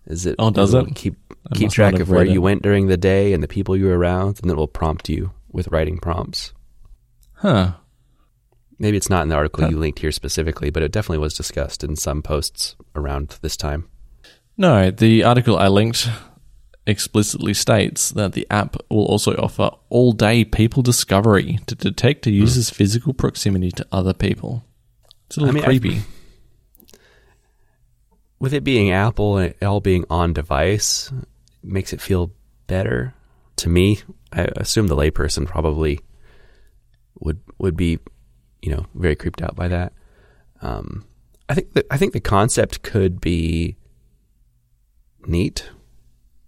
Is 0.06 0.26
it? 0.26 0.36
Oh, 0.38 0.50
does 0.50 0.74
it'll 0.74 0.88
it? 0.88 0.94
keep 0.94 1.16
I 1.50 1.56
keep 1.56 1.70
track 1.70 1.98
of 1.98 2.08
where 2.08 2.24
read 2.24 2.32
you 2.32 2.40
went 2.40 2.62
during 2.62 2.86
the 2.86 2.96
day 2.96 3.32
and 3.32 3.42
the 3.42 3.48
people 3.48 3.76
you 3.76 3.86
were 3.86 3.98
around, 3.98 4.40
and 4.42 4.50
it 4.50 4.56
will 4.56 4.68
prompt 4.68 5.08
you 5.08 5.32
with 5.50 5.68
writing 5.68 5.98
prompts. 5.98 6.52
Huh. 7.34 7.74
Maybe 8.78 8.96
it's 8.96 9.10
not 9.10 9.22
in 9.22 9.28
the 9.28 9.36
article 9.36 9.62
That- 9.62 9.70
you 9.70 9.78
linked 9.78 10.00
here 10.00 10.12
specifically, 10.12 10.70
but 10.70 10.82
it 10.82 10.92
definitely 10.92 11.18
was 11.18 11.34
discussed 11.34 11.84
in 11.84 11.96
some 11.96 12.22
posts 12.22 12.76
around 12.94 13.38
this 13.42 13.56
time. 13.56 13.88
No, 14.56 14.90
the 14.90 15.24
article 15.24 15.58
I 15.58 15.68
linked 15.68 16.08
explicitly 16.86 17.54
states 17.54 18.10
that 18.10 18.32
the 18.32 18.46
app 18.50 18.76
will 18.90 19.06
also 19.06 19.34
offer 19.36 19.70
all 19.88 20.12
day 20.12 20.44
people 20.44 20.82
discovery 20.82 21.58
to 21.66 21.74
detect 21.74 22.26
a 22.26 22.30
hmm. 22.30 22.36
user's 22.36 22.70
physical 22.70 23.14
proximity 23.14 23.70
to 23.72 23.86
other 23.92 24.14
people. 24.14 24.64
It's 25.26 25.36
a 25.36 25.40
little 25.40 25.52
I 25.52 25.54
mean, 25.54 25.64
I- 25.64 25.66
creepy. 25.66 26.02
With 28.40 28.52
it 28.52 28.64
being 28.64 28.90
Apple 28.90 29.38
and 29.38 29.54
it 29.58 29.64
all 29.64 29.80
being 29.80 30.04
on 30.10 30.34
device, 30.34 31.10
makes 31.64 31.92
it 31.92 32.00
feel 32.00 32.32
better 32.66 33.14
to 33.56 33.68
me. 33.68 34.00
I 34.32 34.48
assume 34.56 34.86
the 34.86 34.96
layperson 34.96 35.46
probably 35.46 36.00
would 37.20 37.40
would 37.58 37.76
be, 37.76 37.98
you 38.62 38.74
know, 38.74 38.86
very 38.94 39.16
creeped 39.16 39.42
out 39.42 39.56
by 39.56 39.68
that. 39.68 39.92
Um, 40.60 41.04
I 41.48 41.54
think 41.54 41.72
that 41.74 41.86
I 41.90 41.96
think 41.96 42.12
the 42.12 42.20
concept 42.20 42.82
could 42.82 43.20
be 43.20 43.76
neat. 45.26 45.70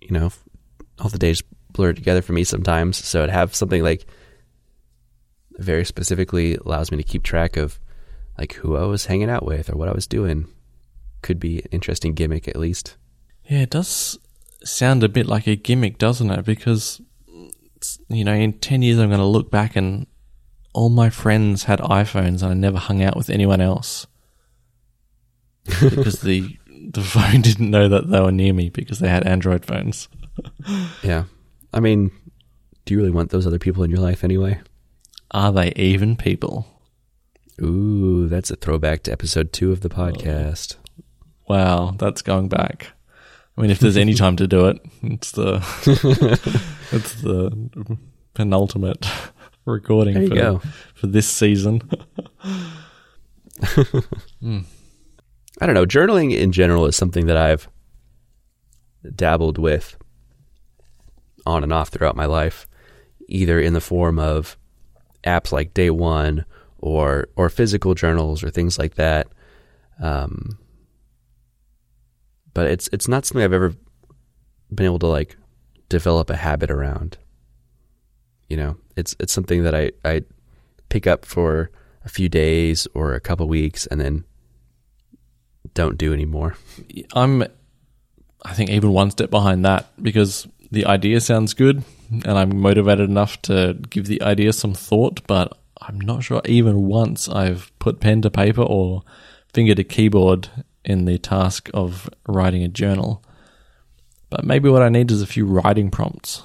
You 0.00 0.10
know, 0.10 0.30
all 1.00 1.10
the 1.10 1.18
days 1.18 1.42
blur 1.72 1.92
together 1.92 2.22
for 2.22 2.32
me 2.32 2.44
sometimes, 2.44 2.96
so 2.96 3.26
to 3.26 3.32
have 3.32 3.54
something 3.54 3.82
like 3.82 4.06
very 5.58 5.84
specifically 5.84 6.54
allows 6.56 6.90
me 6.90 6.96
to 6.98 7.02
keep 7.02 7.22
track 7.22 7.56
of 7.56 7.80
like 8.38 8.54
who 8.54 8.76
I 8.76 8.84
was 8.84 9.06
hanging 9.06 9.30
out 9.30 9.44
with 9.44 9.70
or 9.70 9.76
what 9.76 9.88
I 9.88 9.94
was 9.94 10.06
doing 10.06 10.48
could 11.22 11.40
be 11.40 11.60
an 11.60 11.68
interesting 11.72 12.12
gimmick 12.12 12.46
at 12.46 12.56
least. 12.56 12.96
Yeah, 13.44 13.60
it 13.60 13.70
does 13.70 14.18
sound 14.66 15.02
a 15.02 15.08
bit 15.08 15.26
like 15.26 15.46
a 15.46 15.56
gimmick, 15.56 15.98
doesn't 15.98 16.30
it? 16.30 16.44
Because, 16.44 17.00
you 18.08 18.24
know, 18.24 18.32
in 18.32 18.54
10 18.54 18.82
years, 18.82 18.98
I'm 18.98 19.08
going 19.08 19.20
to 19.20 19.26
look 19.26 19.50
back 19.50 19.76
and 19.76 20.06
all 20.72 20.88
my 20.88 21.10
friends 21.10 21.64
had 21.64 21.80
iPhones 21.80 22.42
and 22.42 22.50
I 22.50 22.54
never 22.54 22.78
hung 22.78 23.02
out 23.02 23.16
with 23.16 23.30
anyone 23.30 23.60
else. 23.60 24.06
because 25.64 26.20
the, 26.20 26.56
the 26.92 27.02
phone 27.02 27.40
didn't 27.40 27.70
know 27.70 27.88
that 27.88 28.10
they 28.10 28.20
were 28.20 28.32
near 28.32 28.52
me 28.52 28.68
because 28.68 28.98
they 28.98 29.08
had 29.08 29.26
Android 29.26 29.64
phones. 29.64 30.08
Yeah. 31.02 31.24
I 31.72 31.80
mean, 31.80 32.10
do 32.84 32.92
you 32.92 32.98
really 32.98 33.10
want 33.10 33.30
those 33.30 33.46
other 33.46 33.58
people 33.58 33.82
in 33.84 33.90
your 33.90 34.00
life 34.00 34.22
anyway? 34.22 34.60
Are 35.30 35.50
they 35.50 35.72
even 35.76 36.14
people? 36.16 36.66
Ooh, 37.62 38.28
that's 38.28 38.50
a 38.50 38.56
throwback 38.56 39.02
to 39.04 39.12
episode 39.12 39.52
two 39.52 39.72
of 39.72 39.80
the 39.80 39.88
oh. 39.92 39.96
podcast. 39.96 40.76
Wow, 41.48 41.94
that's 41.98 42.20
going 42.20 42.48
back. 42.48 42.92
I 43.56 43.62
mean, 43.62 43.70
if 43.70 43.78
there's 43.78 43.96
any 43.96 44.14
time 44.14 44.36
to 44.36 44.46
do 44.46 44.66
it, 44.66 44.78
it's 45.02 45.32
the 45.32 45.56
it's 46.92 47.14
the 47.22 47.98
penultimate 48.34 49.06
recording 49.64 50.28
for, 50.28 50.34
go. 50.34 50.62
for 50.94 51.06
this 51.06 51.26
season. 51.28 51.80
I 55.58 55.64
don't 55.64 55.74
know. 55.74 55.86
Journaling 55.86 56.36
in 56.36 56.52
general 56.52 56.84
is 56.86 56.96
something 56.96 57.26
that 57.26 57.36
I've 57.38 57.68
dabbled 59.14 59.56
with 59.56 59.96
on 61.46 61.62
and 61.62 61.72
off 61.72 61.88
throughout 61.88 62.16
my 62.16 62.26
life, 62.26 62.68
either 63.28 63.58
in 63.58 63.72
the 63.72 63.80
form 63.80 64.18
of 64.18 64.58
apps 65.24 65.50
like 65.50 65.72
Day 65.72 65.88
One 65.90 66.44
or 66.78 67.28
or 67.36 67.48
physical 67.48 67.94
journals 67.94 68.44
or 68.44 68.50
things 68.50 68.78
like 68.78 68.96
that. 68.96 69.28
Um, 70.00 70.58
but 72.56 72.68
it's 72.68 72.88
it's 72.90 73.06
not 73.06 73.26
something 73.26 73.44
I've 73.44 73.52
ever 73.52 73.74
been 74.74 74.86
able 74.86 74.98
to 75.00 75.06
like 75.06 75.36
develop 75.90 76.30
a 76.30 76.36
habit 76.36 76.70
around. 76.70 77.18
You 78.48 78.56
know, 78.56 78.76
it's 78.96 79.14
it's 79.20 79.34
something 79.34 79.62
that 79.64 79.74
I 79.74 79.90
I 80.06 80.22
pick 80.88 81.06
up 81.06 81.26
for 81.26 81.70
a 82.02 82.08
few 82.08 82.30
days 82.30 82.88
or 82.94 83.12
a 83.12 83.20
couple 83.20 83.46
weeks 83.46 83.86
and 83.86 84.00
then 84.00 84.24
don't 85.74 85.98
do 85.98 86.14
anymore. 86.14 86.56
I'm, 87.12 87.42
I 88.42 88.54
think, 88.54 88.70
even 88.70 88.90
one 88.90 89.10
step 89.10 89.28
behind 89.28 89.62
that 89.66 89.92
because 90.02 90.48
the 90.70 90.86
idea 90.86 91.20
sounds 91.20 91.52
good 91.52 91.84
and 92.10 92.38
I'm 92.38 92.56
motivated 92.56 93.10
enough 93.10 93.42
to 93.42 93.76
give 93.90 94.06
the 94.06 94.22
idea 94.22 94.54
some 94.54 94.72
thought, 94.72 95.20
but 95.26 95.58
I'm 95.82 96.00
not 96.00 96.24
sure 96.24 96.40
even 96.46 96.84
once 96.84 97.28
I've 97.28 97.70
put 97.80 98.00
pen 98.00 98.22
to 98.22 98.30
paper 98.30 98.62
or 98.62 99.02
finger 99.52 99.74
to 99.74 99.84
keyboard 99.84 100.48
in 100.86 101.04
the 101.04 101.18
task 101.18 101.68
of 101.74 102.08
writing 102.26 102.62
a 102.62 102.68
journal. 102.68 103.22
But 104.30 104.44
maybe 104.44 104.68
what 104.70 104.82
I 104.82 104.88
need 104.88 105.10
is 105.10 105.20
a 105.20 105.26
few 105.26 105.44
writing 105.44 105.90
prompts 105.90 106.42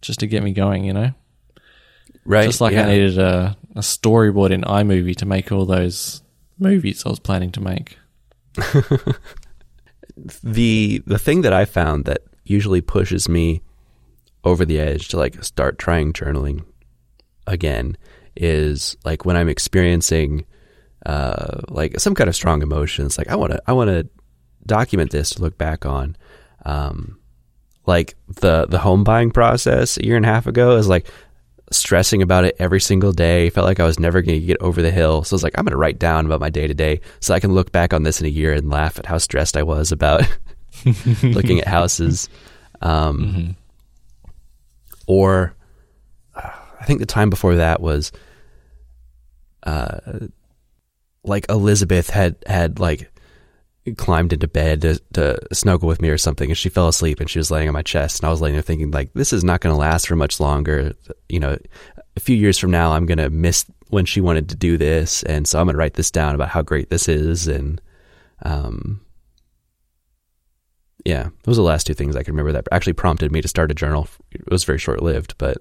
just 0.00 0.20
to 0.20 0.26
get 0.26 0.42
me 0.42 0.52
going, 0.52 0.84
you 0.84 0.94
know? 0.94 1.12
Right. 2.24 2.46
Just 2.46 2.60
like 2.60 2.72
yeah. 2.72 2.86
I 2.86 2.92
needed 2.92 3.18
a, 3.18 3.56
a 3.76 3.80
storyboard 3.80 4.50
in 4.50 4.62
iMovie 4.62 5.16
to 5.16 5.26
make 5.26 5.52
all 5.52 5.66
those 5.66 6.22
movies 6.58 7.04
I 7.04 7.10
was 7.10 7.20
planning 7.20 7.52
to 7.52 7.60
make. 7.60 7.98
the 10.42 11.02
the 11.06 11.18
thing 11.18 11.42
that 11.42 11.52
I 11.52 11.64
found 11.64 12.04
that 12.06 12.22
usually 12.44 12.80
pushes 12.80 13.28
me 13.28 13.62
over 14.44 14.64
the 14.64 14.80
edge 14.80 15.08
to 15.08 15.16
like 15.16 15.42
start 15.44 15.78
trying 15.78 16.12
journaling 16.12 16.64
again 17.46 17.96
is 18.36 18.96
like 19.04 19.24
when 19.24 19.36
I'm 19.36 19.48
experiencing 19.48 20.44
uh, 21.06 21.62
like 21.68 21.98
some 21.98 22.14
kind 22.14 22.28
of 22.28 22.34
strong 22.34 22.62
emotions. 22.62 23.18
Like 23.18 23.28
I 23.28 23.36
want 23.36 23.52
to 23.52 23.62
I 23.66 23.72
want 23.72 23.88
to 23.88 24.08
document 24.66 25.10
this 25.10 25.30
to 25.30 25.42
look 25.42 25.56
back 25.58 25.86
on. 25.86 26.16
Um, 26.64 27.18
like 27.86 28.14
the 28.28 28.66
the 28.66 28.78
home 28.78 29.04
buying 29.04 29.30
process 29.30 29.96
a 29.96 30.04
year 30.04 30.16
and 30.16 30.24
a 30.24 30.28
half 30.28 30.46
ago 30.46 30.76
is 30.76 30.88
like 30.88 31.06
stressing 31.72 32.20
about 32.20 32.44
it 32.44 32.56
every 32.58 32.80
single 32.80 33.12
day. 33.12 33.50
Felt 33.50 33.66
like 33.66 33.80
I 33.80 33.84
was 33.84 33.98
never 33.98 34.22
going 34.22 34.40
to 34.40 34.46
get 34.46 34.60
over 34.60 34.82
the 34.82 34.90
hill. 34.90 35.24
So 35.24 35.34
I 35.34 35.36
was 35.36 35.42
like, 35.42 35.54
I'm 35.56 35.64
going 35.64 35.72
to 35.72 35.78
write 35.78 35.98
down 35.98 36.26
about 36.26 36.40
my 36.40 36.50
day 36.50 36.66
to 36.66 36.74
day 36.74 37.00
so 37.20 37.34
I 37.34 37.40
can 37.40 37.52
look 37.52 37.72
back 37.72 37.94
on 37.94 38.02
this 38.02 38.20
in 38.20 38.26
a 38.26 38.30
year 38.30 38.52
and 38.52 38.70
laugh 38.70 38.98
at 38.98 39.06
how 39.06 39.18
stressed 39.18 39.56
I 39.56 39.62
was 39.62 39.92
about 39.92 40.22
looking 41.22 41.60
at 41.60 41.66
houses. 41.66 42.28
Um, 42.82 43.18
mm-hmm. 43.18 43.50
Or 45.06 45.54
uh, 46.34 46.50
I 46.80 46.84
think 46.84 47.00
the 47.00 47.06
time 47.06 47.30
before 47.30 47.56
that 47.56 47.80
was 47.80 48.12
uh, 49.62 50.28
like 51.24 51.46
Elizabeth 51.48 52.10
had 52.10 52.36
had 52.46 52.78
like 52.78 53.10
climbed 53.96 54.32
into 54.32 54.46
bed 54.46 54.82
to, 54.82 55.00
to, 55.14 55.38
snuggle 55.52 55.88
with 55.88 56.02
me 56.02 56.10
or 56.10 56.18
something 56.18 56.50
and 56.50 56.58
she 56.58 56.68
fell 56.68 56.88
asleep 56.88 57.18
and 57.18 57.30
she 57.30 57.38
was 57.38 57.50
laying 57.50 57.66
on 57.66 57.72
my 57.72 57.82
chest 57.82 58.20
and 58.20 58.28
I 58.28 58.30
was 58.30 58.40
laying 58.40 58.54
there 58.54 58.62
thinking 58.62 58.90
like 58.90 59.12
this 59.14 59.32
is 59.32 59.42
not 59.42 59.60
going 59.60 59.74
to 59.74 59.78
last 59.78 60.06
for 60.06 60.16
much 60.16 60.38
longer. 60.38 60.92
You 61.28 61.40
know 61.40 61.56
a 62.16 62.20
few 62.20 62.36
years 62.36 62.58
from 62.58 62.70
now 62.70 62.92
I'm 62.92 63.06
going 63.06 63.18
to 63.18 63.30
miss 63.30 63.64
when 63.88 64.04
she 64.04 64.20
wanted 64.20 64.48
to 64.50 64.56
do 64.56 64.76
this 64.76 65.22
and 65.24 65.48
so 65.48 65.58
I'm 65.58 65.66
going 65.66 65.74
to 65.74 65.78
write 65.78 65.94
this 65.94 66.10
down 66.10 66.34
about 66.34 66.50
how 66.50 66.62
great 66.62 66.90
this 66.90 67.08
is 67.08 67.48
and 67.48 67.80
um 68.42 69.00
yeah 71.04 71.30
those 71.44 71.58
are 71.58 71.62
the 71.62 71.68
last 71.68 71.86
two 71.86 71.94
things 71.94 72.16
I 72.16 72.22
can 72.22 72.34
remember 72.34 72.52
that 72.52 72.68
actually 72.72 72.92
prompted 72.92 73.32
me 73.32 73.40
to 73.40 73.48
start 73.48 73.70
a 73.70 73.74
journal. 73.74 74.08
It 74.30 74.48
was 74.50 74.64
very 74.64 74.78
short 74.78 75.02
lived 75.02 75.36
but 75.38 75.58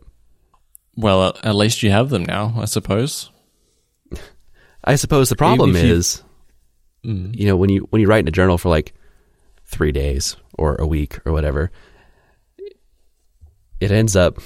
well 0.96 1.38
at 1.44 1.56
least 1.56 1.84
you 1.84 1.92
have 1.92 2.10
them 2.10 2.26
now 2.26 2.54
I 2.58 2.66
suppose 2.66 3.30
I 4.90 4.96
suppose 4.96 5.30
the 5.30 5.36
problem 5.36 5.76
is 5.76 6.24
Mm. 7.04 7.36
You 7.36 7.48
know, 7.48 7.56
when 7.56 7.70
you 7.70 7.88
when 7.90 8.02
you 8.02 8.08
write 8.08 8.20
in 8.20 8.28
a 8.28 8.32
journal 8.32 8.58
for 8.58 8.70
like 8.70 8.94
three 9.66 9.92
days 9.92 10.36
or 10.58 10.76
a 10.76 10.86
week 10.86 11.26
or 11.26 11.32
whatever, 11.32 11.72
it 13.80 13.92
ends 13.92 14.16
up 14.16 14.40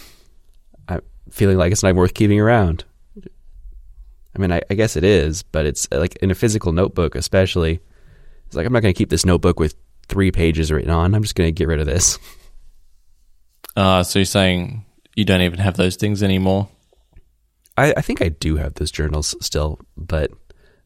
feeling 1.31 1.57
like 1.57 1.71
it's 1.71 1.81
not 1.81 1.95
worth 1.95 2.13
keeping 2.13 2.39
around. 2.39 2.85
I 4.35 4.39
mean, 4.39 4.51
I, 4.51 4.61
I, 4.69 4.73
guess 4.75 4.95
it 4.95 5.03
is, 5.03 5.43
but 5.43 5.65
it's 5.65 5.87
like 5.91 6.15
in 6.17 6.31
a 6.31 6.35
physical 6.35 6.71
notebook, 6.71 7.15
especially. 7.15 7.79
It's 8.45 8.55
like 8.55 8.67
I'm 8.67 8.73
not 8.73 8.81
going 8.81 8.93
to 8.93 8.97
keep 8.97 9.09
this 9.09 9.25
notebook 9.25 9.59
with 9.59 9.75
three 10.07 10.31
pages 10.31 10.71
written 10.71 10.91
on. 10.91 11.15
I'm 11.15 11.23
just 11.23 11.35
going 11.35 11.47
to 11.47 11.51
get 11.51 11.67
rid 11.67 11.79
of 11.79 11.85
this. 11.87 12.19
Uh, 13.75 14.03
so 14.03 14.19
you're 14.19 14.25
saying 14.25 14.85
you 15.15 15.25
don't 15.25 15.41
even 15.41 15.57
have 15.57 15.75
those 15.75 15.95
things 15.95 16.21
anymore? 16.21 16.69
I, 17.77 17.93
I 17.97 18.01
think 18.01 18.21
I 18.21 18.29
do 18.29 18.57
have 18.57 18.75
those 18.75 18.91
journals 18.91 19.35
still, 19.41 19.79
but 19.97 20.31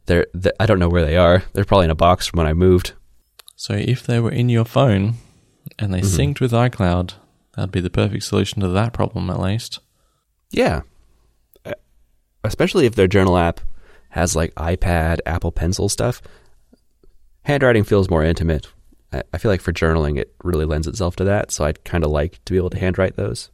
they're, 0.05 0.27
they're, 0.33 0.53
I 0.59 0.65
don't 0.65 0.79
know 0.79 0.89
where 0.89 1.05
they 1.05 1.17
are. 1.17 1.43
They're 1.53 1.65
probably 1.65 1.85
in 1.85 1.91
a 1.91 1.95
box 1.95 2.27
from 2.27 2.37
when 2.37 2.47
I 2.47 2.53
moved. 2.53 2.93
So 3.55 3.73
if 3.73 4.05
they 4.05 4.19
were 4.19 4.31
in 4.31 4.49
your 4.49 4.65
phone 4.65 5.15
and 5.77 5.93
they 5.93 6.01
mm-hmm. 6.01 6.31
synced 6.31 6.39
with 6.39 6.51
iCloud, 6.51 7.13
that'd 7.55 7.71
be 7.71 7.81
the 7.81 7.89
perfect 7.89 8.23
solution 8.23 8.61
to 8.61 8.67
that 8.69 8.93
problem, 8.93 9.29
at 9.29 9.39
least. 9.39 9.79
Yeah, 10.49 10.81
especially 12.43 12.85
if 12.85 12.95
their 12.95 13.07
journal 13.07 13.37
app 13.37 13.61
has 14.09 14.35
like 14.35 14.55
iPad, 14.55 15.19
Apple 15.25 15.51
Pencil 15.51 15.89
stuff. 15.89 16.21
Handwriting 17.43 17.83
feels 17.83 18.09
more 18.09 18.23
intimate. 18.23 18.67
I, 19.11 19.23
I 19.33 19.37
feel 19.37 19.51
like 19.51 19.61
for 19.61 19.73
journaling, 19.73 20.17
it 20.17 20.33
really 20.43 20.65
lends 20.65 20.87
itself 20.87 21.15
to 21.17 21.23
that. 21.25 21.51
So 21.51 21.65
I'd 21.65 21.83
kind 21.83 22.03
of 22.03 22.11
like 22.11 22.43
to 22.45 22.53
be 22.53 22.57
able 22.57 22.69
to 22.71 22.79
handwrite 22.79 23.15
those. 23.15 23.49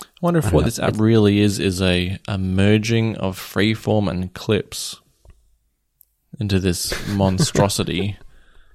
I 0.00 0.04
wonder 0.20 0.38
if 0.38 0.46
I 0.46 0.50
what 0.50 0.60
know. 0.60 0.64
this 0.66 0.78
app 0.78 0.98
really 0.98 1.40
is 1.40 1.58
is 1.58 1.82
a, 1.82 2.18
a 2.28 2.38
merging 2.38 3.16
of 3.16 3.38
freeform 3.38 4.10
and 4.10 4.32
clips 4.34 5.00
into 6.38 6.58
this 6.58 6.92
monstrosity 7.14 8.18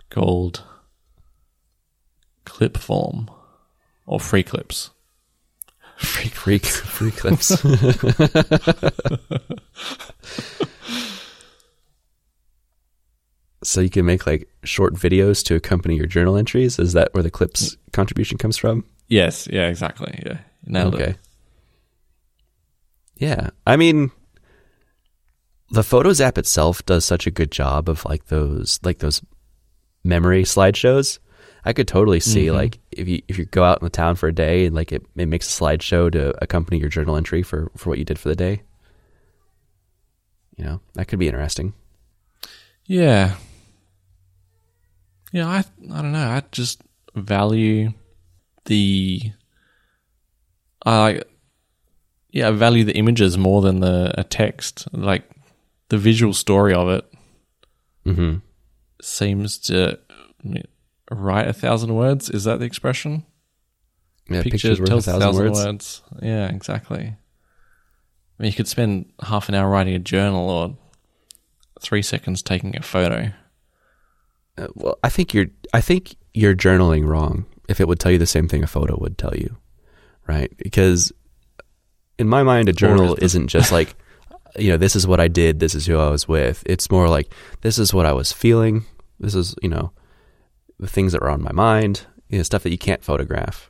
called 0.10 0.64
clip 2.46 2.78
form 2.78 3.30
or 4.06 4.20
free 4.20 4.44
clips. 4.44 4.92
Free, 5.98 6.30
free, 6.30 6.60
free 6.60 7.12
clips. 7.12 7.48
so 13.64 13.82
you 13.82 13.90
can 13.90 14.06
make 14.06 14.28
like 14.28 14.48
short 14.64 14.94
videos 14.94 15.44
to 15.46 15.56
accompany 15.56 15.96
your 15.96 16.06
journal 16.06 16.38
entries. 16.38 16.78
Is 16.80 16.94
that 16.94 17.14
where 17.14 17.24
the 17.24 17.32
clips 17.32 17.76
contribution 17.94 18.38
comes 18.38 18.58
from? 18.58 18.86
Yes. 19.08 19.48
Yeah. 19.52 19.68
Exactly. 19.68 20.22
Yeah. 20.26 20.38
Nailed 20.68 20.96
okay. 20.96 21.12
It. 21.12 21.18
Yeah. 23.16 23.50
I 23.66 23.78
mean, 23.78 24.12
the 25.72 25.84
Photos 25.84 26.22
app 26.22 26.38
itself 26.38 26.86
does 26.86 27.06
such 27.06 27.26
a 27.26 27.32
good 27.32 27.52
job 27.52 27.90
of 27.90 28.06
like 28.06 28.28
those 28.28 28.80
like 28.84 29.00
those 29.00 29.22
memory 30.04 30.44
slideshows. 30.44 31.20
I 31.66 31.74
could 31.74 31.88
totally 31.88 32.20
see 32.20 32.46
mm-hmm. 32.46 32.56
like 32.56 32.80
if 32.92 33.08
you 33.08 33.22
if 33.28 33.38
you 33.38 33.46
go 33.46 33.64
out 33.64 33.82
in 33.82 33.86
the 33.86 33.90
town 33.90 34.16
for 34.16 34.28
a 34.28 34.36
day 34.36 34.66
and 34.66 34.76
like 34.76 34.92
it, 34.92 35.06
it 35.16 35.26
makes 35.28 35.48
a 35.48 35.62
slideshow 35.62 36.12
to 36.12 36.34
accompany 36.42 36.80
your 36.80 36.90
journal 36.90 37.16
entry 37.16 37.44
for 37.44 37.72
for 37.76 37.90
what 37.90 38.00
you 38.00 38.06
did 38.06 38.20
for 38.20 38.30
the 38.30 38.36
day. 38.36 38.62
You 40.56 40.66
know, 40.66 40.82
that 40.94 41.08
could 41.08 41.20
be 41.20 41.28
interesting. 41.28 41.74
Yeah. 42.86 43.36
Yeah, 45.32 45.48
I 45.48 45.60
I 45.94 46.02
don't 46.02 46.14
know. 46.14 46.28
I 46.30 46.42
just 46.52 46.82
value 47.16 47.92
the 48.66 49.34
I 50.88 51.00
like 51.02 51.28
yeah, 52.32 52.48
I 52.48 52.52
value 52.52 52.84
the 52.84 52.96
images 52.96 53.38
more 53.38 53.62
than 53.62 53.82
the 53.82 54.14
a 54.18 54.24
text. 54.24 54.88
Like 54.94 55.30
the 55.90 55.98
visual 55.98 56.34
story 56.34 56.74
of 56.74 56.90
it 56.90 57.14
mm-hmm. 58.06 58.38
seems 59.02 59.58
to 59.60 60.00
write 61.12 61.48
a 61.48 61.54
thousand 61.54 61.96
words. 61.96 62.30
Is 62.30 62.46
that 62.46 62.60
the 62.60 62.66
expression? 62.66 63.26
Yeah, 64.30 64.44
picture 64.44 64.76
tells 64.76 65.08
a 65.08 65.12
thousand, 65.12 65.22
thousand 65.22 65.46
words. 65.46 65.66
words. 65.66 66.02
Yeah, 66.22 66.48
exactly. 66.48 67.16
I 68.40 68.44
mean, 68.44 68.52
you 68.52 68.56
could 68.56 68.68
spend 68.68 69.12
half 69.24 69.50
an 69.50 69.56
hour 69.56 69.70
writing 69.70 69.96
a 69.96 70.00
journal 70.00 70.50
or 70.50 70.78
three 71.82 72.02
seconds 72.02 72.42
taking 72.42 72.78
a 72.78 72.82
photo. 72.82 73.32
Uh, 74.58 74.68
well, 74.76 75.00
I 75.04 75.10
think 75.10 75.34
you're. 75.34 75.48
I 75.74 75.82
think 75.82 76.16
you're 76.34 76.56
journaling 76.56 77.06
wrong. 77.06 77.46
If 77.68 77.82
it 77.82 77.88
would 77.88 78.00
tell 78.00 78.12
you 78.12 78.18
the 78.18 78.26
same 78.26 78.48
thing 78.48 78.64
a 78.64 78.68
photo 78.68 78.98
would 79.00 79.18
tell 79.18 79.36
you, 79.36 79.58
right? 80.28 80.52
Because 80.58 81.12
in 82.20 82.28
my 82.28 82.44
mind, 82.44 82.70
a 82.70 82.74
journal 82.74 83.18
isn't 83.22 83.48
just 83.48 83.72
like 83.72 83.96
you 84.58 84.70
know, 84.70 84.78
this 84.78 84.96
is 84.96 85.06
what 85.06 85.20
I 85.20 85.28
did, 85.28 85.60
this 85.60 85.76
is 85.76 85.86
who 85.86 85.98
I 85.98 86.10
was 86.10 86.28
with. 86.28 86.64
It's 86.66 86.90
more 86.90 87.08
like 87.10 87.32
this 87.62 87.78
is 87.78 87.94
what 87.94 88.06
I 88.06 88.14
was 88.14 88.32
feeling. 88.32 88.86
This 89.20 89.36
is, 89.36 89.56
you 89.62 89.70
know, 89.70 89.92
the 90.80 90.88
things 90.88 91.12
that 91.12 91.22
were 91.22 91.30
on 91.30 91.42
my 91.42 91.52
mind, 91.52 92.06
you 92.30 92.38
know, 92.38 92.44
stuff 92.44 92.64
that 92.64 92.72
you 92.72 92.78
can't 92.78 93.04
photograph. 93.04 93.70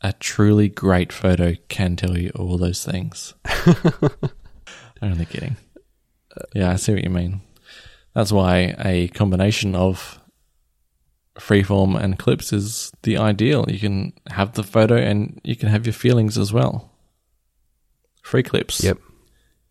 A 0.00 0.12
truly 0.12 0.68
great 0.68 1.12
photo 1.12 1.54
can 1.68 1.96
tell 1.96 2.16
you 2.16 2.30
all 2.36 2.56
those 2.56 2.84
things. 2.84 3.34
I'm 3.44 4.12
only 5.02 5.26
kidding. 5.26 5.56
Yeah, 6.54 6.70
I 6.70 6.76
see 6.76 6.94
what 6.94 7.02
you 7.02 7.10
mean. 7.10 7.40
That's 8.14 8.30
why 8.30 8.74
a 8.78 9.08
combination 9.08 9.74
of 9.74 10.17
freeform 11.38 11.98
and 11.98 12.18
clips 12.18 12.52
is 12.52 12.92
the 13.02 13.16
ideal. 13.16 13.64
You 13.68 13.78
can 13.78 14.12
have 14.30 14.52
the 14.52 14.62
photo 14.62 14.96
and 14.96 15.40
you 15.44 15.56
can 15.56 15.68
have 15.68 15.86
your 15.86 15.92
feelings 15.92 16.36
as 16.36 16.52
well. 16.52 16.92
Free 18.22 18.42
clips. 18.42 18.82
Yep 18.82 18.98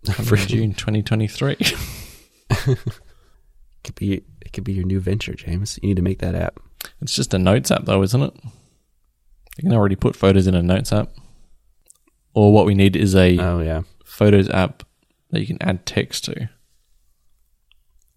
for 0.23 0.37
June 0.37 0.73
2023. 0.73 1.55
could 3.83 3.95
be 3.95 4.23
it 4.41 4.53
could 4.53 4.63
be 4.63 4.73
your 4.73 4.85
new 4.85 4.99
venture, 4.99 5.33
James. 5.33 5.79
You 5.81 5.89
need 5.89 5.97
to 5.97 6.01
make 6.01 6.19
that 6.19 6.35
app. 6.35 6.59
It's 7.01 7.15
just 7.15 7.33
a 7.33 7.39
notes 7.39 7.71
app 7.71 7.85
though, 7.85 8.03
isn't 8.03 8.21
it? 8.21 8.33
You 9.57 9.63
can 9.63 9.73
already 9.73 9.95
put 9.95 10.15
photos 10.15 10.47
in 10.47 10.55
a 10.55 10.63
notes 10.63 10.93
app. 10.93 11.09
Or 12.33 12.53
what 12.53 12.65
we 12.65 12.75
need 12.75 12.95
is 12.95 13.15
a 13.15 13.37
oh 13.39 13.59
yeah 13.59 13.81
photos 14.05 14.49
app 14.49 14.83
that 15.31 15.41
you 15.41 15.47
can 15.47 15.61
add 15.61 15.85
text 15.85 16.25
to. 16.25 16.49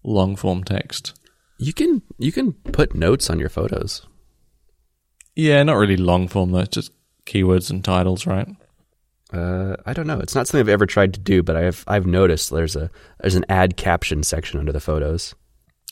Long 0.03 0.35
form 0.35 0.63
text. 0.63 1.19
You 1.61 1.73
can 1.73 2.01
you 2.17 2.31
can 2.31 2.53
put 2.53 2.95
notes 2.95 3.29
on 3.29 3.37
your 3.37 3.47
photos. 3.49 4.01
Yeah, 5.35 5.61
not 5.61 5.73
really 5.73 5.95
long 5.95 6.27
form 6.27 6.51
though, 6.51 6.59
it's 6.59 6.75
just 6.75 6.91
keywords 7.27 7.69
and 7.69 7.85
titles, 7.85 8.25
right? 8.25 8.47
Uh, 9.31 9.75
I 9.85 9.93
don't 9.93 10.07
know. 10.07 10.19
It's 10.19 10.33
not 10.33 10.47
something 10.47 10.59
I've 10.59 10.73
ever 10.73 10.87
tried 10.87 11.13
to 11.13 11.19
do, 11.19 11.43
but 11.43 11.55
I've 11.55 11.83
I've 11.87 12.07
noticed 12.07 12.49
there's 12.49 12.75
a 12.75 12.89
there's 13.19 13.35
an 13.35 13.45
add 13.47 13.77
caption 13.77 14.23
section 14.23 14.59
under 14.59 14.71
the 14.71 14.79
photos. 14.79 15.35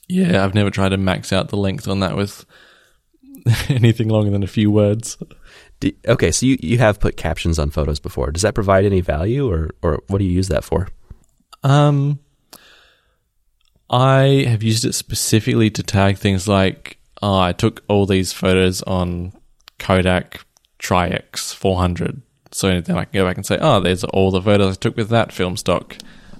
Yeah, 0.07 0.43
I've 0.43 0.55
never 0.55 0.71
tried 0.71 0.89
to 0.89 0.97
max 0.97 1.31
out 1.31 1.49
the 1.49 1.55
length 1.55 1.87
on 1.87 1.99
that 1.99 2.17
with 2.17 2.45
anything 3.69 4.09
longer 4.09 4.31
than 4.31 4.41
a 4.41 4.47
few 4.47 4.71
words. 4.71 5.17
Do, 5.81 5.91
okay, 6.07 6.31
so 6.31 6.47
you, 6.47 6.57
you 6.61 6.79
have 6.79 6.99
put 6.99 7.15
captions 7.15 7.59
on 7.59 7.69
photos 7.69 7.99
before. 7.99 8.31
Does 8.31 8.41
that 8.41 8.55
provide 8.55 8.85
any 8.85 9.01
value, 9.01 9.47
or 9.47 9.69
or 9.83 10.01
what 10.07 10.17
do 10.17 10.25
you 10.25 10.31
use 10.31 10.47
that 10.47 10.63
for? 10.63 10.87
Um, 11.61 12.19
I 13.89 14.45
have 14.47 14.61
used 14.63 14.85
it 14.85 14.93
specifically 14.93 15.69
to 15.71 15.83
tag 15.83 16.17
things 16.17 16.47
like 16.47 16.97
oh, 17.21 17.39
I 17.39 17.51
took 17.53 17.83
all 17.89 18.05
these 18.05 18.31
photos 18.31 18.81
on 18.83 19.33
Kodak 19.77 20.45
Tri-X 20.77 21.51
400. 21.53 22.21
So 22.51 22.79
then 22.81 22.97
I 22.97 23.03
can 23.05 23.13
go 23.13 23.25
back 23.27 23.35
and 23.37 23.45
say, 23.45 23.57
oh, 23.59 23.79
there's 23.81 24.03
all 24.05 24.31
the 24.31 24.41
photos 24.41 24.75
I 24.75 24.79
took 24.79 24.95
with 24.95 25.09
that 25.09 25.31
film 25.33 25.57
stock, 25.57 25.97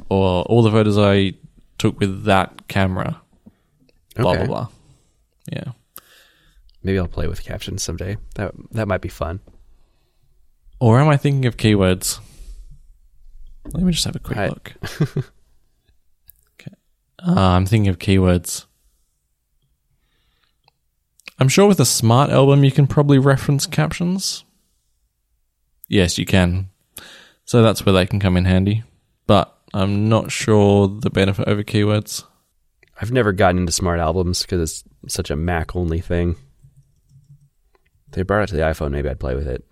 or 0.09 0.43
all 0.43 0.63
the 0.63 0.71
photos 0.71 0.97
I 0.97 1.33
took 1.77 1.99
with 1.99 2.23
that 2.23 2.67
camera. 2.67 3.21
Blah 4.15 4.31
Okay. 4.31 4.45
blah 4.45 4.47
blah. 4.47 4.67
Yeah. 5.51 5.71
Maybe 6.81 6.97
I'll 6.97 7.07
play 7.07 7.27
with 7.27 7.43
captions 7.43 7.83
someday. 7.83 8.17
That 8.35 8.53
that 8.71 8.87
might 8.87 9.01
be 9.01 9.09
fun. 9.09 9.39
Or 10.79 10.99
am 10.99 11.09
I 11.09 11.17
thinking 11.17 11.45
of 11.45 11.57
keywords? 11.57 12.19
Let 13.73 13.83
me 13.83 13.91
just 13.91 14.05
have 14.05 14.15
a 14.15 14.19
quick 14.19 14.37
I- 14.37 14.47
look. 14.47 14.73
Uh, 17.25 17.39
I'm 17.39 17.65
thinking 17.65 17.89
of 17.89 17.99
keywords. 17.99 18.65
I'm 21.37 21.49
sure 21.49 21.67
with 21.67 21.79
a 21.79 21.85
smart 21.85 22.29
album 22.29 22.63
you 22.63 22.71
can 22.71 22.87
probably 22.87 23.17
reference 23.17 23.65
captions. 23.65 24.43
Yes, 25.87 26.17
you 26.17 26.25
can. 26.25 26.69
So 27.45 27.63
that's 27.63 27.85
where 27.85 27.93
they 27.93 28.05
can 28.05 28.19
come 28.19 28.37
in 28.37 28.45
handy. 28.45 28.83
But 29.25 29.55
I'm 29.73 30.09
not 30.09 30.31
sure 30.31 30.87
the 30.87 31.09
benefit 31.09 31.47
over 31.47 31.63
keywords. 31.63 32.23
I've 33.01 33.11
never 33.11 33.31
gotten 33.31 33.59
into 33.59 33.71
smart 33.71 33.99
albums 33.99 34.41
because 34.41 34.83
it's 35.03 35.13
such 35.13 35.31
a 35.31 35.35
Mac 35.35 35.75
only 35.75 36.01
thing. 36.01 36.35
If 38.07 38.13
they 38.13 38.23
brought 38.23 38.43
it 38.43 38.47
to 38.47 38.55
the 38.55 38.63
iPhone, 38.63 38.91
maybe 38.91 39.09
I'd 39.09 39.19
play 39.19 39.35
with 39.35 39.47
it. 39.47 39.63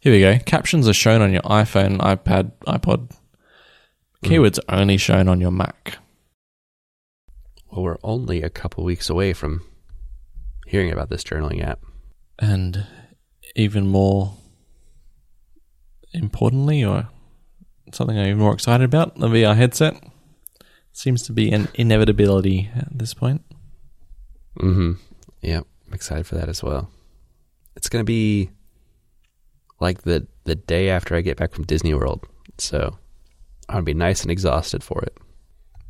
Here 0.00 0.12
we 0.12 0.20
go. 0.20 0.38
Captions 0.44 0.88
are 0.88 0.94
shown 0.94 1.20
on 1.20 1.32
your 1.32 1.42
iPhone, 1.42 1.98
iPad, 1.98 2.52
iPod. 2.66 3.10
Keywords 4.24 4.58
are 4.68 4.78
only 4.78 4.96
shown 4.96 5.28
on 5.28 5.40
your 5.40 5.50
Mac. 5.50 5.98
Well, 7.74 7.82
we're 7.82 7.98
only 8.04 8.40
a 8.42 8.50
couple 8.50 8.84
weeks 8.84 9.10
away 9.10 9.32
from 9.32 9.62
hearing 10.64 10.92
about 10.92 11.10
this 11.10 11.24
journaling 11.24 11.62
app. 11.64 11.80
and 12.38 12.86
even 13.56 13.86
more 13.86 14.34
importantly, 16.12 16.84
or 16.84 17.08
something 17.92 18.16
I'm 18.18 18.26
even 18.26 18.38
more 18.38 18.54
excited 18.54 18.84
about, 18.84 19.16
the 19.18 19.28
VR 19.28 19.56
headset 19.56 20.02
seems 20.92 21.22
to 21.24 21.32
be 21.32 21.52
an 21.52 21.68
inevitability 21.74 22.70
at 22.76 22.96
this 22.96 23.12
point. 23.14 23.42
Mm-hmm. 24.60 24.92
Yeah, 25.42 25.60
I'm 25.86 25.94
excited 25.94 26.26
for 26.26 26.36
that 26.36 26.48
as 26.48 26.62
well. 26.62 26.90
It's 27.76 27.88
gonna 27.88 28.04
be 28.04 28.50
like 29.80 30.02
the 30.02 30.26
the 30.44 30.54
day 30.54 30.90
after 30.90 31.16
I 31.16 31.20
get 31.22 31.36
back 31.36 31.52
from 31.52 31.64
Disney 31.64 31.94
World, 31.94 32.24
so 32.58 32.98
I'm 33.68 33.74
gonna 33.76 33.82
be 33.82 33.94
nice 33.94 34.22
and 34.22 34.30
exhausted 34.30 34.84
for 34.84 35.02
it. 35.02 35.16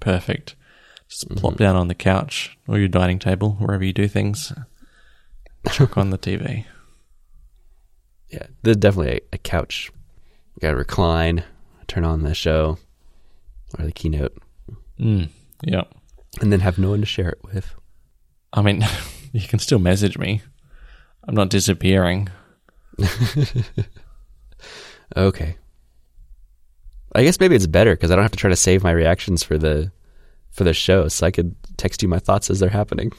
Perfect. 0.01 0.57
Just 1.15 1.29
plop 1.37 1.57
down 1.59 1.77
on 1.77 1.87
the 1.87 1.95
couch 1.95 2.59
or 2.67 2.77
your 2.77 2.89
dining 2.89 3.21
table, 3.21 3.53
wherever 3.61 3.85
you 3.85 3.93
do 3.93 4.09
things. 4.09 4.53
Chuck 5.71 5.97
on 5.97 6.11
the 6.11 6.19
TV. 6.19 6.65
Yeah, 8.31 8.49
there's 8.65 8.79
definitely 8.79 9.13
a, 9.13 9.21
a 9.35 9.39
couch. 9.39 9.93
You 10.57 10.61
gotta 10.61 10.77
recline, 10.77 11.45
turn 11.87 12.05
on 12.05 12.25
the 12.25 12.35
show 12.35 12.79
or 13.79 13.85
the 13.85 13.93
keynote, 13.93 14.37
Mm, 14.99 15.29
yeah. 15.63 15.85
and 16.41 16.53
then 16.53 16.59
have 16.61 16.79
no 16.79 16.91
one 16.91 17.01
to 17.01 17.07
share 17.07 17.29
it 17.31 17.39
with. 17.45 17.77
I 18.53 18.63
mean, 18.63 18.85
you 19.33 19.47
can 19.47 19.61
still 19.61 19.79
message 19.79 20.19
me. 20.19 20.43
I'm 21.29 21.35
not 21.37 21.49
disappearing. 21.49 22.29
Okay. 25.17 25.57
I 27.15 27.23
guess 27.23 27.39
maybe 27.39 27.55
it's 27.55 27.67
better 27.67 27.95
because 27.95 28.11
I 28.11 28.17
don't 28.17 28.25
have 28.25 28.33
to 28.33 28.39
try 28.39 28.51
to 28.51 28.57
save 28.57 28.83
my 28.83 28.91
reactions 28.91 29.43
for 29.45 29.59
the 29.59 29.93
for 30.55 30.65
the 30.65 30.73
show, 30.73 31.09
so 31.09 31.27
I 31.27 31.31
could 31.31 31.55
text 31.77 32.03
you 32.03 32.09
my 32.09 32.19
thoughts 32.19 32.49
as 32.49 32.61
they're 32.61 32.71
happening. 32.71 33.13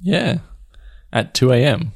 Yeah. 0.00 0.38
At 1.12 1.34
2 1.34 1.52
a.m. 1.52 1.92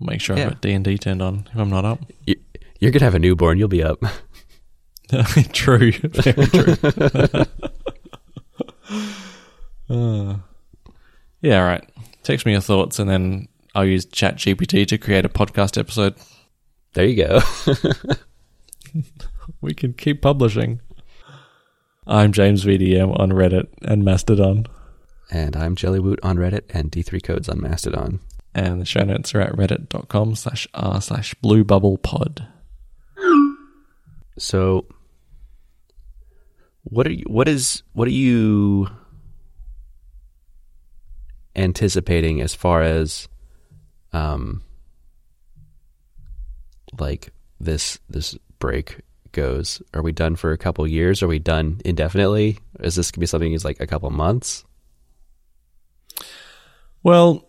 Make 0.00 0.20
sure 0.20 0.36
Yeah. 0.36 0.44
I've 0.44 0.50
got 0.50 0.60
D&D 0.62 0.98
turned 0.98 1.22
on 1.22 1.48
if 1.52 1.58
I'm 1.58 1.70
not 1.70 1.84
up. 1.84 2.00
You, 2.26 2.36
you're 2.80 2.90
gonna 2.90 3.04
have 3.04 3.14
a 3.14 3.18
newborn. 3.18 3.58
You'll 3.58 3.68
be 3.68 3.82
up. 3.82 4.02
true. 5.52 5.92
Very 6.02 6.46
true. 6.46 6.76
Uh, 9.88 10.36
yeah, 11.40 11.58
right. 11.66 11.84
Text 12.22 12.46
me 12.46 12.52
your 12.52 12.60
thoughts 12.60 12.98
and 12.98 13.08
then 13.10 13.48
I'll 13.74 13.84
use 13.84 14.06
ChatGPT 14.06 14.86
to 14.88 14.98
create 14.98 15.24
a 15.24 15.28
podcast 15.28 15.78
episode. 15.78 16.14
There 16.94 17.06
you 17.06 17.24
go. 17.24 17.40
We 19.60 19.74
can 19.74 19.92
keep 19.92 20.22
publishing. 20.22 20.80
I'm 22.06 22.32
James 22.32 22.64
VDM 22.64 23.18
on 23.18 23.30
Reddit 23.30 23.68
and 23.82 24.04
Mastodon. 24.04 24.66
and 25.30 25.54
I'm 25.54 25.76
Jellywoot 25.76 26.18
on 26.22 26.36
Reddit 26.38 26.62
and 26.70 26.90
D3 26.90 27.22
Codes 27.22 27.48
on 27.48 27.60
Mastodon. 27.60 28.20
And 28.54 28.80
the 28.80 28.84
show 28.84 29.04
notes 29.04 29.32
are 29.34 29.40
at 29.40 29.52
reddit.com 29.52 30.34
slash 30.34 30.66
r 30.74 31.00
slash 31.00 31.34
blue 31.34 31.62
bubble 31.62 31.98
pod. 31.98 32.48
So, 34.38 34.86
what 36.82 37.06
are 37.06 37.12
you? 37.12 37.24
What 37.28 37.46
is? 37.46 37.82
What 37.92 38.08
are 38.08 38.12
you 38.12 38.88
anticipating 41.54 42.40
as 42.40 42.54
far 42.54 42.82
as, 42.82 43.28
um, 44.12 44.62
like 46.98 47.32
this 47.60 47.98
this 48.08 48.36
break 48.58 49.00
goes? 49.32 49.82
Are 49.94 50.02
we 50.02 50.12
done 50.12 50.36
for 50.36 50.52
a 50.52 50.58
couple 50.58 50.86
years? 50.86 51.22
Are 51.22 51.28
we 51.28 51.38
done 51.38 51.80
indefinitely? 51.84 52.58
Is 52.80 52.94
this 52.96 53.10
gonna 53.10 53.20
be 53.20 53.26
something 53.26 53.52
that's 53.52 53.64
like 53.64 53.80
a 53.80 53.86
couple 53.86 54.10
months? 54.10 54.64
Well, 57.02 57.48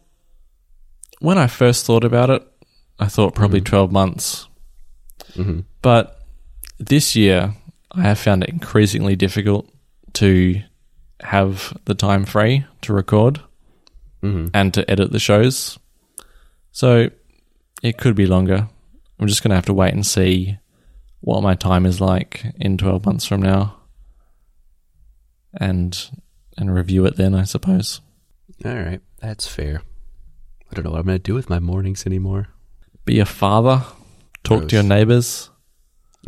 when 1.19 1.37
I 1.37 1.47
first 1.47 1.85
thought 1.85 2.03
about 2.03 2.29
it, 2.29 2.47
I 2.99 3.07
thought 3.07 3.35
probably 3.35 3.61
12 3.61 3.91
months. 3.91 4.47
Mm-hmm. 5.33 5.61
But 5.81 6.19
this 6.79 7.15
year, 7.15 7.53
I 7.91 8.03
have 8.03 8.19
found 8.19 8.43
it 8.43 8.49
increasingly 8.49 9.15
difficult 9.15 9.69
to 10.13 10.61
have 11.21 11.77
the 11.85 11.95
time 11.95 12.25
free 12.25 12.65
to 12.81 12.93
record 12.93 13.41
Mm-hmm. 14.23 14.49
and 14.53 14.71
to 14.75 14.87
edit 14.89 15.11
the 15.11 15.17
shows. 15.17 15.79
So 16.71 17.09
it 17.81 17.97
could 17.97 18.13
be 18.15 18.27
longer. 18.27 18.69
I'm 19.19 19.27
just 19.27 19.41
going 19.41 19.49
to 19.49 19.55
have 19.55 19.65
to 19.65 19.73
wait 19.73 19.95
and 19.95 20.05
see 20.05 20.59
what 21.21 21.41
my 21.43 21.55
time 21.55 21.85
is 21.85 22.01
like 22.01 22.45
in 22.59 22.77
12 22.77 23.05
months 23.05 23.25
from 23.25 23.41
now 23.41 23.77
and 25.53 26.09
and 26.57 26.73
review 26.73 27.05
it 27.05 27.15
then, 27.15 27.33
I 27.33 27.43
suppose. 27.43 28.01
All 28.65 28.73
right, 28.75 29.01
that's 29.19 29.47
fair. 29.47 29.81
I 30.69 30.73
don't 30.75 30.85
know 30.85 30.91
what 30.91 30.99
I'm 30.99 31.05
gonna 31.05 31.19
do 31.19 31.33
with 31.33 31.49
my 31.49 31.59
mornings 31.59 32.05
anymore. 32.05 32.47
Be 33.05 33.19
a 33.19 33.25
father, 33.25 33.83
talk 34.43 34.59
Gross. 34.59 34.69
to 34.69 34.75
your 34.77 34.83
neighbors, 34.83 35.49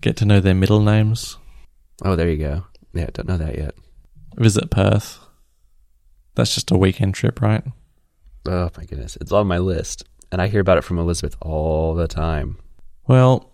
get 0.00 0.16
to 0.18 0.24
know 0.24 0.40
their 0.40 0.54
middle 0.54 0.80
names, 0.80 1.36
Oh, 2.04 2.16
there 2.16 2.28
you 2.28 2.38
go. 2.38 2.64
Yeah, 2.92 3.08
don't 3.12 3.28
know 3.28 3.36
that 3.38 3.56
yet. 3.56 3.74
visit 4.36 4.68
Perth. 4.70 5.20
That's 6.34 6.52
just 6.54 6.72
a 6.72 6.76
weekend 6.76 7.14
trip, 7.14 7.40
right? 7.40 7.62
Oh 8.46 8.68
my 8.76 8.84
goodness, 8.84 9.16
it's 9.20 9.30
on 9.32 9.46
my 9.46 9.58
list, 9.58 10.02
and 10.32 10.42
I 10.42 10.48
hear 10.48 10.60
about 10.60 10.78
it 10.78 10.84
from 10.84 10.98
Elizabeth 10.98 11.36
all 11.40 11.94
the 11.94 12.08
time. 12.08 12.58
Well, 13.06 13.50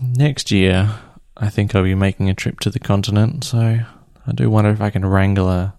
next 0.00 0.50
year, 0.50 0.90
I 1.36 1.50
think 1.50 1.74
I'll 1.74 1.82
be 1.82 1.94
making 1.94 2.30
a 2.30 2.34
trip 2.34 2.60
to 2.60 2.70
the 2.70 2.78
continent, 2.78 3.44
so 3.44 3.58
I 3.58 4.32
do 4.34 4.48
wonder 4.48 4.70
if 4.70 4.80
I 4.80 4.90
can 4.90 5.04
wrangle 5.04 5.48
a, 5.48 5.74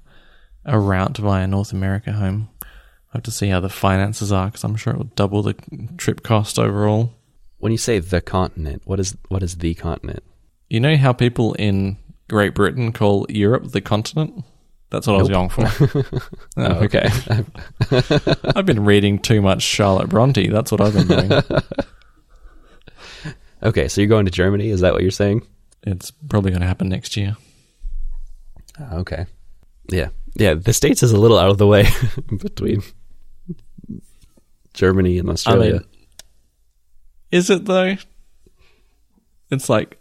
a 0.66 0.80
route 0.80 1.18
via 1.18 1.48
North 1.48 1.72
America 1.74 2.12
home. 2.14 2.50
I 2.62 3.18
have 3.18 3.24
to 3.24 3.32
see 3.32 3.48
how 3.48 3.60
the 3.60 3.70
finances 3.70 4.32
are, 4.32 4.48
because 4.48 4.64
I'm 4.64 4.76
sure 4.76 4.94
it 4.94 4.98
will 4.98 5.06
double 5.16 5.42
the 5.42 5.56
trip 5.98 6.22
cost 6.22 6.60
overall. 6.60 7.14
When 7.58 7.72
you 7.72 7.78
say 7.78 8.00
the 8.00 8.22
continent, 8.22 8.84
what 8.86 9.00
is 9.00 9.18
what 9.30 9.42
is 9.42 9.56
the 9.56 9.74
continent? 9.74 10.24
You 10.70 10.80
know 10.80 10.98
how 10.98 11.14
people 11.14 11.54
in 11.54 11.98
Great 12.30 12.54
Britain 12.54 12.92
call 12.92 13.26
Europe 13.30 13.72
the 13.72 13.82
continent? 13.82 14.44
That's 14.90 15.08
what 15.08 15.16
I 15.16 15.20
was 15.20 15.30
going 15.30 15.50
for. 15.50 15.66
Oh, 16.58 16.64
oh, 16.64 16.84
okay. 16.86 17.10
I've 18.56 18.66
been 18.66 18.86
reading 18.86 19.20
too 19.20 19.42
much 19.42 19.62
Charlotte 19.62 20.10
Bronte. 20.10 20.48
That's 20.48 20.72
what 20.72 20.80
I've 20.80 20.94
been 20.94 21.08
doing. 21.08 21.32
Okay, 23.66 23.88
so 23.88 24.00
you're 24.00 24.08
going 24.08 24.26
to 24.26 24.32
Germany? 24.32 24.70
Is 24.70 24.82
that 24.82 24.94
what 24.94 25.02
you're 25.02 25.12
saying? 25.12 25.46
it's 25.88 26.10
probably 26.30 26.50
going 26.50 26.62
to 26.62 26.68
happen 26.68 26.90
next 26.90 27.16
year. 27.16 27.36
Ah, 28.80 28.96
okay. 28.96 29.28
Yeah, 29.90 30.10
yeah. 30.36 30.56
The 30.56 30.74
states 30.74 31.04
is 31.04 31.12
a 31.12 31.18
little 31.18 31.38
out 31.38 31.50
of 31.52 31.58
the 31.60 31.68
way 31.68 31.86
between 32.42 32.82
Germany 34.74 35.20
and 35.20 35.30
Australia. 35.30 35.70
I 35.70 35.78
mean, 35.80 35.86
is 37.32 37.50
it 37.50 37.66
though? 37.66 37.96
It's 39.52 39.70
like 39.70 40.00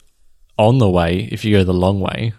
on 0.58 0.78
the 0.78 0.88
way 0.88 1.28
if 1.30 1.44
you 1.44 1.56
go 1.56 1.64
the 1.64 1.74
long 1.74 2.00
way. 2.00 2.32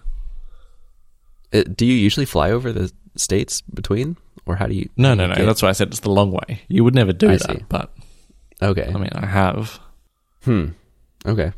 It- 1.52 1.68
Uh, 1.68 1.74
do 1.76 1.86
you 1.86 1.94
usually 1.94 2.26
fly 2.26 2.50
over 2.52 2.74
the 2.74 2.92
states 3.16 3.62
between, 3.62 4.18
or 4.46 4.56
how 4.56 4.66
do 4.68 4.74
you? 4.74 4.90
No, 4.98 5.14
no, 5.14 5.28
no. 5.28 5.36
get- 5.36 5.46
That's 5.46 5.62
why 5.62 5.70
I 5.70 5.74
said 5.74 5.90
it's 5.90 6.00
the 6.02 6.10
long 6.12 6.32
way. 6.32 6.62
You 6.68 6.84
would 6.84 6.96
never 6.96 7.14
do 7.14 7.30
I 7.30 7.38
that, 7.38 7.42
see. 7.60 7.64
but 7.70 7.94
okay. 8.62 8.92
I 8.94 8.98
mean, 8.98 9.12
I 9.14 9.26
have. 9.28 9.80
Hmm. 10.44 10.70
Okay. 11.26 11.52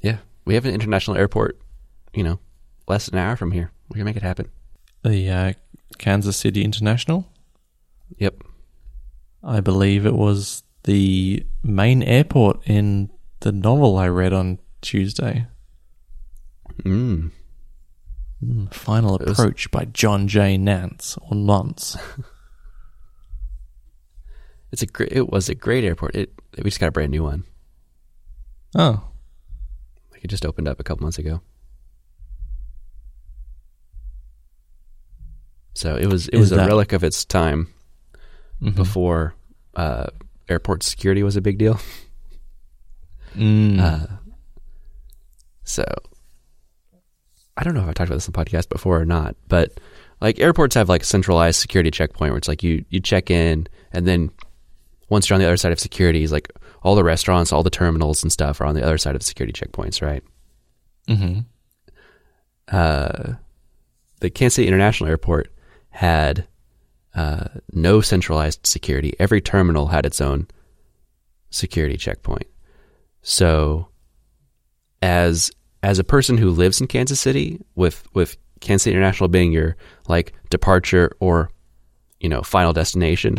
Yeah, 0.00 0.18
we 0.44 0.54
have 0.54 0.64
an 0.64 0.74
international 0.74 1.16
airport 1.16 1.60
you 2.14 2.22
know, 2.22 2.38
less 2.86 3.06
than 3.06 3.18
an 3.18 3.26
hour 3.26 3.36
from 3.36 3.52
here. 3.52 3.70
We 3.90 3.96
can 3.96 4.04
make 4.04 4.16
it 4.16 4.22
happen. 4.22 4.50
The 5.04 5.30
uh, 5.30 5.52
Kansas 5.98 6.36
City 6.36 6.64
International. 6.64 7.26
Yep. 8.18 8.42
I 9.44 9.60
believe 9.60 10.06
it 10.06 10.14
was 10.14 10.62
the 10.84 11.44
main 11.62 12.02
airport 12.02 12.60
in 12.66 13.10
the 13.40 13.52
novel 13.52 13.96
I 13.96 14.08
read 14.08 14.32
on 14.32 14.58
Tuesday. 14.80 15.46
Mm. 16.82 17.30
Mm, 18.44 18.74
Final 18.74 19.16
It 19.16 19.28
was- 19.28 19.38
Approach 19.38 19.70
by 19.70 19.84
John 19.84 20.28
J. 20.28 20.56
Nance 20.56 21.16
or 21.22 21.36
Nance. 21.36 21.96
It's 24.70 24.82
a 24.82 24.86
great. 24.86 25.12
It 25.12 25.30
was 25.30 25.48
a 25.48 25.54
great 25.54 25.82
airport. 25.82 26.14
It 26.14 26.30
we 26.58 26.64
just 26.64 26.78
got 26.78 26.88
a 26.88 26.92
brand 26.92 27.10
new 27.10 27.22
one. 27.22 27.44
Oh, 28.74 29.02
Like 30.12 30.24
it 30.24 30.28
just 30.28 30.44
opened 30.44 30.68
up 30.68 30.78
a 30.80 30.84
couple 30.84 31.04
months 31.04 31.18
ago. 31.18 31.40
So 35.74 35.96
it 35.96 36.06
was 36.06 36.28
it 36.28 36.34
Is 36.34 36.50
was 36.50 36.52
a 36.52 36.56
relic 36.66 36.92
of 36.92 37.04
its 37.04 37.24
time 37.24 37.68
mhm. 38.60 38.74
before 38.74 39.34
uh, 39.76 40.06
airport 40.48 40.82
security 40.82 41.22
was 41.22 41.36
a 41.36 41.40
big 41.40 41.56
deal. 41.58 41.78
Mm. 43.36 43.78
Uh, 43.78 44.06
so 45.62 45.84
I 47.56 47.62
don't 47.62 47.74
know 47.74 47.82
if 47.82 47.88
I 47.88 47.92
talked 47.92 48.08
about 48.08 48.16
this 48.16 48.28
on 48.28 48.32
the 48.32 48.44
podcast 48.44 48.68
before 48.68 49.00
or 49.00 49.04
not, 49.04 49.36
but 49.46 49.78
like 50.20 50.40
airports 50.40 50.74
have 50.74 50.88
like 50.88 51.04
centralized 51.04 51.60
security 51.60 51.90
checkpoint 51.92 52.32
where 52.32 52.38
it's 52.38 52.48
like 52.48 52.64
you 52.64 52.84
you 52.88 52.98
check 52.98 53.30
in 53.30 53.68
and 53.92 54.06
then 54.06 54.30
once 55.10 55.28
you're 55.28 55.34
on 55.36 55.40
the 55.40 55.46
other 55.46 55.56
side 55.56 55.70
of 55.72 55.78
security, 55.78 56.22
it's 56.22 56.32
like 56.32 56.50
all 56.82 56.94
the 56.94 57.04
restaurants, 57.04 57.52
all 57.52 57.62
the 57.62 57.70
terminals 57.70 58.22
and 58.22 58.32
stuff 58.32 58.60
are 58.60 58.64
on 58.66 58.74
the 58.74 58.84
other 58.84 58.98
side 58.98 59.14
of 59.14 59.20
the 59.20 59.26
security 59.26 59.52
checkpoints, 59.52 60.02
right? 60.02 60.22
hmm 61.06 61.40
uh, 62.70 63.34
the 64.20 64.30
Kansas 64.30 64.56
City 64.56 64.68
International 64.68 65.08
Airport 65.08 65.50
had 65.90 66.46
uh, 67.14 67.44
no 67.72 68.00
centralized 68.00 68.66
security. 68.66 69.14
Every 69.18 69.40
terminal 69.40 69.86
had 69.86 70.06
its 70.06 70.20
own 70.20 70.46
security 71.50 71.96
checkpoint. 71.96 72.46
So, 73.22 73.88
as 75.02 75.50
as 75.82 75.98
a 75.98 76.04
person 76.04 76.36
who 76.36 76.50
lives 76.50 76.80
in 76.80 76.88
Kansas 76.88 77.20
City, 77.20 77.60
with 77.74 78.04
with 78.14 78.36
Kansas 78.60 78.84
City 78.84 78.94
International 78.94 79.28
being 79.28 79.52
your 79.52 79.76
like 80.08 80.34
departure 80.50 81.12
or 81.20 81.50
you 82.20 82.28
know 82.28 82.42
final 82.42 82.72
destination 82.72 83.38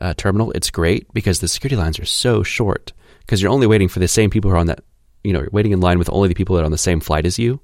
uh, 0.00 0.14
terminal, 0.16 0.50
it's 0.52 0.70
great 0.70 1.12
because 1.12 1.40
the 1.40 1.48
security 1.48 1.76
lines 1.76 1.98
are 1.98 2.04
so 2.04 2.42
short 2.42 2.92
because 3.20 3.42
you're 3.42 3.50
only 3.50 3.66
waiting 3.66 3.88
for 3.88 3.98
the 3.98 4.08
same 4.08 4.30
people 4.30 4.50
who 4.50 4.56
are 4.56 4.60
on 4.60 4.66
that 4.66 4.84
you 5.24 5.32
know 5.32 5.40
you're 5.40 5.50
waiting 5.52 5.72
in 5.72 5.80
line 5.80 5.98
with 5.98 6.10
only 6.10 6.28
the 6.28 6.34
people 6.34 6.54
that 6.54 6.62
are 6.62 6.66
on 6.66 6.70
the 6.70 6.78
same 6.78 7.00
flight 7.00 7.26
as 7.26 7.38
you 7.38 7.60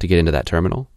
to 0.00 0.08
get 0.08 0.18
into 0.18 0.32
that 0.32 0.46
terminal. 0.46 0.90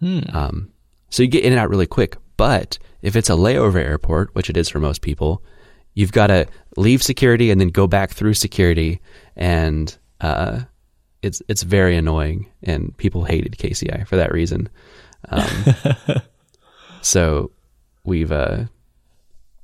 Hmm. 0.00 0.20
Um, 0.32 0.72
so 1.10 1.22
you 1.22 1.28
get 1.28 1.44
in 1.44 1.52
and 1.52 1.60
out 1.60 1.70
really 1.70 1.86
quick. 1.86 2.16
But 2.36 2.78
if 3.02 3.14
it's 3.14 3.30
a 3.30 3.34
layover 3.34 3.76
airport, 3.76 4.34
which 4.34 4.50
it 4.50 4.56
is 4.56 4.68
for 4.68 4.80
most 4.80 5.02
people, 5.02 5.42
you've 5.94 6.12
got 6.12 6.28
to 6.28 6.46
leave 6.76 7.02
security 7.02 7.50
and 7.50 7.60
then 7.60 7.68
go 7.68 7.86
back 7.86 8.10
through 8.10 8.34
security, 8.34 9.00
and 9.36 9.96
uh, 10.20 10.62
it's 11.22 11.40
it's 11.48 11.62
very 11.62 11.96
annoying. 11.96 12.50
And 12.62 12.96
people 12.96 13.24
hated 13.24 13.52
KCI 13.52 14.06
for 14.08 14.16
that 14.16 14.32
reason. 14.32 14.68
Um, 15.28 15.64
so 17.02 17.52
we've 18.04 18.32
uh, 18.32 18.64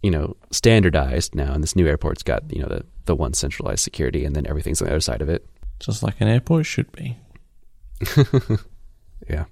you 0.03 0.11
know 0.11 0.37
standardized 0.51 1.35
now, 1.35 1.53
and 1.53 1.63
this 1.63 1.77
new 1.77 1.87
airport's 1.87 2.23
got 2.23 2.43
you 2.55 2.63
know 2.63 2.69
the 2.69 2.85
the 3.05 3.17
one 3.17 3.35
centralized 3.35 3.83
security, 3.83 4.25
and 4.25 4.35
then 4.37 4.47
everything's 4.47 4.81
on 4.81 4.87
the 4.87 4.93
other 4.93 5.01
side 5.01 5.23
of 5.23 5.29
it. 5.29 5.47
Just 5.81 6.03
like 6.03 6.21
an 6.21 6.29
airport 6.29 6.67
should 6.67 6.91
be. 6.93 7.17
Yeah. 9.29 9.45